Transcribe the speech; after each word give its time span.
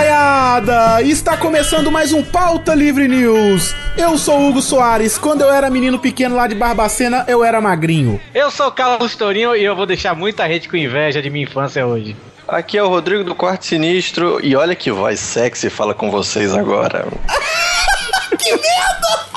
Pautaiada! 0.00 1.02
Está 1.02 1.36
começando 1.36 1.92
mais 1.92 2.10
um 2.10 2.22
Pauta 2.22 2.74
Livre 2.74 3.06
News. 3.06 3.74
Eu 3.98 4.16
sou 4.16 4.48
Hugo 4.48 4.62
Soares. 4.62 5.18
Quando 5.18 5.42
eu 5.42 5.52
era 5.52 5.68
menino 5.68 5.98
pequeno 5.98 6.36
lá 6.36 6.46
de 6.46 6.54
Barbacena, 6.54 7.26
eu 7.28 7.44
era 7.44 7.60
magrinho. 7.60 8.18
Eu 8.34 8.50
sou 8.50 8.68
o 8.68 8.72
Carlos 8.72 9.14
Tourinho 9.14 9.54
e 9.54 9.62
eu 9.62 9.76
vou 9.76 9.84
deixar 9.84 10.16
muita 10.16 10.48
gente 10.48 10.70
com 10.70 10.76
inveja 10.78 11.20
de 11.20 11.28
minha 11.28 11.44
infância 11.44 11.86
hoje. 11.86 12.16
Aqui 12.48 12.78
é 12.78 12.82
o 12.82 12.88
Rodrigo 12.88 13.24
do 13.24 13.34
Quarto 13.34 13.66
Sinistro 13.66 14.40
e 14.42 14.56
olha 14.56 14.74
que 14.74 14.90
voz 14.90 15.20
sexy 15.20 15.68
fala 15.68 15.92
com 15.92 16.10
vocês 16.10 16.54
agora. 16.54 17.06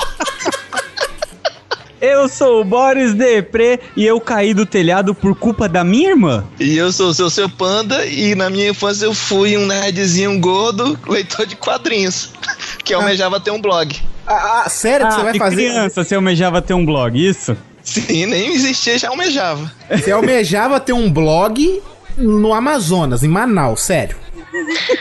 Eu 2.06 2.28
sou 2.28 2.60
o 2.60 2.64
Boris 2.64 3.14
Depré 3.14 3.78
e 3.96 4.04
eu 4.04 4.20
caí 4.20 4.52
do 4.52 4.66
telhado 4.66 5.14
por 5.14 5.34
culpa 5.34 5.66
da 5.66 5.82
minha 5.82 6.10
irmã. 6.10 6.44
E 6.60 6.76
eu 6.76 6.92
sou 6.92 7.08
o 7.08 7.14
seu, 7.14 7.30
seu 7.30 7.48
panda 7.48 8.04
e 8.04 8.34
na 8.34 8.50
minha 8.50 8.68
infância 8.68 9.06
eu 9.06 9.14
fui 9.14 9.56
um 9.56 9.64
nerdzinho 9.64 10.38
gordo, 10.38 10.98
leitor 11.08 11.46
de 11.46 11.56
quadrinhos, 11.56 12.30
que 12.84 12.92
almejava 12.92 13.40
ter 13.40 13.52
um 13.52 13.60
blog. 13.60 13.96
Ah, 14.26 14.64
ah, 14.64 14.68
sério 14.68 15.06
que 15.08 15.14
você 15.14 15.22
vai 15.22 15.32
de 15.32 15.38
fazer? 15.38 15.56
criança, 15.56 16.04
você 16.04 16.14
almejava 16.14 16.60
ter 16.60 16.74
um 16.74 16.84
blog, 16.84 17.16
isso? 17.18 17.56
Sim, 17.82 18.26
nem 18.26 18.52
existia, 18.52 18.98
já 18.98 19.08
almejava. 19.08 19.72
Você 19.90 20.10
almejava 20.10 20.78
ter 20.80 20.92
um 20.92 21.10
blog 21.10 21.80
no 22.18 22.52
Amazonas, 22.52 23.22
em 23.22 23.28
Manaus, 23.28 23.80
sério. 23.82 24.16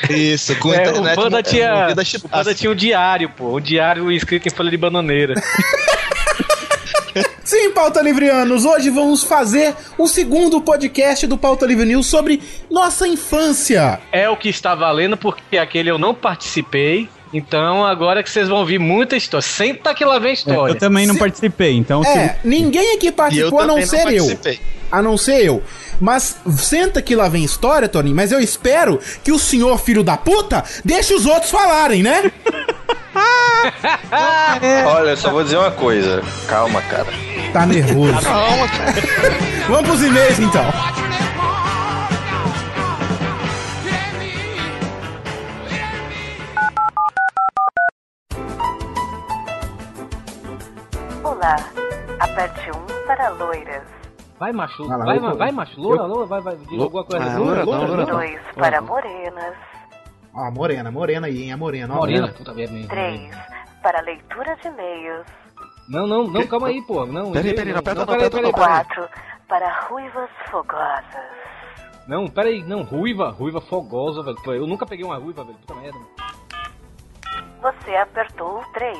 Isso, 0.09 0.55
com 0.55 0.73
É, 0.73 0.81
internet. 0.81 1.17
o 1.19 1.21
Panda 1.21 1.43
tinha, 1.43 1.87
o 2.23 2.29
Panda 2.29 2.55
tinha 2.55 2.71
um 2.71 2.75
diário, 2.75 3.29
pô. 3.29 3.57
Um 3.57 3.61
diário 3.61 4.09
escrito 4.09 4.47
em 4.47 4.51
folha 4.51 4.71
de 4.71 4.77
bananeira. 4.77 5.33
Sim, 7.43 7.71
Pauta 7.71 8.01
Livrianos, 8.01 8.63
hoje 8.63 8.89
vamos 8.89 9.21
fazer 9.23 9.75
o 9.97 10.07
segundo 10.07 10.61
podcast 10.61 11.27
do 11.27 11.37
Pauta 11.37 11.65
Livre 11.65 11.85
News 11.85 12.07
sobre 12.07 12.41
nossa 12.71 13.05
infância. 13.07 13.99
é 14.13 14.29
o 14.29 14.37
que 14.37 14.47
está 14.47 14.73
valendo 14.73 15.17
porque 15.17 15.57
aquele 15.57 15.89
eu 15.91 15.97
não 15.97 16.13
participei. 16.15 17.09
Então 17.33 17.83
agora 17.83 18.21
que 18.23 18.29
vocês 18.29 18.47
vão 18.47 18.59
ouvir 18.59 18.79
muita 18.79 19.17
história. 19.17 19.45
Senta 19.45 19.93
que 19.93 20.05
lá 20.05 20.19
vem 20.19 20.33
história. 20.33 20.71
Eu 20.73 20.77
também 20.77 21.05
não 21.05 21.15
Se- 21.15 21.19
participei, 21.19 21.75
então 21.75 22.01
É, 22.05 22.37
ninguém 22.45 22.95
aqui 22.95 23.11
participou 23.11 23.59
a 23.59 23.65
não 23.65 23.75
também 23.79 23.85
não 23.85 23.89
ser 23.89 23.97
eu. 24.13 24.25
participei. 24.25 24.59
A 24.91 25.01
não 25.01 25.17
ser 25.17 25.43
eu. 25.45 25.63
Mas 25.99 26.37
senta 26.57 27.01
que 27.01 27.15
lá 27.15 27.27
vem 27.27 27.43
história, 27.43 27.89
Tony, 27.89 28.13
mas 28.13 28.31
eu 28.31 28.39
espero 28.39 28.99
que 29.23 29.31
o 29.31 29.39
senhor 29.39 29.79
filho 29.79 30.03
da 30.03 30.15
puta 30.15 30.63
deixe 30.85 31.13
os 31.13 31.25
outros 31.25 31.49
falarem, 31.51 32.03
né? 32.03 32.31
Olha, 34.85 35.09
eu 35.11 35.17
só 35.17 35.31
vou 35.31 35.43
dizer 35.43 35.57
uma 35.57 35.71
coisa. 35.71 36.21
Calma, 36.47 36.81
cara. 36.83 37.07
Tá 37.51 37.65
nervoso. 37.65 38.21
Calma, 38.21 38.67
cara. 38.67 38.93
Vamos 39.67 39.89
pros 39.89 40.03
e-mails 40.03 40.39
então. 40.39 40.63
Olá. 51.23 51.55
Aperte 52.19 52.71
1 52.71 53.05
para 53.07 53.29
loiras. 53.29 53.83
Vai, 54.39 54.51
macho. 54.51 54.87
Vai 54.87 55.19
vai, 55.19 55.35
vai, 55.35 55.51
macho. 55.51 55.79
Loura, 55.79 56.03
loura, 56.03 56.25
vai, 56.25 56.41
vai. 56.41 56.55
Diz 56.57 56.79
alguma 56.81 57.03
coisa. 57.03 57.25
Ah, 57.25 57.37
Loura, 57.37 57.63
loura, 57.63 57.65
loura, 57.65 57.87
loura, 57.87 58.11
loura. 58.11 58.27
2 58.27 58.39
para 58.55 58.81
morenas. 58.81 59.53
Ó, 60.33 60.51
morena, 60.51 60.91
morena 60.91 61.27
aí, 61.27 61.43
hein? 61.43 61.51
A 61.51 61.57
morena, 61.57 61.93
ó. 61.93 61.97
Morena, 61.97 62.27
puta 62.29 62.53
merda. 62.53 62.87
3 62.87 63.53
para 63.83 64.01
leitura 64.01 64.55
de 64.55 64.67
e-mails. 64.69 65.27
Não, 65.89 66.07
não, 66.07 66.23
não, 66.23 66.47
calma 66.47 66.69
aí, 66.69 66.81
pô. 66.81 67.05
Não, 67.05 67.33
Peraí, 67.33 67.53
peraí, 67.53 67.73
não 67.73 67.79
aperta 67.79 67.99
não, 67.99 68.05
peraí, 68.07 68.27
aperta 68.27 68.41
não. 68.41 68.51
4 68.53 69.09
para 69.47 69.81
ruivas 69.87 70.29
fogosas. 70.49 71.03
Não, 72.07 72.27
peraí, 72.27 72.63
não, 72.63 72.83
ruiva, 72.83 73.29
ruiva 73.29 73.61
fogosa, 73.61 74.23
velho. 74.23 74.37
Eu 74.53 74.65
nunca 74.65 74.85
peguei 74.85 75.05
uma 75.05 75.17
ruiva, 75.17 75.43
velho. 75.43 75.57
Puta 75.59 75.75
merda. 75.75 75.99
Você 77.61 77.95
apertou 77.95 78.59
o 78.59 78.73
3. 78.73 78.97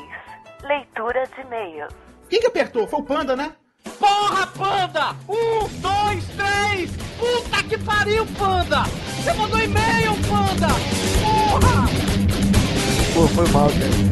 Leitura 0.64 1.24
de 1.36 1.42
e-mails. 1.42 1.94
Quem 2.30 2.40
que 2.40 2.48
apertou? 2.48 2.88
Foi 2.88 3.00
o 3.00 3.04
Panda, 3.04 3.36
né? 3.36 3.54
Porra, 4.00 4.48
panda! 4.48 5.16
Um, 5.28 5.68
dois, 5.82 6.28
três! 6.36 6.92
Puta 7.18 7.64
que 7.64 7.78
pariu, 7.78 8.26
panda! 8.38 8.84
Você 8.84 9.34
mandou 9.34 9.60
e-mail, 9.60 10.14
panda! 10.30 11.03
Pô, 13.14 13.28
foi 13.28 13.48
mal, 13.50 13.70
cara. 13.70 14.04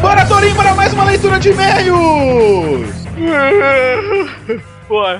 Bora, 0.00 0.26
Torinho, 0.26 0.54
para 0.54 0.74
mais 0.74 0.92
uma 0.92 1.04
leitura 1.04 1.40
de 1.40 1.50
e-mails! 1.50 2.94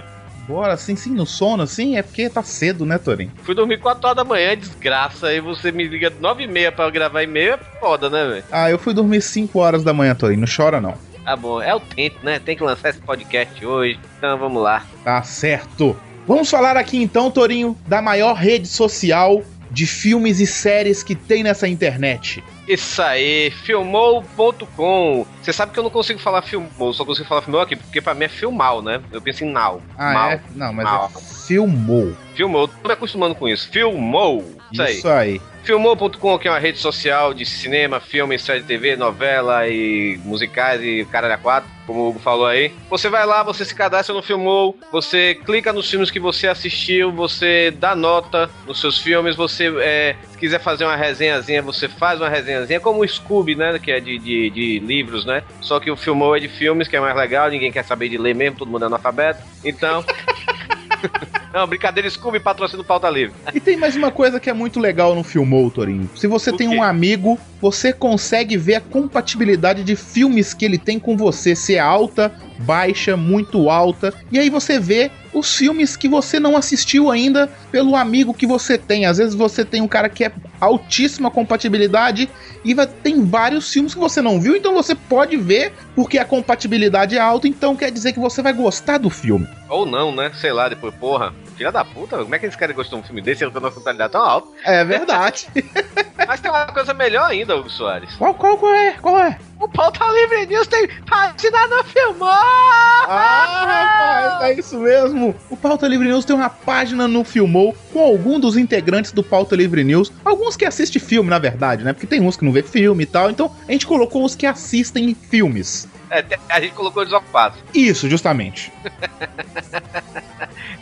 Bora, 0.47 0.75
assim, 0.75 0.95
sim, 0.95 1.11
no 1.15 1.27
sono, 1.27 1.63
assim, 1.63 1.97
é 1.97 2.03
porque 2.03 2.29
tá 2.29 2.43
cedo, 2.43 2.85
né, 2.85 2.99
Torinho? 2.99 3.33
fui 3.43 3.55
dormir 3.55 3.79
4 3.81 4.07
horas 4.07 4.17
da 4.17 4.25
manhã, 4.25 4.57
desgraça. 4.57 5.29
Aí 5.29 5.41
você 5.41 5.73
me 5.73 5.85
liga 5.85 6.13
9 6.21 6.45
e 6.45 6.47
meia 6.47 6.71
pra 6.71 6.85
eu 6.85 6.93
gravar 6.93 7.23
e-mail, 7.23 7.55
é 7.55 7.59
foda, 7.81 8.11
né, 8.11 8.27
velho? 8.27 8.45
Ah, 8.53 8.71
eu 8.71 8.79
fui 8.79 8.93
dormir 8.93 9.23
5 9.23 9.59
horas 9.59 9.83
da 9.83 9.93
manhã, 9.95 10.15
Torinho, 10.15 10.41
não 10.41 10.49
chora 10.49 10.81
não. 10.81 10.95
Tá 11.25 11.35
bom, 11.35 11.63
é 11.63 11.75
o 11.75 11.81
tempo, 11.81 12.19
né? 12.23 12.39
Tem 12.39 12.55
que 12.55 12.63
lançar 12.63 12.91
esse 12.91 13.01
podcast 13.01 13.65
hoje. 13.65 13.99
Então 14.19 14.37
vamos 14.37 14.63
lá. 14.63 14.85
Tá 15.03 15.23
certo. 15.23 15.97
Vamos 16.27 16.51
falar 16.51 16.77
aqui 16.77 17.03
então, 17.03 17.31
Torinho, 17.31 17.77
da 17.87 18.01
maior 18.03 18.35
rede 18.35 18.69
social 18.69 19.43
de 19.75 19.87
filmes 19.87 20.39
e 20.41 20.47
séries 20.47 21.03
que 21.03 21.15
tem 21.15 21.43
nessa 21.43 21.67
internet. 21.67 22.43
Isso 22.67 23.03
aí, 23.03 23.51
filmou.com. 23.51 25.27
Você 25.43 25.53
sabe 25.53 25.73
que 25.73 25.79
eu 25.79 25.83
não 25.83 25.91
consigo 25.91 26.19
falar 26.21 26.43
filmou, 26.43 26.93
só 26.95 27.05
consigo 27.05 27.29
falar 27.29 27.43
filmou 27.43 27.61
aqui, 27.61 27.75
porque 27.77 28.01
pra 28.01 28.15
mim 28.15 28.25
é 28.25 28.29
filmal, 28.29 28.81
né? 28.81 29.03
Eu 29.13 29.21
penso 29.21 29.45
em 29.45 29.51
now. 29.51 29.83
Ah, 29.99 30.13
mal. 30.13 30.31
é? 30.31 30.41
Não, 30.55 30.73
mas 30.73 30.85
Mal. 30.85 31.11
é 31.15 31.21
filmou. 31.47 32.17
Filmou, 32.35 32.69
tô 32.69 32.89
me 32.89 32.95
acostumando 32.95 33.35
com 33.35 33.49
isso. 33.49 33.69
Filmou. 33.69 34.45
Isso 34.73 34.83
aí. 34.83 34.97
Isso 34.97 35.09
aí. 35.09 35.41
Filmou.com, 35.65 36.39
que 36.39 36.47
é 36.47 36.51
uma 36.51 36.59
rede 36.59 36.79
social 36.79 37.33
de 37.33 37.47
cinema, 37.47 37.99
filme, 37.99 38.39
série 38.39 38.61
de 38.61 38.67
TV, 38.67 38.97
novela 38.97 39.67
e 39.67 40.21
musicais 40.23 40.83
e 40.83 41.07
caralho 41.11 41.35
a 41.35 41.39
quatro, 41.39 41.71
como 41.87 42.01
o 42.01 42.09
Hugo 42.11 42.19
falou 42.19 42.47
aí. 42.47 42.71
Você 42.91 43.09
vai 43.09 43.25
lá, 43.25 43.43
você 43.43 43.65
se 43.65 43.75
cadastra 43.75 44.15
no 44.15 44.23
Filmou, 44.23 44.79
você 44.93 45.35
clica 45.35 45.73
nos 45.73 45.91
filmes 45.91 46.11
que 46.11 46.21
você 46.21 46.49
assistiu, 46.49 47.11
você 47.11 47.71
dá 47.71 47.97
nota 47.97 48.51
nos 48.67 48.79
seus 48.79 48.99
filmes, 48.99 49.35
você, 49.35 49.73
é, 49.81 50.17
se 50.31 50.37
quiser 50.37 50.61
fazer 50.61 50.85
uma 50.85 50.97
resenhazinha, 50.97 51.63
você 51.63 51.89
faz 51.89 52.21
uma 52.21 52.29
resenhazinha, 52.29 52.79
como 52.79 53.01
o 53.01 53.09
Scooby, 53.09 53.55
né, 53.55 53.79
que 53.79 53.91
é 53.91 54.01
de, 54.01 54.19
de, 54.19 54.51
de 54.51 54.79
livros, 54.81 55.25
né? 55.25 55.43
Só 55.63 55.81
que 55.81 55.91
o 55.91 55.97
Filmou 55.97 56.37
é 56.37 56.41
de 56.41 56.49
filmes, 56.49 56.89
que 56.89 56.97
é 56.97 57.01
mais 57.01 57.17
legal, 57.17 57.49
ninguém 57.49 57.73
quer 57.73 57.85
saber 57.85 58.11
de 58.11 58.19
ler 58.19 58.35
mesmo, 58.35 58.59
todo 58.59 58.71
mundo 58.71 58.85
é 58.85 58.87
analfabeto. 58.87 59.43
Então... 59.65 60.05
Não, 61.53 61.67
brincadeira, 61.67 62.09
Scooby 62.11 62.41
patrocina 62.41 62.83
o 62.83 62.85
Pauta 62.85 63.09
Livre. 63.09 63.35
E 63.55 63.61
tem 63.61 63.77
mais 63.77 63.95
uma 63.95 64.11
coisa 64.11 64.41
que 64.41 64.51
é 64.51 64.53
muito 64.53 64.81
legal 64.81 65.15
no 65.15 65.23
Filmou, 65.23 65.71
Torinho. 65.71 66.11
Se 66.17 66.27
você 66.27 66.51
O 66.51 66.57
tem 66.57 66.69
quê? 66.69 66.75
um 66.77 66.83
amigo, 66.83 67.39
você 67.65 67.95
consegue 67.95 68.59
ver 68.59 68.75
a 68.75 68.81
compatibilidade 68.83 69.83
de 69.83 69.97
filmes 69.97 70.53
que 70.53 70.67
ele 70.67 70.77
tem 70.77 70.99
com 70.99 71.17
você, 71.17 71.57
se 71.57 71.77
é 71.77 71.79
alta, 71.79 72.31
baixa, 72.59 73.17
muito 73.17 73.71
alta. 73.71 74.13
E 74.31 74.39
aí 74.39 74.51
você 74.51 74.79
vê 74.79 75.11
os 75.33 75.57
filmes 75.57 75.97
que 75.97 76.07
você 76.07 76.39
não 76.39 76.59
assistiu 76.59 77.11
ainda 77.11 77.49
pelo 77.73 77.97
amigo 77.97 78.35
que 78.35 78.47
você 78.47 78.77
tem. 78.77 79.07
Às 79.07 79.17
vezes 79.17 79.35
você 79.35 79.65
tem 79.65 79.81
um 79.81 79.89
cara 79.89 80.11
que 80.11 80.25
é 80.25 80.33
altíssima 80.61 81.31
compatibilidade 81.31 82.29
e 82.63 82.75
vai, 82.75 82.87
tem 82.87 83.25
vários 83.25 83.73
filmes 83.73 83.95
que 83.95 84.01
você 84.01 84.21
não 84.21 84.39
viu, 84.39 84.55
então 84.55 84.75
você 84.75 84.95
pode 84.95 85.35
ver 85.39 85.73
porque 85.95 86.19
a 86.19 86.25
compatibilidade 86.27 87.17
é 87.17 87.21
alta, 87.21 87.49
então 87.49 87.75
quer 87.75 87.91
dizer 87.91 88.13
que 88.13 88.21
você 88.21 88.43
vai 88.43 88.53
gostar 88.53 88.99
do 88.99 89.09
filme. 89.09 89.49
Ou 89.71 89.87
não, 89.87 90.15
né? 90.15 90.31
Sei 90.39 90.53
lá, 90.53 90.69
depois, 90.69 90.95
porra. 90.97 91.33
Filha 91.55 91.73
da 91.73 91.85
puta, 91.85 92.19
como 92.19 92.35
é 92.35 92.39
que 92.39 92.47
esse 92.47 92.59
cara 92.59 92.73
gostou 92.73 92.99
de 92.99 93.05
um 93.05 93.07
filme 93.07 93.23
desse 93.23 93.43
e 93.43 93.45
ele 93.45 93.53
tem 93.53 93.61
uma 93.61 93.69
nacionalidade 93.69 94.13
tão 94.13 94.23
alta? 94.23 94.49
É 94.65 94.85
verdade. 94.85 95.49
Mas 96.27 96.41
tem 96.41 96.51
uma 96.51 96.67
coisa 96.67 96.93
melhor 96.95 97.31
ainda, 97.31 97.57
Hugo 97.57 97.71
Soares. 97.71 98.15
qual, 98.17 98.35
qual, 98.35 98.59
qual 98.59 98.75
é? 98.75 98.93
Qual 98.93 99.19
é? 99.19 99.39
O 99.61 99.69
Pauta 99.69 100.05
Livre 100.11 100.47
News 100.47 100.67
tem 100.67 100.89
página 101.07 101.67
no 101.69 101.85
Filmou! 101.85 102.29
Ah, 102.29 103.65
rapaz, 103.67 104.43
é 104.51 104.59
isso 104.59 104.79
mesmo. 104.79 105.35
O 105.49 105.57
Pauta 105.57 105.87
Livre 105.87 106.09
News 106.09 106.25
tem 106.25 106.35
uma 106.35 106.51
página 106.51 107.07
no 107.07 107.25
Filmou 107.25 107.75
com 107.93 108.01
algum 108.01 108.41
dos 108.41 108.57
integrantes 108.57 109.13
do 109.13 109.23
Pauta 109.23 109.55
Livre 109.55 109.85
News. 109.85 110.13
Alguns 110.25 110.57
que 110.57 110.65
assistem 110.65 111.01
filme, 111.01 111.31
na 111.31 111.39
verdade, 111.39 111.85
né? 111.85 111.93
Porque 111.93 112.07
tem 112.07 112.21
uns 112.21 112.37
que 112.37 112.45
não 112.45 112.53
vê 112.53 112.63
filme 112.63 113.05
e 113.05 113.07
tal. 113.07 113.31
Então 113.31 113.55
a 113.67 113.73
gente 113.73 113.87
colocou 113.87 114.25
os 114.25 114.35
que 114.35 114.47
assistem 114.47 115.15
filmes. 115.15 115.89
É, 116.11 116.25
a 116.49 116.61
gente 116.61 116.75
colocou 116.75 117.05
desocupados. 117.05 117.59
Isso, 117.75 118.09
justamente. 118.09 118.73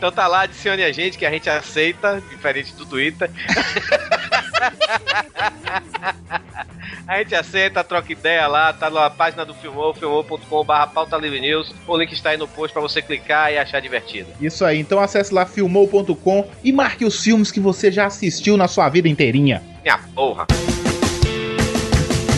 Então 0.03 0.11
tá 0.11 0.27
lá, 0.27 0.41
adicione 0.41 0.83
a 0.83 0.91
gente 0.91 1.17
que 1.17 1.25
a 1.25 1.31
gente 1.31 1.49
aceita, 1.49 2.21
diferente 2.29 2.73
do 2.73 2.85
Twitter. 2.85 3.31
A 7.07 7.19
gente 7.19 7.35
aceita, 7.35 7.83
troca 7.83 8.11
ideia 8.11 8.47
lá, 8.47 8.71
tá 8.71 8.89
na 8.89 9.09
página 9.09 9.45
do 9.45 9.53
Filmou, 9.53 9.93
filmou.com.br 9.93 10.73
pauta 10.93 11.17
livre 11.17 11.39
news. 11.39 11.73
O 11.85 11.97
link 11.97 12.11
está 12.13 12.29
aí 12.29 12.37
no 12.37 12.47
post 12.47 12.73
pra 12.73 12.81
você 12.81 13.01
clicar 13.01 13.51
e 13.51 13.57
achar 13.57 13.81
divertido. 13.81 14.29
Isso 14.39 14.63
aí. 14.63 14.79
Então 14.79 14.99
acesse 14.99 15.33
lá 15.33 15.45
filmou.com 15.45 16.49
e 16.63 16.71
marque 16.71 17.03
os 17.05 17.21
filmes 17.21 17.51
que 17.51 17.59
você 17.59 17.91
já 17.91 18.05
assistiu 18.05 18.55
na 18.55 18.67
sua 18.67 18.87
vida 18.89 19.09
inteirinha. 19.09 19.61
Minha 19.83 19.99
porra. 20.15 20.47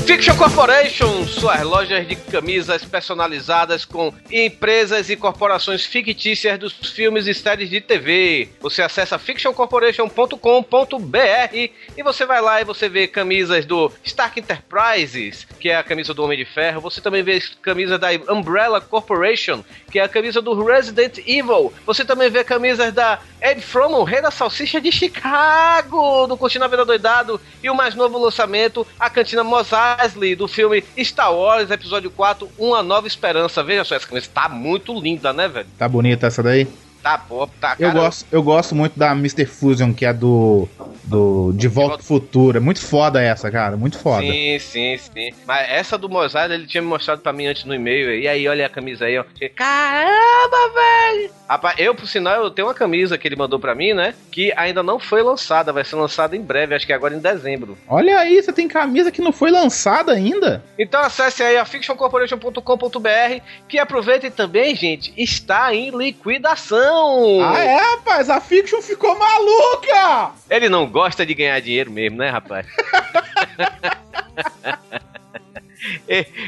Fiction 0.06 0.38
Corporation, 0.38 1.26
suas 1.26 1.64
lojas 1.64 2.08
de 2.08 2.16
camisas 2.16 2.86
personalizadas 2.86 3.84
com 3.84 4.14
empresas 4.32 5.10
e 5.10 5.16
corporações 5.16 5.84
fictícias 5.84 6.60
dos 6.60 6.74
filmes 6.92 7.26
e 7.26 7.34
séries 7.34 7.72
de 7.72 7.82
TV. 7.82 8.50
Você 8.62 8.84
acessa 8.84 9.18
fictioncorporation.com.br 9.18 11.72
e 11.98 12.04
você 12.04 12.24
vai 12.24 12.40
lá 12.40 12.62
e 12.62 12.64
você 12.64 12.88
vê 12.88 13.08
camisas 13.08 13.66
do 13.66 13.92
Stark 14.04 14.40
Enterprises, 14.40 15.48
que 15.60 15.70
é 15.70 15.76
a 15.76 15.84
camisa 15.84 16.14
do 16.14 16.24
Homem 16.24 16.38
de 16.38 16.46
Ferro. 16.46 16.82
Você 16.82 17.02
também 17.02 17.24
vê 17.24 17.42
camisas 17.64 18.00
da 18.00 18.10
Umbrella 18.30 18.80
Corporation, 18.80 19.66
que 19.92 19.98
é 19.98 20.04
a 20.04 20.10
camisa 20.10 20.40
do 20.40 20.64
Resident 20.64 21.18
Evil. 21.26 21.74
Você 21.84 22.06
também 22.06 22.30
vê 22.30 22.44
camisas 22.44 22.94
da 22.94 23.20
Ed 23.42 23.60
Froman, 23.60 24.04
Rei 24.04 24.22
da 24.22 24.30
Salsicha 24.30 24.80
de 24.80 24.92
Chicago, 24.92 26.28
do 26.28 26.38
Curtindo 26.38 26.70
Vida 26.70 26.86
Doidado. 26.86 27.42
E 27.64 27.72
o 27.72 27.76
mais 27.76 27.96
novo 27.96 28.20
lançamento, 28.20 28.86
a 29.00 29.10
cantina 29.10 29.44
Mos 29.44 29.74
Eisley, 30.02 30.36
do 30.36 30.48
filme 30.48 30.84
Star 31.00 31.34
Wars, 31.34 31.72
episódio 31.72 32.10
4, 32.12 32.50
Uma 32.58 32.84
Nova 32.84 33.08
Esperança. 33.08 33.64
Veja 33.64 33.84
só, 33.84 33.96
essa 33.96 34.08
camisa 34.08 34.30
tá 34.34 34.50
muito 34.50 35.00
linda, 35.00 35.32
né, 35.34 35.48
velho? 35.48 35.68
Tá 35.78 35.88
bonita 35.88 36.28
essa 36.28 36.42
daí? 36.42 36.68
Tá, 37.06 37.20
pô, 37.20 37.46
tá, 37.62 37.76
Eu 37.78 37.90
cara. 37.90 38.00
gosto, 38.00 38.26
eu 38.32 38.42
gosto 38.42 38.74
muito 38.74 38.98
da 38.98 39.12
Mr. 39.12 39.46
Fusion, 39.46 39.94
que 39.94 40.08
é 40.08 40.12
do. 40.12 40.68
do 41.04 41.52
De 41.54 41.68
Volta 41.68 41.98
ao 41.98 42.02
Futuro. 42.02 42.58
É 42.58 42.60
muito 42.60 42.82
foda 42.82 43.22
essa, 43.22 43.52
cara. 43.52 43.78
Muito 43.78 44.00
foda. 44.00 44.24
Sim, 44.26 44.58
sim, 44.58 44.98
sim. 44.98 45.30
Mas 45.46 45.70
essa 45.70 46.00
do 46.00 46.08
Eisley, 46.24 46.52
ele 46.52 46.66
tinha 46.66 46.82
me 46.82 46.88
mostrado 46.88 47.22
pra 47.22 47.32
mim 47.32 47.46
antes 47.46 47.64
no 47.66 47.76
e-mail. 47.76 48.12
E 48.20 48.28
aí, 48.28 48.48
olha 48.48 48.66
a 48.66 48.70
camisa 48.70 49.06
aí, 49.06 49.20
ó. 49.20 49.24
Caramba, 49.56 50.74
velho! 50.74 51.30
Rapaz, 51.48 51.76
eu, 51.78 51.94
por 51.94 52.08
sinal, 52.08 52.44
eu 52.44 52.50
tenho 52.50 52.68
uma 52.68 52.74
camisa 52.74 53.20
que 53.20 53.28
ele 53.28 53.36
mandou 53.36 53.60
pra 53.60 53.76
mim, 53.76 53.94
né? 53.94 54.16
Que 54.32 54.52
ainda 54.58 54.82
não 54.82 55.00
foi 55.00 55.22
lançada. 55.22 55.72
Vai 55.72 55.86
ser 55.86 55.98
lançada 55.98 56.36
em 56.36 56.42
breve, 56.42 56.74
acho 56.74 56.88
que 56.88 56.94
agora 56.94 57.14
em 57.14 57.20
dezembro. 57.20 57.78
Olha 57.88 58.18
aí, 58.18 58.42
você 58.42 58.52
tem 58.52 58.68
camisa 58.68 59.12
que 59.12 59.22
não 59.22 59.32
foi 59.32 59.52
lançada 59.52 60.12
ainda. 60.12 60.64
Então 60.80 61.00
acesse 61.02 61.44
aí 61.44 61.56
a 61.56 61.66
fictioncorporation.com.br 61.66 63.44
que 63.68 63.78
aproveitem 63.78 64.32
também, 64.32 64.76
gente, 64.76 65.14
está 65.16 65.72
em 65.72 65.92
liquidação. 65.96 66.95
Ah, 67.44 67.64
é, 67.64 67.78
rapaz? 67.78 68.30
A 68.30 68.40
Fiction 68.40 68.82
ficou 68.82 69.18
maluca! 69.18 70.32
Ele 70.50 70.70
não 70.70 70.88
gosta 70.88 71.26
de 71.26 71.34
ganhar 71.34 71.60
dinheiro 71.60 71.92
mesmo, 71.92 72.18
né, 72.18 72.30
rapaz? 72.30 72.66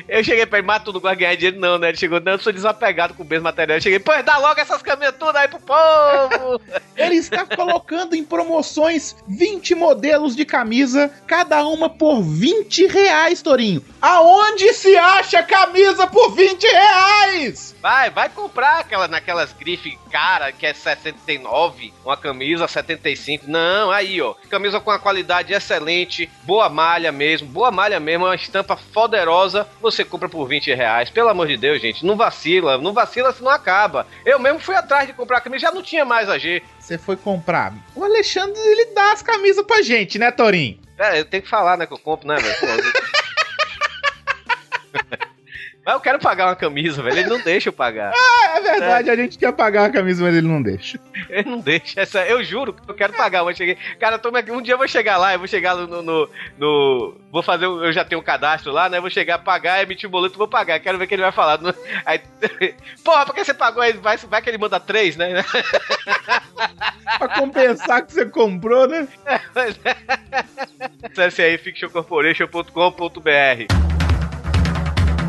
Eu 0.08 0.24
cheguei 0.24 0.46
pra 0.46 0.60
ele, 0.60 0.68
mas 0.68 0.84
tu 0.84 0.94
não 0.94 1.00
gosta 1.00 1.16
de 1.16 1.24
ganhar 1.24 1.36
dinheiro, 1.36 1.60
não, 1.60 1.78
né? 1.78 1.90
Ele 1.90 1.98
chegou, 1.98 2.20
não, 2.20 2.34
eu 2.34 2.40
sou 2.40 2.54
desapegado 2.54 3.14
com 3.14 3.24
o 3.24 3.26
mesmo 3.26 3.44
material. 3.44 3.78
Eu 3.78 3.82
cheguei, 3.82 4.00
pois 4.00 4.24
dá 4.24 4.38
logo 4.38 4.60
essas 4.60 4.82
tudo 5.18 5.38
aí 5.38 5.48
pro 5.48 5.60
povo! 5.60 6.62
Ele 6.96 7.16
está 7.16 7.46
colocando 7.46 8.16
em 8.16 8.24
promoções 8.24 9.16
20 9.28 9.76
modelos 9.76 10.36
de 10.36 10.46
camisa, 10.46 11.12
cada 11.28 11.66
uma 11.66 11.90
por 11.90 12.22
20 12.22 12.88
reais, 12.88 13.42
Torinho. 13.42 13.84
Aonde 14.02 14.74
se 14.74 14.96
acha 14.98 15.44
camisa 15.44 16.08
por 16.08 16.32
20 16.32 16.64
reais? 16.64 17.76
Vai, 17.82 18.10
vai 18.10 18.30
comprar 18.30 18.80
aquela, 18.80 19.08
naquelas 19.08 19.54
grife 19.54 19.98
cara 20.12 20.52
que 20.52 20.66
é 20.66 20.74
69, 20.74 21.94
uma 22.04 22.18
camisa 22.18 22.68
75. 22.68 23.46
Não, 23.48 23.92
aí 23.92 24.22
ó, 24.22 24.34
camisa 24.50 24.80
com 24.80 24.90
uma 24.90 25.00
qualidade 25.00 25.54
excelente, 25.54 26.30
boa 26.44 26.70
malha 26.70 27.12
mesmo, 27.12 27.48
boa 27.48 27.72
malha 27.72 28.00
mesmo, 28.00 28.26
uma 28.26 28.36
estampa 28.36 28.76
Você 29.82 30.04
compra 30.04 30.30
por 30.30 30.48
20 30.48 30.74
reais. 30.74 31.10
Pelo 31.10 31.30
amor 31.30 31.48
de 31.48 31.58
Deus, 31.58 31.82
gente, 31.82 32.06
não 32.06 32.16
vacila, 32.16 32.78
não 32.78 32.94
vacila 32.94 33.32
se 33.32 33.44
não 33.44 33.52
acaba. 33.52 34.08
Eu 34.26 34.40
mesmo 34.40 34.60
fui 34.60 34.76
atrás 34.76 35.08
de 35.08 35.14
comprar 35.14 35.38
a 35.38 35.42
camisa, 35.42 35.68
já 35.68 35.72
não 35.72 35.82
tinha 35.82 36.06
mais 36.06 36.30
a 36.30 36.38
G. 36.38 36.62
Você 36.80 36.98
foi 36.98 37.16
comprar. 37.16 37.74
O 37.96 38.04
Alexandre, 38.04 38.60
ele 38.60 38.94
dá 38.94 39.12
as 39.12 39.22
camisas 39.22 39.66
pra 39.66 39.82
gente, 39.82 40.18
né, 40.18 40.32
Torinho? 40.32 40.80
É, 40.98 41.20
eu 41.20 41.26
tenho 41.26 41.44
que 41.44 41.50
falar, 41.50 41.78
né, 41.78 41.86
que 41.86 41.94
eu 41.94 42.00
compro, 42.00 42.28
né, 42.28 42.36
velho? 42.38 42.84
Mas 45.88 45.94
eu 45.96 46.02
quero 46.02 46.20
pagar 46.20 46.48
uma 46.48 46.56
camisa, 46.58 47.02
velho. 47.02 47.18
Ele 47.18 47.30
não 47.30 47.40
deixa 47.40 47.70
eu 47.70 47.74
pagar. 47.74 48.12
Ah, 48.50 48.60
é 48.60 48.62
verdade, 48.62 49.10
a 49.12 49.16
gente 49.16 49.38
quer 49.38 49.52
pagar 49.52 49.86
a 49.86 49.90
camisa, 49.90 50.24
mas 50.24 50.34
ele 50.34 50.48
não 50.48 50.62
deixa. 50.62 50.98
Ele 51.30 51.50
não 51.50 51.60
deixa. 51.60 52.00
Essa, 52.00 52.26
eu 52.26 52.42
juro 52.44 52.74
que 52.74 52.90
eu 52.90 52.96
quero 52.96 53.14
pagar. 53.14 53.44
Vou 53.44 53.54
chegar, 53.54 53.76
cara, 54.00 54.18
toma 54.18 54.40
aqui. 54.40 54.52
Um 54.52 54.62
dia 54.62 54.74
eu 54.74 54.78
vou 54.78 54.88
chegar 54.88 55.18
lá, 55.18 55.34
eu 55.34 55.40
vou 55.40 55.48
chegar 55.48 55.76
no. 55.76 56.02
no, 56.02 56.30
no- 56.58 57.16
vou 57.32 57.44
fazer. 57.44 57.66
Eu 57.66 57.92
já 57.92 58.04
tenho 58.06 58.22
um 58.22 58.24
cadastro 58.24 58.72
lá, 58.72 58.90
né? 58.90 58.98
Eu 58.98 59.02
vou 59.02 59.12
chegar, 59.12 59.38
pagar, 59.40 59.84
emitir 59.84 60.08
o 60.08 60.12
boleto 60.12 60.38
vou 60.38 60.48
pagar. 60.48 60.80
Quero 60.80 60.98
ver 60.98 61.04
o 61.04 61.08
que 61.08 61.14
ele 61.16 61.22
vai 61.22 61.32
falar. 61.32 61.60
Aí, 62.06 62.22
porra, 63.04 63.26
por 63.26 63.36
que 63.36 63.44
você 63.44 63.54
pagou 63.54 63.84
aí? 63.84 63.94
Vai, 63.94 64.18
vai 64.18 64.42
que 64.42 64.50
ele 64.50 64.58
manda 64.58 64.80
três, 64.80 65.16
né? 65.18 65.44
pra 67.20 67.28
compensar 67.28 68.06
que 68.06 68.14
você 68.14 68.26
comprou, 68.26 68.88
né? 68.88 69.08
Acesse 71.04 71.42
aí 71.42 71.58
fictioncorporation.com.br. 71.58 74.07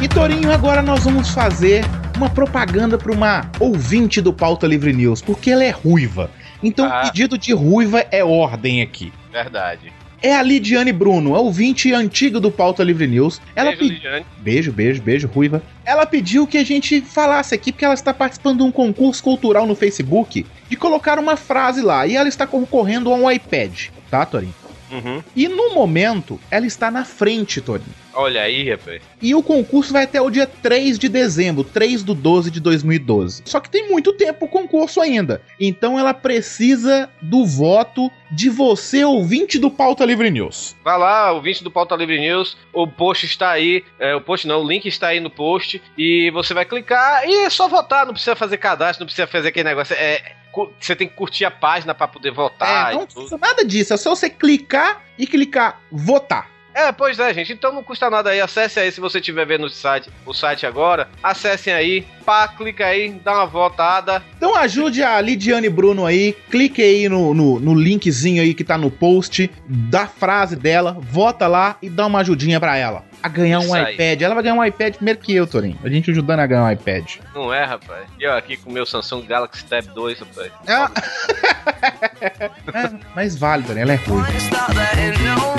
E 0.01 0.09
Torinho, 0.09 0.53
agora 0.53 0.81
nós 0.81 1.05
vamos 1.05 1.31
fazer 1.31 1.85
uma 2.17 2.31
propaganda 2.31 2.97
para 2.97 3.13
uma 3.13 3.51
ouvinte 3.59 4.21
do 4.21 4.33
Pauta 4.33 4.67
Livre 4.67 4.93
News, 4.93 5.21
porque 5.21 5.51
ela 5.51 5.65
é 5.65 5.71
ruiva. 5.71 6.31
Então, 6.63 6.87
Ah. 6.87 7.03
pedido 7.03 7.37
de 7.37 7.53
ruiva 7.53 8.05
é 8.11 8.23
ordem 8.25 8.81
aqui. 8.83 9.13
Verdade. 9.33 9.93
É 10.21 10.35
a 10.35 10.43
Lidiane 10.43 10.93
Bruno, 10.93 11.35
a 11.37 11.41
ouvinte 11.41 11.93
antiga 11.93 12.41
do 12.41 12.51
Pauta 12.51 12.83
Livre 12.83 13.07
News. 13.07 13.41
Ela 13.55 13.71
Beijo, 13.71 13.85
Lidiane. 13.85 14.27
Beijo, 14.39 14.73
beijo, 14.73 15.03
beijo, 15.03 15.29
ruiva. 15.29 15.63
Ela 15.85 16.07
pediu 16.07 16.47
que 16.47 16.59
a 16.59 16.65
gente 16.65 17.01
falasse 17.01 17.55
aqui, 17.55 17.71
porque 17.73 17.85
ela 17.85 17.95
está 17.95 18.13
participando 18.13 18.59
de 18.59 18.65
um 18.65 18.73
concurso 18.73 19.23
cultural 19.23 19.67
no 19.67 19.77
Facebook, 19.77 20.45
de 20.69 20.77
colocar 20.77 21.19
uma 21.21 21.37
frase 21.37 21.83
lá. 21.83 22.07
E 22.07 22.17
ela 22.17 22.29
está 22.29 22.47
concorrendo 22.47 23.13
a 23.13 23.17
um 23.17 23.31
iPad, 23.31 23.89
tá, 24.11 24.25
Torinho? 24.27 24.55
Uhum. 24.91 25.23
E 25.37 25.47
no 25.49 25.75
momento, 25.75 26.41
ela 26.51 26.67
está 26.67 26.91
na 26.91 27.05
frente, 27.05 27.61
Torinho. 27.61 27.95
Olha 28.19 28.43
aí, 28.43 28.69
rapaz. 28.69 29.01
E 29.23 29.33
o 29.33 29.41
concurso 29.41 29.93
vai 29.93 30.03
até 30.03 30.21
o 30.21 30.29
dia 30.29 30.45
3 30.45 30.99
de 30.99 31.09
dezembro, 31.09 31.63
3 31.63 32.03
do 32.03 32.15
12 32.15 32.51
de 32.51 32.59
2012. 32.59 33.45
Só 33.45 33.61
que 33.61 33.71
tem 33.71 33.89
muito 33.89 34.13
tempo 34.13 34.47
o 34.47 34.49
concurso 34.49 35.01
ainda. 35.01 35.41
Então 35.61 35.97
ela 35.97 36.13
precisa 36.13 37.09
do 37.23 37.47
voto 37.47 38.11
de 38.29 38.51
você, 38.51 39.05
ouvinte 39.05 39.57
do 39.57 39.71
Pauta 39.71 40.05
Livre 40.05 40.33
News. 40.33 40.75
Vai 40.83 40.99
lá, 40.99 41.31
ouvinte 41.31 41.63
do 41.63 41.71
Pauta 41.71 41.95
Livre 41.95 42.19
News, 42.19 42.57
o 42.73 42.89
post 42.89 43.25
está 43.25 43.51
aí, 43.51 43.85
é, 44.01 44.17
o 44.17 44.21
post 44.21 44.49
não, 44.49 44.65
o 44.65 44.69
link 44.69 44.87
está 44.87 45.09
aí 45.09 45.21
no 45.21 45.31
post, 45.31 45.81
e 45.97 46.29
você 46.33 46.53
vai 46.53 46.65
clicar 46.65 47.25
e 47.25 47.45
é 47.45 47.51
só 47.51 47.69
votar, 47.69 48.05
não 48.05 48.15
precisa 48.15 48.35
fazer 48.35 48.57
cadastro, 48.57 49.03
não 49.03 49.07
precisa 49.07 49.29
fazer 49.29 49.49
aquele 49.49 49.69
negócio, 49.69 49.95
é, 49.95 50.33
você 50.81 50.97
tem 50.97 51.07
que 51.07 51.15
curtir 51.15 51.45
a 51.45 51.53
página 51.53 51.95
para 51.95 52.09
poder 52.09 52.33
votar 52.33 52.93
é, 52.93 52.97
não 52.97 53.07
precisa 53.07 53.39
nada 53.39 53.65
disso, 53.65 53.95
é 53.95 53.97
só 53.97 54.11
você 54.11 54.29
clicar 54.29 55.05
e 55.17 55.25
clicar 55.25 55.81
votar. 55.93 56.58
É, 56.79 56.93
pois 56.93 57.19
é, 57.19 57.35
gente. 57.35 57.53
Então 57.53 57.73
não 57.73 57.83
custa 57.83 58.09
nada 58.09 58.31
aí. 58.31 58.41
Acesse 58.41 58.79
aí 58.79 58.93
se 58.93 59.01
você 59.01 59.19
estiver 59.19 59.45
vendo 59.45 59.67
o 59.67 59.69
site, 59.69 60.09
o 60.25 60.33
site 60.33 60.65
agora. 60.65 61.09
Acessem 61.21 61.73
aí, 61.73 62.07
pá, 62.25 62.47
clica 62.47 62.87
aí, 62.87 63.11
dá 63.11 63.35
uma 63.35 63.47
votada. 63.47 64.23
Então 64.37 64.55
ajude 64.55 65.03
a 65.03 65.21
Lidiane 65.21 65.69
Bruno 65.69 66.07
aí, 66.07 66.37
clique 66.49 66.81
aí 66.81 67.09
no, 67.09 67.35
no, 67.35 67.59
no 67.59 67.75
linkzinho 67.75 68.41
aí 68.41 68.55
que 68.55 68.63
tá 68.63 68.79
no 68.79 68.93
post, 68.93 69.51
da 69.67 70.07
frase 70.07 70.55
dela, 70.55 70.97
vota 71.01 71.49
lá 71.49 71.77
e 71.83 71.91
dá 71.91 72.07
uma 72.07 72.21
ajudinha 72.21 72.61
pra 72.61 72.77
ela. 72.77 73.05
A 73.21 73.29
ganhar 73.29 73.59
um 73.59 73.77
iPad. 73.77 74.23
Ela 74.23 74.35
vai 74.35 74.45
ganhar 74.45 74.55
um 74.55 74.65
iPad 74.65 74.95
primeiro 74.95 75.19
que 75.19 75.35
eu, 75.35 75.49
Torinho. 75.49 75.77
A 75.83 75.89
gente 75.89 76.13
ajudando 76.13 76.39
a 76.39 76.47
ganhar 76.47 76.63
um 76.63 76.71
iPad. 76.71 77.17
Não 77.35 77.53
é, 77.53 77.65
rapaz? 77.65 78.07
E 78.21 78.23
eu 78.23 78.33
aqui 78.35 78.57
com 78.57 78.71
o 78.71 78.73
meu 78.73 78.87
Samsung 78.87 79.27
Galaxy 79.27 79.65
Tab 79.65 79.85
2, 79.87 80.21
rapaz. 80.21 80.53
Ah. 80.69 80.91
É, 82.75 82.91
mas 83.15 83.37
vale, 83.37 83.63
Torinho, 83.63 83.83
ela 83.85 83.93
é 83.95 83.97
ruim. 83.97 85.58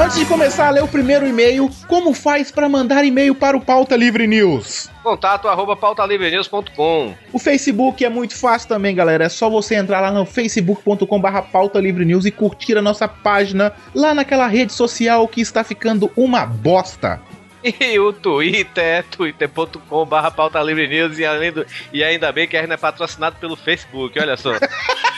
Antes 0.00 0.16
de 0.16 0.24
começar 0.24 0.68
a 0.68 0.70
ler 0.70 0.82
o 0.82 0.88
primeiro 0.88 1.26
e-mail, 1.26 1.68
como 1.86 2.14
faz 2.14 2.50
pra 2.50 2.70
mandar 2.70 3.04
e-mail 3.04 3.34
para 3.34 3.54
o 3.54 3.60
Pauta 3.60 3.94
Livre 3.94 4.26
News? 4.26 4.88
Contato 5.02 5.46
arroba 5.46 5.76
pautalivrenews.com. 5.76 7.14
O 7.30 7.38
Facebook 7.38 8.02
é 8.02 8.08
muito 8.08 8.34
fácil 8.34 8.66
também, 8.66 8.94
galera. 8.94 9.24
É 9.24 9.28
só 9.28 9.50
você 9.50 9.74
entrar 9.74 10.00
lá 10.00 10.10
no 10.10 10.24
facebook.com/barra 10.24 11.42
pauta 11.42 11.78
livre 11.78 12.06
news 12.06 12.24
e 12.24 12.30
curtir 12.30 12.78
a 12.78 12.82
nossa 12.82 13.06
página 13.06 13.74
lá 13.94 14.14
naquela 14.14 14.46
rede 14.46 14.72
social 14.72 15.28
que 15.28 15.42
está 15.42 15.62
ficando 15.62 16.10
uma 16.16 16.46
bosta. 16.46 17.20
E 17.62 17.98
o 17.98 18.10
Twitter 18.10 18.82
é 18.82 19.02
twitter.com 19.02 20.06
barra 20.06 20.30
pauta 20.30 20.62
livre 20.62 20.88
news 20.88 21.18
e, 21.18 21.26
além 21.26 21.52
do, 21.52 21.66
e 21.92 22.02
ainda 22.02 22.32
bem 22.32 22.48
que 22.48 22.56
a 22.56 22.62
gente 22.62 22.72
é 22.72 22.76
patrocinado 22.78 23.36
pelo 23.36 23.54
Facebook, 23.54 24.18
olha 24.18 24.38
só. 24.38 24.52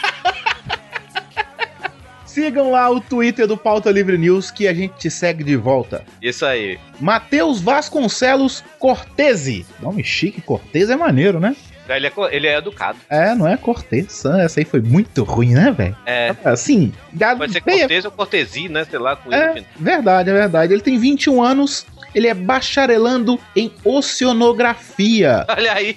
Sigam 2.33 2.71
lá 2.71 2.89
o 2.91 2.99
Twitter 2.99 3.47
do 3.47 3.59
Pauta 3.59 3.91
Livre 3.91 4.17
News 4.17 4.51
que 4.51 4.67
a 4.67 4.73
gente 4.73 4.95
te 4.99 5.11
segue 5.11 5.45
de 5.45 5.55
volta. 5.55 6.03
Isso 6.21 6.47
aí. 6.47 6.79
Matheus 6.99 7.61
Vasconcelos 7.61 8.65
Cortese. 8.79 9.67
Nome 9.81 10.03
chique, 10.03 10.41
Cortese 10.41 10.93
é 10.93 10.97
maneiro, 10.97 11.39
né? 11.39 11.55
Ele 11.89 12.07
é, 12.07 12.12
ele 12.31 12.47
é 12.47 12.57
educado. 12.57 12.97
É, 13.11 13.35
não 13.35 13.47
é 13.47 13.55
Cortez. 13.57 14.25
Ah, 14.25 14.41
Essa 14.41 14.61
aí 14.61 14.65
foi 14.65 14.81
muito 14.81 15.25
ruim, 15.25 15.53
né, 15.53 15.71
velho? 15.77 15.95
É. 16.07 16.35
Assim, 16.43 16.91
gado 17.12 17.39
Pode 17.41 17.53
ser 17.53 17.61
cortês 17.61 18.05
ou 18.07 18.11
cortesia, 18.11 18.69
né? 18.71 18.85
Sei 18.89 18.99
lá, 18.99 19.15
com 19.15 19.31
É, 19.31 19.59
isso. 19.59 19.67
verdade, 19.77 20.31
é 20.31 20.33
verdade. 20.33 20.73
Ele 20.73 20.81
tem 20.81 20.97
21 20.97 21.43
anos, 21.43 21.85
ele 22.14 22.26
é 22.26 22.35
bacharelando 22.35 23.38
em 23.54 23.73
oceanografia. 23.85 25.45
Olha 25.57 25.73
aí. 25.73 25.97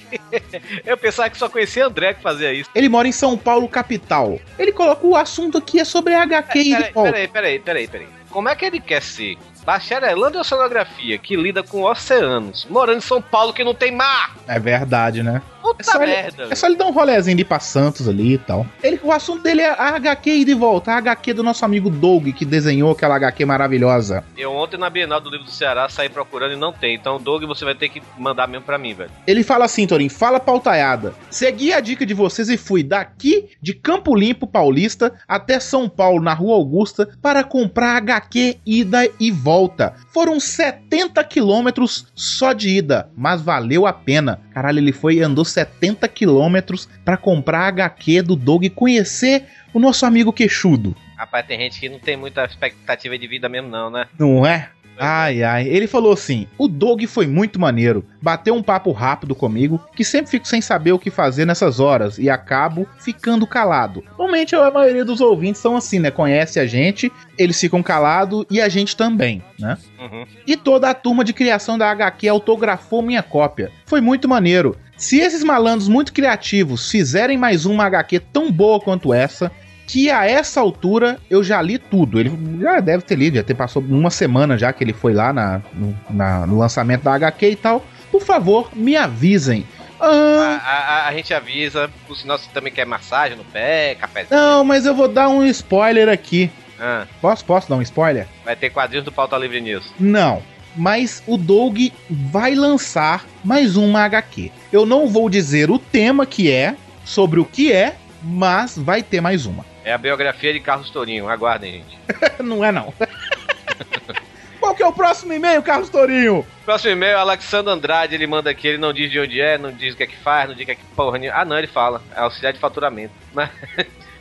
Eu 0.85 0.97
pensava 0.97 1.29
que 1.29 1.37
só 1.37 1.49
conhecia 1.49 1.85
André 1.85 2.13
que 2.13 2.21
fazia 2.21 2.53
isso. 2.53 2.69
Ele 2.73 2.89
mora 2.89 3.07
em 3.07 3.11
São 3.11 3.37
Paulo, 3.37 3.67
capital. 3.67 4.39
Ele 4.57 4.71
coloca 4.71 5.05
o 5.05 5.15
assunto 5.15 5.57
aqui 5.57 5.79
é 5.79 5.85
sobre 5.85 6.13
HQ 6.13 6.59
e 6.59 6.75
Peraí, 6.75 6.93
peraí, 6.93 7.27
peraí, 7.27 7.59
peraí, 7.59 7.87
peraí. 7.87 8.07
Como 8.29 8.49
é 8.49 8.55
que 8.55 8.65
ele 8.65 8.79
quer 8.79 9.01
ser 9.01 9.37
bacharelando 9.65 10.37
em 10.37 10.41
oceanografia, 10.41 11.17
que 11.17 11.35
lida 11.35 11.63
com 11.63 11.83
oceanos, 11.83 12.67
morando 12.69 12.97
em 12.97 13.01
São 13.01 13.21
Paulo 13.21 13.53
que 13.53 13.63
não 13.63 13.73
tem 13.73 13.91
mar? 13.91 14.35
É 14.47 14.59
verdade, 14.59 15.23
né? 15.23 15.41
Puta 15.65 15.81
É 15.81 15.83
só, 15.83 16.03
ele, 16.03 16.11
merda. 16.11 16.47
é 16.51 16.55
só 16.55 16.67
ele 16.67 16.75
dar 16.75 16.85
um 16.85 16.91
rolezinho 16.91 17.35
de 17.37 17.43
pra 17.43 17.59
Santos 17.59 18.07
ali 18.07 18.33
e 18.33 18.37
tal. 18.37 18.67
Ele, 18.83 18.99
o 19.01 19.11
assunto 19.11 19.41
dele 19.41 19.61
é 19.61 19.69
a 19.71 19.95
HQ 19.95 20.29
e 20.29 20.45
de 20.45 20.53
volta. 20.53 20.91
A 20.91 20.97
HQ 20.97 21.33
do 21.33 21.41
nosso 21.41 21.65
amigo 21.65 21.89
Doug, 21.89 22.27
que 22.29 22.45
desenhou 22.45 22.91
aquela 22.91 23.15
HQ 23.15 23.45
maravilhosa. 23.45 24.23
Eu 24.37 24.51
ontem 24.51 24.77
na 24.77 24.89
Bienal 24.91 25.19
do 25.19 25.29
Livro 25.31 25.45
do 25.45 25.51
Ceará 25.51 25.89
saí 25.89 26.07
procurando 26.07 26.53
e 26.53 26.55
não 26.55 26.71
tem. 26.71 26.93
Então, 26.93 27.19
Doug, 27.19 27.43
você 27.45 27.65
vai 27.65 27.73
ter 27.73 27.89
que 27.89 28.01
mandar 28.17 28.47
mesmo 28.47 28.63
pra 28.63 28.77
mim, 28.77 28.93
velho. 28.93 29.09
Ele 29.25 29.43
fala 29.43 29.65
assim, 29.65 29.87
Torin, 29.87 30.07
fala 30.07 30.39
pautaiada. 30.39 31.15
Segui 31.31 31.73
a 31.73 31.79
dica 31.79 32.05
de 32.05 32.13
vocês 32.13 32.47
e 32.49 32.57
fui 32.57 32.83
daqui 32.83 33.49
de 33.59 33.73
Campo 33.73 34.13
Limpo, 34.13 34.45
Paulista, 34.45 35.13
até 35.27 35.59
São 35.59 35.89
Paulo, 35.89 36.21
na 36.21 36.33
Rua 36.33 36.55
Augusta, 36.55 37.09
para 37.21 37.43
comprar 37.43 37.97
HQ 37.97 38.57
ida 38.65 39.09
e 39.19 39.31
volta. 39.31 39.95
Foram 40.13 40.39
70 40.39 41.23
quilômetros 41.23 42.05
só 42.13 42.53
de 42.53 42.69
ida, 42.69 43.09
mas 43.17 43.41
valeu 43.41 43.87
a 43.87 43.93
pena. 43.93 44.41
Caralho, 44.55 44.79
ele 44.79 44.93
foi 44.93 45.15
e 45.15 45.21
andou 45.21 45.43
70 45.43 46.07
quilômetros 46.07 46.87
para 47.03 47.17
comprar 47.17 47.67
HQ 47.67 48.21
do 48.21 48.37
Doug 48.37 48.63
e 48.63 48.69
conhecer 48.69 49.43
o 49.73 49.79
nosso 49.79 50.05
amigo 50.05 50.31
queixudo. 50.31 50.95
Rapaz, 51.17 51.45
tem 51.45 51.59
gente 51.59 51.77
que 51.77 51.89
não 51.89 51.99
tem 51.99 52.15
muita 52.15 52.45
expectativa 52.45 53.17
de 53.17 53.27
vida 53.27 53.49
mesmo, 53.49 53.67
não, 53.67 53.89
né? 53.89 54.07
Não 54.17 54.45
é? 54.45 54.69
Ai, 54.97 55.43
ai. 55.43 55.67
Ele 55.67 55.87
falou 55.87 56.13
assim: 56.13 56.47
o 56.57 56.67
Doug 56.67 57.03
foi 57.05 57.27
muito 57.27 57.59
maneiro. 57.59 58.05
Bateu 58.21 58.55
um 58.55 58.63
papo 58.63 58.91
rápido 58.91 59.35
comigo, 59.35 59.79
que 59.95 60.03
sempre 60.03 60.31
fico 60.31 60.47
sem 60.47 60.61
saber 60.61 60.91
o 60.91 60.99
que 60.99 61.11
fazer 61.11 61.45
nessas 61.45 61.79
horas 61.79 62.17
e 62.17 62.29
acabo 62.29 62.87
ficando 62.99 63.45
calado. 63.45 64.03
Normalmente 64.17 64.55
a 64.55 64.71
maioria 64.71 65.05
dos 65.05 65.21
ouvintes 65.21 65.61
são 65.61 65.75
assim, 65.75 65.99
né? 65.99 66.11
Conhece 66.11 66.59
a 66.59 66.65
gente, 66.65 67.11
eles 67.37 67.59
ficam 67.59 67.83
calados 67.83 68.45
e 68.49 68.59
a 68.61 68.69
gente 68.69 68.95
também, 68.95 69.43
né? 69.59 69.77
Uhum. 69.99 70.25
E 70.47 70.57
toda 70.57 70.89
a 70.89 70.93
turma 70.93 71.23
de 71.23 71.33
criação 71.33 71.77
da 71.77 71.89
HQ 71.91 72.27
autografou 72.27 73.01
minha 73.01 73.21
cópia. 73.21 73.71
Foi 73.85 74.01
muito 74.01 74.27
maneiro. 74.27 74.77
Se 74.97 75.19
esses 75.19 75.43
malandros 75.43 75.89
muito 75.89 76.13
criativos 76.13 76.89
fizerem 76.89 77.37
mais 77.37 77.65
uma 77.65 77.85
HQ 77.85 78.19
tão 78.31 78.49
boa 78.49 78.79
quanto 78.79 79.13
essa, 79.13 79.51
que 79.87 80.09
a 80.09 80.25
essa 80.25 80.59
altura 80.61 81.17
eu 81.29 81.43
já 81.43 81.61
li 81.61 81.77
tudo. 81.77 82.19
Ele 82.19 82.31
já 82.61 82.79
deve 82.79 83.03
ter 83.03 83.15
lido, 83.15 83.35
já 83.37 83.43
ter 83.43 83.53
passou 83.53 83.81
uma 83.83 84.09
semana 84.09 84.57
já 84.57 84.73
que 84.73 84.83
ele 84.83 84.93
foi 84.93 85.13
lá 85.13 85.31
na, 85.31 85.61
no, 85.73 85.95
na- 86.09 86.45
no 86.47 86.57
lançamento 86.57 87.03
da 87.03 87.13
HQ 87.13 87.49
e 87.51 87.55
tal. 87.55 87.85
Por 88.11 88.21
favor, 88.23 88.69
me 88.75 88.95
avisem. 88.95 89.65
A, 89.99 90.07
Ah, 90.07 90.61
a- 90.65 91.07
a 91.07 91.13
gente 91.13 91.33
avisa, 91.33 91.89
por 92.07 92.15
sinal 92.17 92.37
você 92.37 92.47
também 92.53 92.71
quer 92.73 92.85
massagem 92.85 93.37
no 93.37 93.43
pé, 93.45 93.95
cafezinho. 93.95 94.39
não, 94.39 94.63
mas 94.63 94.85
eu 94.85 94.93
vou 94.95 95.07
dar 95.07 95.29
um 95.29 95.45
spoiler 95.45 96.09
aqui. 96.09 96.49
Ah, 96.79 97.05
Posso, 97.21 97.45
posso 97.45 97.69
dar 97.69 97.75
um 97.77 97.81
spoiler? 97.81 98.27
vai 98.43 98.55
ter 98.55 98.69
quadrinhos 98.69 99.05
do 99.05 99.11
Pauta 99.11 99.37
Livre 99.37 99.61
News. 99.61 99.85
Não. 99.99 100.41
Mas 100.75 101.23
o 101.25 101.37
Doug 101.37 101.77
vai 102.09 102.53
lançar 102.53 103.25
mais 103.43 103.77
uma 103.77 104.01
HQ. 104.03 104.51
Eu 104.73 104.85
não 104.85 105.07
vou 105.07 105.29
dizer 105.29 105.71
o 105.71 105.79
tema 105.79 106.25
que 106.25 106.51
é, 106.51 106.75
sobre 107.05 107.39
o 107.39 107.45
que 107.45 107.71
é, 107.71 107.95
mas 108.21 108.77
vai 108.77 109.01
ter 109.01 109.21
mais 109.21 109.45
uma. 109.45 109.65
É 109.85 109.93
a 109.93 109.99
biografia 109.99 110.51
de 110.51 110.59
Carlos 110.59 110.89
Tourinho, 110.89 111.29
aguardem, 111.29 111.73
gente. 111.73 111.99
não 112.43 112.65
é 112.65 112.71
não. 112.71 112.91
Qual 114.59 114.73
que 114.73 114.81
é 114.81 114.87
o 114.87 114.91
próximo 114.91 115.31
e-mail, 115.31 115.61
Carlos 115.61 115.89
Tourinho? 115.89 116.43
Próximo 116.65 116.93
e-mail, 116.93 117.19
Alexandre 117.19 117.71
Andrade, 117.71 118.15
ele 118.15 118.25
manda 118.25 118.49
aqui, 118.49 118.67
ele 118.67 118.79
não 118.79 118.91
diz 118.91 119.11
de 119.11 119.19
onde 119.19 119.39
é, 119.39 119.59
não 119.59 119.71
diz 119.71 119.93
o 119.93 119.97
que 119.97 120.01
é 120.01 120.07
que 120.07 120.17
faz, 120.17 120.49
não 120.49 120.55
diz 120.55 120.63
o 120.63 120.65
que 120.65 120.71
é 120.71 120.75
que 120.75 120.83
porra 120.95 121.19
nenhuma. 121.19 121.39
Ah, 121.39 121.45
não, 121.45 121.55
ele 121.55 121.67
fala. 121.67 122.01
É 122.15 122.19
auxiliar 122.19 122.51
de 122.51 122.57
faturamento. 122.57 123.13
Mas, 123.31 123.51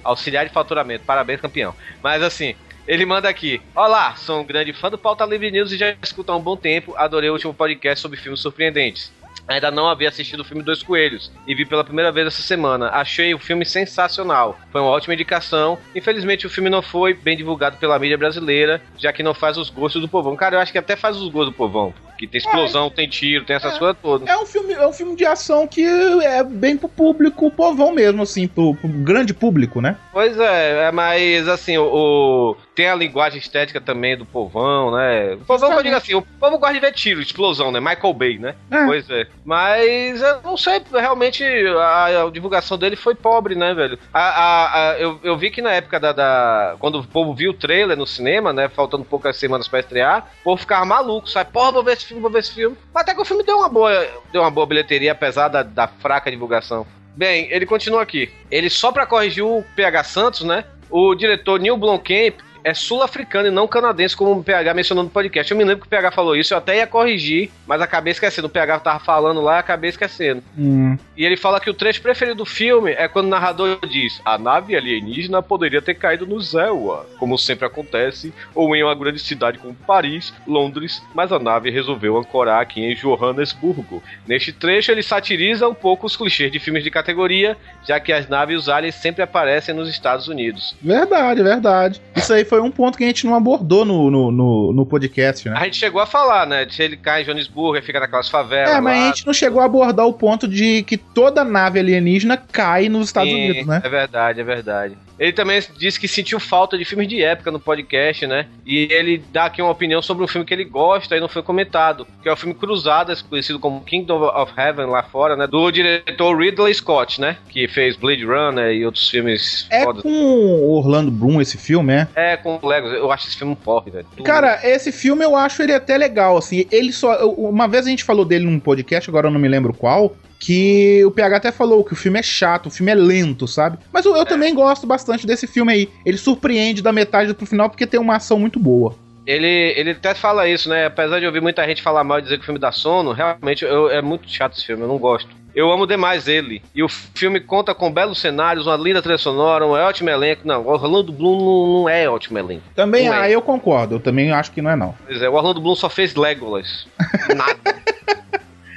auxiliar 0.04 0.46
de 0.46 0.52
faturamento, 0.52 1.06
parabéns, 1.06 1.40
campeão. 1.40 1.74
Mas 2.02 2.22
assim, 2.22 2.54
ele 2.86 3.06
manda 3.06 3.26
aqui. 3.26 3.62
Olá, 3.74 4.14
sou 4.16 4.42
um 4.42 4.44
grande 4.44 4.74
fã 4.74 4.90
do 4.90 4.98
Pauta 4.98 5.24
Livre 5.24 5.50
News 5.50 5.72
e 5.72 5.78
já 5.78 5.96
escuto 6.02 6.30
há 6.30 6.36
um 6.36 6.42
bom 6.42 6.58
tempo. 6.58 6.94
Adorei 6.94 7.30
o 7.30 7.32
último 7.32 7.54
podcast 7.54 8.02
sobre 8.02 8.18
filmes 8.18 8.40
surpreendentes. 8.40 9.10
Ainda 9.46 9.70
não 9.70 9.88
havia 9.88 10.08
assistido 10.08 10.40
o 10.40 10.44
filme 10.44 10.62
Dois 10.62 10.82
Coelhos 10.82 11.30
e 11.46 11.54
vi 11.54 11.64
pela 11.66 11.84
primeira 11.84 12.10
vez 12.10 12.26
essa 12.28 12.42
semana. 12.42 12.88
Achei 12.88 13.34
o 13.34 13.38
filme 13.38 13.64
sensacional. 13.66 14.58
Foi 14.72 14.80
uma 14.80 14.90
ótima 14.90 15.14
indicação. 15.14 15.78
Infelizmente 15.94 16.46
o 16.46 16.50
filme 16.50 16.70
não 16.70 16.80
foi 16.82 17.12
bem 17.14 17.36
divulgado 17.36 17.76
pela 17.76 17.98
mídia 17.98 18.16
brasileira, 18.18 18.80
já 18.96 19.12
que 19.12 19.22
não 19.22 19.34
faz 19.34 19.56
os 19.58 19.68
gostos 19.70 20.00
do 20.00 20.08
povão. 20.08 20.34
Cara, 20.36 20.56
eu 20.56 20.60
acho 20.60 20.72
que 20.72 20.78
até 20.78 20.96
faz 20.96 21.16
os 21.16 21.28
gostos 21.28 21.52
do 21.52 21.56
povão. 21.56 21.92
Que 22.16 22.26
tem 22.28 22.38
explosão, 22.38 22.88
tem 22.88 23.08
tiro, 23.08 23.44
tem 23.44 23.56
essas 23.56 23.76
coisas 23.76 23.96
todas. 24.00 24.28
É 24.28 24.36
um 24.38 24.46
filme, 24.46 24.72
é 24.72 24.86
um 24.86 24.92
filme 24.92 25.16
de 25.16 25.26
ação 25.26 25.66
que 25.66 25.84
é 25.84 26.44
bem 26.44 26.76
pro 26.76 26.88
público 26.88 27.50
povão 27.50 27.92
mesmo, 27.92 28.22
assim, 28.22 28.46
pro, 28.46 28.74
pro 28.76 28.88
grande 28.88 29.34
público, 29.34 29.80
né? 29.80 29.96
Pois 30.12 30.38
é, 30.38 30.86
é, 30.86 30.92
mas 30.92 31.48
assim, 31.48 31.76
o, 31.76 31.84
o- 31.84 32.56
tem 32.74 32.88
a 32.88 32.94
linguagem 32.94 33.38
estética 33.38 33.80
também 33.80 34.16
do 34.16 34.26
povão, 34.26 34.90
né? 34.96 35.34
O 35.34 35.44
povão 35.44 35.72
eu 35.72 35.82
digo 35.82 35.94
assim, 35.96 36.14
o 36.14 36.22
povo 36.22 36.58
gosta 36.58 36.74
de 36.74 36.80
ver 36.80 36.92
tiro, 36.92 37.20
explosão, 37.20 37.70
né? 37.70 37.78
Michael 37.80 38.12
Bay, 38.14 38.38
né? 38.38 38.54
É. 38.70 38.84
Pois 38.84 39.08
é. 39.10 39.26
Mas 39.44 40.20
eu 40.20 40.42
não 40.42 40.56
sei, 40.56 40.82
realmente 40.92 41.44
a, 41.78 42.24
a 42.26 42.30
divulgação 42.30 42.76
dele 42.76 42.96
foi 42.96 43.14
pobre, 43.14 43.54
né, 43.54 43.72
velho? 43.74 43.98
A, 44.12 44.90
a- 44.92 44.98
eu, 44.98 45.20
eu 45.22 45.36
vi 45.36 45.50
que 45.50 45.62
na 45.62 45.70
época 45.72 46.00
da, 46.00 46.12
da- 46.12 46.76
Quando 46.78 46.98
o 47.00 47.06
povo 47.06 47.34
viu 47.34 47.52
o 47.52 47.54
trailer 47.54 47.96
no 47.96 48.06
cinema, 48.06 48.52
né? 48.52 48.68
Faltando 48.68 49.04
poucas 49.04 49.36
semanas 49.36 49.68
pra 49.68 49.80
estrear, 49.80 50.28
o 50.40 50.44
povo 50.44 50.60
ficava 50.60 50.84
maluco, 50.84 51.28
sabe? 51.28 51.50
Porra, 51.52 51.72
vou 51.72 51.84
ver 51.84 51.92
esse 51.92 52.06
filme, 52.06 52.20
vou 52.22 52.30
ver 52.30 52.40
esse 52.40 52.52
filme. 52.54 52.76
Mas 52.92 53.02
até 53.02 53.14
que 53.14 53.20
o 53.20 53.24
filme 53.24 53.44
deu 53.44 53.56
uma 53.58 53.68
boa, 53.68 54.06
deu 54.32 54.42
uma 54.42 54.50
boa 54.50 54.66
bilheteria, 54.66 55.12
apesar 55.12 55.48
da, 55.48 55.62
da 55.62 55.86
fraca 55.86 56.30
divulgação. 56.30 56.86
Bem, 57.16 57.46
ele 57.52 57.64
continua 57.66 58.02
aqui. 58.02 58.32
Ele 58.50 58.68
só 58.68 58.90
pra 58.90 59.06
corrigir 59.06 59.44
o 59.44 59.64
PH 59.76 60.02
Santos, 60.04 60.40
né? 60.42 60.64
O 60.90 61.14
diretor 61.14 61.60
Neil 61.60 61.76
Blomkamp 61.76 62.34
é 62.64 62.72
sul-africano 62.72 63.48
e 63.48 63.50
não 63.50 63.68
canadense, 63.68 64.16
como 64.16 64.32
o 64.32 64.42
PH 64.42 64.72
mencionou 64.72 65.04
no 65.04 65.10
podcast. 65.10 65.52
Eu 65.52 65.58
me 65.58 65.64
lembro 65.64 65.82
que 65.82 65.86
o 65.86 65.90
PH 65.90 66.10
falou 66.10 66.34
isso, 66.34 66.54
eu 66.54 66.58
até 66.58 66.78
ia 66.78 66.86
corrigir, 66.86 67.50
mas 67.66 67.80
acabei 67.82 68.10
esquecendo. 68.10 68.46
O 68.46 68.50
PH 68.50 68.80
tava 68.80 68.98
falando 68.98 69.42
lá, 69.42 69.58
acabei 69.58 69.90
esquecendo. 69.90 70.42
Hum. 70.58 70.96
E 71.14 71.24
ele 71.24 71.36
fala 71.36 71.60
que 71.60 71.68
o 71.68 71.74
trecho 71.74 72.00
preferido 72.00 72.38
do 72.38 72.46
filme 72.46 72.92
é 72.92 73.06
quando 73.06 73.26
o 73.26 73.30
narrador 73.30 73.78
diz: 73.86 74.20
A 74.24 74.38
nave 74.38 74.74
alienígena 74.74 75.42
poderia 75.42 75.82
ter 75.82 75.94
caído 75.94 76.26
no 76.26 76.40
Zewa, 76.40 77.06
como 77.18 77.38
sempre 77.38 77.66
acontece, 77.66 78.32
ou 78.54 78.74
em 78.74 78.82
uma 78.82 78.94
grande 78.94 79.18
cidade 79.18 79.58
como 79.58 79.74
Paris, 79.74 80.32
Londres, 80.46 81.02
mas 81.14 81.32
a 81.32 81.38
nave 81.38 81.70
resolveu 81.70 82.16
ancorar 82.16 82.62
aqui 82.62 82.80
em 82.80 82.94
Johannesburgo. 82.94 84.02
Neste 84.26 84.52
trecho, 84.52 84.90
ele 84.90 85.02
satiriza 85.02 85.68
um 85.68 85.74
pouco 85.74 86.06
os 86.06 86.16
clichês 86.16 86.50
de 86.50 86.58
filmes 86.58 86.82
de 86.82 86.90
categoria, 86.90 87.56
já 87.86 88.00
que 88.00 88.12
as 88.12 88.26
naves 88.26 88.54
e 88.54 88.56
os 88.56 88.68
aliens 88.68 88.94
sempre 88.94 89.22
aparecem 89.22 89.74
nos 89.74 89.88
Estados 89.88 90.28
Unidos. 90.28 90.74
Verdade, 90.80 91.42
verdade. 91.42 92.00
Isso 92.16 92.32
aí 92.32 92.44
foi 92.44 92.53
um 92.60 92.70
ponto 92.70 92.96
que 92.98 93.04
a 93.04 93.06
gente 93.06 93.26
não 93.26 93.34
abordou 93.34 93.84
no, 93.84 94.10
no, 94.10 94.30
no, 94.30 94.72
no 94.72 94.86
podcast, 94.86 95.48
né? 95.48 95.56
A 95.58 95.64
gente 95.64 95.76
chegou 95.76 96.00
a 96.00 96.06
falar, 96.06 96.46
né? 96.46 96.66
Se 96.70 96.82
ele 96.82 96.96
cai 96.96 97.22
em 97.22 97.24
Johannesburgo 97.24 97.76
e 97.76 97.82
fica 97.82 98.00
naquelas 98.00 98.28
favelas. 98.28 98.74
É, 98.74 98.80
mas 98.80 98.98
lá. 98.98 99.04
a 99.04 99.06
gente 99.08 99.26
não 99.26 99.32
chegou 99.32 99.60
a 99.60 99.64
abordar 99.64 100.06
o 100.06 100.12
ponto 100.12 100.46
de 100.46 100.82
que 100.82 100.96
toda 100.96 101.44
nave 101.44 101.78
alienígena 101.78 102.36
cai 102.36 102.88
nos 102.88 103.06
Estados 103.06 103.30
Sim, 103.30 103.50
Unidos, 103.50 103.66
né? 103.66 103.80
É 103.84 103.88
verdade, 103.88 104.40
é 104.40 104.44
verdade. 104.44 104.96
Ele 105.18 105.32
também 105.32 105.62
disse 105.78 105.98
que 105.98 106.08
sentiu 106.08 106.40
falta 106.40 106.76
de 106.76 106.84
filmes 106.84 107.08
de 107.08 107.22
época 107.22 107.50
no 107.50 107.60
podcast, 107.60 108.26
né? 108.26 108.46
E 108.66 108.88
ele 108.90 109.22
dá 109.32 109.46
aqui 109.46 109.62
uma 109.62 109.70
opinião 109.70 110.02
sobre 110.02 110.24
um 110.24 110.28
filme 110.28 110.46
que 110.46 110.52
ele 110.52 110.64
gosta 110.64 111.16
e 111.16 111.20
não 111.20 111.28
foi 111.28 111.42
comentado, 111.42 112.06
que 112.22 112.28
é 112.28 112.32
o 112.32 112.36
filme 112.36 112.54
Cruzadas, 112.54 113.22
conhecido 113.22 113.58
como 113.58 113.82
Kingdom 113.82 114.24
of 114.24 114.52
Heaven 114.56 114.86
lá 114.86 115.02
fora, 115.02 115.36
né? 115.36 115.46
Do 115.46 115.70
diretor 115.70 116.36
Ridley 116.36 116.74
Scott, 116.74 117.20
né? 117.20 117.36
Que 117.48 117.68
fez 117.68 117.96
Blade 117.96 118.24
Runner 118.24 118.72
e 118.72 118.84
outros 118.84 119.08
filmes 119.08 119.66
É 119.70 119.84
fodas. 119.84 120.02
com 120.02 120.08
o 120.10 120.72
Orlando 120.76 121.10
Bloom 121.10 121.40
esse 121.40 121.56
filme, 121.58 121.92
é? 121.92 122.08
É, 122.14 122.36
com 122.36 122.58
o 122.60 122.66
Legos. 122.66 122.92
Eu 122.92 123.10
acho 123.12 123.28
esse 123.28 123.36
filme 123.36 123.52
um 123.52 123.56
porre, 123.56 123.90
velho. 123.90 124.06
Cara, 124.24 124.60
esse 124.64 124.90
filme 124.90 125.24
eu 125.24 125.36
acho 125.36 125.62
ele 125.62 125.72
até 125.72 125.96
legal, 125.96 126.36
assim. 126.36 126.66
Ele 126.70 126.92
só. 126.92 127.26
Uma 127.28 127.68
vez 127.68 127.86
a 127.86 127.90
gente 127.90 128.04
falou 128.04 128.24
dele 128.24 128.44
num 128.44 128.58
podcast, 128.58 129.08
agora 129.08 129.28
eu 129.28 129.30
não 129.30 129.40
me 129.40 129.48
lembro 129.48 129.72
qual. 129.74 130.16
Que 130.38 131.02
o 131.04 131.10
PH 131.10 131.36
até 131.36 131.52
falou 131.52 131.82
que 131.84 131.92
o 131.92 131.96
filme 131.96 132.18
é 132.18 132.22
chato, 132.22 132.66
o 132.66 132.70
filme 132.70 132.92
é 132.92 132.94
lento, 132.94 133.46
sabe? 133.48 133.78
Mas 133.92 134.04
eu, 134.04 134.14
eu 134.16 134.26
também 134.26 134.54
gosto 134.54 134.86
bastante 134.86 135.26
desse 135.26 135.46
filme 135.46 135.72
aí. 135.72 135.88
Ele 136.04 136.18
surpreende 136.18 136.82
da 136.82 136.92
metade 136.92 137.32
pro 137.34 137.46
final 137.46 137.70
porque 137.70 137.86
tem 137.86 137.98
uma 138.00 138.16
ação 138.16 138.38
muito 138.38 138.58
boa. 138.58 138.94
Ele, 139.26 139.46
ele 139.76 139.92
até 139.92 140.14
fala 140.14 140.46
isso, 140.46 140.68
né? 140.68 140.84
Apesar 140.86 141.18
de 141.18 141.24
ouvir 141.26 141.40
muita 141.40 141.66
gente 141.66 141.80
falar 141.80 142.04
mal 142.04 142.18
e 142.18 142.22
dizer 142.22 142.36
que 142.36 142.42
o 142.42 142.44
filme 142.44 142.60
dá 142.60 142.70
sono, 142.70 143.12
realmente 143.12 143.64
eu- 143.64 143.88
é 143.90 144.02
muito 144.02 144.28
chato 144.30 144.54
esse 144.56 144.66
filme, 144.66 144.82
eu 144.82 144.88
não 144.88 144.98
gosto. 144.98 145.30
Eu 145.54 145.70
amo 145.70 145.86
demais 145.86 146.26
ele. 146.28 146.60
E 146.74 146.82
o 146.82 146.88
filme 146.88 147.38
conta 147.40 147.72
com 147.74 147.90
belos 147.90 148.20
cenários, 148.20 148.66
uma 148.66 148.76
linda 148.76 149.00
trilha 149.00 149.16
sonora, 149.16 149.64
um 149.64 149.70
ótimo 149.70 150.10
elenco. 150.10 150.42
Não, 150.44 150.62
o 150.62 150.68
Orlando 150.68 151.12
Bloom 151.12 151.38
não, 151.38 151.80
não 151.82 151.88
é 151.88 152.06
ótimo 152.10 152.36
elenco. 152.38 152.64
Também, 152.74 153.06
Não 153.06 153.14
é. 153.14 153.20
ah, 153.20 153.30
eu 153.30 153.40
concordo. 153.40 153.94
Eu 153.94 154.00
também 154.00 154.32
acho 154.32 154.50
que 154.50 154.60
não 154.60 154.70
é, 154.72 154.76
não. 154.76 154.94
Pois 155.06 155.22
é, 155.22 155.28
o 155.28 155.32
Orlando 155.34 155.60
Bloom 155.60 155.76
só 155.76 155.88
fez 155.88 156.14
Legolas. 156.16 156.86
Nada. 157.34 157.56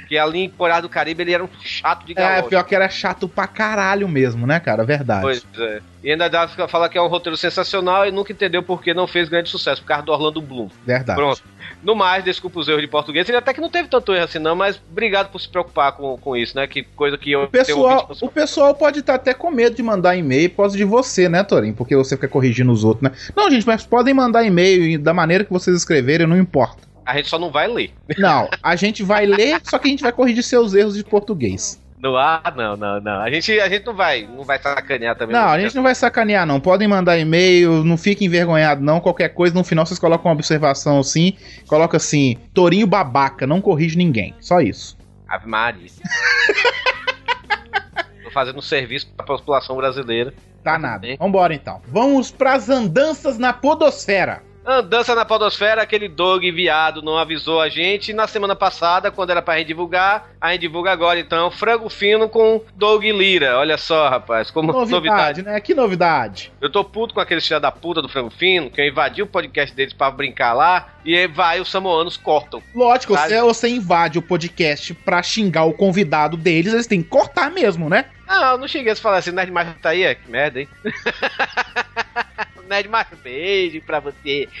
que 0.08 0.16
ali 0.16 0.44
em 0.44 0.48
Coreia 0.48 0.80
do 0.80 0.88
Caribe 0.88 1.22
ele 1.22 1.34
era 1.34 1.44
um 1.44 1.48
chato 1.62 2.06
de 2.06 2.12
É, 2.12 2.14
galope. 2.14 2.48
pior 2.48 2.62
que 2.64 2.74
era 2.74 2.88
chato 2.88 3.28
pra 3.28 3.46
caralho 3.46 4.08
mesmo, 4.08 4.46
né, 4.46 4.58
cara? 4.58 4.82
Verdade. 4.84 5.20
Pois 5.20 5.44
é. 5.58 5.80
E 6.02 6.10
ainda 6.12 6.28
dá 6.30 6.46
pra 6.46 6.66
falar 6.66 6.88
que 6.88 6.96
é 6.96 7.02
um 7.02 7.08
roteiro 7.08 7.36
sensacional 7.36 8.06
e 8.06 8.10
nunca 8.10 8.32
entendeu 8.32 8.62
por 8.62 8.82
que 8.82 8.94
não 8.94 9.06
fez 9.06 9.28
grande 9.28 9.50
sucesso, 9.50 9.82
por 9.82 9.88
causa 9.88 10.04
do 10.04 10.12
Orlando 10.12 10.40
Bloom. 10.40 10.68
Verdade. 10.86 11.18
Pronto. 11.18 11.42
No 11.82 11.94
mais, 11.94 12.24
desculpa 12.24 12.58
os 12.58 12.68
erros 12.68 12.80
de 12.80 12.88
português. 12.88 13.28
Ele 13.28 13.36
até 13.36 13.52
que 13.52 13.60
não 13.60 13.68
teve 13.68 13.88
tanto 13.88 14.12
erro 14.14 14.24
assim, 14.24 14.38
não, 14.38 14.56
mas 14.56 14.80
obrigado 14.90 15.30
por 15.30 15.40
se 15.40 15.48
preocupar 15.48 15.92
com, 15.92 16.16
com 16.16 16.36
isso, 16.36 16.56
né? 16.56 16.66
Que 16.66 16.82
coisa 16.82 17.18
que 17.18 17.30
eu 17.30 17.42
O 17.44 17.48
pessoal, 17.48 18.10
o 18.20 18.28
pessoal 18.28 18.74
pode 18.74 19.00
estar 19.00 19.14
até 19.14 19.34
com 19.34 19.50
medo 19.50 19.76
de 19.76 19.82
mandar 19.82 20.16
e-mail 20.16 20.48
por 20.50 20.58
causa 20.62 20.76
de 20.76 20.84
você, 20.84 21.28
né, 21.28 21.42
Torinho? 21.44 21.74
Porque 21.74 21.94
você 21.94 22.16
fica 22.16 22.28
corrigindo 22.28 22.72
os 22.72 22.82
outros, 22.82 23.02
né? 23.02 23.16
Não, 23.36 23.50
gente, 23.50 23.66
mas 23.66 23.84
podem 23.84 24.14
mandar 24.14 24.42
e-mail 24.44 24.98
da 24.98 25.12
maneira 25.12 25.44
que 25.44 25.52
vocês 25.52 25.76
escreverem, 25.76 26.26
não 26.26 26.38
importa. 26.38 26.87
A 27.08 27.16
gente 27.16 27.30
só 27.30 27.38
não 27.38 27.50
vai 27.50 27.66
ler. 27.66 27.90
Não, 28.18 28.50
a 28.62 28.76
gente 28.76 29.02
vai 29.02 29.24
ler, 29.24 29.58
só 29.64 29.78
que 29.78 29.88
a 29.88 29.90
gente 29.90 30.02
vai 30.02 30.12
corrigir 30.12 30.42
seus 30.42 30.74
erros 30.74 30.94
de 30.94 31.02
português. 31.02 31.82
No 31.98 32.18
ar, 32.18 32.54
não, 32.54 32.76
não, 32.76 33.00
não. 33.00 33.22
A 33.22 33.30
gente, 33.30 33.58
a 33.58 33.66
gente 33.66 33.86
não 33.86 33.94
vai, 33.94 34.26
não 34.26 34.44
vai 34.44 34.58
sacanear 34.58 35.16
também. 35.16 35.34
Não, 35.34 35.48
a 35.48 35.58
gente 35.58 35.74
não 35.74 35.82
vai 35.82 35.94
sacanear, 35.94 36.44
não. 36.44 36.60
Podem 36.60 36.86
mandar 36.86 37.16
e-mail, 37.16 37.82
não 37.82 37.96
fiquem 37.96 38.26
envergonhados, 38.26 38.84
não. 38.84 39.00
Qualquer 39.00 39.30
coisa, 39.30 39.54
no 39.54 39.64
final 39.64 39.86
vocês 39.86 39.98
colocam 39.98 40.28
uma 40.28 40.34
observação 40.34 40.98
assim, 40.98 41.32
coloca 41.66 41.96
assim, 41.96 42.36
Torinho 42.52 42.86
babaca, 42.86 43.46
não 43.46 43.62
corrige 43.62 43.96
ninguém. 43.96 44.34
Só 44.38 44.60
isso. 44.60 44.94
Ave 45.26 45.48
Maria. 45.48 45.88
Tô 48.22 48.30
fazendo 48.30 48.58
um 48.58 48.62
serviço 48.62 49.10
pra 49.16 49.24
população 49.24 49.76
brasileira. 49.76 50.34
Tá 50.62 50.78
nada. 50.78 51.08
Vambora 51.18 51.54
então. 51.54 51.80
Vamos 51.88 52.30
pras 52.30 52.68
andanças 52.68 53.38
na 53.38 53.54
podosfera. 53.54 54.46
Andança 54.70 55.14
na 55.14 55.24
podosfera, 55.24 55.80
aquele 55.80 56.08
dog 56.08 56.52
viado 56.52 57.00
não 57.00 57.16
avisou 57.16 57.58
a 57.58 57.70
gente. 57.70 58.12
Na 58.12 58.26
semana 58.26 58.54
passada, 58.54 59.10
quando 59.10 59.30
era 59.30 59.40
pra 59.40 59.56
gente 59.56 59.68
divulgar, 59.68 60.28
a 60.38 60.52
gente 60.52 60.60
divulga 60.60 60.92
agora 60.92 61.18
então. 61.18 61.50
Frango 61.50 61.88
fino 61.88 62.28
com 62.28 62.60
Dog 62.76 63.10
Lira. 63.10 63.56
Olha 63.56 63.78
só, 63.78 64.10
rapaz, 64.10 64.50
como 64.50 64.70
Novidade, 64.70 64.92
novidade. 64.92 65.42
né? 65.42 65.58
Que 65.58 65.72
novidade. 65.72 66.52
Eu 66.60 66.70
tô 66.70 66.84
puto 66.84 67.14
com 67.14 67.20
aqueles 67.20 67.46
filha 67.46 67.58
da 67.58 67.72
puta 67.72 68.02
do 68.02 68.10
Frango 68.10 68.28
Fino, 68.28 68.70
que 68.70 68.78
eu 68.78 68.86
invadi 68.86 69.22
o 69.22 69.26
podcast 69.26 69.74
deles 69.74 69.94
pra 69.94 70.10
brincar 70.10 70.52
lá, 70.52 70.88
e 71.02 71.16
aí 71.16 71.26
vai, 71.26 71.60
os 71.60 71.70
samoanos 71.70 72.18
cortam. 72.18 72.62
Lógico, 72.74 73.16
se 73.16 73.40
você 73.40 73.68
invade 73.70 74.18
o 74.18 74.22
podcast 74.22 74.92
pra 74.92 75.22
xingar 75.22 75.64
o 75.64 75.72
convidado 75.72 76.36
deles, 76.36 76.74
eles 76.74 76.86
têm 76.86 77.02
que 77.02 77.08
cortar 77.08 77.50
mesmo, 77.50 77.88
né? 77.88 78.04
Não, 78.28 78.52
eu 78.52 78.58
não 78.58 78.68
cheguei 78.68 78.92
a 78.92 78.96
falar 78.96 79.16
assim, 79.18 79.30
Nerd 79.30 79.50
Macho 79.50 79.74
tá 79.80 79.88
aí, 79.90 80.02
é 80.02 80.14
que 80.14 80.30
merda, 80.30 80.60
hein? 80.60 80.68
Nerd 82.68 82.88
Macho, 82.88 83.16
beijo 83.16 83.80
pra 83.80 84.00
você. 84.00 84.46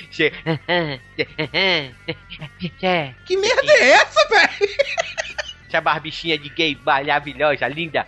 Que 3.26 3.36
merda 3.36 3.72
é 3.72 3.90
essa, 3.90 4.26
velho? 4.28 4.48
Essa 5.68 5.82
barbichinha 5.82 6.38
de 6.38 6.48
gay 6.48 6.78
maravilhosa, 6.82 7.68
linda. 7.68 8.06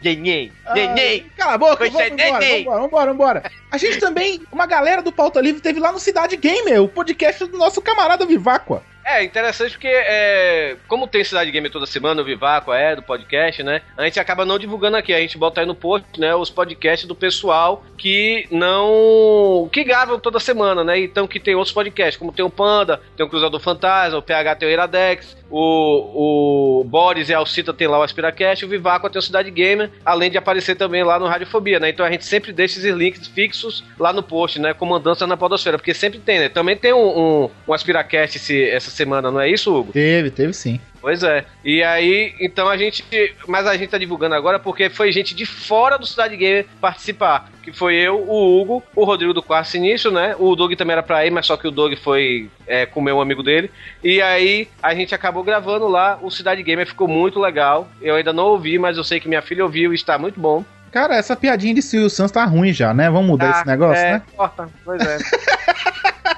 Neném, 0.00 0.52
neném. 0.72 1.26
Ah, 1.30 1.36
Cala 1.36 1.54
a 1.54 1.58
boca, 1.58 1.76
Pois 1.78 1.92
vamos 1.92 2.18
é, 2.20 2.60
embora, 2.60 2.80
vambora, 2.80 3.10
vambora. 3.10 3.52
A 3.72 3.76
gente 3.76 3.98
também, 3.98 4.40
uma 4.52 4.66
galera 4.66 5.02
do 5.02 5.10
Pauta 5.10 5.40
Livre 5.40 5.60
teve 5.60 5.80
lá 5.80 5.90
no 5.90 5.98
Cidade 5.98 6.36
Gamer, 6.36 6.80
o 6.80 6.88
podcast 6.88 7.44
do 7.46 7.58
nosso 7.58 7.82
camarada 7.82 8.24
Viváqua. 8.24 8.84
É, 9.04 9.22
interessante 9.22 9.72
porque, 9.72 9.86
é, 9.88 10.76
como 10.88 11.06
tem 11.06 11.22
Cidade 11.22 11.50
Gamer 11.50 11.70
toda 11.70 11.84
semana, 11.84 12.22
o 12.22 12.24
Vivaco 12.24 12.72
é, 12.72 12.96
do 12.96 13.02
podcast, 13.02 13.62
né? 13.62 13.82
A 13.96 14.04
gente 14.04 14.18
acaba 14.18 14.46
não 14.46 14.58
divulgando 14.58 14.96
aqui, 14.96 15.12
a 15.12 15.20
gente 15.20 15.36
bota 15.36 15.60
aí 15.60 15.66
no 15.66 15.74
post, 15.74 16.18
né, 16.18 16.34
os 16.34 16.48
podcasts 16.48 17.06
do 17.06 17.14
pessoal 17.14 17.84
que 17.98 18.46
não... 18.50 19.68
que 19.70 19.84
gravam 19.84 20.18
toda 20.18 20.40
semana, 20.40 20.82
né? 20.82 20.98
Então 20.98 21.26
que 21.26 21.38
tem 21.38 21.54
outros 21.54 21.74
podcasts, 21.74 22.16
como 22.16 22.32
tem 22.32 22.44
o 22.44 22.50
Panda, 22.50 23.00
tem 23.16 23.26
o 23.26 23.28
Cruzador 23.28 23.60
Fantasma, 23.60 24.18
o 24.18 24.22
PH 24.22 24.56
tem 24.56 24.68
o 24.68 24.72
Iradex, 24.72 25.36
o, 25.56 26.80
o 26.80 26.84
Boris 26.84 27.28
e 27.28 27.34
a 27.34 27.38
Alcita 27.38 27.72
tem 27.72 27.86
lá 27.86 28.00
o 28.00 28.02
Aspiracast, 28.02 28.64
o 28.64 28.68
Vivaco 28.68 29.08
tem 29.08 29.20
o 29.20 29.22
Cidade 29.22 29.52
Gamer, 29.52 29.88
além 30.04 30.28
de 30.28 30.36
aparecer 30.36 30.74
também 30.74 31.04
lá 31.04 31.16
no 31.16 31.26
Radiofobia, 31.26 31.78
né? 31.78 31.90
Então 31.90 32.04
a 32.04 32.10
gente 32.10 32.24
sempre 32.24 32.52
deixa 32.52 32.80
esses 32.80 32.92
links 32.92 33.28
fixos 33.28 33.84
lá 33.96 34.12
no 34.12 34.20
post, 34.20 34.58
né? 34.58 34.74
Como 34.74 34.96
Andança 34.96 35.28
na 35.28 35.36
Podosfera, 35.36 35.78
porque 35.78 35.94
sempre 35.94 36.18
tem, 36.18 36.40
né? 36.40 36.48
Também 36.48 36.76
tem 36.76 36.92
um, 36.92 37.06
um, 37.44 37.50
um 37.68 37.72
Aspiracast 37.72 38.36
esse, 38.36 38.68
essa 38.68 38.90
semana, 38.90 39.30
não 39.30 39.40
é 39.40 39.48
isso, 39.48 39.72
Hugo? 39.72 39.92
Teve, 39.92 40.30
teve 40.30 40.52
sim. 40.52 40.80
Pois 41.04 41.22
é. 41.22 41.44
E 41.62 41.82
aí, 41.82 42.34
então 42.40 42.66
a 42.66 42.78
gente. 42.78 43.04
Mas 43.46 43.66
a 43.66 43.76
gente 43.76 43.90
tá 43.90 43.98
divulgando 43.98 44.34
agora 44.34 44.58
porque 44.58 44.88
foi 44.88 45.12
gente 45.12 45.34
de 45.34 45.44
fora 45.44 45.98
do 45.98 46.06
Cidade 46.06 46.34
Gamer 46.34 46.64
participar. 46.80 47.52
Que 47.62 47.70
foi 47.70 47.96
eu, 47.96 48.24
o 48.26 48.58
Hugo, 48.58 48.82
o 48.96 49.04
Rodrigo 49.04 49.34
do 49.34 49.42
Quarto 49.42 49.68
Sinistro, 49.68 50.10
né? 50.10 50.34
O 50.38 50.56
Doug 50.56 50.72
também 50.72 50.94
era 50.94 51.02
pra 51.02 51.26
ir, 51.26 51.30
mas 51.30 51.44
só 51.44 51.58
que 51.58 51.68
o 51.68 51.70
Doug 51.70 51.92
foi 51.96 52.48
é, 52.66 52.86
comer 52.86 53.12
um 53.12 53.20
amigo 53.20 53.42
dele. 53.42 53.70
E 54.02 54.22
aí 54.22 54.66
a 54.82 54.94
gente 54.94 55.14
acabou 55.14 55.44
gravando 55.44 55.86
lá. 55.88 56.18
O 56.22 56.30
Cidade 56.30 56.62
Gamer 56.62 56.86
ficou 56.86 57.06
muito 57.06 57.38
legal. 57.38 57.86
Eu 58.00 58.14
ainda 58.14 58.32
não 58.32 58.46
ouvi, 58.46 58.78
mas 58.78 58.96
eu 58.96 59.04
sei 59.04 59.20
que 59.20 59.28
minha 59.28 59.42
filha 59.42 59.62
ouviu 59.62 59.92
e 59.92 59.94
está 59.94 60.16
muito 60.16 60.40
bom. 60.40 60.64
Cara, 60.94 61.16
essa 61.16 61.34
piadinha 61.34 61.74
de 61.74 61.82
Silvio 61.82 62.08
Santos 62.08 62.30
tá 62.30 62.44
ruim 62.44 62.72
já, 62.72 62.94
né? 62.94 63.10
Vamos 63.10 63.26
mudar 63.26 63.50
esse 63.50 63.66
negócio, 63.66 64.00
é, 64.00 64.12
né? 64.12 64.22
Corta, 64.36 64.70
pois 64.84 65.04
é. 65.04 65.18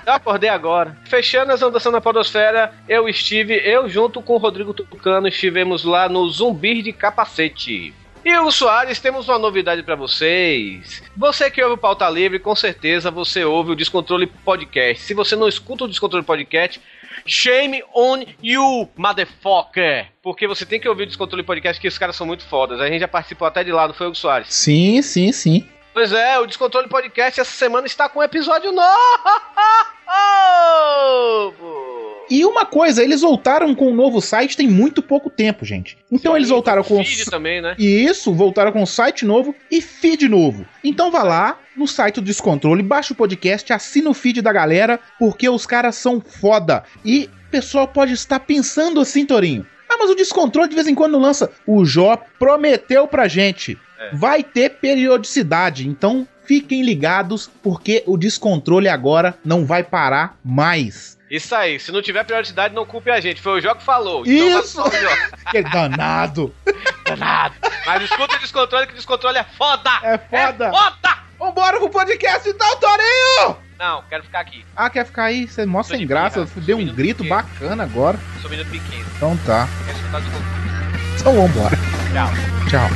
Eu 0.07 0.15
acordei 0.15 0.49
agora. 0.49 0.97
Fechando 1.05 1.53
as 1.53 1.61
andações 1.61 1.93
na 1.93 2.01
Podosfera, 2.01 2.73
eu 2.89 3.07
estive, 3.07 3.55
eu 3.55 3.87
junto 3.87 4.23
com 4.23 4.33
o 4.33 4.39
Rodrigo 4.39 4.73
Tucano, 4.73 5.29
estivemos 5.29 5.85
lá 5.85 6.09
no 6.09 6.27
Zumbi 6.31 6.81
de 6.81 6.91
Capacete. 6.91 7.93
E 8.25 8.39
o 8.39 8.51
Soares, 8.51 8.99
temos 8.99 9.29
uma 9.29 9.39
novidade 9.39 9.83
pra 9.83 9.95
vocês. 9.95 11.03
Você 11.17 11.51
que 11.51 11.63
ouve 11.63 11.75
o 11.75 11.79
Pauta 11.79 12.09
Livre, 12.09 12.39
com 12.39 12.57
certeza 12.57 13.11
você 13.11 13.45
ouve 13.45 13.73
o 13.73 13.77
Descontrole 13.77 14.27
Podcast. 14.27 15.05
Se 15.05 15.13
você 15.13 15.37
não 15.37 15.47
escuta 15.47 15.85
o 15.85 15.89
Descontrole 15.89 16.25
Podcast, 16.25 16.81
shame 17.27 17.83
on 17.95 18.25
you, 18.43 18.89
motherfucker. 18.97 20.09
Porque 20.23 20.47
você 20.47 20.65
tem 20.65 20.81
que 20.81 20.89
ouvir 20.89 21.05
o 21.05 21.07
Descontrole 21.07 21.43
Podcast, 21.43 21.81
que 21.81 21.89
os 21.89 21.99
caras 21.99 22.17
são 22.17 22.27
muito 22.27 22.45
fodas. 22.47 22.81
A 22.81 22.89
gente 22.89 23.01
já 23.01 23.09
participou 23.09 23.47
até 23.47 23.63
de 23.65 23.73
lá, 23.73 23.87
não 23.87 23.95
foi 23.95 24.07
o 24.09 24.15
Soares? 24.15 24.53
Sim, 24.53 25.03
sim, 25.03 25.33
sim. 25.33 25.69
Pois 25.93 26.13
é, 26.13 26.39
o 26.39 26.47
Descontrole 26.47 26.89
Podcast 26.89 27.41
essa 27.41 27.51
semana 27.51 27.87
está 27.87 28.09
com 28.09 28.19
um 28.21 28.23
episódio 28.23 28.71
novo! 28.71 28.87
E 32.31 32.45
uma 32.45 32.67
coisa, 32.67 33.03
eles 33.03 33.21
voltaram 33.21 33.75
com 33.75 33.91
um 33.91 33.95
novo 33.95 34.21
site 34.21 34.57
tem 34.57 34.69
muito 34.69 35.03
pouco 35.03 35.31
tempo, 35.31 35.65
gente. 35.65 35.97
Então 36.11 36.37
eles 36.37 36.49
voltaram 36.49 36.83
com 36.83 37.03
Feed 37.05 37.27
também, 37.27 37.61
né? 37.61 37.75
E 37.79 38.05
isso, 38.05 38.33
voltaram 38.33 38.73
com 38.73 38.85
site 38.85 39.25
novo 39.25 39.55
e 39.71 39.81
feed 39.81 40.29
novo. 40.29 40.67
Então 40.83 41.11
vá 41.11 41.23
lá 41.23 41.59
no 41.77 41.87
site 41.87 42.17
do 42.17 42.23
Descontrole, 42.23 42.83
baixa 42.83 43.13
o 43.13 43.17
podcast, 43.17 43.73
assina 43.73 44.11
o 44.11 44.15
feed 44.15 44.43
da 44.43 44.53
galera, 44.53 44.99
porque 45.19 45.49
os 45.49 45.67
caras 45.67 45.97
são 45.97 46.21
foda. 46.21 46.85
E 47.05 47.29
o 47.49 47.51
pessoal 47.51 47.87
pode 47.87 48.13
estar 48.13 48.41
pensando 48.41 49.01
assim, 49.01 49.25
Torinho. 49.25 49.67
Ah, 49.89 49.97
mas 49.99 50.11
o 50.11 50.15
Descontrole 50.15 50.69
de 50.69 50.75
vez 50.75 50.89
em 50.89 50.95
quando 50.95 51.19
lança. 51.19 51.51
O 51.67 51.85
Jó 51.85 52.17
prometeu 52.39 53.07
pra 53.07 53.29
gente. 53.29 53.79
Vai 54.13 54.43
ter 54.43 54.71
periodicidade, 54.79 55.89
então 55.89 56.27
fiquem 56.45 56.83
ligados, 56.83 57.51
porque 57.63 58.03
o 58.07 58.17
Descontrole 58.17 58.89
agora 58.89 59.37
não 59.45 59.65
vai 59.65 59.83
parar 59.83 60.39
mais. 60.45 61.16
Isso 61.31 61.55
aí, 61.55 61.81
se 61.81 61.91
não 61.91 62.01
tiver 62.01 62.25
prioridade, 62.25 62.75
não 62.75 62.87
culpe 62.87 63.11
a 63.11 63.21
gente. 63.21 63.41
Foi 63.41 63.59
o 63.59 63.61
Jó 63.61 63.75
que 63.75 63.83
falou. 63.83 64.25
Isso! 64.25 64.81
pro 64.83 64.91
Jó. 65.01 65.11
Que 65.51 65.63
danado! 65.63 66.55
Danado! 67.05 67.55
Mas 67.85 68.03
escuta 68.03 68.37
o 68.37 68.39
descontrole, 68.39 68.87
que 68.87 68.93
o 68.93 68.97
descontrole 68.97 69.39
é 69.39 69.45
foda! 69.45 69.91
É 70.03 70.19
foda! 70.19 70.67
É 70.67 70.71
foda! 70.71 71.17
Vambora 71.39 71.79
pro 71.79 71.91
podcast 71.91 72.49
então, 72.49 72.77
Torinho! 72.77 73.57
Não, 73.79 74.03
quero 74.09 74.23
ficar 74.25 74.41
aqui. 74.41 74.65
Ah, 74.75 74.89
quer 74.89 75.05
ficar 75.05 75.25
aí? 75.25 75.47
Você 75.47 75.67
mostra 75.67 75.95
Tô 75.95 75.99
sem 75.99 76.07
de 76.07 76.09
graça, 76.09 76.45
birra, 76.47 76.61
deu 76.67 76.79
um 76.79 76.87
grito 76.87 77.19
porque- 77.19 77.29
bacana 77.29 77.83
agora. 77.85 78.19
Eu 78.37 78.41
sou 78.41 78.51
menino 78.51 78.71
pequeno. 78.71 79.05
Então 79.17 79.37
tá. 79.45 79.69
Quero 79.85 79.99
escutar 79.99 80.19
o 80.19 80.21
descontrole. 80.23 80.57
Então 81.21 81.35
vambora. 81.35 81.77
Tchau. 82.13 82.31
Tchau. 82.71 82.89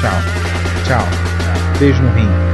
Tchau. 0.00 0.86
Tchau. 0.86 1.78
Beijo 1.78 2.02
no 2.02 2.12
rim. 2.14 2.53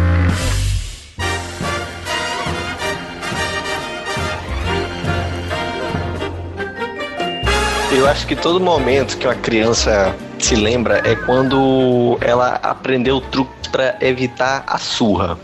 Eu 8.00 8.08
acho 8.08 8.26
que 8.26 8.34
todo 8.34 8.58
momento 8.58 9.18
que 9.18 9.26
uma 9.26 9.34
criança 9.34 10.16
se 10.38 10.54
lembra 10.54 11.06
é 11.06 11.14
quando 11.14 12.16
ela 12.22 12.58
aprendeu 12.62 13.16
o 13.16 13.20
truque 13.20 13.68
pra 13.68 13.98
evitar 14.00 14.64
a 14.66 14.78
surra. 14.78 15.38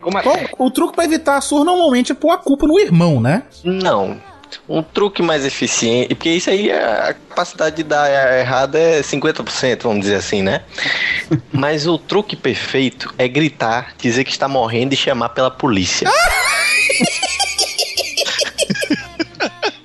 Como 0.00 0.16
é? 0.16 0.22
Bom, 0.22 0.46
o 0.58 0.70
truque 0.70 0.94
pra 0.94 1.04
evitar 1.04 1.38
a 1.38 1.40
surra 1.40 1.64
normalmente 1.64 2.12
é 2.12 2.14
pôr 2.14 2.30
a 2.30 2.36
culpa 2.36 2.68
no 2.68 2.78
irmão, 2.78 3.20
né? 3.20 3.42
Não. 3.64 4.22
Um 4.68 4.80
truque 4.80 5.22
mais 5.22 5.44
eficiente, 5.44 6.14
porque 6.14 6.30
isso 6.30 6.50
aí 6.50 6.70
a 6.70 7.16
capacidade 7.28 7.76
de 7.78 7.82
dar 7.82 8.08
errado 8.38 8.76
é 8.76 9.00
50%, 9.00 9.82
vamos 9.82 10.02
dizer 10.02 10.14
assim, 10.14 10.42
né? 10.42 10.62
Mas 11.50 11.84
o 11.84 11.98
truque 11.98 12.36
perfeito 12.36 13.12
é 13.18 13.26
gritar, 13.26 13.94
dizer 13.98 14.22
que 14.22 14.30
está 14.30 14.46
morrendo 14.46 14.94
e 14.94 14.96
chamar 14.96 15.30
pela 15.30 15.50
polícia. 15.50 16.08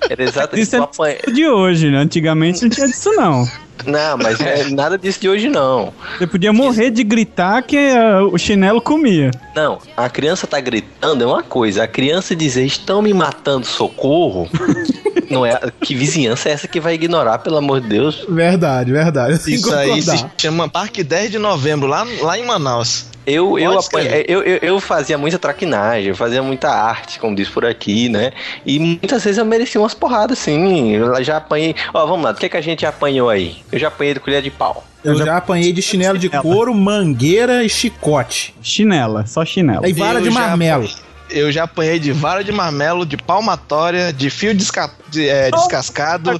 Era 0.09 0.23
exatamente 0.23 0.63
Isso 0.63 0.75
é 0.75 1.31
de 1.31 1.47
hoje, 1.47 1.89
né? 1.89 1.97
Antigamente 1.97 2.61
não 2.63 2.69
tinha 2.69 2.87
disso, 2.87 3.11
não. 3.13 3.45
Não, 3.85 4.17
mas 4.17 4.39
é 4.39 4.69
nada 4.71 4.97
disso 4.97 5.19
de 5.19 5.29
hoje 5.29 5.49
não. 5.49 5.93
Você 6.17 6.27
podia 6.27 6.53
morrer 6.53 6.89
de 6.89 7.03
gritar 7.03 7.61
que 7.61 7.77
ah, 7.77 8.23
o 8.23 8.37
chinelo 8.37 8.81
comia. 8.81 9.31
Não, 9.55 9.79
a 9.95 10.09
criança 10.09 10.47
tá 10.47 10.59
gritando 10.59 11.23
é 11.23 11.27
uma 11.27 11.43
coisa, 11.43 11.83
a 11.83 11.87
criança 11.87 12.35
dizer 12.35 12.65
estão 12.65 13.01
me 13.01 13.13
matando, 13.13 13.65
socorro. 13.65 14.49
Não 15.29 15.45
é 15.45 15.59
que 15.81 15.95
vizinhança 15.95 16.49
é 16.49 16.51
essa 16.51 16.67
que 16.67 16.79
vai 16.79 16.93
ignorar, 16.93 17.39
pelo 17.39 17.57
amor 17.57 17.81
de 17.81 17.87
Deus? 17.87 18.25
Verdade, 18.29 18.91
verdade. 18.91 19.33
Isso 19.33 19.73
aí 19.73 20.01
se 20.01 20.07
concordar. 20.11 20.33
chama 20.37 20.69
Parque 20.69 21.03
10 21.03 21.31
de 21.31 21.39
Novembro, 21.39 21.87
lá, 21.87 22.05
lá 22.21 22.37
em 22.37 22.45
Manaus. 22.45 23.07
Eu, 23.25 23.57
eu, 23.57 23.79
eu, 24.27 24.43
eu, 24.43 24.59
eu 24.61 24.79
fazia 24.79 25.17
muita 25.17 25.39
traquinagem, 25.39 26.09
eu 26.09 26.15
fazia 26.15 26.43
muita 26.43 26.69
arte, 26.69 27.19
como 27.19 27.35
diz 27.35 27.49
por 27.49 27.65
aqui, 27.65 28.07
né? 28.07 28.31
E 28.63 28.77
muitas 28.77 29.23
vezes 29.23 29.39
eu 29.39 29.45
merecia 29.45 29.81
umas 29.81 29.95
porradas, 29.95 30.37
sim. 30.37 30.91
Eu 30.91 31.23
já 31.23 31.37
apanhei. 31.37 31.75
Ó, 31.91 32.05
vamos 32.05 32.23
lá, 32.23 32.31
o 32.31 32.35
que, 32.35 32.45
é 32.45 32.49
que 32.49 32.57
a 32.57 32.61
gente 32.61 32.85
apanhou 32.85 33.27
aí? 33.27 33.57
Eu 33.75 33.79
já 33.81 33.87
apanhei 33.89 34.13
de 34.13 34.19
colher 34.21 34.41
de 34.41 34.49
pau. 34.49 34.83
Eu 35.03 35.15
já 35.17 35.37
apanhei 35.37 35.71
de 35.73 35.81
chinelo 35.81 36.17
de 36.17 36.29
couro, 36.29 36.73
mangueira 36.73 37.63
e 37.63 37.69
chicote. 37.69 38.55
Chinela, 38.61 39.25
só 39.27 39.43
chinela. 39.45 39.87
E 39.87 39.93
vara 39.93 40.19
Eu 40.19 40.23
de 40.23 40.29
marmelo. 40.31 40.89
Eu 41.29 41.51
já 41.51 41.63
apanhei 41.63 41.99
de 41.99 42.11
vara 42.11 42.43
de 42.43 42.51
marmelo, 42.51 43.05
de 43.05 43.17
palmatória, 43.17 44.13
de 44.13 44.29
fio 44.29 44.53
desca- 44.55 44.91
de, 45.09 45.27
é, 45.27 45.49
descascado, 45.51 46.39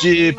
de 0.00 0.36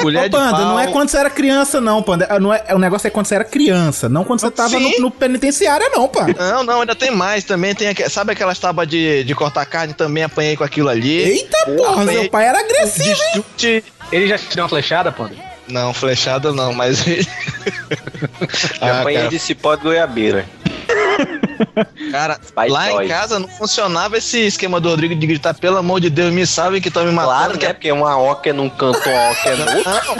colher 0.00 0.22
Ô, 0.22 0.24
de 0.24 0.30
Panda, 0.30 0.50
pau. 0.50 0.64
não 0.66 0.80
é 0.80 0.88
quando 0.88 1.08
você 1.08 1.16
era 1.16 1.30
criança, 1.30 1.80
não, 1.80 2.02
Panda. 2.02 2.26
Ah, 2.28 2.40
Não 2.40 2.52
é, 2.52 2.64
o 2.74 2.78
negócio 2.78 3.06
é 3.06 3.10
quando 3.10 3.26
você 3.26 3.36
era 3.36 3.44
criança, 3.44 4.08
não 4.08 4.24
quando 4.24 4.40
você 4.40 4.50
tava 4.50 4.78
no, 4.78 4.90
no 4.98 5.10
penitenciário, 5.12 5.86
não, 5.92 6.08
Panda. 6.08 6.34
Não, 6.38 6.64
não, 6.64 6.80
ainda 6.80 6.94
tem 6.94 7.10
mais 7.12 7.44
também. 7.44 7.74
Tem, 7.74 7.94
sabe 8.08 8.32
aquelas 8.32 8.58
tábuas 8.58 8.88
de, 8.88 9.22
de 9.24 9.34
cortar 9.34 9.64
carne? 9.64 9.94
Também 9.94 10.24
apanhei 10.24 10.56
com 10.56 10.64
aquilo 10.64 10.88
ali. 10.88 11.18
Eita 11.22 11.66
porra, 11.66 12.02
apanhei 12.02 12.20
seu 12.22 12.30
pai 12.30 12.46
era 12.46 12.58
de 12.62 12.64
agressivo. 12.74 13.16
chute. 13.34 13.84
Ele 14.10 14.26
já 14.26 14.36
te 14.38 14.54
deu 14.56 14.64
uma 14.64 14.68
flechada, 14.68 15.12
Panda? 15.12 15.34
Não, 15.70 15.94
flechada 15.94 16.52
não, 16.52 16.72
mas. 16.72 17.04
Já 18.80 18.98
Ah, 18.98 19.00
apanhei 19.00 19.18
cara, 19.18 19.30
de 19.30 19.38
cipó 19.38 19.74
de 19.76 19.82
goiabeira. 19.82 20.46
cara, 22.10 22.38
Spy 22.42 22.68
lá 22.68 23.04
em 23.04 23.08
casa 23.08 23.38
não 23.38 23.48
funcionava 23.48 24.16
esse 24.18 24.40
esquema 24.46 24.80
do 24.80 24.88
Rodrigo 24.88 25.14
de 25.14 25.26
gritar, 25.26 25.54
pelo 25.54 25.76
amor 25.76 26.00
de 26.00 26.10
Deus, 26.10 26.32
me 26.32 26.46
salvem 26.46 26.80
que 26.80 26.88
estão 26.88 27.04
me 27.04 27.12
matando. 27.12 27.34
Claro 27.34 27.58
que 27.58 27.66
é 27.66 27.72
porque 27.72 27.92
uma 27.92 28.18
oca 28.18 28.50
é 28.50 28.52
num 28.52 28.68
canto, 28.68 28.98
uma 29.08 29.30
oca 29.30 29.48
é 29.48 29.56
no 29.56 29.76
outro. 29.76 29.90
Não, 29.90 30.16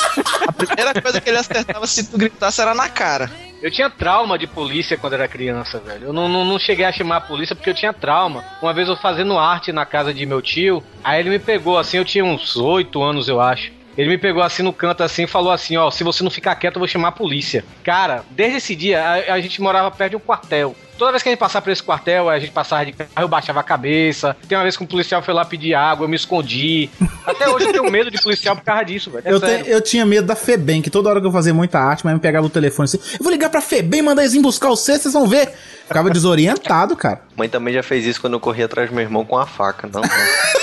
a 0.48 0.52
primeira 0.52 1.02
coisa 1.02 1.20
que 1.20 1.28
ele 1.30 1.38
acertava 1.38 1.86
se 1.86 2.04
tu 2.04 2.18
gritasse 2.18 2.60
era 2.60 2.74
na 2.74 2.88
cara. 2.88 3.30
Eu 3.62 3.70
tinha 3.70 3.90
trauma 3.90 4.38
de 4.38 4.46
polícia 4.46 4.96
quando 4.96 5.12
era 5.14 5.28
criança, 5.28 5.78
velho. 5.78 6.06
Eu 6.06 6.12
não, 6.14 6.28
não, 6.28 6.44
não 6.46 6.58
cheguei 6.58 6.84
a 6.84 6.92
chamar 6.92 7.16
a 7.16 7.20
polícia 7.20 7.54
porque 7.54 7.68
eu 7.68 7.74
tinha 7.74 7.92
trauma. 7.92 8.42
Uma 8.62 8.72
vez 8.72 8.88
eu 8.88 8.96
fazendo 8.96 9.38
arte 9.38 9.70
na 9.70 9.84
casa 9.84 10.14
de 10.14 10.24
meu 10.24 10.40
tio, 10.40 10.82
aí 11.04 11.20
ele 11.20 11.28
me 11.28 11.38
pegou 11.38 11.78
assim, 11.78 11.98
eu 11.98 12.04
tinha 12.04 12.24
uns 12.24 12.56
oito 12.56 13.02
anos, 13.02 13.28
eu 13.28 13.38
acho. 13.40 13.70
Ele 14.00 14.08
me 14.08 14.16
pegou 14.18 14.42
assim 14.42 14.62
no 14.62 14.72
canto 14.72 15.02
assim 15.02 15.24
e 15.24 15.26
falou 15.26 15.52
assim, 15.52 15.76
ó, 15.76 15.90
se 15.90 16.02
você 16.02 16.24
não 16.24 16.30
ficar 16.30 16.54
quieto, 16.54 16.76
eu 16.76 16.80
vou 16.80 16.88
chamar 16.88 17.08
a 17.08 17.12
polícia. 17.12 17.62
Cara, 17.84 18.24
desde 18.30 18.56
esse 18.56 18.74
dia, 18.74 18.98
a, 19.04 19.34
a 19.34 19.40
gente 19.40 19.60
morava 19.60 19.90
perto 19.90 20.10
de 20.12 20.16
um 20.16 20.20
quartel. 20.20 20.74
Toda 20.96 21.12
vez 21.12 21.22
que 21.22 21.28
a 21.30 21.32
gente 21.32 21.38
passava 21.38 21.62
por 21.64 21.70
esse 21.70 21.82
quartel, 21.82 22.28
a 22.28 22.38
gente 22.38 22.52
passava 22.52 22.84
de 22.84 22.92
carro, 22.92 23.10
eu 23.18 23.28
baixava 23.28 23.60
a 23.60 23.62
cabeça. 23.62 24.36
Tem 24.48 24.56
uma 24.56 24.62
vez 24.64 24.76
que 24.76 24.82
um 24.82 24.86
policial 24.86 25.22
foi 25.22 25.32
lá 25.34 25.44
pedir 25.46 25.74
água, 25.74 26.04
eu 26.04 26.08
me 26.08 26.16
escondi. 26.16 26.88
Até 27.26 27.48
hoje 27.48 27.66
eu 27.66 27.72
tenho 27.72 27.90
medo 27.90 28.10
de 28.10 28.20
policial 28.22 28.54
por 28.56 28.64
causa 28.64 28.84
disso, 28.84 29.10
velho. 29.10 29.22
É 29.26 29.32
Eu, 29.32 29.40
te- 29.40 29.70
eu 29.70 29.80
tinha 29.80 30.04
medo 30.06 30.26
da 30.26 30.36
Febem, 30.36 30.80
que 30.82 30.90
toda 30.90 31.08
hora 31.10 31.20
que 31.20 31.26
eu 31.26 31.32
fazia 31.32 31.52
muita 31.54 31.78
arte, 31.78 32.04
mas 32.04 32.12
me 32.14 32.20
pegava 32.20 32.46
o 32.46 32.50
telefone 32.50 32.84
assim, 32.84 32.98
eu 33.18 33.22
vou 33.22 33.30
ligar 33.32 33.48
pra 33.50 33.60
Febem, 33.62 34.02
mandar 34.02 34.22
eles 34.22 34.34
ir 34.34 34.40
buscar 34.40 34.68
você, 34.68 34.98
vocês 34.98 35.12
vão 35.14 35.26
ver. 35.26 35.50
Ficava 35.88 36.08
desorientado, 36.10 36.94
cara. 36.94 37.22
Mãe 37.36 37.48
também 37.48 37.72
já 37.74 37.82
fez 37.82 38.04
isso 38.06 38.20
quando 38.20 38.34
eu 38.34 38.40
corri 38.40 38.62
atrás 38.62 38.88
do 38.90 38.94
meu 38.94 39.02
irmão 39.02 39.24
com 39.24 39.36
a 39.38 39.46
faca. 39.46 39.88
Não, 39.92 40.00
não. 40.02 40.08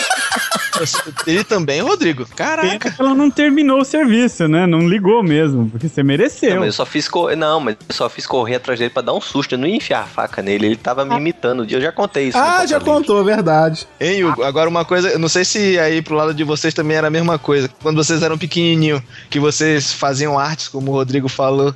Ele 1.26 1.44
também, 1.44 1.82
Rodrigo. 1.82 2.26
Caraca. 2.36 2.94
ela 3.00 3.13
não 3.13 3.30
terminou 3.30 3.82
o 3.82 3.86
serviço, 3.86 4.48
né? 4.48 4.66
Não 4.66 4.88
ligou 4.88 5.24
mesmo, 5.24 5.70
porque 5.70 5.88
você 5.88 6.02
Não, 6.02 6.08
mereceu. 6.08 6.56
mas 6.58 6.68
eu 6.68 6.74
só 6.74 6.86
fiz 6.86 7.08
cor... 7.08 7.36
Não, 7.36 7.60
mas 7.60 7.76
eu 7.88 7.96
só 7.96 8.10
fiz 8.10 8.26
correr 8.26 8.56
atrás 8.56 8.80
dele 8.80 8.92
pra 8.92 9.02
dar 9.02 9.13
um 9.13 9.22
susto. 9.22 9.54
Eu 9.56 9.60
não 9.60 9.68
ia 9.68 9.76
enfiar 9.76 10.02
a 10.04 10.06
faca 10.06 10.42
nele. 10.42 10.68
Ele 10.68 10.76
tava 10.76 11.06
me 11.06 11.16
imitando. 11.16 11.66
Eu 11.70 11.82
já 11.82 11.92
contei 11.92 12.30
isso. 12.30 12.38
Ah, 12.38 12.66
já 12.66 12.80
contou, 12.80 13.24
verdade. 13.24 13.88
Hein, 14.00 14.24
Hugo? 14.26 14.44
Agora 14.44 14.70
uma 14.70 14.86
coisa, 14.86 15.10
eu 15.10 15.20
não 15.20 15.30
sei 15.30 15.44
se 15.46 15.78
aí 15.80 16.02
pro 16.02 16.16
lado 16.16 16.34
de 16.34 16.44
vocês 16.44 16.74
também 16.74 16.98
era 16.98 17.08
a 17.08 17.12
mesma 17.12 17.38
coisa. 17.38 17.70
Quando 17.82 17.96
vocês 17.98 18.22
eram 18.22 18.38
pequenininho, 18.38 19.02
que 19.30 19.40
vocês 19.40 19.92
faziam 19.94 20.38
artes, 20.38 20.68
como 20.68 20.92
o 20.92 20.94
Rodrigo 20.94 21.28
falou, 21.28 21.74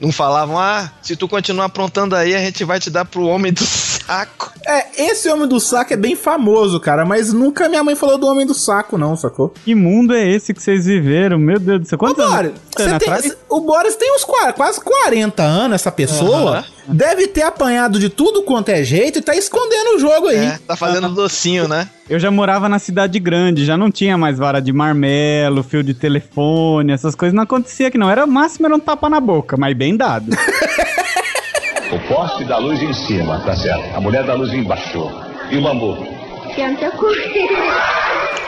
não 0.00 0.12
falavam, 0.12 0.58
ah, 0.58 0.90
se 1.02 1.16
tu 1.16 1.28
continuar 1.28 1.66
aprontando 1.66 2.14
aí, 2.14 2.34
a 2.34 2.38
gente 2.38 2.64
vai 2.64 2.78
te 2.78 2.90
dar 2.90 3.04
pro 3.04 3.24
homem 3.26 3.52
do 3.52 3.64
saco. 3.64 4.52
É, 4.66 5.04
esse 5.04 5.28
Homem 5.28 5.48
do 5.48 5.58
Saco 5.58 5.92
é 5.92 5.96
bem 5.96 6.14
famoso, 6.14 6.78
cara, 6.78 7.04
mas 7.04 7.32
nunca 7.32 7.68
minha 7.68 7.82
mãe 7.82 7.94
falou 7.96 8.18
do 8.18 8.26
Homem 8.26 8.41
do 8.46 8.54
Saco, 8.54 8.96
não, 8.98 9.16
sacou? 9.16 9.52
Que 9.64 9.74
mundo 9.74 10.14
é 10.14 10.26
esse 10.28 10.52
que 10.54 10.62
vocês 10.62 10.86
viveram? 10.86 11.38
Meu 11.38 11.58
Deus 11.58 11.80
do 11.80 11.88
céu. 11.88 11.96
Ô, 11.96 11.98
Quantos 11.98 12.24
Boris, 12.24 12.50
anos? 12.50 12.60
tem- 12.76 12.88
atrás? 12.92 13.36
o 13.48 13.60
Boris 13.60 13.96
tem 13.96 14.14
uns 14.14 14.24
qua- 14.24 14.52
quase 14.52 14.80
40 14.80 15.42
anos, 15.42 15.74
essa 15.74 15.90
pessoa. 15.92 16.58
Aham. 16.58 16.64
Deve 16.88 17.28
ter 17.28 17.42
apanhado 17.42 17.98
de 18.00 18.08
tudo 18.08 18.42
quanto 18.42 18.68
é 18.70 18.82
jeito 18.82 19.20
e 19.20 19.22
tá 19.22 19.36
escondendo 19.36 19.94
o 19.96 19.98
jogo 20.00 20.26
aí. 20.28 20.36
É, 20.46 20.58
tá 20.66 20.74
fazendo 20.74 21.08
docinho, 21.10 21.68
né? 21.68 21.88
Eu 22.10 22.18
já 22.18 22.30
morava 22.30 22.68
na 22.68 22.78
cidade 22.80 23.20
grande, 23.20 23.64
já 23.64 23.76
não 23.76 23.90
tinha 23.90 24.18
mais 24.18 24.36
vara 24.36 24.60
de 24.60 24.72
marmelo, 24.72 25.62
fio 25.62 25.82
de 25.82 25.94
telefone, 25.94 26.92
essas 26.92 27.14
coisas 27.14 27.34
não 27.34 27.44
acontecia 27.44 27.86
aqui 27.86 27.96
não. 27.96 28.10
Era 28.10 28.24
o 28.24 28.28
máximo 28.28 28.66
era 28.66 28.74
um 28.74 28.80
tapa 28.80 29.08
na 29.08 29.20
boca, 29.20 29.56
mas 29.56 29.76
bem 29.76 29.96
dado. 29.96 30.26
O 31.92 31.98
poste 32.08 32.42
da 32.46 32.56
luz 32.56 32.80
em 32.80 32.92
cima, 32.94 33.38
tá 33.44 33.54
certo. 33.54 33.94
A 33.94 34.00
mulher 34.00 34.24
da 34.24 34.32
luz 34.32 34.50
embaixo. 34.54 35.10
E 35.50 35.58
o 35.58 35.62
bambu? 35.62 35.94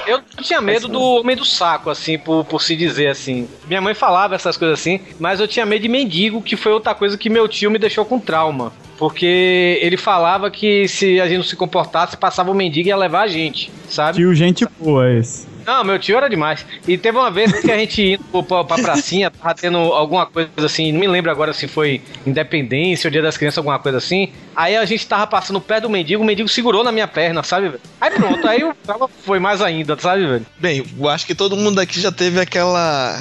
Eu 0.07 0.21
tinha 0.43 0.61
medo 0.61 0.89
do 0.89 1.01
homem 1.01 1.37
do 1.37 1.45
saco, 1.45 1.91
assim, 1.91 2.19
por, 2.19 2.45
por 2.45 2.61
se 2.63 2.77
dizer 2.77 3.09
assim. 3.09 3.49
Minha 3.67 3.81
mãe 3.81 3.95
falava 3.95 4.35
essas 4.35 4.57
coisas 4.57 4.79
assim, 4.79 5.01
mas 5.19 5.41
eu 5.41 5.49
tinha 5.49 5.65
medo 5.65 5.83
de 5.83 5.89
mendigo, 5.89 6.43
que 6.43 6.57
foi 6.57 6.73
outra 6.73 6.95
coisa 6.95 7.17
que 7.17 7.31
meu 7.31 7.49
tio 7.49 7.71
me 7.71 7.79
deixou 7.79 8.05
com 8.05 8.19
trauma. 8.19 8.73
Porque 8.99 9.79
ele 9.83 9.97
falava 9.97 10.51
que 10.51 10.87
se 10.87 11.21
a 11.21 11.27
gente 11.27 11.39
não 11.39 11.45
se 11.45 11.57
comportasse, 11.57 12.17
passava 12.17 12.51
o 12.51 12.55
mendigo 12.55 12.89
e 12.89 12.91
ia 12.91 12.97
levar 12.97 13.23
a 13.23 13.29
gente, 13.29 13.71
sabe? 13.89 14.19
Tio, 14.19 14.35
gente 14.35 14.67
boa 14.79 15.11
esse. 15.13 15.54
Não, 15.67 15.83
meu 15.83 15.99
tio 15.99 16.17
era 16.17 16.29
demais. 16.29 16.65
E 16.87 16.99
teve 16.99 17.17
uma 17.17 17.31
vez 17.31 17.53
que 17.61 17.71
a 17.71 17.79
gente 17.79 18.03
indo 18.03 18.43
pra, 18.43 18.65
pra 18.65 18.77
pracinha, 18.77 19.31
tava 19.31 19.55
tendo 19.55 19.79
alguma 19.79 20.27
coisa 20.27 20.51
assim, 20.59 20.93
não 20.93 21.01
me 21.01 21.07
lembro 21.07 21.31
agora 21.31 21.53
se 21.53 21.67
foi 21.67 22.03
Independência 22.27 23.09
ou 23.09 23.13
Dia 23.13 23.23
das 23.23 23.37
Crianças, 23.37 23.59
alguma 23.59 23.79
coisa 23.79 23.99
assim. 23.99 24.31
Aí 24.55 24.77
a 24.77 24.85
gente 24.85 25.07
tava 25.07 25.27
passando 25.27 25.61
perto 25.61 25.85
do 25.85 25.91
mendigo, 25.91 26.23
o 26.23 26.27
mendigo 26.27 26.49
segurou 26.49 26.85
na 26.85 26.93
minha 26.93 27.09
perna, 27.09 27.43
sabe, 27.43 27.69
velho? 27.69 27.81
Aí 28.01 28.11
pronto, 28.11 28.47
aí 28.47 28.63
o 28.63 28.75
trauma 28.75 29.09
foi 29.25 29.39
mais 29.39 29.61
ainda, 29.61 29.99
sabe, 29.99 30.27
velho? 30.27 30.47
Bem, 30.59 30.85
eu 30.99 31.09
acho 31.09 31.27
que 31.27 31.35
todo 31.35 31.57
mundo 31.57 31.81
aqui 31.81 32.01
já 32.01 32.13
teve 32.13 32.41
aquela. 32.41 33.21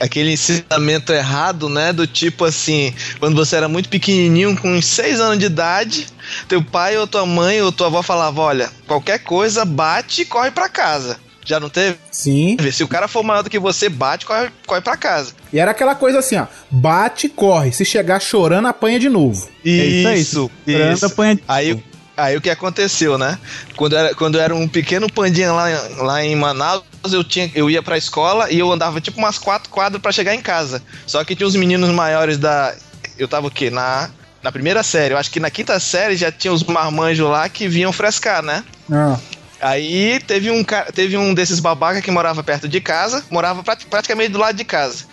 Aquele 0.00 0.32
ensinamento 0.32 1.12
errado, 1.12 1.68
né? 1.68 1.92
Do 1.92 2.06
tipo 2.06 2.44
assim, 2.44 2.94
quando 3.18 3.34
você 3.34 3.56
era 3.56 3.68
muito 3.68 3.88
pequenininho, 3.88 4.56
com 4.56 4.76
uns 4.76 4.86
6 4.86 5.20
anos 5.20 5.38
de 5.40 5.46
idade, 5.46 6.06
teu 6.46 6.62
pai 6.62 6.96
ou 6.96 7.06
tua 7.06 7.26
mãe 7.26 7.60
ou 7.60 7.72
tua 7.72 7.88
avó 7.88 8.00
falava: 8.00 8.40
Olha, 8.42 8.70
qualquer 8.86 9.18
coisa, 9.20 9.64
bate 9.64 10.22
e 10.22 10.24
corre 10.24 10.52
pra 10.52 10.68
casa. 10.68 11.18
Já 11.44 11.58
não 11.58 11.68
teve? 11.68 11.98
Sim. 12.10 12.56
Se 12.72 12.84
o 12.84 12.88
cara 12.88 13.08
for 13.08 13.22
maior 13.22 13.42
do 13.42 13.50
que 13.50 13.58
você, 13.58 13.88
bate, 13.88 14.24
corre, 14.24 14.48
corre 14.66 14.80
pra 14.80 14.96
casa. 14.96 15.32
E 15.52 15.58
era 15.58 15.70
aquela 15.72 15.94
coisa 15.94 16.20
assim, 16.20 16.36
ó. 16.36 16.46
Bate 16.70 17.28
corre. 17.28 17.72
Se 17.72 17.84
chegar 17.84 18.20
chorando, 18.20 18.68
apanha 18.68 18.98
de 19.00 19.08
novo. 19.08 19.48
É 19.64 19.68
isso 19.70 20.08
aí. 20.08 20.20
Isso, 20.20 20.50
isso. 20.66 21.06
apanhar 21.06 21.34
de- 21.36 21.42
Aí, 21.48 21.82
aí 22.16 22.36
o 22.36 22.40
que 22.40 22.48
aconteceu, 22.50 23.18
né? 23.18 23.38
Quando 23.76 23.94
eu 23.94 23.98
era, 23.98 24.14
quando 24.14 24.36
eu 24.36 24.40
era 24.40 24.54
um 24.54 24.68
pequeno 24.68 25.10
pandinha 25.12 25.52
lá, 25.52 25.66
lá 25.98 26.24
em 26.24 26.36
Manaus, 26.36 26.84
eu, 27.12 27.24
tinha, 27.24 27.50
eu 27.54 27.68
ia 27.68 27.82
pra 27.82 27.98
escola 27.98 28.50
e 28.50 28.58
eu 28.58 28.70
andava 28.70 29.00
tipo 29.00 29.18
umas 29.18 29.36
quatro 29.36 29.68
quadras 29.68 30.00
pra 30.00 30.12
chegar 30.12 30.34
em 30.34 30.40
casa. 30.40 30.80
Só 31.06 31.24
que 31.24 31.34
tinha 31.34 31.46
os 31.46 31.56
meninos 31.56 31.90
maiores 31.90 32.38
da. 32.38 32.72
Eu 33.18 33.26
tava 33.26 33.48
o 33.48 33.50
quê? 33.50 33.68
Na, 33.68 34.08
na 34.42 34.52
primeira 34.52 34.82
série. 34.84 35.12
Eu 35.14 35.18
acho 35.18 35.30
que 35.30 35.40
na 35.40 35.50
quinta 35.50 35.78
série 35.80 36.16
já 36.16 36.30
tinha 36.30 36.52
os 36.52 36.62
marmanjos 36.62 37.28
lá 37.28 37.48
que 37.48 37.66
vinham 37.66 37.92
frescar, 37.92 38.42
né? 38.42 38.62
Ah. 38.90 39.18
Aí 39.62 40.20
teve 40.26 40.50
um, 40.50 40.64
teve 40.92 41.16
um 41.16 41.32
desses 41.32 41.60
babaca 41.60 42.02
que 42.02 42.10
morava 42.10 42.42
perto 42.42 42.68
de 42.68 42.80
casa, 42.80 43.24
morava 43.30 43.62
prat- 43.62 43.84
praticamente 43.86 44.30
do 44.30 44.38
lado 44.38 44.56
de 44.56 44.64
casa. 44.64 45.04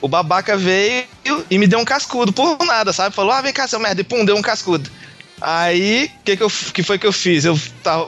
O 0.00 0.06
babaca 0.08 0.56
veio 0.56 1.04
e 1.50 1.58
me 1.58 1.66
deu 1.66 1.80
um 1.80 1.84
cascudo 1.84 2.32
por 2.32 2.56
nada, 2.64 2.92
sabe? 2.92 3.14
Falou, 3.14 3.32
ah, 3.32 3.42
vem 3.42 3.52
cá, 3.52 3.66
seu 3.66 3.80
merda, 3.80 4.00
e 4.00 4.04
pum, 4.04 4.24
deu 4.24 4.36
um 4.36 4.42
cascudo. 4.42 4.88
Aí, 5.40 6.10
o 6.20 6.24
que, 6.24 6.36
que, 6.36 6.72
que 6.72 6.82
foi 6.82 6.98
que 6.98 7.06
eu 7.06 7.12
fiz? 7.12 7.44
Eu, 7.44 7.58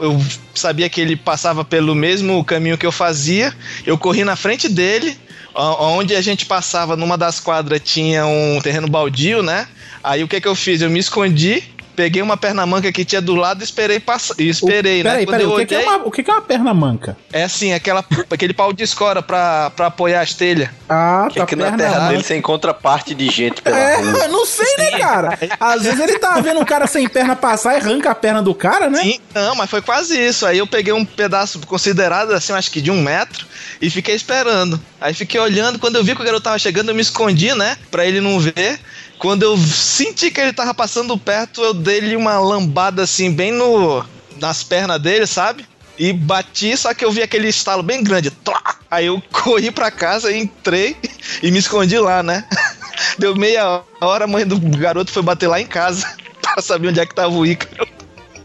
eu 0.01 0.23
sabia 0.55 0.89
que 0.89 1.01
ele 1.01 1.17
passava 1.17 1.65
pelo 1.65 1.95
mesmo 1.95 2.43
caminho 2.45 2.79
que 2.79 2.87
eu 2.87 2.93
fazia. 2.93 3.53
Eu 3.85 3.99
corri 3.99 4.25
na 4.25 4.37
frente 4.37 4.69
dele. 4.69 5.19
Onde 5.55 6.15
a 6.15 6.21
gente 6.21 6.47
passava, 6.47 6.95
numa 6.95 7.19
das 7.19 7.41
quadras, 7.41 7.81
tinha 7.83 8.25
um 8.25 8.61
terreno 8.63 8.87
baldio, 8.87 9.43
né? 9.43 9.67
Aí 10.05 10.23
o 10.23 10.29
que, 10.29 10.41
que 10.41 10.47
eu 10.47 10.55
fiz? 10.55 10.81
Eu 10.81 10.89
me 10.89 11.01
escondi, 11.01 11.65
peguei 11.99 12.23
uma 12.23 12.37
perna 12.37 12.65
manca 12.65 12.93
que 12.93 13.05
tinha 13.05 13.21
do 13.21 13.35
lado 13.35 13.61
e 13.61 13.65
esperei 13.65 13.99
passar. 13.99 14.37
E 14.39 14.49
esperei, 14.49 15.03
né? 15.03 15.11
Peraí, 15.11 15.27
Quando 15.27 15.37
peraí, 15.37 15.47
o 15.53 15.57
que, 15.59 15.67
que 15.67 15.75
é 15.75 15.79
olhei- 15.79 15.89
uma, 15.89 15.97
o 16.07 16.11
que, 16.13 16.23
que 16.23 16.31
é 16.31 16.35
uma 16.35 16.41
perna 16.43 16.73
manca? 16.73 17.17
É 17.33 17.43
assim, 17.43 17.73
aquela, 17.73 18.05
aquele 18.31 18.55
pau 18.55 18.73
de 18.73 18.85
escora 18.85 19.21
pra, 19.21 19.71
pra 19.71 19.87
apoiar 19.87 20.21
as 20.21 20.33
telhas. 20.33 20.69
Ah, 20.89 21.27
Que 21.29 21.41
aqui 21.41 21.57
na 21.57 21.73
terra 21.77 22.09
dele 22.09 22.23
você 22.23 22.37
encontra 22.37 22.73
parte 22.73 23.17
de 23.17 23.29
gente 23.29 23.61
pela 23.63 23.77
É, 23.77 23.97
rua. 23.97 24.29
não 24.29 24.47
sei, 24.47 24.77
né, 24.79 24.93
cara? 24.99 25.37
Às 25.59 25.83
vezes 25.83 25.99
ele 25.99 26.21
tá 26.21 26.39
vendo 26.41 26.61
um 26.61 26.65
cara 26.65 26.87
sem 26.87 27.09
perna 27.09 27.35
passar 27.35 27.75
e 27.75 27.79
arranca 27.79 28.11
a 28.13 28.15
perna 28.15 28.41
do 28.41 28.55
cara, 28.55 28.89
né? 28.89 29.03
Sim, 29.03 29.19
não, 29.35 29.57
mas 29.57 29.69
foi 29.69 29.83
quase 29.83 30.17
isso. 30.17 30.47
Aí 30.47 30.59
eu 30.59 30.67
peguei 30.69 30.93
um 30.93 31.05
pedaço 31.05 31.59
considerado, 31.67 32.31
assim, 32.33 32.53
acho 32.53 32.71
que 32.71 32.81
de 32.81 32.93
um 32.93 33.03
metro, 33.03 33.45
e 33.83 33.91
fiquei 33.91 34.15
esperando. 34.15 34.81
Aí 35.01 35.13
fiquei 35.15 35.41
olhando, 35.41 35.81
quando 35.81 35.97
eu 35.97 36.05
vi 36.05 36.15
que 36.15 36.23
o 36.23 36.25
garoto 36.25 36.45
tava 36.45 36.59
chegando, 36.61 36.91
eu 36.91 36.95
me 36.95 37.03
escondi, 37.03 37.53
né? 37.55 37.77
Pra 37.91 38.07
ele 38.07 38.21
não 38.21 38.39
ver. 38.39 38.79
Quando 39.19 39.43
eu 39.43 39.57
senti 39.57 40.31
que 40.31 40.41
ele 40.41 40.53
tava 40.53 40.73
passando 40.73 41.19
perto, 41.19 41.63
eu 41.63 41.75
dei-lhe 41.75 42.15
uma 42.15 42.39
lambada, 42.39 43.03
assim, 43.03 43.33
bem 43.33 43.53
no 43.53 44.05
nas 44.41 44.63
pernas 44.63 45.01
dele, 45.01 45.27
sabe? 45.27 45.67
E 45.99 46.13
bati, 46.13 46.77
só 46.77 46.95
que 46.95 47.05
eu 47.05 47.11
vi 47.11 47.23
aquele 47.23 47.49
estalo 47.49 47.83
bem 47.83 48.05
grande. 48.05 48.31
Tlá! 48.31 48.77
Aí 48.89 49.07
eu 49.07 49.21
corri 49.33 49.71
pra 49.71 49.91
casa, 49.91 50.35
entrei 50.35 50.97
e 51.43 51.51
me 51.51 51.59
escondi 51.59 51.99
lá, 51.99 52.23
né? 52.23 52.45
Deu 53.19 53.35
meia 53.35 53.83
hora, 54.01 54.25
a 54.25 54.29
mãe 54.29 54.47
do 54.47 54.59
garoto 54.79 55.11
foi 55.11 55.23
bater 55.23 55.49
lá 55.49 55.61
em 55.61 55.67
casa 55.67 56.07
pra 56.41 56.63
saber 56.63 56.89
onde 56.89 57.01
é 57.01 57.07
que 57.07 57.15
tava 57.15 57.35
o 57.35 57.45
Ícaro. 57.45 57.87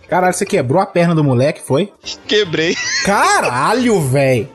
Caralho, 0.07 0.33
você 0.33 0.45
quebrou 0.45 0.81
a 0.81 0.85
perna 0.85 1.15
do 1.15 1.23
moleque, 1.23 1.61
foi? 1.65 1.91
Quebrei. 2.27 2.75
Caralho, 3.03 4.01
velho. 4.01 4.49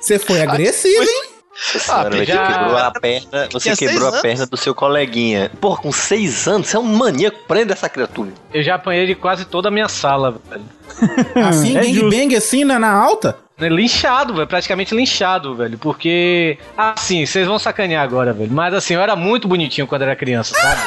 Você 0.00 0.18
foi 0.18 0.40
agressivo, 0.42 1.02
hein? 1.02 1.37
Senhora, 1.60 2.10
você 2.10 2.24
já- 2.24 2.46
quebrou 2.46 2.76
a 2.78 2.90
perna, 2.92 3.48
você 3.52 3.76
quebrou 3.76 4.08
a 4.08 4.20
perna 4.20 4.46
do 4.46 4.56
seu 4.56 4.74
coleguinha. 4.74 5.50
Pô, 5.60 5.76
com 5.76 5.90
seis 5.90 6.46
anos, 6.46 6.68
você 6.68 6.76
é 6.76 6.80
um 6.80 6.84
maníaco, 6.84 7.36
prenda 7.48 7.72
essa 7.72 7.88
criatura. 7.88 8.30
Eu 8.54 8.62
já 8.62 8.76
apanhei 8.76 9.06
de 9.06 9.14
quase 9.16 9.44
toda 9.44 9.68
a 9.68 9.70
minha 9.70 9.88
sala, 9.88 10.40
velho. 10.48 10.62
Assim, 11.48 11.76
É 11.76 11.80
gangbang 11.82 12.36
assim, 12.36 12.64
na, 12.64 12.78
na 12.78 12.92
alta? 12.92 13.36
Né, 13.58 13.68
Linchado, 13.68 14.34
velho, 14.34 14.46
praticamente 14.46 14.94
linchado, 14.94 15.56
velho, 15.56 15.76
porque, 15.78 16.58
assim, 16.76 17.26
vocês 17.26 17.44
vão 17.46 17.58
sacanear 17.58 18.04
agora, 18.04 18.32
velho, 18.32 18.52
mas 18.52 18.72
assim, 18.72 18.94
eu 18.94 19.00
era 19.00 19.16
muito 19.16 19.48
bonitinho 19.48 19.84
quando 19.86 20.02
era 20.02 20.14
criança, 20.14 20.54
sabe? 20.54 20.80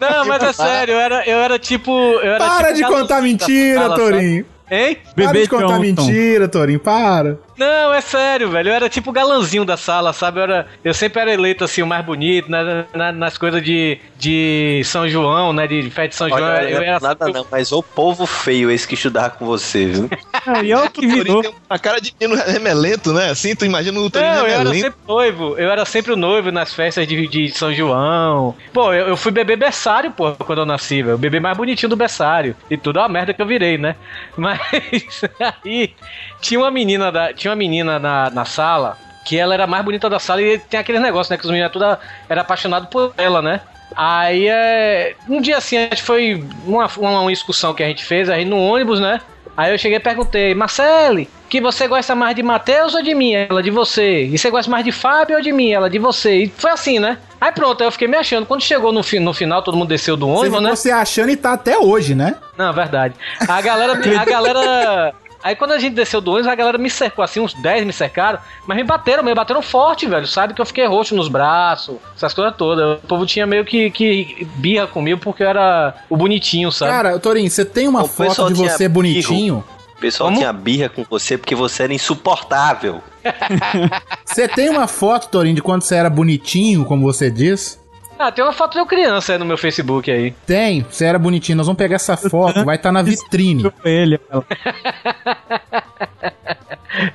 Não, 0.00 0.26
mas 0.26 0.42
é 0.42 0.52
sério, 0.52 0.92
eu 0.94 1.00
era, 1.00 1.28
eu 1.28 1.38
era 1.38 1.58
tipo. 1.58 1.90
Eu 1.92 2.34
era 2.34 2.44
Para 2.46 2.74
tipo 2.74 2.88
de 2.88 2.94
contar 2.94 3.22
mentira, 3.22 3.80
sala, 3.80 3.94
Torinho. 3.96 4.44
Hein? 4.70 4.98
Para 5.14 5.32
de 5.32 5.48
contar 5.48 5.78
mentira, 5.78 6.48
Torinho, 6.48 6.80
para. 6.80 7.38
Não, 7.56 7.94
é 7.94 8.00
sério, 8.00 8.50
velho. 8.50 8.68
Eu 8.70 8.74
era 8.74 8.88
tipo 8.88 9.10
o 9.10 9.12
galãzinho 9.12 9.64
da 9.64 9.76
sala, 9.76 10.12
sabe? 10.12 10.38
Eu, 10.40 10.42
era, 10.44 10.66
eu 10.84 10.92
sempre 10.94 11.20
era 11.22 11.32
eleito 11.32 11.64
assim, 11.64 11.82
o 11.82 11.86
mais 11.86 12.04
bonito, 12.04 12.50
na- 12.50 12.84
na- 12.94 13.12
nas 13.12 13.38
coisas 13.38 13.62
de, 13.62 13.98
de 14.18 14.82
São 14.84 15.08
João, 15.08 15.52
né? 15.52 15.66
De 15.66 15.82
festa 15.90 16.08
de 16.08 16.14
São 16.16 16.28
João. 16.28 16.42
Olha, 16.42 16.68
eu 16.70 16.82
era 16.82 17.00
nada 17.00 17.28
não, 17.28 17.46
mas 17.50 17.72
o 17.72 17.82
povo 17.82 18.26
feio 18.26 18.70
esse 18.70 18.86
que 18.86 18.94
estudava 18.94 19.30
com 19.30 19.46
você, 19.46 19.86
viu? 19.86 20.10
E 20.62 20.70
eu 20.70 20.88
que 20.88 21.04
virou. 21.06 21.42
A 21.68 21.76
cara 21.76 22.00
de 22.00 22.14
menino 22.20 22.40
remelento, 22.40 23.12
né? 23.12 23.30
Assim, 23.30 23.56
tu 23.56 23.64
imagina 23.64 23.98
o 23.98 24.08
Torinho 24.08 24.30
Não, 24.30 24.38
eu 24.42 24.46
era 24.46 24.58
remelento. 24.58 24.80
sempre 24.84 24.98
noivo. 25.08 25.58
Eu 25.58 25.70
era 25.70 25.84
sempre 25.84 26.12
o 26.12 26.16
noivo 26.16 26.52
nas 26.52 26.72
festas 26.72 27.04
de, 27.06 27.26
de 27.26 27.48
São 27.48 27.74
João. 27.74 28.54
Pô, 28.72 28.92
eu, 28.92 29.08
eu 29.08 29.16
fui 29.16 29.32
bebê 29.32 29.56
berçário, 29.56 30.12
pô, 30.12 30.32
quando 30.36 30.60
eu 30.60 30.66
nasci, 30.66 31.02
velho. 31.02 31.16
O 31.16 31.18
bebê 31.18 31.40
mais 31.40 31.56
bonitinho 31.56 31.90
do 31.90 31.96
berçário. 31.96 32.54
E 32.70 32.76
tudo 32.76 33.00
é 33.00 33.02
uma 33.02 33.08
merda 33.08 33.34
que 33.34 33.42
eu 33.42 33.46
virei, 33.46 33.76
né? 33.76 33.96
Mas 34.36 34.60
aí 35.64 35.92
tinha 36.40 36.60
uma 36.60 36.70
menina, 36.70 37.10
da, 37.10 37.32
tinha 37.32 37.45
uma 37.50 37.56
menina 37.56 37.98
na, 37.98 38.30
na 38.30 38.44
sala 38.44 38.96
que 39.24 39.36
ela 39.36 39.54
era 39.54 39.64
a 39.64 39.66
mais 39.66 39.84
bonita 39.84 40.08
da 40.08 40.20
sala 40.20 40.40
e 40.40 40.56
tem 40.58 40.78
aquele 40.78 41.00
negócio, 41.00 41.32
né? 41.32 41.36
Que 41.36 41.44
os 41.44 41.50
meninos 41.50 41.72
toda 41.72 41.98
era 42.28 42.42
apaixonado 42.42 42.86
por 42.86 43.12
ela, 43.18 43.42
né? 43.42 43.60
Aí 43.94 44.46
é. 44.48 45.14
Um 45.28 45.40
dia 45.40 45.56
assim, 45.58 45.78
acho 45.78 45.96
que 45.96 46.02
foi 46.02 46.44
uma, 46.64 46.86
uma, 46.96 47.20
uma 47.22 47.32
excursão 47.32 47.74
que 47.74 47.82
a 47.82 47.86
gente 47.88 48.04
fez 48.04 48.28
aí 48.30 48.44
no 48.44 48.56
ônibus, 48.58 49.00
né? 49.00 49.20
Aí 49.56 49.72
eu 49.72 49.78
cheguei 49.78 49.96
e 49.96 50.00
perguntei, 50.00 50.54
Marcele, 50.54 51.30
que 51.48 51.62
você 51.62 51.88
gosta 51.88 52.14
mais 52.14 52.36
de 52.36 52.42
Matheus 52.42 52.94
ou 52.94 53.02
de 53.02 53.14
mim? 53.14 53.32
Ela 53.34 53.62
de 53.62 53.70
você. 53.70 54.24
E 54.26 54.36
você 54.36 54.50
gosta 54.50 54.70
mais 54.70 54.84
de 54.84 54.92
Fábio 54.92 55.36
ou 55.36 55.42
de 55.42 55.50
mim? 55.50 55.72
Ela 55.72 55.88
de 55.88 55.98
você. 55.98 56.42
E 56.44 56.48
foi 56.48 56.70
assim, 56.72 56.98
né? 56.98 57.16
Aí 57.40 57.50
pronto, 57.52 57.80
aí 57.80 57.86
eu 57.88 57.92
fiquei 57.92 58.06
me 58.06 58.16
achando. 58.18 58.44
Quando 58.46 58.60
chegou 58.62 58.92
no, 58.92 59.02
fi- 59.02 59.18
no 59.18 59.32
final, 59.32 59.62
todo 59.62 59.76
mundo 59.76 59.88
desceu 59.88 60.14
do 60.16 60.26
Você 60.26 60.32
ônibus, 60.40 60.48
ficou 60.58 60.60
né? 60.70 60.76
se 60.76 60.90
achando 60.90 61.30
e 61.30 61.36
tá 61.36 61.54
até 61.54 61.78
hoje, 61.78 62.14
né? 62.14 62.34
Não, 62.58 62.70
verdade. 62.72 63.14
A 63.48 63.60
galera, 63.62 63.94
a 64.20 64.24
galera. 64.26 65.14
Aí 65.46 65.54
quando 65.54 65.70
a 65.70 65.78
gente 65.78 65.94
desceu 65.94 66.20
do 66.20 66.32
ônibus, 66.32 66.50
a 66.50 66.56
galera 66.56 66.76
me 66.76 66.90
cercou, 66.90 67.24
assim, 67.24 67.38
uns 67.38 67.54
10 67.54 67.86
me 67.86 67.92
cercaram, 67.92 68.40
mas 68.66 68.76
me 68.76 68.82
bateram, 68.82 69.22
me 69.22 69.32
bateram 69.32 69.62
forte, 69.62 70.04
velho, 70.04 70.26
sabe? 70.26 70.52
Que 70.54 70.60
eu 70.60 70.66
fiquei 70.66 70.84
roxo 70.86 71.14
nos 71.14 71.28
braços, 71.28 71.98
essas 72.16 72.34
coisas 72.34 72.52
todas. 72.56 72.98
O 72.98 73.06
povo 73.06 73.24
tinha 73.24 73.46
meio 73.46 73.64
que, 73.64 73.88
que 73.92 74.44
birra 74.56 74.88
comigo 74.88 75.20
porque 75.20 75.44
eu 75.44 75.48
era 75.48 75.94
o 76.10 76.16
bonitinho, 76.16 76.72
sabe? 76.72 76.90
Cara, 76.90 77.18
Torinho, 77.20 77.48
você 77.48 77.64
tem 77.64 77.86
uma 77.86 78.02
O 78.02 78.08
foto 78.08 78.48
de 78.48 78.54
você 78.54 78.88
bonitinho? 78.88 79.62
O 79.96 80.00
pessoal 80.00 80.34
tinha 80.34 80.52
birra 80.52 80.88
com 80.88 81.04
você 81.08 81.38
porque 81.38 81.54
você 81.54 81.84
era 81.84 81.94
insuportável. 81.94 83.00
Você 84.24 84.46
tem 84.46 84.68
uma 84.68 84.86
foto, 84.86 85.28
Torinho, 85.28 85.54
de 85.54 85.62
quando 85.62 85.82
você 85.82 85.96
era 85.96 86.08
bonitinho, 86.08 86.84
como 86.84 87.02
você 87.02 87.28
diz? 87.28 87.80
Ah, 88.18 88.32
tem 88.32 88.42
uma 88.42 88.52
foto 88.52 88.72
de 88.72 88.78
eu 88.78 88.86
criança 88.86 89.32
aí 89.32 89.38
no 89.38 89.44
meu 89.44 89.58
Facebook 89.58 90.10
aí. 90.10 90.32
Tem, 90.46 90.86
você 90.90 91.04
era 91.04 91.18
bonitinho. 91.18 91.56
Nós 91.56 91.66
vamos 91.66 91.78
pegar 91.78 91.96
essa 91.96 92.16
foto, 92.16 92.64
vai 92.64 92.76
estar 92.76 92.90
na 92.90 93.02
vitrine. 93.02 93.70
Ele, 93.84 94.18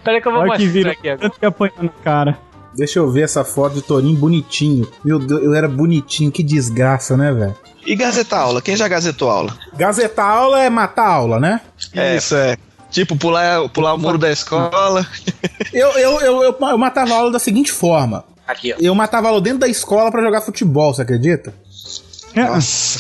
Peraí 0.04 0.22
que 0.22 0.28
eu 0.28 0.32
vou 0.32 0.42
Olha 0.42 0.52
que 0.56 0.64
mostrar 0.64 0.74
vira 0.74 0.92
aqui 0.92 1.10
agora. 1.10 1.30
tanto 1.30 1.40
que 1.40 1.46
apanhou 1.46 1.76
na 1.82 1.90
cara. 2.04 2.38
Deixa 2.76 3.00
eu 3.00 3.10
ver 3.10 3.24
essa 3.24 3.44
foto 3.44 3.76
de 3.76 3.82
Torinho 3.82 4.16
bonitinho. 4.18 4.88
Meu 5.04 5.20
Deus, 5.20 5.44
eu 5.44 5.54
era 5.54 5.68
bonitinho, 5.68 6.32
que 6.32 6.42
desgraça, 6.44 7.18
né, 7.18 7.32
velho? 7.32 7.56
E 7.86 7.96
gazeta 7.96 8.38
aula? 8.38 8.62
Quem 8.62 8.78
já 8.78 8.88
gazetou 8.88 9.30
aula? 9.30 9.58
Gazetar 9.76 10.30
aula 10.30 10.62
é 10.62 10.70
matar 10.70 11.08
aula, 11.08 11.40
né? 11.40 11.62
Isso, 12.16 12.36
é. 12.36 12.56
Tipo, 12.92 13.16
pular, 13.16 13.68
pular 13.70 13.94
o 13.94 13.98
muro 13.98 14.18
da 14.18 14.32
escola. 14.32 15.06
Eu, 15.74 15.90
eu, 15.92 16.22
eu, 16.22 16.44
eu, 16.44 16.54
eu 16.62 16.78
matava 16.78 17.14
aula 17.16 17.32
da 17.32 17.40
seguinte 17.40 17.72
forma. 17.72 18.24
Aqui, 18.52 18.74
ó. 18.74 18.78
Eu 18.80 18.94
matava 18.94 19.30
aula 19.30 19.40
dentro 19.42 19.60
da 19.60 19.68
escola 19.68 20.12
pra 20.12 20.22
jogar 20.22 20.42
futebol, 20.42 20.94
você 20.94 21.02
acredita? 21.02 21.54
Nossa. 22.36 23.00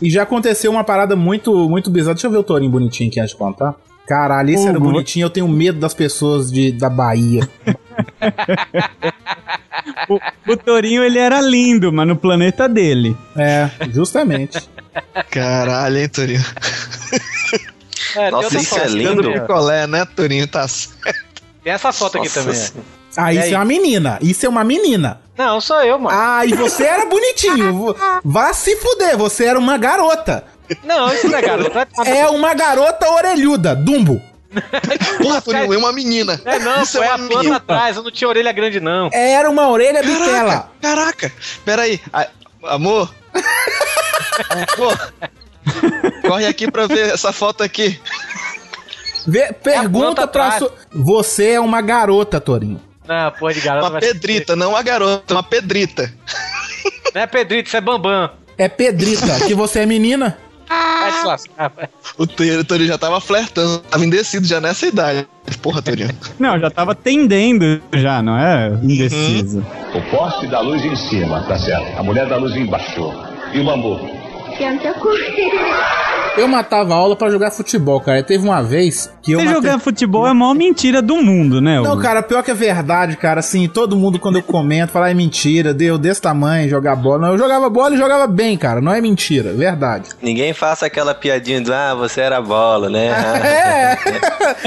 E 0.00 0.10
já 0.10 0.22
aconteceu 0.22 0.70
uma 0.70 0.84
parada 0.84 1.16
muito, 1.16 1.68
muito 1.68 1.90
bizarra. 1.90 2.14
Deixa 2.14 2.26
eu 2.26 2.30
ver 2.30 2.38
o 2.38 2.42
Torinho 2.42 2.70
bonitinho 2.70 3.10
aqui 3.10 3.20
antes 3.20 3.32
de 3.32 3.38
contar. 3.38 3.74
Caralho, 4.06 4.50
esse 4.50 4.66
era 4.66 4.80
bonitinho. 4.80 5.24
Eu 5.26 5.30
tenho 5.30 5.46
medo 5.48 5.78
das 5.78 5.94
pessoas 5.94 6.50
de, 6.50 6.72
da 6.72 6.88
Bahia. 6.90 7.48
O, 10.08 10.52
o 10.52 10.56
Torinho, 10.56 11.02
ele 11.02 11.18
era 11.18 11.40
lindo, 11.40 11.92
mas 11.92 12.06
no 12.06 12.14
planeta 12.14 12.68
dele. 12.68 13.16
É, 13.36 13.70
justamente. 13.90 14.68
Caralho, 15.30 15.98
hein, 15.98 16.08
Torinho? 16.08 16.44
É, 18.16 18.30
Nossa, 18.30 18.58
isso 18.58 18.70
foto 18.70 18.80
é 18.80 18.84
aqui 18.84 18.94
lindo. 18.94 19.22
também. 19.22 19.40
Picolé, 19.40 19.86
né, 19.86 20.04
Torinho? 20.04 20.46
Tá 20.46 20.66
certo. 20.68 21.42
Tem 21.62 21.72
essa 21.72 21.92
foto 21.92 22.18
aqui 22.18 22.26
Nossa 22.26 22.40
também. 22.40 22.54
Senhora. 22.56 22.99
Ah, 23.24 23.32
isso 23.32 23.44
aí? 23.44 23.52
é 23.54 23.56
uma 23.56 23.64
menina. 23.64 24.18
Isso 24.20 24.46
é 24.46 24.48
uma 24.48 24.64
menina. 24.64 25.20
Não, 25.36 25.60
sou 25.60 25.80
eu, 25.82 25.98
mano. 25.98 26.16
Ah, 26.18 26.44
e 26.44 26.52
você 26.54 26.84
era 26.84 27.06
bonitinho. 27.06 27.96
Vá 28.24 28.52
se 28.52 28.76
fuder, 28.76 29.16
você 29.16 29.46
era 29.46 29.58
uma 29.58 29.76
garota. 29.78 30.44
Não, 30.84 31.12
isso 31.12 31.28
não 31.28 31.38
é 31.38 31.42
garota. 31.42 31.88
É 32.04 32.26
uma 32.28 32.54
garota 32.54 33.08
orelhuda, 33.10 33.74
Dumbo. 33.74 34.20
Porra, 35.22 35.40
Torinho, 35.40 35.72
é 35.74 35.78
uma 35.78 35.92
menina. 35.92 36.40
É 36.44 36.58
não, 36.58 36.82
Isso 36.82 36.98
foi 36.98 37.06
é 37.06 37.10
a 37.10 37.14
uma 37.16 37.18
planta 37.28 37.38
menina. 37.38 37.56
atrás, 37.56 37.96
eu 37.96 38.02
não 38.02 38.10
tinha 38.10 38.28
orelha 38.28 38.52
grande, 38.52 38.80
não. 38.80 39.08
Era 39.12 39.48
uma 39.48 39.68
orelha 39.68 40.02
bitela. 40.02 40.70
Caraca, 40.82 41.32
peraí. 41.64 42.00
A- 42.12 42.26
amor? 42.64 43.14
amor? 44.50 45.12
Corre 46.26 46.46
aqui 46.46 46.70
pra 46.70 46.86
ver 46.86 47.12
essa 47.14 47.32
foto 47.32 47.62
aqui. 47.62 48.00
Vê, 49.26 49.52
pergunta 49.52 50.26
planta 50.26 50.26
pra 50.26 50.58
sua. 50.58 50.74
Você 50.92 51.50
é 51.50 51.60
uma 51.60 51.80
garota, 51.80 52.40
Torinho. 52.40 52.80
Não, 53.10 53.32
porra 53.32 53.54
de 53.54 53.60
garota. 53.60 53.88
Uma 53.88 53.98
pedrita, 53.98 54.54
não 54.54 54.70
uma 54.70 54.82
garota, 54.84 55.34
uma 55.34 55.42
pedrita. 55.42 56.12
Não 57.12 57.22
é 57.22 57.26
Pedrito, 57.26 57.66
isso 57.66 57.76
é 57.76 57.80
Bambam. 57.80 58.30
É 58.56 58.68
Pedrita, 58.68 59.46
que 59.48 59.52
você 59.52 59.80
é 59.80 59.86
menina. 59.86 60.38
Vai 60.68 61.10
se 61.10 61.26
lascar, 61.26 61.72
vai. 61.74 61.88
O 62.16 62.24
Torinho, 62.24 62.86
já 62.86 62.96
tava 62.96 63.20
flertando, 63.20 63.80
tava 63.80 64.04
indecido 64.04 64.46
já 64.46 64.60
nessa 64.60 64.86
idade. 64.86 65.26
Porra, 65.60 65.82
Torinho. 65.82 66.08
Não, 66.38 66.56
já 66.60 66.70
tava 66.70 66.94
tendendo 66.94 67.82
já, 67.92 68.22
não 68.22 68.38
é 68.38 68.68
indeciso. 68.80 69.66
O 69.92 70.00
poste 70.16 70.46
da 70.46 70.60
luz 70.60 70.84
em 70.84 70.94
cima, 70.94 71.42
tá 71.48 71.58
certo. 71.58 71.98
A 71.98 72.04
mulher 72.04 72.28
da 72.28 72.36
luz 72.36 72.54
embaixo. 72.54 73.12
E 73.52 73.58
o 73.58 73.64
bambu? 73.64 73.98
Senta 74.56 74.94
curtir. 74.94 75.50
Eu 76.36 76.46
matava 76.48 76.94
a 76.94 76.96
aula 76.96 77.16
pra 77.16 77.28
jogar 77.28 77.50
futebol, 77.50 78.00
cara. 78.00 78.22
Teve 78.22 78.44
uma 78.44 78.62
vez 78.62 79.12
que 79.22 79.32
eu 79.32 79.40
Você 79.40 79.46
matei... 79.46 79.60
jogar 79.62 79.78
futebol 79.78 80.26
é 80.26 80.30
a 80.30 80.34
maior 80.34 80.54
mentira 80.54 81.02
do 81.02 81.16
mundo, 81.16 81.60
né? 81.60 81.80
Não, 81.80 81.98
cara, 81.98 82.22
pior 82.22 82.42
que 82.42 82.50
é 82.50 82.54
verdade, 82.54 83.16
cara. 83.16 83.40
Assim, 83.40 83.68
todo 83.68 83.96
mundo 83.96 84.18
quando 84.18 84.36
eu 84.36 84.42
comento 84.42 84.92
fala 84.92 85.10
é 85.10 85.14
mentira, 85.14 85.74
deu 85.74 85.98
desse 85.98 86.22
tamanho 86.22 86.68
jogar 86.68 86.96
bola. 86.96 87.18
Não, 87.18 87.28
eu 87.32 87.38
jogava 87.38 87.68
bola 87.68 87.94
e 87.94 87.98
jogava 87.98 88.26
bem, 88.26 88.56
cara. 88.56 88.80
Não 88.80 88.92
é 88.92 89.00
mentira, 89.00 89.52
verdade. 89.52 90.10
Ninguém 90.22 90.52
faça 90.54 90.86
aquela 90.86 91.14
piadinha 91.14 91.60
de, 91.60 91.72
ah, 91.72 91.94
você 91.94 92.20
era 92.20 92.40
bola, 92.40 92.88
né? 92.88 93.10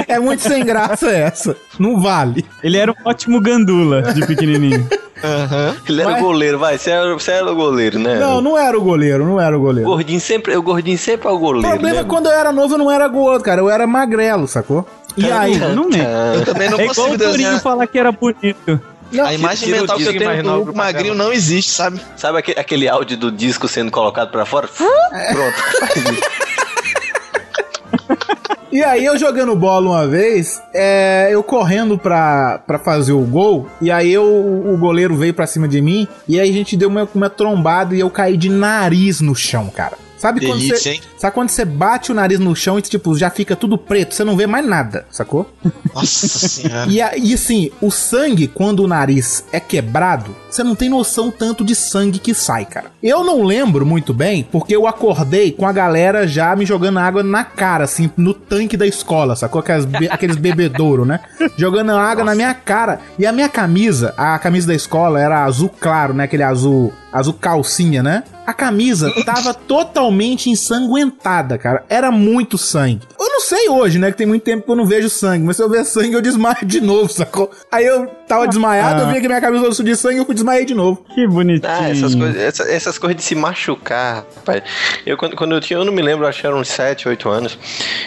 É, 0.08 0.16
é 0.16 0.20
muito 0.20 0.42
sem 0.42 0.64
graça 0.64 1.10
essa. 1.10 1.56
Não 1.80 2.00
vale. 2.00 2.46
Ele 2.64 2.78
era 2.78 2.92
um 2.92 2.96
ótimo 3.06 3.40
gandula 3.40 4.02
de 4.14 4.26
pequenininho. 4.26 4.88
Ele 5.88 6.02
era 6.02 6.12
Mas- 6.12 6.22
o 6.22 6.26
goleiro, 6.26 6.60
vai, 6.60 6.78
você 6.78 6.92
era, 6.92 7.14
você 7.14 7.32
era 7.32 7.52
o 7.52 7.56
goleiro, 7.56 8.00
né? 8.00 8.20
Não, 8.20 8.42
não 8.42 8.58
era 8.58 8.78
o 8.78 8.82
goleiro, 8.82 9.26
não 9.26 9.40
era 9.40 9.58
o 9.58 9.62
O 9.62 9.64
goleiro. 9.64 9.90
gordinho 9.90 10.20
sempre, 10.20 10.56
o 10.58 10.62
gordinho 10.62 10.98
sempre 10.98 11.28
é 11.28 11.32
o 11.32 11.36
O 11.36 11.40
goleiro. 11.40 11.70
problema 11.70 12.00
é 12.00 12.04
né? 12.04 12.10
quando 12.10 12.26
eu 12.28 12.34
era 12.34 12.52
novo 12.52 12.74
eu 12.74 12.78
não 12.78 12.92
era 12.92 13.08
gordo, 13.08 13.44
cara. 13.44 13.62
Eu 13.62 13.70
era 13.70 13.88
magrelo, 13.88 14.48
sacou? 14.48 14.86
E 15.16 15.32
aí. 15.32 15.54
Eu 15.60 15.76
não 15.76 15.88
lembro. 15.90 16.08
Eu 16.36 16.46
também 16.46 16.70
não 16.70 16.80
É 16.80 16.86
igual 16.86 16.96
consigo 16.96 17.16
o 17.16 17.18
Torinho 17.18 17.32
desenhar. 17.38 17.62
falar 17.62 17.88
que 17.88 18.00
era 18.00 18.12
bonito. 18.12 18.82
Não, 19.12 19.26
A 19.26 19.34
imagem 19.34 19.66
tira 19.66 19.78
o 19.78 19.82
mental 19.82 19.98
que 19.98 20.04
eu 20.06 20.18
tenho 20.18 20.44
do 20.44 20.72
o 20.72 20.76
magrinho 20.76 21.14
não 21.14 21.32
existe, 21.32 21.72
sabe? 21.72 22.02
Sabe 22.18 22.40
aquele, 22.40 22.60
aquele 22.60 22.90
áudio 22.90 23.16
do 23.16 23.32
disco 23.32 23.68
sendo 23.68 23.92
colocado 23.92 24.32
pra 24.32 24.44
fora? 24.44 24.68
Pronto. 24.68 26.34
E 28.74 28.84
aí 28.84 29.06
eu 29.06 29.16
jogando 29.20 29.56
bola 29.56 29.88
uma 29.88 30.08
vez, 30.08 30.60
é, 30.74 31.30
eu 31.32 31.44
correndo 31.44 31.96
pra, 31.96 32.58
pra 32.66 32.80
fazer 32.80 33.14
o 33.14 33.22
gol, 33.22 33.68
e 33.80 33.92
aí 33.92 34.12
eu, 34.12 34.26
o 34.26 34.76
goleiro 34.80 35.16
veio 35.16 35.32
pra 35.32 35.46
cima 35.46 35.68
de 35.68 35.80
mim, 35.80 36.08
e 36.28 36.40
aí 36.40 36.50
a 36.50 36.54
gente 36.54 36.76
deu 36.76 36.90
uma, 36.90 37.08
uma 37.14 37.30
trombada 37.30 37.94
e 37.94 38.00
eu 38.00 38.10
caí 38.10 38.36
de 38.36 38.50
nariz 38.50 39.22
no 39.22 39.36
chão, 39.36 39.70
cara. 39.70 40.03
Sabe 40.24 40.40
quando, 40.46 40.60
Delícia, 40.60 40.78
você, 40.78 40.90
hein? 40.92 41.02
sabe 41.18 41.34
quando 41.34 41.50
você 41.50 41.66
bate 41.66 42.10
o 42.10 42.16
nariz 42.16 42.40
no 42.40 42.56
chão 42.56 42.80
e 42.80 42.82
tipo, 42.82 43.14
já 43.18 43.30
fica 43.30 43.58
tudo 43.58 43.78
preto, 43.78 44.16
você 44.16 44.24
não 44.24 44.38
vê 44.38 44.48
mais 44.48 44.66
nada, 44.66 45.06
sacou? 45.12 45.54
Nossa 45.94 46.08
senhora. 46.48 46.90
E, 46.90 47.02
a- 47.02 47.18
e 47.18 47.34
assim, 47.34 47.70
o 47.82 47.92
sangue, 47.92 48.48
quando 48.48 48.80
o 48.84 48.88
nariz 48.88 49.44
é 49.52 49.60
quebrado, 49.60 50.34
você 50.50 50.64
não 50.64 50.76
tem 50.76 50.88
noção 50.88 51.30
tanto 51.30 51.66
de 51.66 51.76
sangue 51.76 52.20
que 52.20 52.34
sai, 52.34 52.64
cara. 52.64 52.86
Eu 53.04 53.22
não 53.22 53.44
lembro 53.44 53.86
muito 53.86 54.14
bem, 54.14 54.48
porque 54.50 54.74
eu 54.74 54.88
acordei 54.88 55.52
com 55.52 55.68
a 55.68 55.74
galera 55.74 56.26
já 56.26 56.56
me 56.56 56.66
jogando 56.66 57.00
água 57.00 57.22
na 57.22 57.44
cara, 57.44 57.84
assim, 57.84 58.10
no 58.16 58.34
tanque 58.34 58.78
da 58.78 58.88
escola, 58.88 59.36
sacou? 59.36 59.60
Aquelas 59.60 59.84
be- 59.84 60.08
aqueles 60.10 60.38
bebedouros, 60.38 61.06
né? 61.06 61.20
Jogando 61.58 61.92
água 61.92 62.24
na 62.24 62.34
minha 62.34 62.54
cara. 62.54 63.02
E 63.20 63.26
a 63.26 63.32
minha 63.34 63.50
camisa, 63.50 64.14
a 64.16 64.40
camisa 64.40 64.68
da 64.68 64.74
escola 64.74 65.20
era 65.20 65.44
azul 65.44 65.70
claro, 65.70 66.14
né? 66.14 66.24
Aquele 66.24 66.44
azul, 66.44 66.94
azul 67.12 67.34
calcinha, 67.34 68.02
né? 68.02 68.24
A 68.46 68.54
camisa 68.54 69.10
tava 69.24 69.54
totalmente 69.54 70.50
ensanguentada, 70.50 71.58
cara. 71.58 71.84
Era 71.90 72.12
muito 72.12 72.58
sangue. 72.58 73.02
Eu 73.20 73.30
não 73.30 73.40
sei 73.42 73.70
hoje, 73.70 73.98
né? 74.00 74.12
Que 74.12 74.18
tem 74.18 74.28
muito 74.28 74.44
tempo 74.44 74.66
que 74.66 74.72
eu 74.72 74.76
não 74.76 74.86
vejo 74.86 75.10
sangue. 75.10 75.46
Mas 75.46 75.56
se 75.58 75.64
eu 75.64 75.70
ver 75.70 75.86
sangue, 75.86 76.14
eu 76.14 76.22
desmaio 76.22 76.66
de 76.66 76.82
novo, 76.82 77.08
sacou? 77.14 77.50
Aí 77.72 77.86
eu 77.86 78.06
tava 78.28 78.48
desmaiado, 78.48 79.02
eu 79.02 79.08
vi 79.14 79.22
que 79.22 79.28
minha 79.28 79.40
camisa 79.42 79.64
toda 79.70 79.84
de 79.84 79.96
sangue, 79.96 80.18
eu 80.18 80.26
fui 80.26 80.34
desmaiei 80.36 80.66
de 80.66 80.74
novo. 80.74 81.04
Que 81.14 81.28
bonitinho. 81.28 81.72
Ah, 81.72 81.90
essas 81.90 82.16
coisas, 82.16 82.36
essa- 82.42 82.64
essas 82.72 82.98
coisas 82.98 83.16
de 83.18 83.24
se 83.24 83.36
machucar, 83.36 84.26
rapaz. 84.36 84.64
Eu, 85.06 85.18
quando, 85.18 85.36
quando 85.36 85.54
eu 85.56 85.62
tinha, 85.62 85.78
eu 85.80 85.86
não 85.86 85.94
me 85.94 86.02
lembro, 86.02 86.26
acho 86.28 86.42
que 86.42 86.48
eram 86.48 86.60
uns 86.60 86.68
7, 86.70 87.08
8 87.08 87.30
anos, 87.30 87.58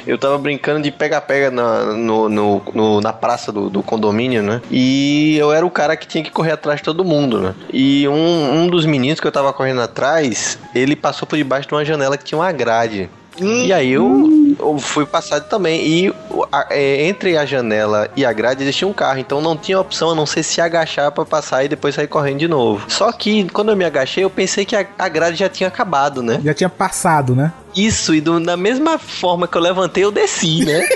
eu 0.07 0.18
tava 0.18 0.37
brincando 0.38 0.83
de 0.83 0.90
pega-pega 0.90 1.51
na, 1.51 1.92
no, 1.94 2.29
no- 2.29 2.62
no- 2.75 3.01
na 3.01 3.12
praça 3.12 3.51
do, 3.53 3.70
do 3.70 3.83
condomínio, 3.83 4.42
né? 4.42 4.61
E 4.70 5.37
eu 5.38 5.53
era 5.53 5.64
o 5.64 5.70
cara 5.70 5.96
que 5.96 6.07
tinha 6.07 6.22
que 6.25 6.31
correr 6.31 6.53
atrás 6.53 6.81
de 6.81 6.85
todo 6.85 7.05
mundo, 7.05 7.40
né? 7.40 7.55
E 7.72 8.07
um, 8.09 8.62
um 8.62 8.66
dos 8.68 8.85
meninos 8.85 9.20
que 9.20 9.27
eu 9.27 9.33
tava 9.33 9.53
correndo 9.53 9.81
atrás, 9.81 10.26
ele 10.75 10.95
passou 10.97 11.27
por 11.27 11.37
debaixo 11.37 11.69
de 11.69 11.75
uma 11.75 11.85
janela 11.85 12.17
que 12.17 12.25
tinha 12.25 12.39
uma 12.39 12.53
grade. 12.53 13.09
E 13.39 13.71
aí 13.71 13.93
eu, 13.93 14.57
eu 14.59 14.79
fui 14.79 15.05
passado 15.05 15.47
também. 15.47 15.87
E 15.87 16.15
a- 16.51 16.69
é, 16.71 17.07
entre 17.07 17.37
a 17.37 17.45
janela 17.45 18.11
e 18.17 18.25
a 18.25 18.33
grade 18.33 18.62
existia 18.62 18.89
um 18.89 18.95
carro, 18.95 19.19
então 19.19 19.43
não 19.43 19.55
tinha 19.55 19.79
opção 19.79 20.09
a 20.09 20.15
não 20.15 20.25
ser 20.25 20.43
se 20.43 20.59
agachar 20.59 21.12
pra 21.12 21.23
passar 21.23 21.62
e 21.62 21.69
depois 21.69 21.95
sair 21.95 22.07
correndo 22.07 22.39
de 22.39 22.49
novo. 22.49 22.87
Só 22.91 23.12
que 23.12 23.47
quando 23.51 23.69
eu 23.73 23.77
me 23.77 23.85
agachei, 23.85 24.25
eu 24.25 24.31
pensei 24.31 24.65
que 24.65 24.75
a, 24.75 24.87
a 24.99 25.07
grade 25.11 25.37
já 25.37 25.51
tinha 25.51 25.69
acabado, 25.69 26.23
né? 26.23 26.41
Já 26.43 26.55
tinha 26.55 26.71
passado, 26.71 27.35
né? 27.35 27.53
Isso, 27.77 28.15
e 28.15 28.23
do- 28.23 28.41
da 28.41 28.57
mesma 28.57 28.97
forma 28.99 29.47
que 29.47 29.55
eu 29.59 29.61
levantei, 29.61 30.03
eu 30.03 30.11
desci, 30.11 30.65
né? 30.65 30.89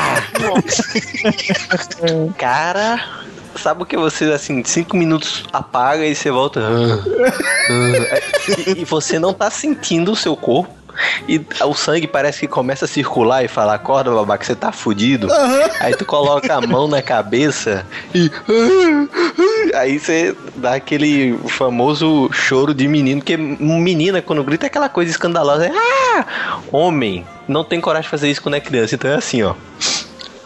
Nossa. 0.40 0.82
Cara, 2.38 3.04
sabe 3.56 3.82
o 3.82 3.86
que 3.86 3.96
você, 3.96 4.24
assim, 4.26 4.62
cinco 4.64 4.96
minutos 4.96 5.44
apaga 5.52 6.04
e 6.06 6.14
você 6.14 6.30
volta. 6.30 6.60
"Ah, 6.60 7.02
ah", 7.70 8.20
e, 8.76 8.80
e 8.82 8.84
você 8.84 9.18
não 9.18 9.32
tá 9.32 9.50
sentindo 9.50 10.12
o 10.12 10.16
seu 10.16 10.36
corpo. 10.36 10.72
E 11.26 11.40
o 11.64 11.72
sangue 11.74 12.06
parece 12.06 12.40
que 12.40 12.46
começa 12.46 12.84
a 12.84 12.88
circular 12.88 13.42
e 13.42 13.48
fala, 13.48 13.72
acorda, 13.72 14.10
babaca, 14.10 14.44
você 14.44 14.54
tá 14.54 14.70
fudido. 14.70 15.26
Aí 15.80 15.96
tu 15.96 16.04
coloca 16.04 16.54
a 16.54 16.60
mão 16.60 16.86
na 16.86 17.00
cabeça 17.00 17.86
e. 18.14 18.30
Aí 19.74 19.98
você 19.98 20.36
dá 20.56 20.74
aquele 20.74 21.38
famoso 21.48 22.28
choro 22.34 22.74
de 22.74 22.86
menino, 22.86 23.22
porque 23.22 23.38
menina, 23.38 24.20
quando 24.20 24.44
grita, 24.44 24.66
é 24.66 24.68
aquela 24.68 24.90
coisa 24.90 25.10
escandalosa. 25.10 25.66
é, 25.66 25.70
Ah! 25.74 26.58
Homem 26.70 27.26
não 27.48 27.64
tem 27.64 27.80
coragem 27.80 28.04
de 28.04 28.10
fazer 28.10 28.30
isso 28.30 28.42
quando 28.42 28.56
é 28.56 28.60
criança, 28.60 28.94
então 28.94 29.10
é 29.10 29.14
assim, 29.14 29.42
ó. 29.42 29.54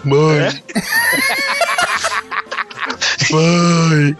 Mãe. 0.05 0.63
Mãe. 3.37 4.17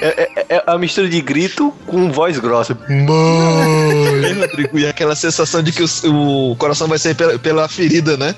É, 0.00 0.06
é, 0.06 0.56
é 0.56 0.62
a 0.66 0.76
mistura 0.78 1.08
de 1.08 1.20
grito 1.20 1.72
com 1.86 2.10
voz 2.10 2.38
grossa. 2.38 2.76
Mãe. 2.88 4.32
Rodrigo, 4.40 4.78
e 4.78 4.86
aquela 4.86 5.14
sensação 5.14 5.62
de 5.62 5.72
que 5.72 5.82
o, 5.82 6.50
o 6.50 6.56
coração 6.56 6.88
vai 6.88 6.98
sair 6.98 7.14
pela, 7.14 7.38
pela 7.38 7.68
ferida, 7.68 8.16
né? 8.16 8.34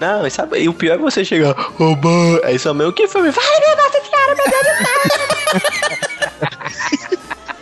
Não, 0.00 0.26
e 0.26 0.30
sabe, 0.30 0.58
e 0.58 0.68
o 0.68 0.74
pior 0.74 0.94
é 0.94 0.98
você 0.98 1.24
chegar, 1.24 1.54
ô 1.78 1.94
mãe, 1.96 2.40
aí 2.44 2.58
sua 2.58 2.74
mãe, 2.74 2.86
o 2.86 2.92
que 2.92 3.06
foi? 3.06 3.30
Vai, 3.30 3.60
meu 3.60 3.76
Nossa 3.76 4.00
Senhora, 4.02 4.34
meu 4.34 4.44
Deus 4.50 4.62
do 4.62 5.80
céu! 5.80 5.85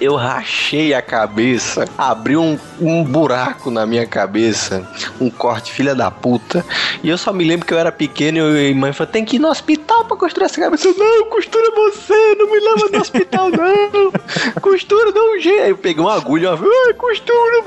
Eu 0.04 0.16
rachei 0.16 0.92
a 0.92 1.00
cabeça, 1.00 1.88
abri 1.96 2.36
um, 2.36 2.58
um 2.78 3.02
buraco 3.02 3.70
na 3.70 3.86
minha 3.86 4.06
cabeça, 4.06 4.86
um 5.18 5.30
corte, 5.30 5.72
filha 5.72 5.94
da 5.94 6.10
puta. 6.10 6.62
E 7.02 7.08
eu 7.08 7.16
só 7.16 7.32
me 7.32 7.42
lembro 7.42 7.66
que 7.66 7.72
eu 7.72 7.78
era 7.78 7.90
pequeno 7.90 8.54
e 8.54 8.70
a 8.70 8.74
mãe 8.74 8.92
falou: 8.92 9.10
tem 9.10 9.24
que 9.24 9.36
ir 9.36 9.38
no 9.38 9.48
hospital 9.48 10.04
pra 10.04 10.14
costurar 10.14 10.50
essa 10.50 10.60
cabeça. 10.60 10.88
Eu, 10.88 10.94
não, 10.98 11.30
costura 11.30 11.70
você, 11.74 12.34
não 12.34 12.50
me 12.50 12.60
leva 12.60 12.88
no 12.92 13.00
hospital, 13.00 13.48
não. 13.48 14.12
Costura, 14.60 15.10
um 15.10 15.40
jeito. 15.40 15.62
Aí 15.62 15.70
eu 15.70 15.78
peguei 15.78 16.02
uma 16.02 16.14
agulha, 16.14 16.54
uma, 16.54 16.66
ai, 16.86 16.92
costura, 16.92 17.60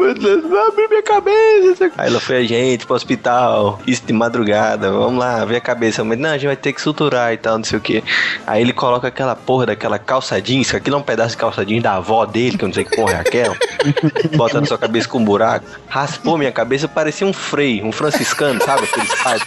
abrir 0.68 0.90
minha 0.90 1.02
cabeça. 1.02 1.92
Aí 1.98 2.08
ela 2.08 2.20
foi 2.20 2.38
a 2.38 2.44
gente 2.44 2.86
pro 2.86 2.96
hospital, 2.96 3.80
isso 3.88 4.04
de 4.06 4.14
madrugada, 4.14 4.92
vamos 4.92 5.20
lá, 5.20 5.44
ver 5.44 5.56
a 5.56 5.62
cabeça. 5.62 6.04
Mas 6.04 6.20
não, 6.20 6.30
a 6.30 6.34
gente 6.34 6.46
vai 6.46 6.56
ter 6.56 6.72
que 6.72 6.82
suturar 6.82 7.34
e 7.34 7.38
tal, 7.38 7.58
não 7.58 7.66
sei 7.66 7.80
o 7.80 7.82
que. 7.82 8.04
Aí 8.46 8.62
ele 8.62 8.74
coloca 8.74 9.08
aquela 9.08 9.36
porra 9.36 9.66
daquela 9.68 9.98
calça 9.98 10.40
jeans, 10.40 10.72
aquilo 10.76 10.98
é 10.98 11.00
um 11.00 11.04
pedaço 11.04 11.32
de 11.32 11.38
calça 11.38 11.66
jeans 11.66 11.82
da 11.82 11.96
avó 11.96 12.27
dele, 12.28 12.58
que 12.58 12.64
eu 12.64 12.68
não 12.68 12.74
sei 12.74 12.84
que 12.84 12.96
porra 12.96 13.14
é 13.14 13.20
aquela. 13.20 13.56
Bota 14.36 14.60
na 14.62 14.68
sua 14.68 14.78
cabeça 14.78 15.08
com 15.08 15.20
um 15.20 15.26
buraco. 15.26 15.66
Raspou 15.88 16.38
minha 16.38 16.52
cabeça, 16.52 16.88
parecia 16.88 17.26
um 17.26 17.34
frei, 17.34 17.82
um 17.84 17.92
franciscano, 17.92 18.64
sabe? 18.64 18.84
Aqueles 18.84 19.14
padres. 19.16 19.46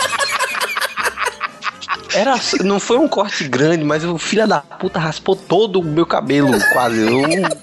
Era, 2.14 2.34
não 2.64 2.80
foi 2.80 2.98
um 2.98 3.06
corte 3.06 3.44
grande, 3.44 3.84
mas 3.84 4.04
o 4.04 4.18
filho 4.18 4.46
da 4.46 4.60
puta 4.60 4.98
raspou 4.98 5.36
todo 5.36 5.80
o 5.80 5.84
meu 5.84 6.04
cabelo, 6.04 6.50
quase. 6.72 7.00
Eu, 7.00 7.22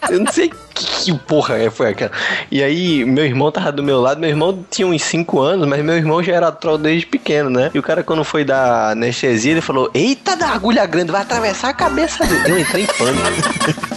eu 0.10 0.20
não 0.20 0.32
sei 0.32 0.50
que, 0.74 0.86
que 1.04 1.14
porra 1.20 1.58
é, 1.58 1.70
foi 1.70 1.90
aquela. 1.90 2.12
E 2.50 2.64
aí, 2.64 3.04
meu 3.04 3.26
irmão 3.26 3.52
tava 3.52 3.72
do 3.72 3.84
meu 3.84 4.00
lado. 4.00 4.20
Meu 4.20 4.30
irmão 4.30 4.66
tinha 4.70 4.88
uns 4.88 5.02
5 5.04 5.40
anos, 5.40 5.68
mas 5.68 5.84
meu 5.84 5.98
irmão 5.98 6.24
já 6.24 6.34
era 6.34 6.52
troll 6.52 6.78
desde 6.78 7.06
pequeno, 7.06 7.50
né? 7.50 7.72
E 7.74 7.80
o 7.80 7.84
cara, 7.84 8.04
quando 8.04 8.24
foi 8.24 8.46
dar 8.46 8.92
anestesia, 8.92 9.52
ele 9.52 9.62
falou: 9.62 9.92
Eita, 9.94 10.36
da 10.38 10.50
agulha 10.50 10.86
grande, 10.86 11.12
vai 11.12 11.22
atravessar 11.22 11.70
a 11.70 11.74
cabeça 11.74 12.26
dele. 12.26 12.52
Eu 12.52 12.60
entrei 12.60 12.84
em 12.84 12.88
pânico. 12.88 13.97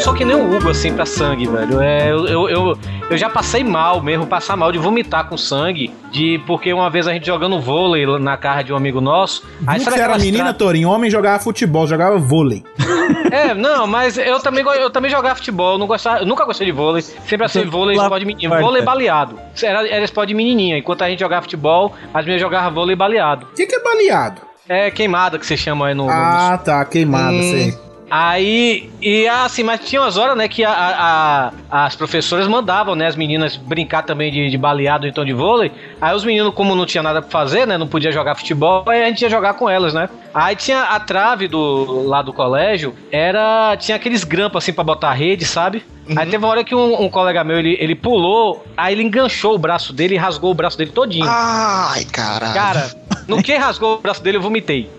Sou 0.00 0.14
que 0.14 0.24
nem 0.24 0.34
o 0.36 0.56
Hugo, 0.56 0.70
assim, 0.70 0.92
pra 0.94 1.04
sangue, 1.06 1.46
velho. 1.46 1.80
É, 1.80 2.10
eu, 2.10 2.26
eu, 2.26 2.48
eu, 2.48 2.78
eu 3.10 3.16
já 3.18 3.28
passei 3.28 3.62
mal 3.62 4.00
mesmo, 4.02 4.26
passar 4.26 4.56
mal 4.56 4.72
de 4.72 4.78
vomitar 4.78 5.28
com 5.28 5.36
sangue. 5.36 5.92
De, 6.10 6.40
porque 6.46 6.72
uma 6.72 6.88
vez 6.90 7.06
a 7.06 7.12
gente 7.12 7.26
jogando 7.26 7.60
vôlei 7.60 8.04
na 8.18 8.36
casa 8.36 8.64
de 8.64 8.72
um 8.72 8.76
amigo 8.76 9.00
nosso. 9.00 9.42
Aí 9.66 9.78
você 9.80 10.00
era 10.00 10.18
menina, 10.18 10.44
tra- 10.46 10.54
Torinho? 10.54 10.88
Homem 10.88 11.10
jogava 11.10 11.38
futebol, 11.42 11.86
jogava 11.86 12.18
vôlei. 12.18 12.64
É, 13.32 13.54
não, 13.54 13.86
mas 13.86 14.18
eu 14.18 14.40
também, 14.40 14.64
eu 14.64 14.90
também 14.90 15.08
jogava 15.08 15.36
futebol, 15.36 15.78
não 15.78 15.86
gostava, 15.86 16.18
eu 16.18 16.26
nunca 16.26 16.44
gostei 16.44 16.66
de 16.66 16.72
vôlei. 16.72 17.00
Sempre 17.00 17.44
assim, 17.46 17.64
vôlei 17.64 17.96
Lá- 17.96 18.04
esporte 18.04 18.20
de 18.22 18.26
menino. 18.26 18.58
Vôlei 18.58 18.82
baleado. 18.82 19.38
Era, 19.62 19.86
era 19.88 20.04
esporte 20.04 20.28
de 20.30 20.34
menininha. 20.34 20.78
Enquanto 20.78 21.02
a 21.02 21.08
gente 21.08 21.20
jogava 21.20 21.42
futebol, 21.42 21.94
as 22.12 22.24
minhas 22.24 22.40
jogavam 22.40 22.72
vôlei 22.72 22.96
baleado. 22.96 23.46
O 23.52 23.54
que, 23.54 23.66
que 23.66 23.74
é 23.76 23.82
baleado? 23.82 24.40
É 24.68 24.90
queimada 24.90 25.38
que 25.38 25.46
você 25.46 25.56
chama 25.56 25.86
aí 25.88 25.94
no. 25.94 26.06
no- 26.06 26.10
Ah, 26.10 26.58
tá, 26.64 26.84
queimada, 26.84 27.32
Hum. 27.36 27.40
sei. 27.42 27.78
Aí, 28.12 28.90
e 29.00 29.28
assim, 29.28 29.62
mas 29.62 29.88
tinha 29.88 30.02
umas 30.02 30.16
horas, 30.16 30.36
né, 30.36 30.48
que 30.48 30.64
a, 30.64 30.72
a- 30.72 31.52
as 31.86 31.94
professoras 31.94 32.48
mandavam, 32.48 32.96
né, 32.96 33.06
as 33.06 33.14
meninas 33.14 33.56
brincar 33.56 34.02
também 34.02 34.32
de, 34.32 34.50
de 34.50 34.58
baleado 34.58 35.06
então 35.06 35.24
de 35.24 35.32
vôlei. 35.32 35.70
Aí 36.00 36.12
os 36.12 36.24
meninos, 36.24 36.52
como 36.52 36.74
não 36.74 36.84
tinha 36.84 37.04
nada 37.04 37.22
pra 37.22 37.30
fazer, 37.30 37.68
né, 37.68 37.78
não 37.78 37.86
podia 37.86 38.10
jogar 38.10 38.34
futebol, 38.34 38.82
aí 38.88 39.04
a 39.04 39.06
gente 39.06 39.22
ia 39.22 39.30
jogar 39.30 39.54
com 39.54 39.70
elas, 39.70 39.94
né. 39.94 40.08
Aí 40.32 40.54
tinha 40.56 40.82
a 40.82 41.00
trave 41.00 41.48
do 41.48 42.02
lá 42.06 42.22
do 42.22 42.32
colégio, 42.32 42.94
era 43.10 43.76
tinha 43.76 43.96
aqueles 43.96 44.24
grampos 44.24 44.62
assim 44.62 44.72
pra 44.72 44.84
botar 44.84 45.10
a 45.10 45.14
rede, 45.14 45.44
sabe? 45.44 45.84
Aí 46.16 46.26
teve 46.26 46.38
uma 46.38 46.48
hora 46.48 46.64
que 46.64 46.74
um, 46.74 47.02
um 47.02 47.08
colega 47.08 47.44
meu, 47.44 47.58
ele, 47.58 47.76
ele 47.78 47.94
pulou, 47.94 48.64
aí 48.76 48.94
ele 48.94 49.02
enganchou 49.02 49.54
o 49.54 49.58
braço 49.58 49.92
dele 49.92 50.14
e 50.14 50.18
rasgou 50.18 50.50
o 50.50 50.54
braço 50.54 50.76
dele 50.76 50.90
todinho. 50.90 51.26
Ai, 51.28 52.04
caralho. 52.06 52.54
Cara, 52.54 52.90
no 53.28 53.42
que 53.42 53.54
rasgou 53.54 53.94
o 53.94 53.98
braço 53.98 54.22
dele, 54.22 54.38
eu 54.38 54.42
vomitei. 54.42 54.90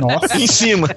Nossa. 0.00 0.38
em 0.38 0.46
cima. 0.46 0.88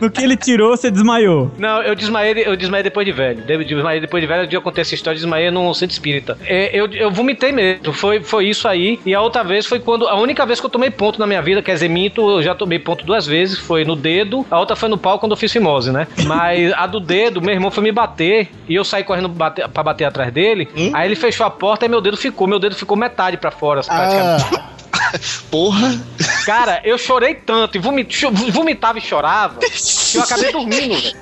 No 0.00 0.10
que 0.10 0.22
ele 0.22 0.36
tirou, 0.36 0.76
você 0.76 0.90
desmaiou. 0.90 1.50
Não, 1.58 1.82
eu 1.82 1.94
desmaiei, 1.94 2.44
eu 2.46 2.56
desmaiei 2.56 2.82
depois 2.82 3.04
de 3.04 3.12
velho. 3.12 3.44
Eu 3.46 3.64
desmaiei 3.64 4.00
depois 4.00 4.22
de 4.22 4.26
velho, 4.26 4.44
um 4.44 4.46
dia 4.46 4.56
eu 4.56 4.62
contei 4.62 4.82
essa 4.82 4.94
história, 4.94 5.16
eu 5.16 5.20
desmaiei 5.20 5.50
num 5.50 5.72
centro 5.74 5.92
espírita. 5.92 6.38
É, 6.44 6.70
eu, 6.74 6.86
eu 6.92 7.10
vomitei 7.10 7.52
mesmo, 7.52 7.92
foi, 7.92 8.22
foi 8.22 8.46
isso 8.46 8.66
aí. 8.66 8.98
E 9.04 9.14
a 9.14 9.20
outra 9.20 9.42
vez 9.42 9.66
foi 9.66 9.78
quando. 9.78 10.08
A 10.08 10.14
única 10.16 10.46
vez 10.46 10.60
que 10.60 10.66
eu 10.66 10.70
tomei 10.70 10.90
ponto 10.90 11.18
na 11.18 11.26
minha 11.26 11.42
vida, 11.42 11.60
quer 11.60 11.74
dizer, 11.74 11.88
minto, 11.88 12.38
eu 12.38 12.42
já 12.42 12.49
tomei 12.54 12.78
ponto 12.78 13.04
duas 13.04 13.26
vezes, 13.26 13.58
foi 13.58 13.84
no 13.84 13.96
dedo, 13.96 14.46
a 14.50 14.58
outra 14.58 14.76
foi 14.76 14.88
no 14.88 14.98
pau 14.98 15.18
quando 15.18 15.32
eu 15.32 15.36
fiz 15.36 15.52
fimose, 15.52 15.90
né? 15.90 16.06
Mas 16.26 16.72
a 16.72 16.86
do 16.86 17.00
dedo, 17.00 17.40
meu 17.40 17.54
irmão 17.54 17.70
foi 17.70 17.82
me 17.82 17.92
bater 17.92 18.48
e 18.68 18.74
eu 18.74 18.84
saí 18.84 19.04
correndo 19.04 19.28
bater, 19.28 19.68
pra 19.68 19.82
bater 19.82 20.04
atrás 20.04 20.32
dele. 20.32 20.68
Aí 20.92 21.08
ele 21.08 21.16
fechou 21.16 21.46
a 21.46 21.50
porta 21.50 21.86
e 21.86 21.88
meu 21.88 22.00
dedo 22.00 22.16
ficou, 22.16 22.46
meu 22.46 22.58
dedo 22.58 22.74
ficou 22.74 22.96
metade 22.96 23.36
pra 23.36 23.50
fora, 23.50 23.82
praticamente. 23.82 24.80
Porra. 25.50 26.00
Cara, 26.44 26.80
eu 26.84 26.96
chorei 26.96 27.34
tanto 27.34 27.76
e 27.76 27.80
vomit, 27.80 28.26
vomitava 28.50 28.98
e 28.98 29.00
chorava 29.00 29.58
que 29.58 30.16
eu 30.16 30.22
acabei 30.22 30.52
dormindo, 30.52 30.94
velho. 31.00 31.16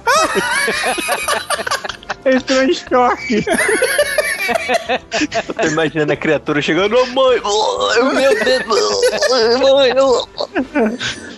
Entrou 2.37 2.63
em 2.65 2.75
choque. 2.75 3.45
Eu 5.49 5.55
tô 5.55 5.67
imaginando 5.67 6.13
a 6.13 6.17
criatura 6.17 6.63
chegando, 6.63 6.97
ô 6.97 7.07
mãe, 7.07 7.41
ô, 7.43 8.15
meu 8.15 8.45
dedo, 8.45 8.75
ô, 8.75 9.77
mãe, 9.77 9.93
ô." 9.99 10.29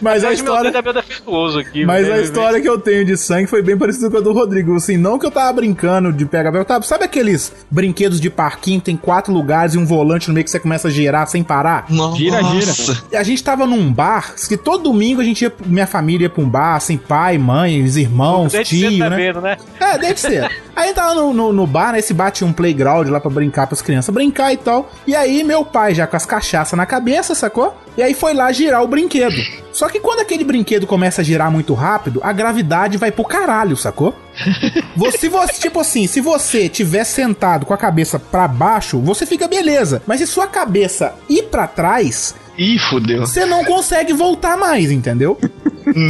Mas 0.01 0.25
a 0.25 0.33
história. 0.33 0.71
Meu 0.71 0.83
dedo 0.83 0.99
é 0.99 1.03
defeituoso 1.03 1.59
aqui. 1.59 1.85
Mas 1.85 2.11
a 2.11 2.19
história 2.19 2.61
que 2.61 2.69
eu 2.69 2.79
tenho 2.79 3.05
de 3.05 3.17
sangue 3.17 3.47
foi 3.47 3.63
bem 3.63 3.77
parecida 3.77 4.11
com 4.11 4.17
a 4.17 4.21
do 4.21 4.33
Rodrigo. 4.33 4.75
Assim, 4.77 4.97
não 4.97 5.19
que 5.19 5.27
eu 5.27 5.31
tava 5.31 5.53
brincando 5.53 6.13
de 6.13 6.25
pega 6.25 6.51
eu 6.51 6.65
tava, 6.65 6.85
Sabe 6.85 7.05
aqueles 7.05 7.53
brinquedos 7.71 8.21
de 8.21 8.31
parquinho, 8.31 8.81
tem 8.81 8.97
quatro 8.97 9.33
lugares 9.33 9.75
e 9.75 9.79
um 9.79 9.85
volante 9.85 10.29
no 10.29 10.35
meio 10.35 10.45
que 10.45 10.51
você 10.51 10.59
começa 10.59 10.89
a 10.89 10.91
girar 10.91 11.27
sem 11.27 11.43
parar? 11.43 11.87
Gira, 12.17 12.43
gira. 12.43 13.03
E 13.13 13.17
a 13.17 13.23
gente 13.23 13.43
tava 13.43 13.67
num 13.67 13.93
bar, 13.93 14.35
que 14.49 14.57
todo 14.57 14.85
domingo 14.85 15.21
a 15.21 15.25
gente 15.25 15.43
ia, 15.43 15.53
minha 15.67 15.87
família 15.87 16.27
ia 16.27 16.31
pra 16.31 16.43
um 16.43 16.49
bar, 16.49 16.77
assim, 16.77 16.97
pai, 16.97 17.39
mãe, 17.39 17.83
os 17.83 17.97
irmãos, 17.97 18.53
Desde 18.53 18.89
tio, 18.89 18.99
né? 18.99 19.11
bebendo, 19.11 19.41
né? 19.41 19.57
É, 19.79 19.99
deve 19.99 20.21
ser. 20.21 20.51
Aí 20.81 20.87
gente 20.87 20.97
tava 20.97 21.15
no, 21.15 21.35
no, 21.35 21.53
no 21.53 21.67
bar, 21.67 21.93
né? 21.93 21.99
Esse 21.99 22.15
bar 22.15 22.31
tinha 22.31 22.49
um 22.49 22.55
playground 22.55 23.07
lá 23.09 23.21
pra 23.21 23.31
brincar 23.31 23.67
pras 23.67 23.83
crianças 23.83 24.15
brincar 24.15 24.51
e 24.51 24.57
tal. 24.57 24.91
E 25.07 25.15
aí 25.15 25.45
meu 25.45 25.63
pai 25.63 25.95
já 25.95 26.07
com 26.07 26.17
as 26.17 26.25
cachaças 26.25 26.75
na 26.75 26.87
cabeça, 26.87 27.35
sacou? 27.35 27.77
E 27.99 28.03
aí 28.03 28.15
foi 28.15 28.33
lá 28.33 28.51
girar 28.51 28.83
o 28.83 28.89
brinquedo. 28.89 29.37
Só 29.75 29.91
que 29.91 30.01
quando 30.01 30.21
aquele 30.21 30.43
brinquedo 30.43 30.87
começa 30.87 31.21
a 31.21 31.25
girar 31.25 31.51
muito 31.51 31.75
rápido, 31.75 32.19
a 32.23 32.33
gravidade 32.33 32.97
vai 32.97 33.13
pro 33.13 33.25
caralho, 33.25 33.77
sacou? 33.77 34.15
Se 35.19 35.29
você, 35.29 35.53
tipo 35.61 35.81
assim, 35.81 36.07
se 36.07 36.19
você 36.19 36.67
tiver 36.67 37.05
sentado 37.05 37.67
com 37.67 37.75
a 37.75 37.79
cabeça 37.79 38.19
pra 38.19 38.49
baixo, 38.49 38.99
você 39.01 39.27
fica 39.27 39.47
beleza. 39.47 40.03
Mas 40.07 40.21
se 40.21 40.27
sua 40.27 40.47
cabeça 40.47 41.15
ir 41.29 41.43
pra 41.45 41.67
trás, 41.67 42.35
Ih, 42.59 42.79
fudeu. 42.79 43.27
você 43.27 43.45
não 43.45 43.65
consegue 43.65 44.13
voltar 44.13 44.57
mais, 44.57 44.91
entendeu? 44.91 45.39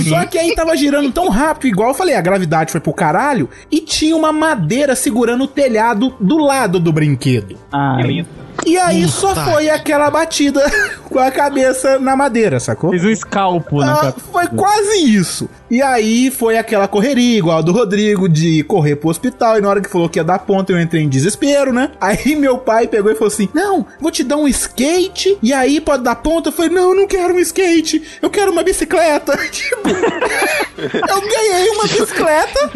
Só 0.08 0.24
que 0.26 0.38
aí 0.38 0.54
tava 0.54 0.76
girando 0.76 1.10
tão 1.10 1.28
rápido, 1.28 1.68
igual 1.68 1.90
eu 1.90 1.94
falei, 1.94 2.14
a 2.14 2.20
gravidade 2.20 2.72
foi 2.72 2.80
pro 2.80 2.92
caralho, 2.92 3.48
e 3.70 3.80
tinha 3.80 4.14
uma 4.16 4.32
madeira 4.32 4.94
segurando 4.94 5.44
o 5.44 5.48
telhado 5.48 6.14
do 6.20 6.38
lado 6.38 6.78
do 6.78 6.92
brinquedo. 6.92 7.56
Ai, 7.72 8.26
E 8.66 8.76
aí 8.76 9.08
só 9.08 9.34
foi 9.34 9.68
aquela 9.70 10.10
batida 10.10 10.62
com 11.08 11.18
a 11.18 11.30
cabeça 11.30 11.98
na 11.98 12.14
madeira, 12.14 12.60
sacou? 12.60 12.90
fez 12.90 13.04
um 13.04 13.08
escalpo 13.10 13.80
na 13.80 13.92
Ah, 13.92 13.96
cabeça. 13.96 14.20
foi 14.32 14.46
quase 14.48 14.98
isso. 15.16 15.48
E 15.70 15.80
aí 15.80 16.30
foi 16.30 16.58
aquela 16.58 16.86
correria, 16.88 17.38
igual 17.38 17.58
a 17.58 17.62
do 17.62 17.72
Rodrigo, 17.72 18.28
de 18.28 18.62
correr 18.64 18.96
pro 18.96 19.08
hospital. 19.08 19.56
E 19.56 19.60
na 19.60 19.68
hora 19.68 19.80
que 19.80 19.88
falou 19.88 20.08
que 20.08 20.18
ia 20.18 20.24
dar 20.24 20.40
ponta, 20.40 20.72
eu 20.72 20.80
entrei 20.80 21.02
em 21.02 21.08
desespero, 21.08 21.72
né? 21.72 21.90
Aí 22.00 22.34
meu 22.36 22.58
pai 22.58 22.86
pegou 22.88 23.10
e 23.10 23.14
falou 23.14 23.28
assim: 23.28 23.48
Não, 23.54 23.86
vou 24.00 24.10
te 24.10 24.24
dar 24.24 24.36
um 24.36 24.48
skate. 24.48 25.38
E 25.42 25.52
aí 25.52 25.80
pode 25.80 26.02
dar 26.02 26.16
ponta. 26.16 26.48
Eu 26.48 26.52
falei: 26.52 26.70
Não, 26.72 26.90
eu 26.90 26.94
não 26.96 27.06
quero 27.06 27.34
um 27.34 27.38
skate. 27.38 28.02
Eu 28.20 28.28
quero 28.30 28.50
uma 28.50 28.62
bicicleta. 28.62 29.38
Tipo, 29.50 29.88
eu 29.88 31.20
ganhei 31.20 31.68
uma 31.70 31.84
bicicleta 31.84 32.70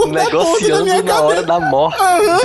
por 0.00 0.12
dar 0.12 0.30
ponto 0.30 0.68
na 0.68 0.82
minha 0.82 0.84
Negociando 0.84 0.84
na 0.86 1.02
cabeça. 1.02 1.22
hora 1.22 1.42
da 1.42 1.60
morte. 1.60 2.00
Aham. 2.02 2.38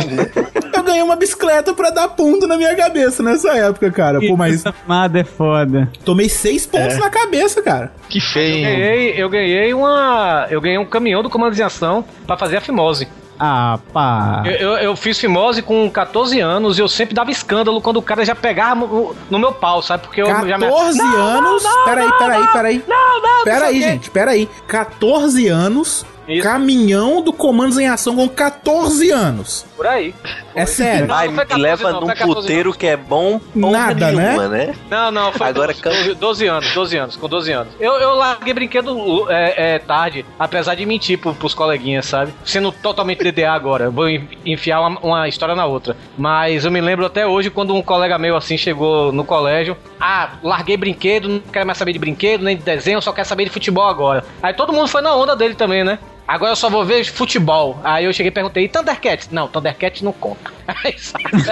Eu 0.76 0.84
ganhei 0.84 1.02
uma 1.04 1.16
bicicleta 1.16 1.74
pra 1.74 1.90
dar 1.92 2.08
ponto 2.10 2.48
na 2.48 2.58
minha 2.58 2.76
cabeça 2.76 3.22
nessa 3.24 3.52
época, 3.58 3.92
cara. 3.92 4.20
Pô, 4.20 4.36
mas 4.36 4.64
Tomada 4.64 5.20
é 5.20 5.24
foda. 5.24 5.90
tomei 6.04 6.28
seis 6.30 6.66
pontos 6.66 6.96
É. 6.96 7.00
na 7.00 7.10
cabeça, 7.10 7.62
cara. 7.62 7.92
Que 8.10 8.20
feio. 8.20 8.66
Eu 8.68 8.76
ganhei, 8.78 9.14
eu 9.24 9.30
ganhei 9.30 9.74
uma. 9.74 10.48
Eu 10.50 10.60
ganhei 10.62 10.78
um 10.78 10.86
caminhão 10.86 11.22
do 11.24 11.30
comando 11.30 11.54
de 11.56 11.64
ação 11.64 12.04
pra 12.28 12.36
fazer 12.38 12.58
a 12.58 12.62
fimose. 12.62 13.08
Ah, 13.40 13.80
pá. 13.92 14.44
Eu, 14.46 14.52
eu, 14.52 14.72
eu 14.78 14.96
fiz 14.96 15.20
fimose 15.20 15.62
com 15.62 15.90
14 15.90 16.40
anos 16.40 16.78
e 16.78 16.82
eu 16.82 16.88
sempre 16.88 17.16
dava 17.16 17.32
escândalo 17.32 17.82
quando 17.82 17.98
o 17.98 18.02
cara 18.02 18.24
já 18.24 18.36
pegava 18.36 18.76
no, 18.86 19.16
no 19.30 19.40
meu 19.40 19.52
pau, 19.52 19.82
sabe? 19.82 20.04
Porque 20.04 20.22
eu 20.22 20.28
já 20.28 20.58
me. 20.58 20.66
14 20.68 21.02
anos. 21.02 21.64
peraí, 21.84 22.12
peraí, 22.20 22.48
peraí. 22.54 22.84
Não, 22.88 23.22
não, 23.22 23.44
Peraí, 23.44 23.80
não 23.80 23.88
gente, 23.88 24.10
peraí. 24.12 24.48
14 24.68 25.48
anos. 25.48 26.06
Isso. 26.28 26.44
Caminhão 26.44 27.22
do 27.22 27.34
Comandos 27.34 27.78
em 27.78 27.88
Ação 27.88 28.16
com 28.16 28.28
14 28.30 29.12
anos. 29.12 29.66
Por 29.76 29.86
aí. 29.86 30.14
É 30.56 30.66
sério. 30.66 31.08
Não, 31.08 31.16
Ai, 31.16 31.28
não 31.28 31.36
foi 31.36 31.44
me 31.44 31.50
14 31.50 31.62
leva 31.62 31.92
não, 31.92 32.00
num 32.02 32.06
foi 32.08 32.16
14 32.16 32.36
puteiro 32.42 32.70
não. 32.70 32.78
que 32.78 32.88
é 32.88 32.96
bom 32.98 33.42
Nada, 33.54 34.12
nenhuma, 34.12 34.48
né? 34.48 34.74
Não, 34.90 35.12
não, 35.12 35.32
foi 35.34 35.48
Agora 35.48 35.74
12, 35.74 36.14
12, 36.14 36.16
12 36.16 36.48
anos, 36.48 36.74
12 36.74 36.98
anos, 36.98 37.16
com 37.18 37.28
12 37.28 37.52
anos. 37.52 37.74
Eu, 37.80 37.94
eu 37.96 38.14
larguei 38.16 38.54
brinquedo 38.54 39.26
é, 39.30 39.76
é, 39.76 39.80
tarde, 39.80 40.26
apesar 40.40 40.76
de 40.76 40.86
mentir 40.86 41.18
pro, 41.18 41.34
pros 41.34 41.54
coleguinhas, 41.54 42.06
sabe? 42.06 42.34
Sendo 42.46 42.72
totalmente 42.72 43.24
DDA 43.24 43.52
agora, 43.52 43.90
vou 43.90 44.08
en- 44.08 44.28
enfiar 44.46 44.80
uma, 44.82 45.00
uma 45.02 45.28
história 45.28 45.56
na 45.56 45.66
outra. 45.66 45.98
Mas 46.18 46.64
eu 46.66 46.72
me 46.72 46.80
lembro 46.80 47.06
até 47.06 47.26
hoje 47.28 47.50
quando 47.50 47.74
um 47.76 47.82
colega 47.82 48.18
meu 48.18 48.38
assim 48.38 48.58
chegou 48.58 49.12
no 49.12 49.26
colégio. 49.26 49.76
Ah, 50.00 50.32
larguei 50.44 50.78
brinquedo, 50.78 51.28
não 51.28 51.40
quero 51.40 51.66
mais 51.66 51.78
saber 51.78 51.94
de 51.94 52.00
brinquedo, 52.00 52.44
nem 52.44 52.56
de 52.56 52.64
desenho, 52.64 53.02
só 53.02 53.12
quero 53.12 53.28
saber 53.28 53.46
de 53.46 53.50
futebol 53.50 53.88
agora. 53.88 54.24
Aí 54.42 54.54
todo 54.54 54.72
mundo 54.72 54.88
foi 54.88 55.02
na 55.02 55.16
onda 55.16 55.36
dele 55.36 55.56
também, 55.56 55.84
né? 55.84 55.98
Agora 56.28 56.52
eu 56.52 56.56
só 56.56 56.70
vou 56.70 56.86
ver 56.86 57.04
futebol. 57.06 57.80
Aí 57.84 58.06
eu 58.06 58.14
cheguei 58.14 58.30
e 58.30 58.32
perguntei, 58.32 58.64
e 58.66 58.70
Thundercats? 58.70 59.30
Não, 59.30 59.48
Thundercats 59.48 60.02
não 60.02 60.14
conta. 60.14 60.52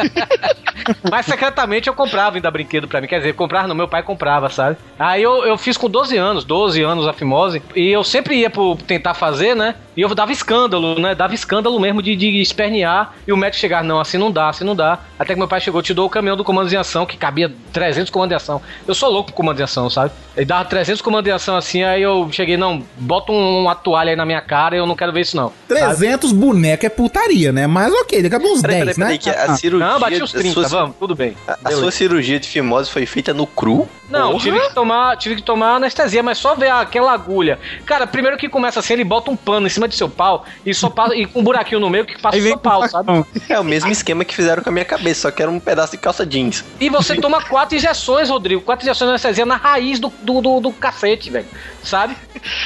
Mas 1.12 1.26
secretamente 1.26 1.88
eu 1.88 1.94
comprava 1.94 2.38
ainda 2.38 2.50
brinquedo 2.50 2.88
pra 2.88 3.02
mim. 3.02 3.08
Quer 3.08 3.18
dizer, 3.18 3.34
comprar 3.34 3.68
no 3.68 3.76
meu 3.76 3.88
pai 3.88 4.02
comprava, 4.02 4.50
sabe? 4.50 4.78
Aí 4.98 5.22
eu, 5.22 5.46
eu 5.46 5.58
fiz 5.58 5.78
com 5.78 5.90
12 5.90 6.18
anos, 6.18 6.44
12 6.46 6.82
anos 6.82 7.08
a 7.08 7.14
fimose. 7.14 7.62
E 7.76 7.90
eu 7.90 8.04
sempre 8.04 8.36
ia 8.38 8.50
pro 8.50 8.76
tentar 8.76 9.14
fazer, 9.14 9.56
né? 9.56 9.76
E 9.96 10.02
eu 10.02 10.16
dava 10.16 10.32
escândalo, 10.32 10.98
né? 11.00 11.14
Dava 11.14 11.34
escândalo 11.36 11.80
mesmo 11.80 12.02
de, 12.02 12.16
de 12.16 12.42
espernear. 12.42 13.14
E 13.28 13.34
o 13.34 13.38
médico 13.38 13.60
chegar, 13.60 13.84
não, 13.84 14.00
assim 14.00 14.18
não 14.18 14.32
dá, 14.32 14.50
assim 14.50 14.64
não 14.64 14.76
dá. 14.76 15.00
Até 15.20 15.34
que 15.34 15.40
meu 15.40 15.48
pai 15.48 15.60
chegou, 15.60 15.82
te 15.82 15.94
dou 15.94 16.08
o 16.08 16.10
caminhão 16.10 16.38
do 16.38 16.44
comando 16.44 16.70
de 16.70 16.78
ação, 16.78 17.06
que 17.06 17.18
cabia 17.18 17.52
300 17.74 18.10
comandos 18.10 18.30
de 18.30 18.36
ação. 18.36 18.62
Eu 18.88 18.96
sou 18.96 19.10
louco 19.12 19.28
pro 19.28 19.36
comando 19.36 19.58
de 19.58 19.64
ação, 19.64 19.90
sabe? 19.90 20.12
Ele 20.36 20.46
dava 20.46 20.64
300 20.66 21.02
comandos 21.02 21.26
de 21.26 21.32
ação 21.32 21.58
assim, 21.58 21.84
aí 21.84 22.02
eu 22.02 22.30
cheguei, 22.32 22.56
não, 22.56 22.82
bota 22.98 23.32
um- 23.34 23.62
uma 23.64 23.76
toalha 23.76 24.12
aí 24.12 24.16
na 24.16 24.26
minha 24.26 24.40
cara, 24.42 24.61
eu 24.74 24.86
não 24.86 24.96
quero 24.96 25.12
ver 25.12 25.22
isso 25.22 25.36
não. 25.36 25.52
300 25.68 26.32
boneco 26.32 26.86
é 26.86 26.90
putaria, 26.90 27.52
né? 27.52 27.68
Mas 27.68 27.92
ok, 27.94 28.22
daqui 28.22 28.36
a 28.36 28.40
uns 28.40 28.62
Peraí, 28.62 28.86
10, 28.86 28.98
peraí, 28.98 28.98
né? 28.98 29.06
peraí, 29.06 29.18
que 29.20 29.30
a 29.30 29.56
cirurgia. 29.56 29.88
Não, 29.88 30.00
bati 30.00 30.22
os 30.24 30.36
a 30.36 30.38
30, 30.40 30.54
sua- 30.54 30.68
vamos, 30.68 30.96
tudo 31.00 31.16
bem. 31.16 31.36
A, 31.48 31.58
a 31.66 31.72
sua 31.72 31.92
cirurgia 31.92 32.40
de 32.40 32.48
fimose 32.48 32.90
foi 32.90 33.06
feita 33.06 33.34
no 33.34 33.46
cru? 33.48 33.88
Não, 34.10 34.38
tive 34.38 34.60
que 34.60 34.74
tomar, 34.76 35.16
tive 35.16 35.36
que 35.38 35.42
tomar 35.42 35.76
anestesia, 35.76 36.22
mas 36.22 36.38
só 36.38 36.54
ver 36.54 36.70
aquela 36.70 37.14
agulha. 37.14 37.58
Cara, 37.86 38.06
primeiro 38.06 38.38
que 38.38 38.50
começa 38.50 38.80
assim, 38.82 38.94
ele 38.94 39.06
bota 39.06 39.32
um 39.32 39.38
pano 39.38 39.68
em 39.68 39.70
cima 39.70 39.88
de 39.88 39.96
seu 39.96 40.10
pau 40.10 40.46
e 40.66 40.74
só 40.74 40.90
passa 40.90 41.16
e 41.16 41.26
com 41.26 41.40
um 41.40 41.44
buraquinho 41.44 41.80
no 41.80 41.90
meio 41.90 42.06
que 42.06 42.20
passa 42.22 42.38
o 42.38 42.42
seu 42.42 42.58
pau, 42.58 42.88
sabe? 42.90 43.26
É 43.48 43.58
o 43.60 43.64
mesmo 43.64 43.90
esquema 43.90 44.26
que 44.26 44.36
fizeram 44.36 44.62
com 44.62 44.70
a 44.70 44.74
minha 44.74 44.84
cabeça, 44.86 45.22
só 45.22 45.32
que 45.32 45.42
era 45.42 45.50
um 45.50 45.60
pedaço 45.62 45.94
de 45.94 45.98
calça 45.98 46.26
jeans. 46.26 46.64
E 46.80 46.90
você 46.90 47.16
toma 47.16 47.42
quatro 47.42 47.76
injeções, 47.78 48.30
Rodrigo, 48.30 48.62
quatro 48.62 48.86
injeções 48.86 49.08
de 49.08 49.12
anestesia 49.14 49.46
na 49.46 49.56
raiz 49.56 49.98
do, 50.00 50.12
do, 50.22 50.42
do, 50.42 50.60
do 50.60 50.72
cacete, 50.74 51.30
velho. 51.30 51.48
Sabe? 51.82 52.16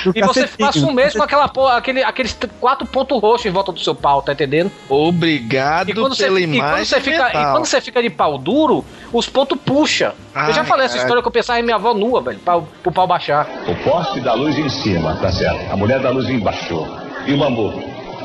Do 0.04 0.12
e 0.16 0.22
você 0.22 0.48
passa 0.48 0.80
um 0.80 0.92
mês 0.92 1.14
com 1.14 1.22
aquela 1.24 1.48
porra, 1.48 1.80
aquele, 1.86 2.04
aqueles 2.04 2.38
quatro 2.60 2.86
pontos 2.88 3.22
roxos 3.22 3.46
em 3.46 3.52
volta 3.52 3.72
do 3.72 3.80
seu 3.80 3.94
pau, 3.94 4.22
tá 4.22 4.34
entendendo? 4.34 4.72
Obrigado 4.90 5.90
E 5.90 5.94
quando, 5.94 6.16
você, 6.16 6.28
e, 6.28 6.60
quando 6.60 6.86
fica, 7.02 7.30
e 7.30 7.52
quando 7.52 7.66
você 7.66 7.80
fica 7.82 8.02
de 8.02 8.10
pau 8.10 8.38
duro, 8.38 8.84
os 9.14 9.30
pontos 9.30 9.58
puxa. 9.64 10.14
eu 10.36 10.54
já 10.54 10.62
Ai, 10.62 10.66
falei 10.68 10.86
essa 10.86 10.96
caralho. 10.96 10.98
história 10.98 11.22
que 11.22 11.28
eu 11.28 11.32
pensava 11.32 11.60
em 11.60 11.64
minha 11.64 11.76
avó 11.76 11.94
nua, 11.94 12.22
velho, 12.22 12.40
pra, 12.40 12.60
pro 12.82 12.92
pau 12.92 13.08
baixar. 13.08 13.48
O 13.68 13.76
poste 13.84 14.20
da 14.22 14.34
luz 14.34 14.58
em 14.58 14.70
cima, 14.70 15.16
tá 15.18 15.32
certo. 15.32 15.72
A 15.72 15.78
mulher 15.78 16.00
da 16.02 16.10
luz 16.10 16.28
embaixo. 16.30 16.86
E 17.28 17.34
o 17.34 17.38
bambu? 17.38 17.74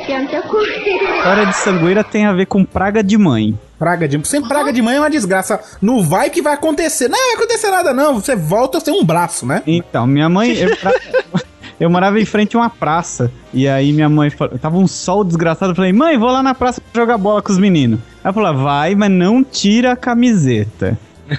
História 0.00 1.46
de 1.46 1.56
sangueira 1.56 2.02
tem 2.02 2.26
a 2.26 2.32
ver 2.32 2.46
com 2.46 2.64
praga 2.64 3.02
de 3.02 3.16
mãe. 3.16 3.56
Praga 3.78 4.08
de 4.08 4.26
Sem 4.26 4.42
praga 4.42 4.72
de 4.72 4.82
mãe 4.82 4.96
é 4.96 4.98
uma 5.00 5.10
desgraça. 5.10 5.60
Não 5.80 6.02
vai 6.02 6.30
que 6.30 6.42
vai 6.42 6.54
acontecer. 6.54 7.08
Não 7.08 7.18
vai 7.18 7.34
acontecer 7.34 7.70
nada, 7.70 7.92
não. 7.92 8.14
Você 8.14 8.34
volta 8.34 8.78
a 8.78 8.80
ser 8.80 8.90
um 8.90 9.04
braço, 9.04 9.46
né? 9.46 9.62
Então, 9.66 10.06
minha 10.06 10.28
mãe. 10.28 10.52
Eu, 10.56 10.76
pra- 10.76 10.92
Eu 11.80 11.88
morava 11.88 12.20
em 12.20 12.26
frente 12.26 12.56
a 12.56 12.60
uma 12.60 12.68
praça. 12.68 13.32
E 13.54 13.66
aí 13.66 13.90
minha 13.90 14.08
mãe 14.08 14.28
falou, 14.28 14.58
tava 14.58 14.76
um 14.76 14.86
sol 14.86 15.24
desgraçado. 15.24 15.72
Eu 15.72 15.76
falei, 15.76 15.94
mãe, 15.94 16.18
vou 16.18 16.30
lá 16.30 16.42
na 16.42 16.54
praça 16.54 16.82
jogar 16.94 17.16
bola 17.16 17.40
com 17.40 17.50
os 17.50 17.58
meninos. 17.58 17.98
Ela 18.22 18.34
falou, 18.34 18.54
vai, 18.54 18.94
mas 18.94 19.10
não 19.10 19.42
tira 19.42 19.92
a 19.92 19.96
camiseta. 19.96 20.98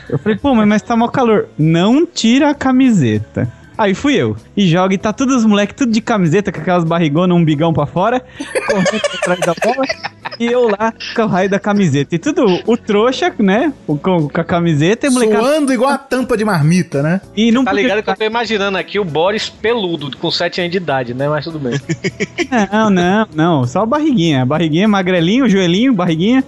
Eu 0.10 0.18
falei, 0.18 0.38
pô, 0.38 0.56
mas, 0.56 0.68
mas 0.68 0.82
tá 0.82 0.98
mó 0.98 1.08
calor. 1.08 1.48
Não 1.58 2.06
tira 2.08 2.50
a 2.50 2.56
camiseta. 2.56 3.48
Aí 3.82 3.96
fui 3.96 4.16
eu. 4.16 4.36
E 4.56 4.68
joga 4.68 4.94
e 4.94 4.98
tá 4.98 5.12
todos 5.12 5.36
os 5.38 5.46
moleques, 5.46 5.76
tudo 5.76 5.92
de 5.92 6.02
camiseta, 6.02 6.52
com 6.52 6.60
aquelas 6.62 6.84
barrigonas, 6.84 7.36
um 7.36 7.44
bigão 7.44 7.74
pra 7.74 7.86
fora, 7.88 8.24
correndo 8.68 9.02
atrás 9.20 9.40
da 9.40 9.54
bola. 9.64 9.88
E 10.40 10.46
eu 10.46 10.68
lá 10.70 10.94
com 11.16 11.24
o 11.24 11.28
raio 11.28 11.50
da 11.50 11.60
camiseta. 11.60 12.16
E 12.16 12.20
tudo 12.20 12.46
o 12.66 12.78
trouxa, 12.78 13.34
né? 13.40 13.74
Com, 13.88 13.98
com 13.98 14.42
a 14.42 14.44
camiseta 14.44 15.06
e 15.06 15.10
o 15.10 15.14
molecada. 15.14 15.44
Suando 15.44 15.74
igual 15.74 15.92
a 15.92 15.98
tampa 15.98 16.36
de 16.38 16.46
marmita, 16.46 17.02
né? 17.04 17.22
E 17.36 17.52
não 17.52 17.64
Tá 17.64 17.72
podia- 17.72 17.84
ligado 17.84 18.04
que 18.04 18.10
eu 18.10 18.16
tô 18.16 18.24
imaginando 18.24 18.78
aqui 18.78 19.00
o 19.00 19.04
Boris 19.04 19.50
peludo, 19.50 20.16
com 20.18 20.30
7 20.32 20.62
anos 20.62 20.72
de 20.72 20.78
idade, 20.78 21.14
né? 21.14 21.28
Mas 21.28 21.44
tudo 21.46 21.60
bem. 21.60 21.80
Não, 22.72 22.90
não, 22.90 23.28
não. 23.36 23.68
Só 23.68 23.86
barriguinha. 23.86 24.46
Barriguinha, 24.46 24.88
magrelinho, 24.88 25.50
joelhinho, 25.50 25.94
barriguinha. 25.94 26.44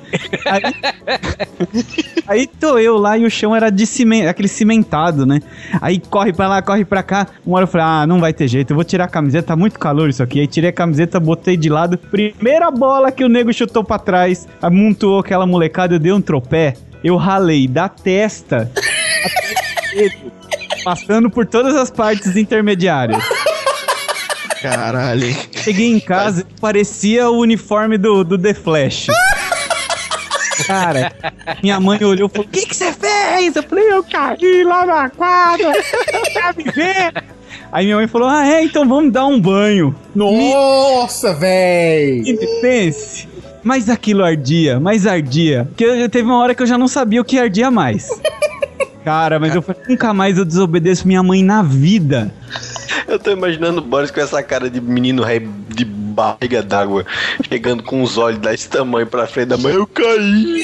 Aí, 0.45 0.61
aí 2.27 2.47
tô 2.47 2.77
eu 2.77 2.97
lá 2.97 3.17
e 3.17 3.25
o 3.25 3.29
chão 3.29 3.55
era 3.55 3.69
de 3.69 3.85
cimento, 3.85 4.27
aquele 4.27 4.47
cimentado, 4.47 5.25
né? 5.25 5.39
Aí 5.81 5.99
corre 5.99 6.33
pra 6.33 6.47
lá, 6.47 6.61
corre 6.61 6.85
pra 6.85 7.03
cá. 7.03 7.27
Uma 7.45 7.57
hora 7.57 7.63
eu 7.63 7.67
falei, 7.67 7.87
ah, 7.87 8.07
não 8.07 8.19
vai 8.19 8.33
ter 8.33 8.47
jeito, 8.47 8.71
eu 8.71 8.75
vou 8.75 8.83
tirar 8.83 9.05
a 9.05 9.07
camiseta, 9.07 9.47
tá 9.47 9.55
muito 9.55 9.79
calor 9.79 10.09
isso 10.09 10.23
aqui. 10.23 10.39
Aí 10.39 10.47
tirei 10.47 10.69
a 10.69 10.73
camiseta, 10.73 11.19
botei 11.19 11.57
de 11.57 11.69
lado. 11.69 11.97
Primeira 11.97 12.69
bola 12.71 13.11
que 13.11 13.23
o 13.23 13.29
nego 13.29 13.53
chutou 13.53 13.83
pra 13.83 13.99
trás, 13.99 14.47
amontoou 14.61 15.19
aquela 15.19 15.45
molecada, 15.45 15.95
eu 15.95 15.99
dei 15.99 16.11
um 16.11 16.21
tropé. 16.21 16.75
Eu 17.03 17.17
ralei 17.17 17.67
da 17.67 17.89
testa 17.89 18.71
até 19.25 19.51
o 19.51 19.95
dedo, 19.95 20.31
passando 20.85 21.29
por 21.29 21.45
todas 21.45 21.75
as 21.75 21.91
partes 21.91 22.37
intermediárias. 22.37 23.21
Caralho. 24.61 25.35
Cheguei 25.51 25.91
em 25.91 25.99
casa 25.99 26.45
parecia 26.61 27.29
o 27.29 27.39
uniforme 27.39 27.97
do, 27.97 28.23
do 28.23 28.37
The 28.37 28.53
Flash. 28.53 29.07
Cara, 30.65 31.11
minha 31.61 31.79
mãe 31.79 32.03
olhou 32.03 32.27
e 32.27 32.31
falou: 32.31 32.47
O 32.47 32.49
que 32.49 32.65
que 32.65 32.75
você 32.75 32.91
fez? 32.93 33.55
Eu 33.55 33.63
falei: 33.63 33.91
Eu 33.91 34.03
caí 34.03 34.63
lá 34.63 34.85
na 34.85 35.09
quadra. 35.09 35.71
Tá 36.33 36.53
me 36.55 36.63
vendo? 36.63 37.23
Aí 37.71 37.85
minha 37.85 37.97
mãe 37.97 38.07
falou: 38.07 38.27
Ah, 38.27 38.47
é, 38.47 38.63
então 38.63 38.87
vamos 38.87 39.11
dar 39.11 39.25
um 39.25 39.39
banho. 39.39 39.95
Nossa, 40.15 41.33
véi! 41.33 42.21
E 42.25 42.61
pense. 42.61 43.27
Mas 43.63 43.89
aquilo 43.89 44.23
ardia, 44.23 44.79
mais 44.79 45.07
ardia. 45.07 45.65
Porque 45.69 45.85
eu, 45.85 45.95
eu 45.95 46.09
teve 46.09 46.25
uma 46.25 46.37
hora 46.37 46.53
que 46.53 46.61
eu 46.61 46.67
já 46.67 46.77
não 46.77 46.87
sabia 46.87 47.21
o 47.21 47.25
que 47.25 47.39
ardia 47.39 47.71
mais. 47.71 48.09
Cara, 49.03 49.39
mas 49.39 49.53
eu 49.53 49.61
falei, 49.61 49.81
nunca 49.87 50.13
mais 50.13 50.37
eu 50.37 50.45
desobedeço 50.45 51.07
minha 51.07 51.21
mãe 51.23 51.43
na 51.43 51.61
vida. 51.61 52.33
Eu 53.07 53.19
tô 53.19 53.31
imaginando 53.31 53.79
o 53.79 53.83
Boris 53.83 54.11
com 54.11 54.21
essa 54.21 54.41
cara 54.41 54.69
de 54.69 54.79
menino 54.79 55.23
rei 55.23 55.47
de 55.69 55.85
barriga 56.13 56.61
d'água, 56.63 57.05
chegando 57.49 57.83
com 57.83 58.01
os 58.01 58.17
olhos 58.17 58.39
desse 58.39 58.69
tamanho 58.69 59.07
pra 59.07 59.27
frente 59.27 59.47
da 59.49 59.57
mãe. 59.57 59.73
Eu 59.73 59.85
caí! 59.87 60.63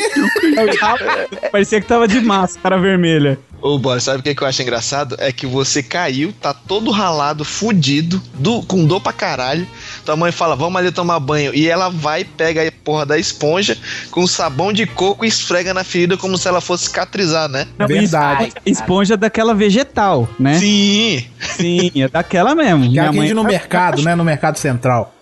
Parecia 1.52 1.82
que 1.82 1.88
tava 1.88 2.08
de 2.08 2.20
máscara 2.22 2.78
vermelha. 2.78 3.38
Ô, 3.62 3.78
Boris, 3.78 4.04
sabe 4.04 4.20
o 4.20 4.24
que, 4.24 4.34
que 4.34 4.41
eu 4.41 4.47
acho 4.47 4.62
engraçado? 4.62 5.18
É 5.20 5.34
que 5.34 5.45
você 5.45 5.84
caiu, 5.84 6.32
tá 6.32 6.54
todo 6.54 6.91
ralado, 6.91 7.43
fudido, 7.43 8.22
do, 8.36 8.62
com 8.64 8.86
dor 8.86 9.02
pra 9.02 9.12
caralho. 9.12 9.68
Tua 10.06 10.16
mãe 10.16 10.32
fala, 10.32 10.56
vamos 10.56 10.80
ali 10.80 10.93
tomar 10.93 11.20
banho. 11.20 11.54
E 11.54 11.68
ela 11.68 11.89
vai, 11.89 12.24
pega 12.24 12.66
a 12.66 12.72
porra 12.72 13.06
da 13.06 13.18
esponja 13.18 13.78
com 14.12 14.26
sabão 14.26 14.72
de 14.72 14.86
coco 14.86 15.26
e 15.26 15.28
esfrega 15.28 15.74
na 15.74 15.84
ferida 15.84 16.16
como 16.16 16.38
se 16.38 16.47
ela 16.47 16.62
fosse 16.62 16.86
cicatrizar, 16.86 17.50
né? 17.50 17.68
Não, 17.78 17.86
Verdade. 17.86 18.54
es- 18.66 18.80
Esponja 18.80 19.18
daquela 19.18 19.54
vegetal, 19.54 20.30
né? 20.39 20.58
Sim! 20.58 21.26
Sim, 21.58 21.91
é 21.97 22.08
daquela 22.08 22.56
mesmo. 22.56 22.89
Que 22.89 22.97
atende 22.97 23.18
mãe 23.18 23.34
no 23.34 23.43
mercado, 23.43 24.02
né? 24.04 24.16
No 24.16 24.24
mercado 24.24 24.56
central. 24.58 25.14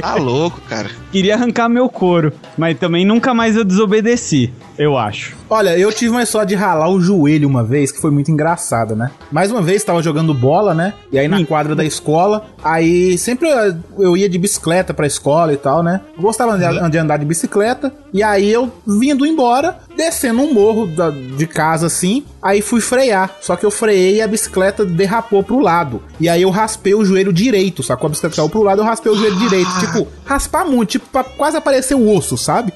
Tá 0.00 0.14
louco, 0.14 0.60
cara. 0.62 0.90
queria 1.12 1.34
arrancar 1.34 1.68
meu 1.68 1.88
couro, 1.88 2.32
mas 2.56 2.78
também 2.78 3.04
nunca 3.04 3.34
mais 3.34 3.56
eu 3.56 3.64
desobedeci, 3.64 4.52
eu 4.80 4.96
acho. 4.96 5.36
Olha, 5.48 5.76
eu 5.78 5.92
tive 5.92 6.10
uma 6.10 6.22
história 6.22 6.46
de 6.46 6.54
ralar 6.54 6.88
o 6.88 7.00
joelho 7.00 7.46
uma 7.46 7.62
vez, 7.62 7.92
que 7.92 8.00
foi 8.00 8.10
muito 8.10 8.30
engraçada, 8.30 8.94
né? 8.94 9.10
Mais 9.30 9.50
uma 9.50 9.60
vez, 9.60 9.84
tava 9.84 10.02
jogando 10.02 10.32
bola, 10.32 10.72
né? 10.74 10.94
E 11.12 11.18
aí 11.18 11.28
na 11.28 11.44
quadra 11.44 11.74
da 11.74 11.84
escola, 11.84 12.46
aí 12.64 13.18
sempre 13.18 13.48
eu- 13.98 14.16
ia 14.16 14.28
de 14.28 14.38
bicicleta 14.38 14.94
pra 14.94 15.06
escola 15.06 15.52
e 15.52 15.56
tal, 15.56 15.82
né? 15.82 16.00
Eu 16.16 16.22
gostava 16.22 16.56
de, 16.56 16.90
de 16.90 16.98
andar 16.98 17.18
de 17.18 17.24
bicicleta, 17.26 17.92
e 18.12 18.22
aí 18.22 18.50
eu 18.50 18.72
vindo 18.86 19.26
embora, 19.26 19.78
descendo 19.96 20.40
um 20.40 20.54
morro 20.54 20.86
da- 20.86 21.10
de 21.10 21.46
casa 21.46 21.86
assim, 21.86 22.24
aí 22.40 22.62
fui 22.62 22.80
frear. 22.80 23.30
Só 23.40 23.56
que 23.56 23.66
eu 23.66 23.70
freiei 23.70 24.16
e 24.16 24.22
a 24.22 24.26
bicicleta 24.28 24.84
derrapou 24.86 25.42
pro 25.42 25.58
lado. 25.60 26.02
E 26.18 26.28
aí 26.28 26.40
eu 26.42 26.50
raspei 26.50 26.94
o 26.94 27.04
joelho 27.04 27.32
direito, 27.32 27.82
sacou? 27.82 28.06
A 28.06 28.10
bicicleta 28.10 28.36
caiu 28.36 28.48
pro 28.48 28.62
lado, 28.62 28.80
eu 28.80 28.84
raspei 28.86 29.12
o 29.12 29.16
joelho 29.16 29.36
direito. 29.36 29.68
Tipo, 29.80 30.08
raspar 30.24 30.64
muito, 30.64 30.90
tipo, 30.92 31.06
pra 31.10 31.22
quase 31.22 31.56
aparecer 31.56 31.94
o 31.94 32.16
osso, 32.16 32.38
sabe? 32.38 32.72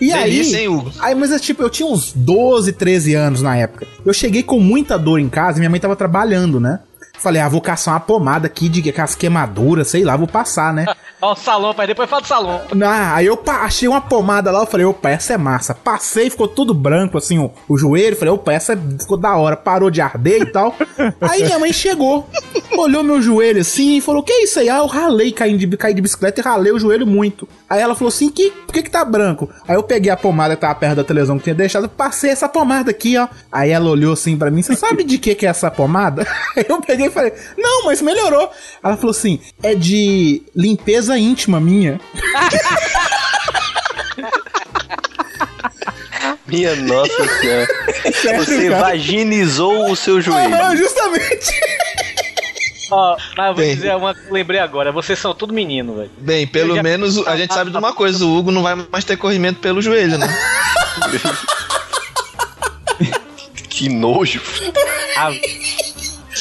E 0.00 0.12
Delícia, 0.12 0.58
aí, 0.58 0.64
hein, 0.64 0.68
Hugo? 0.68 0.92
aí, 1.00 1.14
mas 1.14 1.32
é 1.32 1.38
tipo, 1.38 1.62
eu 1.62 1.70
tinha 1.70 1.88
uns 1.88 2.12
12, 2.12 2.72
13 2.72 3.14
anos 3.14 3.42
na 3.42 3.56
época. 3.56 3.86
Eu 4.04 4.12
cheguei 4.12 4.42
com 4.42 4.60
muita 4.60 4.98
dor 4.98 5.18
em 5.18 5.28
casa 5.28 5.58
minha 5.58 5.70
mãe 5.70 5.80
tava 5.80 5.96
trabalhando, 5.96 6.60
né? 6.60 6.80
Falei, 7.18 7.42
ah, 7.42 7.48
vou 7.48 7.60
caçar 7.60 7.94
uma 7.94 8.00
pomada 8.00 8.46
aqui 8.46 8.68
de 8.68 8.88
aquelas 8.88 9.16
queimaduras, 9.16 9.88
sei 9.88 10.04
lá, 10.04 10.16
vou 10.16 10.28
passar, 10.28 10.72
né? 10.72 10.86
Ó, 11.20 11.32
o 11.32 11.36
salão, 11.36 11.74
pai, 11.74 11.86
depois 11.86 12.08
fala 12.08 12.22
do 12.22 12.28
salão. 12.28 12.60
Ah, 12.84 13.16
aí 13.16 13.26
eu 13.26 13.40
achei 13.46 13.88
uma 13.88 14.00
pomada 14.00 14.52
lá, 14.52 14.60
eu 14.60 14.66
falei, 14.66 14.86
opa, 14.86 15.10
essa 15.10 15.32
é 15.32 15.36
massa. 15.36 15.74
Passei, 15.74 16.30
ficou 16.30 16.46
tudo 16.46 16.72
branco, 16.72 17.18
assim, 17.18 17.38
o, 17.40 17.50
o 17.68 17.76
joelho. 17.76 18.16
Falei, 18.16 18.32
opa, 18.32 18.52
essa 18.52 18.74
é- 18.74 18.78
ficou 19.00 19.16
da 19.16 19.36
hora, 19.36 19.56
parou 19.56 19.90
de 19.90 20.00
arder 20.00 20.42
e 20.42 20.46
tal. 20.46 20.76
aí 21.20 21.42
minha 21.42 21.58
mãe 21.58 21.72
chegou, 21.72 22.28
olhou 22.76 23.02
meu 23.02 23.20
joelho 23.20 23.60
assim 23.60 23.96
e 23.96 24.00
falou, 24.00 24.22
que 24.22 24.32
é 24.32 24.44
isso 24.44 24.60
aí? 24.60 24.68
Ah, 24.68 24.78
eu 24.78 24.86
ralei, 24.86 25.32
caí 25.32 25.56
de, 25.56 25.76
caí 25.76 25.92
de 25.92 26.00
bicicleta 26.00 26.40
e 26.40 26.44
ralei 26.44 26.70
o 26.72 26.78
joelho 26.78 27.06
muito. 27.06 27.48
Aí 27.68 27.80
ela 27.80 27.96
falou 27.96 28.08
assim, 28.08 28.30
que, 28.30 28.52
por 28.52 28.72
que 28.72 28.82
que 28.84 28.90
tá 28.90 29.04
branco? 29.04 29.50
Aí 29.66 29.74
eu 29.74 29.82
peguei 29.82 30.12
a 30.12 30.16
pomada 30.16 30.54
que 30.54 30.60
tava 30.60 30.74
perto 30.76 30.96
da 30.96 31.04
televisão 31.04 31.36
que 31.36 31.44
tinha 31.44 31.54
deixado, 31.54 31.88
passei 31.88 32.30
essa 32.30 32.48
pomada 32.48 32.92
aqui, 32.92 33.16
ó. 33.18 33.26
Aí 33.50 33.70
ela 33.70 33.90
olhou 33.90 34.12
assim 34.12 34.36
pra 34.36 34.52
mim, 34.52 34.62
você 34.62 34.76
sabe 34.76 35.02
de 35.02 35.18
que 35.18 35.34
que 35.34 35.46
é 35.46 35.48
essa 35.48 35.68
pomada? 35.68 36.24
Aí 36.56 36.64
eu 36.68 36.80
peguei 36.80 37.06
e 37.06 37.10
falei, 37.10 37.32
não, 37.56 37.86
mas 37.86 38.00
melhorou. 38.00 38.48
Ela 38.84 38.96
falou 38.96 39.10
assim, 39.10 39.40
é 39.62 39.74
de 39.74 40.42
limpeza 40.54 41.07
íntima 41.16 41.60
minha. 41.60 42.00
Minha 46.46 46.74
nossa 46.76 47.28
senhora. 47.40 47.66
Sério, 48.12 48.44
Você 48.44 48.68
cara? 48.70 48.82
vaginizou 48.84 49.90
o 49.90 49.96
seu 49.96 50.20
joelho. 50.20 50.54
Aham, 50.54 50.76
justamente. 50.76 51.50
Ó, 52.90 53.16
mas 53.36 53.48
eu 53.48 53.54
vou 53.54 53.64
Bem. 53.64 53.74
dizer 53.74 53.94
uma 53.96 54.14
que 54.14 54.26
eu 54.26 54.32
lembrei 54.32 54.58
agora. 54.60 54.90
Vocês 54.90 55.18
são 55.18 55.34
tudo 55.34 55.52
menino, 55.52 55.94
velho. 55.96 56.10
Bem, 56.18 56.46
pelo 56.46 56.74
já- 56.76 56.82
menos 56.82 57.26
a 57.26 57.36
gente 57.36 57.52
sabe 57.52 57.70
de 57.70 57.76
uma 57.76 57.92
coisa: 57.92 58.24
o 58.24 58.34
Hugo 58.38 58.50
não 58.50 58.62
vai 58.62 58.74
mais 58.90 59.04
ter 59.04 59.18
corrimento 59.18 59.60
pelo 59.60 59.82
joelho, 59.82 60.16
né? 60.18 60.26
Que 63.68 63.88
nojo. 63.88 64.40
Ah, 65.16 65.30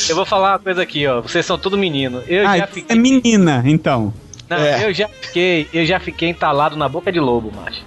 eu 0.10 0.16
vou 0.16 0.26
falar 0.26 0.54
uma 0.54 0.60
coisa 0.60 0.82
aqui, 0.82 1.06
ó. 1.06 1.22
Vocês 1.22 1.46
são 1.46 1.56
tudo 1.56 1.78
menino. 1.78 2.24
Eu 2.28 2.48
Ah, 2.48 2.58
já 2.58 2.64
é 2.64 2.68
fiquei. 2.68 2.98
menina, 2.98 3.62
então. 3.64 4.12
Não, 4.50 4.58
É. 4.58 4.86
eu 4.86 4.94
já 4.94 5.08
fiquei. 5.08 5.68
Eu 5.74 5.86
já 5.86 6.00
fiquei 6.00 6.30
entalado 6.30 6.76
na 6.76 6.88
boca 6.88 7.12
de 7.12 7.20
lobo, 7.20 7.52
macho. 7.56 7.82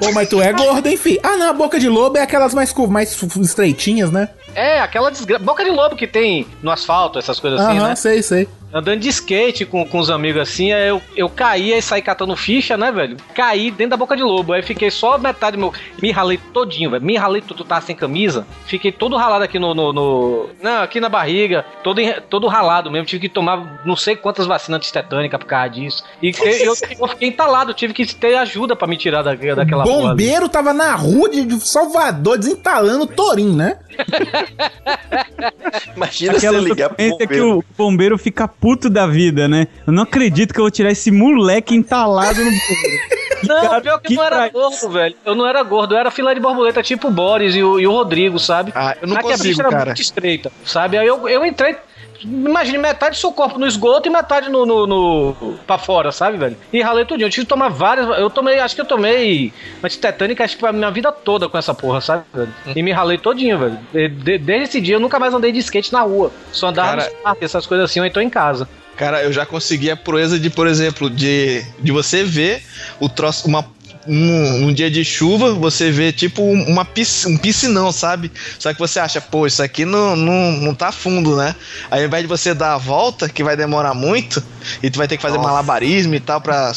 Pô, 0.00 0.12
mas 0.12 0.28
tu 0.28 0.40
é 0.40 0.52
gordo, 0.52 0.86
hein, 0.86 0.96
fi? 0.96 1.20
Ah, 1.22 1.36
não, 1.36 1.50
a 1.50 1.52
boca 1.52 1.78
de 1.78 1.88
lobo 1.88 2.16
é 2.16 2.22
aquelas 2.22 2.54
mais, 2.54 2.72
mais 2.88 3.22
estreitinhas, 3.36 4.10
né? 4.10 4.30
É, 4.54 4.80
aquela 4.80 5.10
desgra... 5.10 5.38
boca 5.38 5.62
de 5.62 5.70
lobo 5.70 5.94
que 5.94 6.06
tem 6.06 6.46
no 6.62 6.70
asfalto, 6.70 7.18
essas 7.18 7.38
coisas 7.38 7.60
assim, 7.60 7.78
Aham, 7.78 7.88
né? 7.88 7.94
sei, 7.94 8.22
sei. 8.22 8.48
Andando 8.72 9.00
de 9.00 9.08
skate 9.08 9.66
com, 9.66 9.84
com 9.84 9.98
os 9.98 10.10
amigos 10.10 10.40
assim, 10.42 10.72
aí 10.72 10.88
eu, 10.88 11.02
eu 11.16 11.28
caía 11.28 11.76
e 11.76 11.82
saí 11.82 12.00
catando 12.00 12.36
ficha, 12.36 12.76
né, 12.76 12.92
velho? 12.92 13.16
Caí 13.34 13.70
dentro 13.70 13.90
da 13.90 13.96
boca 13.96 14.16
de 14.16 14.22
lobo. 14.22 14.52
Aí 14.52 14.62
fiquei 14.62 14.90
só 14.90 15.18
metade 15.18 15.56
do 15.56 15.60
meu. 15.60 15.74
Me 16.00 16.10
ralei 16.12 16.38
todinho, 16.52 16.90
velho. 16.90 17.02
Me 17.04 17.16
ralei, 17.16 17.40
tu, 17.42 17.52
tu 17.54 17.64
tá 17.64 17.80
sem 17.80 17.96
camisa. 17.96 18.46
Fiquei 18.66 18.92
todo 18.92 19.16
ralado 19.16 19.44
aqui 19.44 19.58
no. 19.58 19.74
no, 19.74 19.92
no- 19.92 20.50
Não, 20.62 20.82
aqui 20.82 21.00
na 21.00 21.08
barriga. 21.08 21.64
Todo, 21.82 22.00
todo 22.28 22.46
ralado 22.46 22.90
mesmo. 22.90 23.06
Tive 23.06 23.22
que 23.22 23.28
tomar 23.28 23.80
não 23.84 23.96
sei 23.96 24.14
quantas 24.14 24.46
vacinas 24.46 24.78
antitetânicas 24.78 25.40
por 25.40 25.46
causa 25.46 25.68
disso. 25.70 26.04
E 26.22 26.30
eu, 26.38 26.46
eu, 26.46 26.74
eu 27.00 27.08
fiquei 27.08 27.28
entalado, 27.28 27.74
tive 27.74 27.92
que 27.92 28.06
ter 28.14 28.36
ajuda 28.36 28.76
pra 28.76 28.86
me 28.86 28.96
tirar 28.96 29.22
da, 29.22 29.34
daquela. 29.34 29.82
Bombeiro 29.84 30.48
tava 30.48 30.72
na 30.72 30.94
rua 30.94 31.28
de 31.28 31.58
Salvador 31.60 32.38
desentalando 32.38 33.06
Torim, 33.06 33.54
né? 33.56 33.78
Imagina 35.96 36.36
Aquela 36.36 36.58
você 36.60 36.68
ligar 36.68 36.88
pro 36.90 36.96
sequência 37.02 37.26
que 37.26 37.40
bombeiro. 37.40 37.58
o 37.58 37.64
bombeiro 37.76 38.18
fica 38.18 38.48
puto 38.60 38.90
da 38.90 39.06
vida, 39.06 39.48
né? 39.48 39.66
Eu 39.86 39.92
não 39.92 40.02
acredito 40.02 40.52
que 40.52 40.60
eu 40.60 40.64
vou 40.64 40.70
tirar 40.70 40.90
esse 40.90 41.10
moleque 41.10 41.74
entalado 41.74 42.44
no. 42.44 42.50
Não, 43.42 43.62
Cara, 43.62 43.80
pior 43.80 43.98
que, 44.00 44.08
que 44.08 44.12
eu 44.12 44.16
não 44.18 44.24
era 44.24 44.48
gordo, 44.50 44.90
velho. 44.90 45.16
Eu 45.24 45.34
não 45.34 45.46
era 45.46 45.62
gordo, 45.62 45.94
eu 45.94 45.98
era 45.98 46.10
filé 46.10 46.34
de 46.34 46.40
borboleta 46.40 46.82
tipo 46.82 47.08
o 47.08 47.10
Boris 47.10 47.56
e 47.56 47.62
o, 47.62 47.80
e 47.80 47.86
o 47.86 47.90
Rodrigo, 47.90 48.38
sabe? 48.38 48.70
Ah, 48.74 48.94
eu 49.00 49.08
não 49.08 49.14
Só 49.14 49.22
que 49.22 49.28
a 49.28 49.30
consigo, 49.30 49.48
bicha 49.48 49.62
era 49.62 49.70
cara. 49.70 49.84
muito 49.86 50.02
estreita, 50.02 50.52
sabe? 50.62 50.98
Aí 50.98 51.06
eu, 51.06 51.26
eu 51.26 51.46
entrei, 51.46 51.74
Imagine 52.22 52.78
metade 52.78 53.16
do 53.16 53.20
seu 53.20 53.32
corpo 53.32 53.58
no 53.58 53.66
esgoto 53.66 54.08
e 54.08 54.10
metade 54.12 54.48
no, 54.50 54.66
no, 54.66 54.86
no 54.86 55.54
pra 55.66 55.78
fora, 55.78 56.12
sabe, 56.12 56.36
velho? 56.36 56.56
E 56.72 56.82
ralei 56.82 57.04
tudinho. 57.04 57.26
Eu 57.26 57.30
tive 57.30 57.46
que 57.46 57.48
tomar 57.48 57.68
várias. 57.68 58.06
Eu 58.18 58.28
tomei, 58.28 58.58
acho 58.60 58.74
que 58.74 58.80
eu 58.80 58.84
tomei 58.86 59.52
antitetânica 59.82 60.44
acho 60.44 60.56
que 60.56 60.66
a 60.66 60.72
minha 60.72 60.90
vida 60.90 61.10
toda 61.10 61.48
com 61.48 61.56
essa 61.58 61.72
porra, 61.74 62.00
sabe, 62.00 62.24
velho? 62.32 62.52
E 62.74 62.82
me 62.82 62.92
ralei 62.92 63.18
todinho, 63.18 63.58
velho. 63.58 63.78
De- 63.92 64.08
de- 64.08 64.38
desde 64.38 64.64
esse 64.64 64.80
dia 64.80 64.96
eu 64.96 65.00
nunca 65.00 65.18
mais 65.18 65.32
andei 65.34 65.50
de 65.52 65.58
skate 65.60 65.92
na 65.92 66.02
rua. 66.02 66.30
Só 66.52 66.68
andava 66.68 66.90
Cara- 66.90 67.04
nos 67.04 67.12
parques, 67.22 67.44
essas 67.44 67.66
coisas 67.66 67.90
assim, 67.90 68.00
ou 68.00 68.06
então 68.06 68.22
em 68.22 68.30
casa. 68.30 68.68
Cara, 68.96 69.22
eu 69.22 69.32
já 69.32 69.46
consegui 69.46 69.90
a 69.90 69.96
proeza 69.96 70.38
de, 70.38 70.50
por 70.50 70.66
exemplo, 70.66 71.08
de, 71.08 71.64
de 71.78 71.90
você 71.90 72.22
ver 72.22 72.62
o 73.00 73.08
troço, 73.08 73.48
uma. 73.48 73.64
Um, 74.12 74.66
um 74.66 74.72
dia 74.74 74.90
de 74.90 75.04
chuva, 75.04 75.52
você 75.54 75.88
vê 75.92 76.10
tipo 76.12 76.42
uma 76.42 76.84
pisc- 76.84 77.28
um 77.28 77.36
piscinão, 77.36 77.92
sabe? 77.92 78.32
Só 78.58 78.72
que 78.74 78.78
você 78.80 78.98
acha, 78.98 79.20
pô, 79.20 79.46
isso 79.46 79.62
aqui 79.62 79.84
não, 79.84 80.16
não, 80.16 80.50
não 80.52 80.74
tá 80.74 80.90
fundo, 80.90 81.36
né? 81.36 81.54
Aí 81.88 82.00
ao 82.00 82.06
invés 82.08 82.24
de 82.24 82.26
você 82.28 82.52
dar 82.52 82.74
a 82.74 82.76
volta, 82.78 83.28
que 83.28 83.44
vai 83.44 83.56
demorar 83.56 83.94
muito, 83.94 84.42
e 84.82 84.90
tu 84.90 84.98
vai 84.98 85.06
ter 85.06 85.16
que 85.16 85.22
fazer 85.22 85.38
malabarismo 85.38 86.12
e 86.16 86.18
tal 86.18 86.40
pra, 86.40 86.72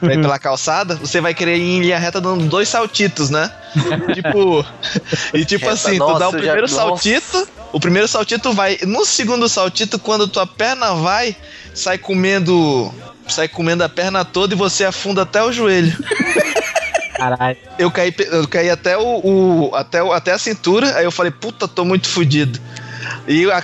pra 0.00 0.14
ir 0.14 0.20
pela 0.20 0.36
calçada, 0.36 0.96
você 0.96 1.20
vai 1.20 1.32
querer 1.32 1.58
ir 1.58 1.62
em 1.62 1.80
linha 1.80 1.96
reta 1.98 2.20
dando 2.20 2.44
dois 2.46 2.68
saltitos, 2.68 3.30
né? 3.30 3.52
tipo. 4.12 4.66
E 5.32 5.44
tipo 5.44 5.64
Reta, 5.66 5.74
assim, 5.74 5.92
tu 5.92 5.98
nossa, 5.98 6.18
dá 6.18 6.28
o 6.28 6.32
já- 6.32 6.38
primeiro 6.38 6.62
nossa. 6.62 6.74
saltito, 6.74 7.48
o 7.72 7.78
primeiro 7.78 8.08
saltito 8.08 8.52
vai. 8.52 8.78
No 8.82 9.04
segundo 9.06 9.48
saltito, 9.48 9.96
quando 9.96 10.26
tua 10.26 10.44
perna 10.46 10.92
vai, 10.94 11.36
sai 11.72 11.98
comendo. 11.98 12.92
Sai 13.26 13.48
comendo 13.48 13.82
a 13.82 13.88
perna 13.88 14.22
toda 14.22 14.52
e 14.52 14.56
você 14.56 14.84
afunda 14.84 15.22
até 15.22 15.42
o 15.42 15.50
joelho. 15.50 15.96
Caralho. 17.14 17.56
Eu 17.78 17.90
caí, 17.90 18.14
eu 18.18 18.48
caí 18.48 18.68
até 18.68 18.96
o, 18.98 19.20
o- 19.70 19.74
até, 19.74 20.00
até 20.12 20.32
a 20.32 20.38
cintura, 20.38 20.96
aí 20.96 21.04
eu 21.04 21.10
falei, 21.12 21.30
puta, 21.32 21.66
tô 21.68 21.84
muito 21.84 22.08
fudido. 22.08 22.58
E 23.26 23.50
a, 23.50 23.62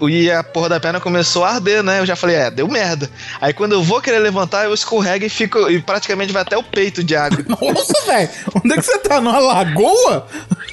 o- 0.00 0.08
e 0.08 0.30
a 0.30 0.42
porra 0.42 0.68
da 0.70 0.80
perna 0.80 1.00
começou 1.00 1.44
a 1.44 1.50
arder, 1.50 1.82
né? 1.82 2.00
Eu 2.00 2.06
já 2.06 2.16
falei, 2.16 2.36
é, 2.36 2.50
deu 2.50 2.66
merda. 2.68 3.08
Aí 3.40 3.52
quando 3.52 3.72
eu 3.72 3.82
vou 3.82 4.00
querer 4.00 4.18
levantar, 4.18 4.64
eu 4.64 4.74
escorrego 4.74 5.24
e 5.24 5.28
fico. 5.28 5.70
E 5.70 5.80
praticamente 5.80 6.32
vai 6.32 6.42
até 6.42 6.56
o 6.56 6.62
peito 6.62 7.02
de 7.04 7.14
água. 7.16 7.38
Nossa, 7.48 8.06
velho, 8.06 8.28
onde 8.56 8.72
é 8.72 8.76
que 8.76 8.82
você 8.82 8.98
tá? 8.98 9.20
Numa 9.20 9.38
lagoa? 9.38 10.26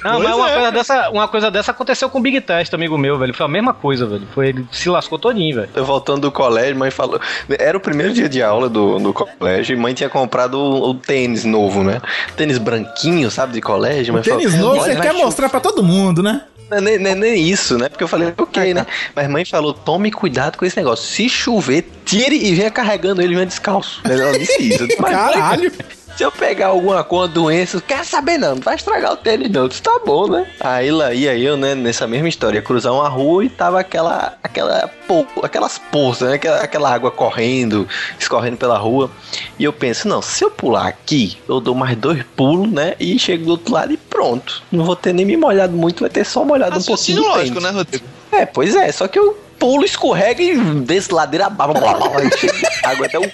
Não, 0.04 0.12
Pois 0.16 0.24
mas 0.28 0.36
uma, 0.36 0.50
é. 0.50 0.54
coisa 0.54 0.72
dessa, 0.72 1.10
uma 1.10 1.28
coisa 1.28 1.50
dessa 1.50 1.70
aconteceu 1.72 2.08
com 2.08 2.18
o 2.18 2.22
Big 2.22 2.40
Test, 2.40 2.72
amigo 2.74 2.96
meu, 2.98 3.18
velho. 3.18 3.34
Foi 3.34 3.46
a 3.46 3.48
mesma 3.48 3.72
coisa, 3.74 4.06
velho. 4.06 4.26
Foi, 4.34 4.48
ele 4.48 4.66
se 4.70 4.88
lascou 4.88 5.18
todinho, 5.18 5.56
velho. 5.56 5.68
Eu 5.74 5.84
voltando 5.84 6.22
do 6.22 6.32
colégio, 6.32 6.76
mãe 6.76 6.90
falou. 6.90 7.20
Era 7.58 7.76
o 7.76 7.80
primeiro 7.80 8.12
dia 8.12 8.28
de 8.28 8.42
aula 8.42 8.68
do, 8.68 8.98
do 8.98 9.12
colégio 9.12 9.74
e 9.74 9.76
mãe 9.76 9.94
tinha 9.94 10.08
comprado 10.08 10.58
o, 10.58 10.90
o 10.90 10.94
tênis 10.94 11.44
novo, 11.44 11.82
né? 11.82 12.00
Tênis 12.36 12.58
branquinho, 12.58 13.30
sabe, 13.30 13.52
de 13.54 13.60
colégio. 13.60 14.12
O 14.12 14.14
mãe 14.14 14.22
falou, 14.22 14.38
tênis 14.40 14.54
novo 14.54 14.80
"Olha, 14.80 14.94
você 14.94 15.00
quer 15.00 15.12
mostrar 15.14 15.48
pra 15.48 15.60
todo 15.60 15.82
mundo, 15.82 16.22
né? 16.22 16.42
Não 16.70 16.78
é 16.78 16.80
nem, 16.80 16.98
nem- 16.98 17.14
nem 17.14 17.48
isso, 17.48 17.78
né? 17.78 17.88
Porque 17.88 18.02
eu 18.02 18.08
falei, 18.08 18.32
ok, 18.36 18.74
né? 18.74 18.84
Mas 19.14 19.28
mãe 19.28 19.44
falou, 19.44 19.72
tome 19.72 20.10
cuidado 20.10 20.58
com 20.58 20.64
esse 20.64 20.76
negócio. 20.76 21.06
Se 21.06 21.28
chover, 21.28 21.88
tire 22.04 22.36
e 22.36 22.54
venha 22.54 22.70
carregando 22.70 23.22
ele, 23.22 23.34
venha 23.34 23.46
descalço. 23.46 24.00
Ela 24.04 24.36
disse 24.38 24.62
isso. 24.62 24.82
Eu 24.82 24.86
disse, 24.88 25.00
"Mas, 25.00 25.12
Caralho. 25.12 25.72
Se 26.16 26.22
eu 26.22 26.32
pegar 26.32 26.68
alguma 26.68 27.04
coisa, 27.04 27.30
doença, 27.30 27.78
quer 27.80 28.02
saber 28.02 28.38
não, 28.38 28.54
não 28.54 28.62
vai 28.62 28.74
estragar 28.76 29.12
o 29.12 29.16
tênis 29.18 29.50
não. 29.50 29.68
Disse, 29.68 29.82
tá 29.82 30.00
bom, 30.04 30.26
né? 30.26 30.46
Aí 30.60 30.90
lá 30.90 31.12
ia 31.12 31.36
eu, 31.36 31.58
né, 31.58 31.74
nessa 31.74 32.06
mesma 32.06 32.26
história, 32.26 32.62
cruzar 32.62 32.92
uma 32.94 33.06
rua 33.06 33.44
e 33.44 33.50
tava 33.50 33.78
aquela, 33.80 34.32
aquela, 34.42 34.88
po- 35.06 35.26
aquelas 35.42 35.76
poças, 35.76 36.30
né? 36.30 36.36
Aquela, 36.36 36.60
aquela 36.62 36.90
água 36.94 37.10
correndo, 37.10 37.86
escorrendo 38.18 38.56
pela 38.56 38.78
rua. 38.78 39.10
E 39.58 39.64
eu 39.64 39.74
penso, 39.74 40.08
não, 40.08 40.22
se 40.22 40.42
eu 40.42 40.50
pular 40.50 40.86
aqui, 40.86 41.36
eu 41.46 41.60
dou 41.60 41.74
mais 41.74 41.94
dois 41.98 42.22
pulos, 42.34 42.70
né? 42.72 42.94
E 42.98 43.18
chego 43.18 43.44
do 43.44 43.50
outro 43.50 43.74
lado 43.74 43.92
e 43.92 43.98
pronto. 43.98 44.62
Não 44.72 44.86
vou 44.86 44.96
ter 44.96 45.12
nem 45.12 45.26
me 45.26 45.36
molhado 45.36 45.76
muito, 45.76 46.00
vai 46.00 46.08
ter 46.08 46.24
só 46.24 46.42
molhado 46.46 46.78
um 46.78 46.82
pouquinho 46.82 47.18
lógico, 47.28 47.60
né, 47.60 47.70
Rodrigo? 47.70 48.04
É, 48.32 48.44
pois 48.46 48.74
é, 48.74 48.90
só 48.92 49.06
que 49.08 49.18
eu 49.18 49.38
pulo, 49.58 49.84
escorrega 49.84 50.42
e 50.42 50.54
desço 50.82 51.14
ladeira 51.14 51.48
blá, 51.48 51.66
blá, 51.68 51.94
blá, 51.94 52.08
e 52.22 52.86
água 52.86 53.06
até 53.06 53.18
o, 53.18 53.24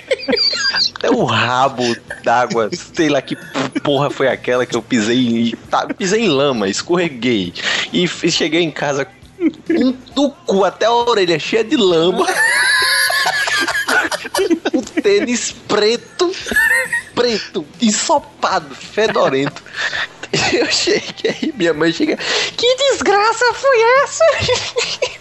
até 0.96 1.10
o 1.10 1.24
rabo 1.24 1.96
d'água. 2.22 2.70
Sei 2.94 3.08
lá 3.08 3.20
que 3.20 3.36
porra 3.82 4.08
foi 4.10 4.28
aquela 4.28 4.64
que 4.64 4.76
eu 4.76 4.82
pisei 4.82 5.26
em. 5.50 5.56
Tá, 5.68 5.86
pisei 5.86 6.24
em 6.24 6.28
lama, 6.28 6.68
escorreguei. 6.68 7.52
E, 7.92 8.04
f- 8.06 8.30
cheguei 8.30 8.60
em 8.62 8.70
casa 8.70 9.06
um 9.70 9.92
tucu 9.92 10.64
até 10.64 10.86
a 10.86 10.92
orelha 10.92 11.38
cheia 11.40 11.64
de 11.64 11.76
lama. 11.76 12.24
o 14.72 14.82
tênis 15.02 15.52
preto, 15.66 16.30
preto, 17.14 17.66
ensopado, 17.80 18.74
fedorento. 18.74 19.62
Eu 20.52 20.66
cheguei, 20.70 21.52
minha 21.54 21.74
mãe 21.74 21.92
chega. 21.92 22.16
Que 22.56 22.76
desgraça 22.76 23.44
foi 23.54 23.82
essa? 24.02 24.24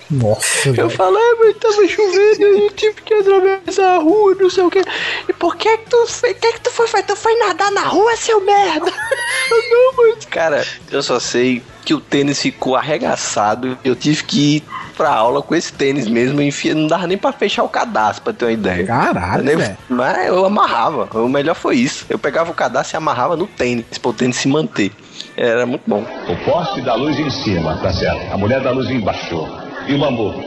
Nossa, 0.11 0.69
Eu 0.69 0.89
falei, 0.89 1.21
ah, 1.21 1.35
mas 1.39 1.57
tava 1.57 1.87
chovendo, 1.87 2.43
eu 2.43 2.71
tive 2.71 3.01
que 3.01 3.13
atravessar 3.13 3.95
a 3.95 3.99
rua, 3.99 4.35
não 4.39 4.49
sei 4.49 4.63
o 4.63 4.69
que. 4.69 4.81
E 5.27 5.33
por 5.33 5.55
que 5.55 5.77
que 5.77 5.89
tu 5.89 6.05
fez? 6.07 6.37
que 6.37 6.53
que 6.53 6.61
tu 6.61 6.71
foi 6.71 6.87
fazer? 6.87 7.05
Tu 7.05 7.15
foi 7.15 7.33
nadar 7.35 7.71
na 7.71 7.83
rua, 7.83 8.15
seu 8.17 8.41
merda? 8.41 8.91
Eu 9.49 9.69
não, 9.69 9.93
mas... 9.97 10.25
Cara, 10.25 10.65
eu 10.89 11.03
só 11.03 11.19
sei 11.19 11.61
que 11.83 11.93
o 11.93 11.99
tênis 11.99 12.41
ficou 12.41 12.75
arregaçado. 12.75 13.77
Eu 13.83 13.95
tive 13.95 14.23
que 14.23 14.55
ir 14.57 14.63
pra 14.91 15.09
aula 15.09 15.41
com 15.41 15.55
esse 15.55 15.71
tênis 15.73 16.07
mesmo. 16.07 16.41
Enfia, 16.41 16.75
não 16.75 16.87
dava 16.87 17.07
nem 17.07 17.17
pra 17.17 17.31
fechar 17.31 17.63
o 17.63 17.69
cadastro, 17.69 18.23
pra 18.23 18.33
ter 18.33 18.45
uma 18.45 18.51
ideia. 18.51 18.85
Caralho, 18.85 19.43
Nem- 19.43 19.55
velho. 19.57 19.77
Mas 19.89 20.27
eu 20.27 20.45
amarrava. 20.45 21.07
O 21.17 21.27
melhor 21.29 21.55
foi 21.55 21.77
isso. 21.77 22.05
Eu 22.09 22.19
pegava 22.19 22.51
o 22.51 22.53
cadastro 22.53 22.95
e 22.95 22.97
amarrava 22.97 23.35
no 23.35 23.47
tênis, 23.47 23.85
pra 23.97 24.09
o 24.11 24.13
tênis 24.13 24.37
se 24.37 24.47
manter. 24.47 24.91
Era 25.37 25.65
muito 25.65 25.83
bom. 25.87 26.05
O 26.27 26.35
poste 26.45 26.81
da 26.81 26.93
luz 26.95 27.17
em 27.17 27.29
cima, 27.29 27.77
tá 27.77 27.91
certo. 27.93 28.33
A 28.33 28.37
mulher 28.37 28.61
da 28.61 28.71
luz 28.71 28.89
embaixo. 28.89 29.47
E 29.87 29.95
o 29.95 29.99
bambu? 29.99 30.43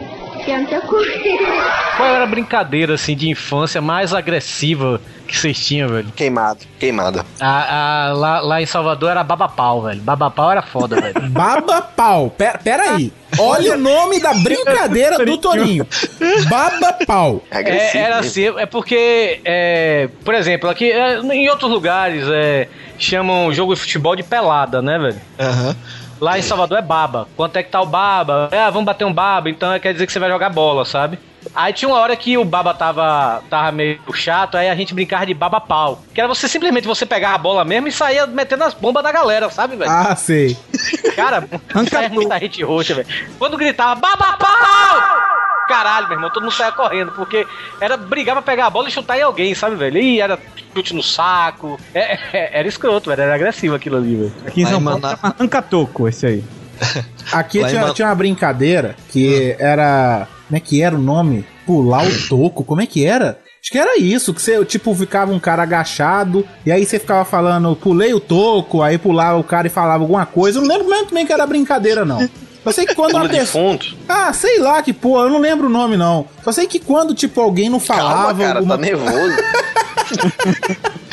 Qual 1.96 2.08
era 2.08 2.24
a 2.24 2.26
brincadeira, 2.26 2.94
assim, 2.94 3.16
de 3.16 3.28
infância 3.30 3.80
mais 3.80 4.12
agressiva 4.12 5.00
que 5.26 5.36
vocês 5.36 5.58
tinham, 5.66 5.88
velho? 5.88 6.08
Queimado, 6.14 6.60
queimada. 6.78 7.24
A, 7.40 8.08
a- 8.08 8.12
lá, 8.12 8.40
lá 8.40 8.62
em 8.62 8.66
Salvador 8.66 9.10
era 9.10 9.24
baba 9.24 9.48
pau, 9.48 9.82
velho. 9.82 10.00
Baba 10.00 10.30
pau 10.30 10.50
era 10.50 10.62
foda, 10.62 11.00
velho. 11.00 11.14
Baba 11.30 11.82
pau. 11.82 12.30
Pera, 12.30 12.58
pera 12.58 12.90
aí. 12.92 13.12
Olha 13.38 13.74
o 13.74 13.78
nome 13.78 14.20
da 14.20 14.32
brincadeira 14.34 15.24
do 15.24 15.36
Torinho. 15.38 15.86
Baba 16.48 16.92
pau. 17.06 17.42
É, 17.50 17.96
era 17.96 18.18
assim, 18.18 18.44
é 18.58 18.66
porque, 18.66 19.40
é, 19.44 20.08
por 20.24 20.34
exemplo, 20.34 20.68
aqui 20.70 20.90
é, 20.92 21.18
em 21.18 21.48
outros 21.48 21.70
lugares 21.70 22.24
é, 22.28 22.68
chamam 22.98 23.52
jogo 23.52 23.74
de 23.74 23.80
futebol 23.80 24.14
de 24.14 24.22
pelada, 24.22 24.80
né, 24.80 24.98
velho? 24.98 25.20
Aham. 25.38 25.76
Lá 26.20 26.38
em 26.38 26.42
Salvador 26.42 26.78
é 26.78 26.82
baba. 26.82 27.26
Quanto 27.36 27.56
é 27.56 27.62
que 27.62 27.70
tá 27.70 27.80
o 27.82 27.86
baba? 27.86 28.48
É, 28.52 28.58
ah, 28.60 28.70
vamos 28.70 28.86
bater 28.86 29.04
um 29.04 29.12
baba, 29.12 29.50
então 29.50 29.76
quer 29.80 29.92
dizer 29.92 30.06
que 30.06 30.12
você 30.12 30.18
vai 30.20 30.30
jogar 30.30 30.48
bola, 30.48 30.84
sabe? 30.84 31.18
Aí 31.54 31.72
tinha 31.72 31.88
uma 31.88 31.98
hora 31.98 32.16
que 32.16 32.38
o 32.38 32.44
baba 32.44 32.72
tava, 32.74 33.42
tava 33.50 33.72
meio 33.72 34.00
chato, 34.12 34.56
aí 34.56 34.68
a 34.68 34.74
gente 34.74 34.94
brincava 34.94 35.26
de 35.26 35.34
baba 35.34 35.60
pau. 35.60 36.02
Que 36.14 36.20
era 36.20 36.28
você 36.28 36.48
simplesmente 36.48 36.86
você 36.86 37.04
pegar 37.04 37.34
a 37.34 37.38
bola 37.38 37.64
mesmo 37.64 37.88
e 37.88 37.92
saía 37.92 38.26
metendo 38.26 38.64
as 38.64 38.74
bombas 38.74 39.02
da 39.02 39.12
galera, 39.12 39.50
sabe, 39.50 39.76
velho? 39.76 39.90
Ah, 39.90 40.14
sei. 40.16 40.56
Cara, 41.16 41.48
saia 41.90 42.08
muita 42.10 42.38
gente 42.38 42.62
roxa, 42.62 42.94
velho. 42.94 43.08
Quando 43.38 43.56
gritava 43.56 44.00
baba 44.00 44.36
pau! 44.36 45.24
Caralho, 45.68 46.08
meu 46.08 46.16
irmão, 46.16 46.30
todo 46.30 46.42
mundo 46.42 46.52
saia 46.52 46.72
correndo, 46.72 47.12
porque 47.12 47.46
era 47.80 47.96
brigar 47.96 48.34
pra 48.34 48.42
pegar 48.42 48.66
a 48.66 48.70
bola 48.70 48.88
e 48.88 48.92
chutar 48.92 49.18
em 49.18 49.22
alguém, 49.22 49.54
sabe, 49.54 49.76
velho? 49.76 49.98
E 49.98 50.20
era 50.20 50.38
chute 50.74 50.94
no 50.94 51.02
saco. 51.02 51.78
É, 51.94 52.18
é, 52.32 52.58
era 52.58 52.68
escroto, 52.68 53.08
velho. 53.08 53.22
Era 53.22 53.34
agressivo 53.34 53.74
aquilo 53.74 53.96
ali, 53.96 54.16
velho. 54.16 54.32
Aqui 54.46 54.62
em 54.62 54.66
São 54.66 54.82
Paulo 54.82 55.00
chama 55.00 55.18
arranca-toco 55.22 56.08
esse 56.08 56.26
aí. 56.26 56.44
Aqui 57.32 57.64
tinha, 57.64 57.90
tinha 57.92 58.08
uma 58.08 58.14
brincadeira 58.14 58.96
que 59.08 59.56
era. 59.58 60.26
Como 60.46 60.56
é 60.56 60.60
que 60.60 60.82
era 60.82 60.94
o 60.94 61.00
nome? 61.00 61.44
Pular 61.66 62.06
o 62.06 62.28
toco. 62.28 62.64
Como 62.64 62.80
é 62.80 62.86
que 62.86 63.04
era? 63.04 63.38
Acho 63.62 63.70
que 63.72 63.78
era 63.78 63.98
isso, 63.98 64.34
que 64.34 64.42
você, 64.42 64.62
tipo, 64.66 64.94
ficava 64.94 65.32
um 65.32 65.40
cara 65.40 65.62
agachado, 65.62 66.46
e 66.66 66.70
aí 66.70 66.84
você 66.84 66.98
ficava 66.98 67.24
falando, 67.24 67.74
pulei 67.74 68.12
o 68.12 68.20
toco, 68.20 68.82
aí 68.82 68.98
pulava 68.98 69.38
o 69.38 69.44
cara 69.44 69.66
e 69.66 69.70
falava 69.70 70.02
alguma 70.04 70.26
coisa. 70.26 70.58
Eu 70.58 70.62
não 70.62 70.68
lembro 70.68 70.86
mesmo 70.90 71.06
também 71.06 71.24
que 71.24 71.32
era 71.32 71.46
brincadeira, 71.46 72.04
não. 72.04 72.28
Eu 72.62 72.72
sei 72.72 72.84
que 72.86 72.94
quando 72.94 73.12
Pula 73.12 73.24
uma 73.24 73.30
pessoa. 73.30 73.78
Ah, 74.08 74.32
sei 74.34 74.58
lá 74.58 74.82
que 74.82 74.92
porra, 74.92 75.24
eu 75.24 75.30
não 75.30 75.38
lembro 75.38 75.66
o 75.66 75.70
nome, 75.70 75.96
não. 75.96 76.26
Só 76.42 76.52
sei 76.52 76.66
que 76.66 76.78
quando, 76.78 77.14
tipo, 77.14 77.40
alguém 77.40 77.70
não 77.70 77.80
falava. 77.80 78.26
Calma, 78.34 78.44
cara, 78.44 78.58
alguma- 78.58 78.76
tá 78.76 78.82
nervoso. 78.82 79.36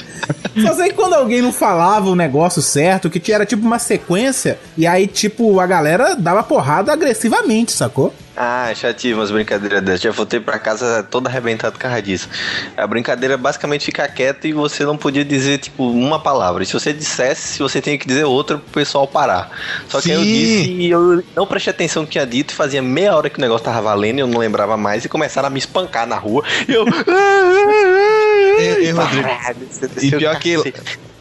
Só 0.62 0.76
sei 0.76 0.90
que 0.90 0.96
quando 0.96 1.14
alguém 1.14 1.42
não 1.42 1.54
falava 1.54 2.10
o 2.10 2.16
negócio 2.16 2.62
certo, 2.62 3.10
que 3.10 3.32
era 3.32 3.46
tipo 3.46 3.66
uma 3.66 3.80
sequência, 3.80 4.60
e 4.78 4.86
aí, 4.86 5.08
tipo, 5.08 5.60
a 5.60 5.68
galera 5.68 6.16
dava 6.16 6.44
porrada 6.44 6.92
agressivamente, 6.92 7.72
sacou? 7.72 8.14
Ah, 8.36 8.72
já 8.74 8.94
tive 8.94 9.14
umas 9.16 9.30
brincadeiras 9.30 9.82
dessas. 9.84 10.02
Já 10.02 10.12
voltei 10.12 10.40
pra 10.40 10.58
casa 10.58 11.04
todo 11.04 11.28
arrebentado 11.28 11.74
por 11.74 11.80
causa 11.80 12.02
disso. 12.02 12.30
A 12.78 12.88
brincadeira 12.88 13.34
é 13.34 13.38
basicamente 13.38 13.86
ficar 13.86 14.08
quieto 14.08 14.48
e 14.48 14.54
você 14.54 14.86
não 14.86 14.98
podia 14.98 15.24
dizer, 15.24 15.60
tipo, 15.60 15.90
uma 15.92 16.20
palavra. 16.20 16.64
E 16.64 16.66
se 16.66 16.74
você 16.74 16.94
dissesse, 16.94 17.60
você 17.60 17.82
tinha 17.82 17.98
que 17.98 18.08
dizer 18.08 18.24
outra 18.24 18.58
pro 18.58 18.72
pessoal 18.72 19.06
parar. 19.06 19.52
Só 19.88 20.02
que 20.02 20.12
aí 20.12 20.18
eu 20.18 20.24
Sim. 20.24 20.34
disse 20.34 20.72
e 20.72 20.90
eu 20.90 21.24
não 21.36 21.46
prestei 21.46 21.72
atenção 21.72 22.04
no 22.04 22.08
que 22.08 22.14
tinha 22.14 22.26
dito. 22.26 22.54
Fazia 22.54 22.82
meia 22.82 23.16
hora 23.16 23.30
que 23.30 23.38
o 23.38 23.42
negócio 23.42 23.66
tava 23.66 23.82
valendo 23.82 24.20
e 24.20 24.22
eu 24.22 24.28
não 24.28 24.40
lembrava 24.40 24.78
mais. 24.78 25.04
E 25.04 25.10
começaram 25.10 25.48
a 25.48 25.52
me 25.52 25.60
espancar 25.60 26.08
na 26.08 26.18
rua. 26.18 26.44
E 26.68 26.74
eu. 26.74 26.86
E, 28.42 28.86
e, 28.86 28.92
Rodrigo, 28.92 29.28
você 29.70 30.06
e 30.06 30.12
pior 30.12 30.40
que 30.40 30.58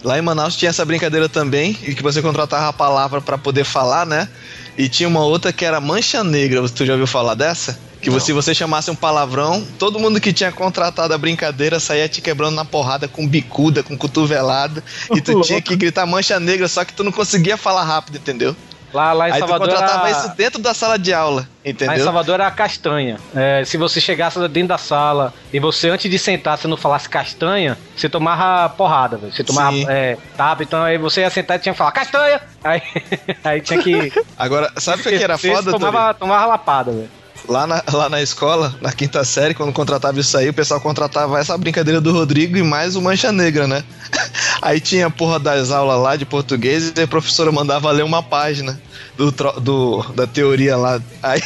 lá 0.02 0.18
em 0.18 0.22
Manaus 0.22 0.56
tinha 0.56 0.70
essa 0.70 0.84
brincadeira 0.84 1.28
também, 1.28 1.76
e 1.82 1.94
que 1.94 2.02
você 2.02 2.22
contratava 2.22 2.68
a 2.68 2.72
palavra 2.72 3.20
pra 3.20 3.38
poder 3.38 3.64
falar, 3.64 4.06
né? 4.06 4.28
E 4.76 4.88
tinha 4.88 5.08
uma 5.08 5.24
outra 5.24 5.52
que 5.52 5.64
era 5.64 5.80
mancha 5.80 6.24
negra. 6.24 6.66
Tu 6.68 6.86
já 6.86 6.92
ouviu 6.94 7.06
falar 7.06 7.34
dessa? 7.34 7.78
Que 8.00 8.10
se 8.18 8.32
você 8.32 8.54
chamasse 8.54 8.90
um 8.90 8.94
palavrão, 8.94 9.66
todo 9.78 9.98
mundo 9.98 10.20
que 10.20 10.32
tinha 10.32 10.50
contratado 10.50 11.12
a 11.12 11.18
brincadeira 11.18 11.78
saía 11.78 12.08
te 12.08 12.22
quebrando 12.22 12.54
na 12.54 12.64
porrada 12.64 13.06
com 13.06 13.28
bicuda, 13.28 13.82
com 13.82 13.96
cotovelada. 13.96 14.82
e 15.14 15.20
tu 15.20 15.38
tinha 15.42 15.60
que 15.60 15.76
gritar 15.76 16.06
mancha 16.06 16.40
negra, 16.40 16.66
só 16.66 16.82
que 16.82 16.94
tu 16.94 17.04
não 17.04 17.12
conseguia 17.12 17.58
falar 17.58 17.84
rápido, 17.84 18.16
entendeu? 18.16 18.56
Lá, 18.93 19.12
lá 19.12 19.28
em 19.28 19.32
Aí 19.32 19.38
Salvador. 19.38 19.68
tu 19.68 19.74
contratava 19.74 20.09
era- 20.09 20.18
isso 20.18 20.36
dentro 20.36 20.61
da 20.61 20.74
sala 20.74 20.99
de 20.99 21.12
aula, 21.14 21.43
Lá 21.43 21.47
em 21.64 21.70
entendeu? 21.70 22.05
Salvador 22.05 22.34
era 22.34 22.47
a 22.47 22.51
castanha. 22.51 23.18
É, 23.34 23.62
se 23.64 23.76
você 23.76 24.01
chegasse 24.01 24.38
dentro 24.49 24.68
da 24.68 24.78
sala 24.78 25.32
e 25.53 25.61
você, 25.61 25.88
antes 25.91 26.11
de 26.11 26.18
sentar, 26.18 26.59
você 26.59 26.66
não 26.66 26.76
falasse 26.76 27.09
castanha, 27.09 27.78
você 27.97 28.09
tomava 28.09 28.68
porrada, 28.70 29.16
velho. 29.16 29.32
Você 29.32 29.45
tomava 29.45 29.76
é, 29.88 30.16
tapa, 30.36 30.62
então 30.62 30.82
aí 30.82 30.99
você 30.99 31.20
ia 31.20 31.30
sentar 31.30 31.57
e 31.57 31.61
tinha 31.61 31.72
que 31.72 31.78
falar 31.78 31.93
castanha! 31.93 32.41
Aí, 32.64 32.82
aí 33.45 33.61
tinha 33.61 33.80
que. 33.82 34.12
Agora, 34.36 34.70
sabe 34.76 35.01
o 35.01 35.05
que, 35.05 35.16
que 35.18 35.24
era 35.24 35.38
Você 35.38 35.55
foda, 35.55 35.70
tomava, 35.70 36.12
tomava 36.14 36.47
lapada, 36.47 36.91
velho. 36.91 37.19
Lá 37.51 37.66
na, 37.66 37.82
lá 37.92 38.09
na 38.09 38.22
escola, 38.22 38.72
na 38.80 38.92
quinta 38.92 39.24
série, 39.24 39.55
quando 39.55 39.72
contratava 39.72 40.20
isso 40.20 40.38
aí, 40.38 40.48
o 40.48 40.55
pessoal 40.55 40.80
contratava 40.80 41.36
essa 41.40 41.59
brincadeira 41.59 42.01
do 42.01 42.12
Rodrigo 42.12 42.57
e 42.57 42.62
mais 42.62 42.94
o 42.94 43.03
Mancha 43.03 43.32
Negra, 43.32 43.66
né? 43.66 43.82
Aí 44.62 44.78
tinha 44.80 45.07
a 45.07 45.11
porra 45.11 45.38
das 45.40 45.70
aulas 45.70 46.01
lá 46.01 46.14
de 46.16 46.24
português 46.24 46.92
e 46.96 47.01
a 47.03 47.09
professora 47.09 47.51
mandava 47.51 47.90
ler 47.90 48.05
uma 48.05 48.22
página 48.22 48.80
do, 49.16 49.30
do- 49.61 50.03
da 50.14 50.26
teoria 50.26 50.76
lá. 50.76 51.01
Aí, 51.22 51.40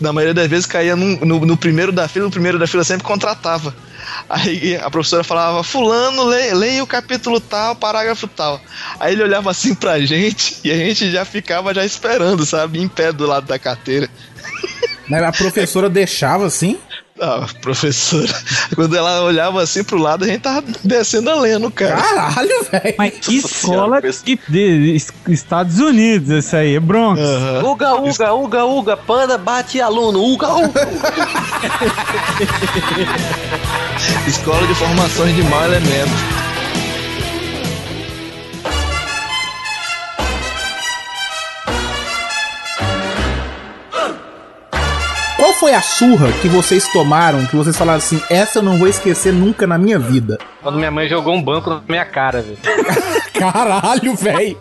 na 0.00 0.12
maioria 0.12 0.34
das 0.34 0.48
vezes, 0.48 0.66
caía 0.66 0.94
num- 0.96 1.16
no, 1.24 1.46
no 1.46 1.56
primeiro 1.56 1.90
da 1.92 2.06
fila, 2.08 2.26
o 2.26 2.30
primeiro 2.30 2.58
da 2.58 2.66
fila 2.66 2.84
sempre 2.84 3.04
contratava. 3.06 3.74
Aí 4.28 4.76
a 4.76 4.90
professora 4.90 5.22
falava, 5.24 5.62
fulano, 5.62 6.24
leia, 6.24 6.54
leia 6.54 6.82
o 6.82 6.86
capítulo 6.86 7.40
tal, 7.40 7.76
parágrafo 7.76 8.26
tal. 8.28 8.60
Aí 8.98 9.12
ele 9.12 9.22
olhava 9.22 9.50
assim 9.50 9.74
pra 9.74 9.98
gente 10.00 10.56
e 10.64 10.70
a 10.70 10.76
gente 10.76 11.10
já 11.10 11.24
ficava 11.24 11.72
já 11.74 11.84
esperando, 11.84 12.44
sabe? 12.44 12.80
Em 12.80 12.88
pé 12.88 13.12
do 13.12 13.26
lado 13.26 13.46
da 13.46 13.58
carteira. 13.58 14.08
Mas 15.08 15.22
a 15.22 15.32
professora 15.32 15.88
deixava 15.90 16.46
assim? 16.46 16.78
Ah, 17.20 17.44
professora. 17.60 18.32
Quando 18.74 18.96
ela 18.96 19.22
olhava 19.24 19.62
assim 19.62 19.84
pro 19.84 19.98
lado, 19.98 20.24
a 20.24 20.28
gente 20.28 20.40
tava 20.40 20.64
descendo 20.82 21.28
a 21.28 21.34
lenha 21.34 21.58
no 21.58 21.70
cara. 21.70 22.00
Caralho, 22.00 22.64
velho. 22.70 22.94
Mas 22.96 23.14
que 23.20 23.36
escola 23.36 24.00
de, 24.00 24.38
de- 24.48 24.94
es- 24.96 25.12
Estados 25.28 25.78
Unidos, 25.80 26.30
essa 26.30 26.58
aí, 26.58 26.76
é 26.76 26.80
Bronx. 26.80 27.20
Uga, 27.62 27.94
uga, 27.96 28.32
uga, 28.32 28.64
uga, 28.64 28.96
panda 28.96 29.36
bate 29.36 29.80
aluno, 29.82 30.22
uga, 30.22 30.48
uga. 30.54 30.88
Escola 34.26 34.66
de 34.66 34.74
formações 34.74 35.34
de 35.36 35.42
mau 35.42 35.62
elemento. 35.64 36.10
Foi 45.60 45.74
a 45.74 45.82
surra 45.82 46.32
que 46.40 46.48
vocês 46.48 46.88
tomaram 46.92 47.44
que 47.46 47.54
vocês 47.54 47.76
falaram 47.76 47.98
assim, 47.98 48.20
essa 48.30 48.58
eu 48.58 48.62
não 48.62 48.78
vou 48.78 48.88
esquecer 48.88 49.32
nunca 49.32 49.66
na 49.66 49.76
minha 49.76 49.98
vida? 49.98 50.38
Quando 50.62 50.78
minha 50.78 50.90
mãe 50.90 51.06
jogou 51.08 51.34
um 51.34 51.42
banco 51.42 51.68
na 51.70 51.82
minha 51.86 52.04
cara, 52.04 52.40
velho. 52.42 52.58
Caralho, 53.38 54.14
velho. 54.14 54.56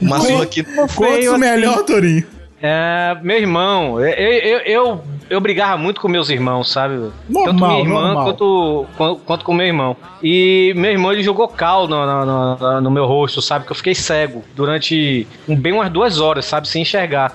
Uma 0.00 0.20
surra 0.20 0.46
que. 0.46 0.62
Conta 0.62 1.14
assim. 1.18 1.38
melhor, 1.38 1.82
Torinho. 1.84 2.24
É, 2.64 3.16
meu 3.22 3.38
irmão, 3.38 3.98
eu, 4.00 4.06
eu, 4.08 4.58
eu, 4.60 5.04
eu 5.28 5.40
brigava 5.40 5.76
muito 5.76 6.00
com 6.00 6.06
meus 6.08 6.30
irmãos, 6.30 6.70
sabe? 6.70 6.94
velho? 6.96 7.12
Tanto 7.32 7.44
Normal, 7.54 7.70
minha 7.70 7.80
irmã 7.82 8.00
normal. 8.02 8.24
quanto, 8.24 8.86
quanto, 8.96 9.20
quanto 9.26 9.44
com 9.44 9.52
meu 9.54 9.66
irmão. 9.66 9.96
E 10.22 10.72
meu 10.76 10.90
irmão 10.92 11.12
ele 11.12 11.22
jogou 11.24 11.48
cal 11.48 11.88
no, 11.88 12.06
no, 12.06 12.56
no- 12.56 12.80
no 12.82 12.90
meu 12.90 13.04
rosto, 13.06 13.42
sabe? 13.42 13.64
Que 13.66 13.72
eu 13.72 13.76
fiquei 13.76 13.94
cego 13.94 14.44
durante 14.54 15.26
um- 15.48 15.56
bem 15.56 15.72
umas 15.72 15.90
duas 15.90 16.20
horas, 16.20 16.44
sabe? 16.44 16.68
Sem 16.68 16.82
enxergar. 16.82 17.32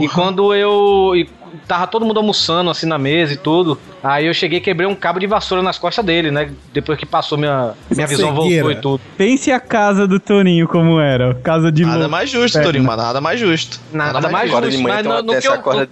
E 0.00 0.08
quando 0.08 0.54
eu. 0.54 1.12
e 1.16 1.28
tava 1.68 1.86
todo 1.86 2.04
mundo 2.04 2.18
almoçando 2.18 2.70
assim 2.70 2.86
na 2.86 2.98
mesa 2.98 3.32
e 3.34 3.36
tudo. 3.36 3.78
Aí 4.02 4.26
eu 4.26 4.34
cheguei 4.34 4.58
e 4.58 4.60
quebrei 4.60 4.88
um 4.88 4.94
cabo 4.94 5.18
de 5.18 5.26
vassoura 5.26 5.62
nas 5.62 5.78
costas 5.78 6.04
dele, 6.04 6.30
né? 6.30 6.50
Depois 6.72 6.98
que 6.98 7.06
passou 7.06 7.36
minha, 7.38 7.72
minha 7.94 8.06
visão 8.06 8.34
Cegueira. 8.36 8.62
voltou 8.64 8.72
e 8.72 8.82
tudo. 8.82 9.00
Pense 9.16 9.50
a 9.52 9.60
casa 9.60 10.06
do 10.06 10.18
Toninho 10.18 10.66
como 10.68 10.98
era. 11.00 11.34
Casa 11.36 11.70
de 11.70 11.84
Nada 11.84 11.96
louco. 11.98 12.10
mais 12.10 12.30
justo, 12.30 12.58
É, 12.58 12.62
Torinho, 12.62 12.82
né? 12.84 12.88
mas 12.88 12.96
nada 12.98 13.20
mais 13.20 13.40
justo. 13.40 13.80
Nada, 13.92 14.28
mais 14.28 14.50
Agora 14.50 14.66
de 14.66 14.72
justo, 14.72 14.82
manhã 14.82 15.02
mas 15.04 15.24
no, 15.24 15.32
no 15.34 15.40
que 15.40 15.48
eu, 15.48 15.58
corda- 15.58 15.88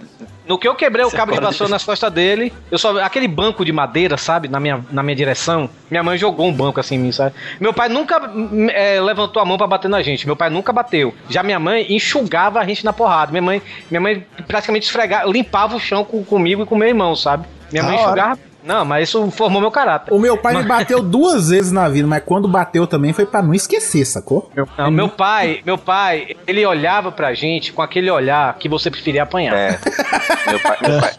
no, 0.47 0.57
que 0.57 0.67
eu 0.67 0.75
quebrei 0.75 1.05
o 1.05 1.07
essa 1.07 1.15
cabo 1.17 1.31
de 1.33 1.39
vassoura 1.39 1.65
de- 1.67 1.71
nas 1.71 1.83
costas 1.83 2.11
dele, 2.11 2.51
eu 2.71 2.77
só 2.77 2.97
aquele 3.03 3.27
banco 3.27 3.63
de 3.63 3.71
madeira, 3.71 4.17
sabe, 4.17 4.47
na 4.47 4.59
minha, 4.59 4.83
na 4.91 5.03
minha 5.03 5.15
direção, 5.15 5.69
minha 5.89 6.03
mãe 6.03 6.17
jogou 6.17 6.47
um 6.47 6.53
banco 6.53 6.79
assim 6.79 6.95
em 6.95 6.99
mim, 6.99 7.11
sabe? 7.11 7.35
Meu 7.59 7.73
pai 7.73 7.89
nunca 7.89 8.19
hum, 8.29 8.67
é, 8.71 8.99
levantou 9.01 9.41
a 9.41 9.45
mão 9.45 9.57
pra 9.57 9.67
bater 9.67 9.87
na 9.87 10.01
gente, 10.01 10.25
meu 10.25 10.35
pai 10.35 10.49
nunca 10.49 10.73
bateu. 10.73 11.13
Já 11.29 11.43
minha 11.43 11.59
mãe 11.59 11.85
enxugava 11.89 12.59
a 12.59 12.65
gente 12.65 12.83
na 12.83 12.91
porrada. 12.93 13.31
Minha 13.31 13.41
mãe, 13.41 13.61
minha 13.89 14.01
mãe 14.01 14.25
praticamente 14.47 14.85
esfregava, 14.85 15.29
limpava 15.29 15.75
o 15.75 15.79
chão 15.79 16.03
com, 16.03 16.23
comigo 16.23 16.63
e 16.63 16.65
com 16.65 16.75
meu 16.75 16.87
irmão, 16.87 17.15
sabe? 17.15 17.45
Minha 17.71 17.83
Da 17.83 17.89
mãe 17.89 17.97
hora. 17.97 18.05
enxugava. 18.07 18.39
Não, 18.63 18.85
mas 18.85 19.09
isso 19.09 19.29
formou 19.31 19.61
meu 19.61 19.71
caráter. 19.71 20.13
O 20.13 20.19
meu 20.19 20.37
pai 20.37 20.55
me 20.55 20.63
bateu 20.63 21.01
duas 21.03 21.49
vezes 21.49 21.71
na 21.71 21.89
vida, 21.89 22.07
mas 22.07 22.23
quando 22.25 22.47
bateu 22.47 22.85
também 22.85 23.13
foi 23.13 23.25
pra 23.25 23.41
não 23.41 23.53
esquecer, 23.53 24.05
sacou? 24.05 24.51
Não, 24.77 24.91
meu 24.91 25.09
pai, 25.09 25.61
meu 25.65 25.77
pai, 25.77 26.35
ele 26.47 26.65
olhava 26.65 27.11
pra 27.11 27.33
gente 27.33 27.73
com 27.73 27.81
aquele 27.81 28.09
olhar 28.09 28.55
que 28.57 28.69
você 28.69 28.89
preferia 28.91 29.23
apanhar. 29.23 29.55
É. 29.55 29.79
Meu 30.51 30.59
pai, 30.59 30.77
meu 30.81 30.99
pai, 30.99 31.13